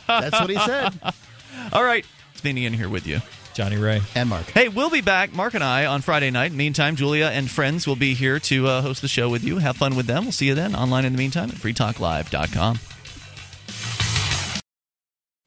That's 0.06 0.40
what 0.40 0.50
he 0.50 0.58
said. 0.58 0.92
All 1.72 1.84
right, 1.84 2.04
it's 2.32 2.40
been 2.40 2.58
Ian 2.58 2.72
here 2.72 2.88
with 2.88 3.06
you. 3.06 3.20
Johnny 3.56 3.78
Ray. 3.78 4.02
And 4.14 4.28
Mark. 4.28 4.44
Hey, 4.50 4.68
we'll 4.68 4.90
be 4.90 5.00
back, 5.00 5.32
Mark 5.32 5.54
and 5.54 5.64
I, 5.64 5.86
on 5.86 6.02
Friday 6.02 6.30
night. 6.30 6.52
Meantime, 6.52 6.94
Julia 6.94 7.26
and 7.26 7.50
friends 7.50 7.86
will 7.86 7.96
be 7.96 8.12
here 8.12 8.38
to 8.40 8.66
uh, 8.66 8.82
host 8.82 9.00
the 9.00 9.08
show 9.08 9.30
with 9.30 9.42
you. 9.42 9.56
Have 9.58 9.78
fun 9.78 9.96
with 9.96 10.06
them. 10.06 10.24
We'll 10.24 10.32
see 10.32 10.48
you 10.48 10.54
then 10.54 10.74
online 10.74 11.06
in 11.06 11.14
the 11.14 11.18
meantime 11.18 11.48
at 11.48 11.56
freetalklive.com. 11.56 12.78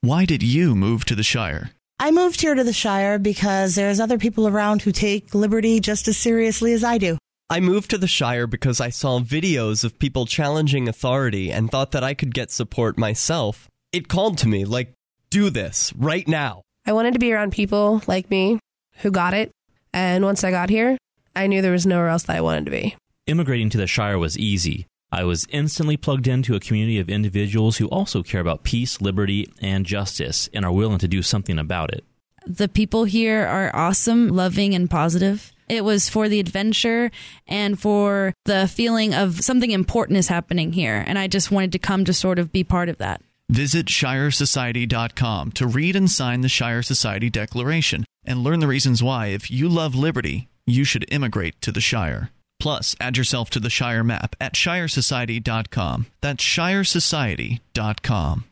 Why 0.02 0.26
did 0.26 0.42
you 0.42 0.76
move 0.76 1.06
to 1.06 1.14
the 1.14 1.24
Shire? 1.24 1.72
I 2.00 2.10
moved 2.10 2.42
here 2.42 2.56
to 2.56 2.64
the 2.64 2.74
Shire 2.74 3.20
because 3.20 3.76
there's 3.76 4.00
other 4.00 4.18
people 4.18 4.48
around 4.48 4.82
who 4.82 4.92
take 4.92 5.36
liberty 5.36 5.80
just 5.80 6.08
as 6.08 6.18
seriously 6.18 6.74
as 6.74 6.84
I 6.84 6.98
do. 6.98 7.18
I 7.52 7.60
moved 7.62 7.90
to 7.90 7.98
the 7.98 8.06
Shire 8.06 8.46
because 8.46 8.80
I 8.80 8.90
saw 8.90 9.20
videos 9.20 9.84
of 9.84 9.98
people 9.98 10.28
challenging 10.28 10.88
authority 10.88 11.52
and 11.52 11.72
thought 11.72 11.94
that 11.94 12.04
I 12.04 12.14
could 12.14 12.32
get 12.32 12.52
support 12.52 12.96
myself. 12.96 13.68
It 13.92 14.08
called 14.08 14.38
to 14.40 14.48
me, 14.48 14.66
like, 14.66 14.94
do 15.32 15.50
this 15.50 15.92
right 15.98 16.28
now. 16.28 16.62
I 16.86 16.94
wanted 16.94 17.14
to 17.14 17.20
be 17.20 17.34
around 17.34 17.52
people 17.52 18.04
like 18.06 18.30
me 18.30 18.60
who 18.98 19.10
got 19.10 19.34
it. 19.34 19.50
And 19.92 20.24
once 20.24 20.44
I 20.44 20.52
got 20.52 20.70
here, 20.70 20.96
I 21.36 21.48
knew 21.48 21.64
there 21.64 21.72
was 21.72 21.88
nowhere 21.88 22.10
else 22.10 22.24
that 22.24 22.36
I 22.36 22.42
wanted 22.42 22.66
to 22.66 22.72
be. 22.72 22.96
Immigrating 23.26 23.72
to 23.72 23.80
the 23.80 23.88
Shire 23.88 24.20
was 24.20 24.38
easy. 24.38 24.86
I 25.12 25.24
was 25.24 25.48
instantly 25.50 25.98
plugged 25.98 26.28
into 26.28 26.54
a 26.54 26.60
community 26.60 27.00
of 27.00 27.10
individuals 27.10 27.78
who 27.78 27.88
also 27.88 28.22
care 28.22 28.42
about 28.42 28.64
peace, 28.64 29.02
liberty, 29.02 29.52
and 29.60 29.88
justice 29.88 30.50
and 30.54 30.64
are 30.64 30.72
willing 30.72 31.00
to 31.00 31.08
do 31.08 31.24
something 31.24 31.58
about 31.58 31.92
it. 31.96 32.06
The 32.46 32.68
people 32.68 33.06
here 33.06 33.46
are 33.46 33.76
awesome, 33.76 34.30
loving, 34.30 34.76
and 34.76 34.90
positive. 34.90 35.52
It 35.68 35.84
was 35.84 36.10
for 36.10 36.28
the 36.28 36.40
adventure 36.40 37.12
and 37.48 37.80
for 37.80 38.34
the 38.46 38.68
feeling 38.68 39.14
of 39.14 39.42
something 39.42 39.70
important 39.70 40.18
is 40.18 40.28
happening 40.28 40.74
here. 40.74 41.04
And 41.06 41.20
I 41.20 41.28
just 41.28 41.52
wanted 41.52 41.74
to 41.74 41.80
come 41.80 42.06
to 42.06 42.14
sort 42.14 42.40
of 42.40 42.52
be 42.52 42.64
part 42.64 42.90
of 42.90 42.98
that. 42.98 43.22
Visit 43.50 43.88
ShireSociety.com 43.88 45.52
to 45.54 45.68
read 45.68 45.96
and 45.96 46.10
sign 46.10 46.42
the 46.42 46.50
Shire 46.50 46.82
Society 46.82 47.30
Declaration 47.30 48.06
and 48.24 48.44
learn 48.44 48.60
the 48.60 48.68
reasons 48.68 49.02
why, 49.02 49.28
if 49.28 49.50
you 49.50 49.68
love 49.68 49.96
liberty, 49.96 50.50
you 50.66 50.84
should 50.84 51.06
immigrate 51.12 51.60
to 51.62 51.72
the 51.72 51.82
Shire. 51.82 52.30
Plus, 52.60 52.96
add 53.00 53.18
yourself 53.18 53.50
to 53.52 53.60
the 53.60 53.70
Shire 53.70 54.04
map 54.04 54.36
at 54.40 54.54
ShireSociety.com. 54.54 56.08
That's 56.22 56.44
ShireSociety.com. 56.44 58.44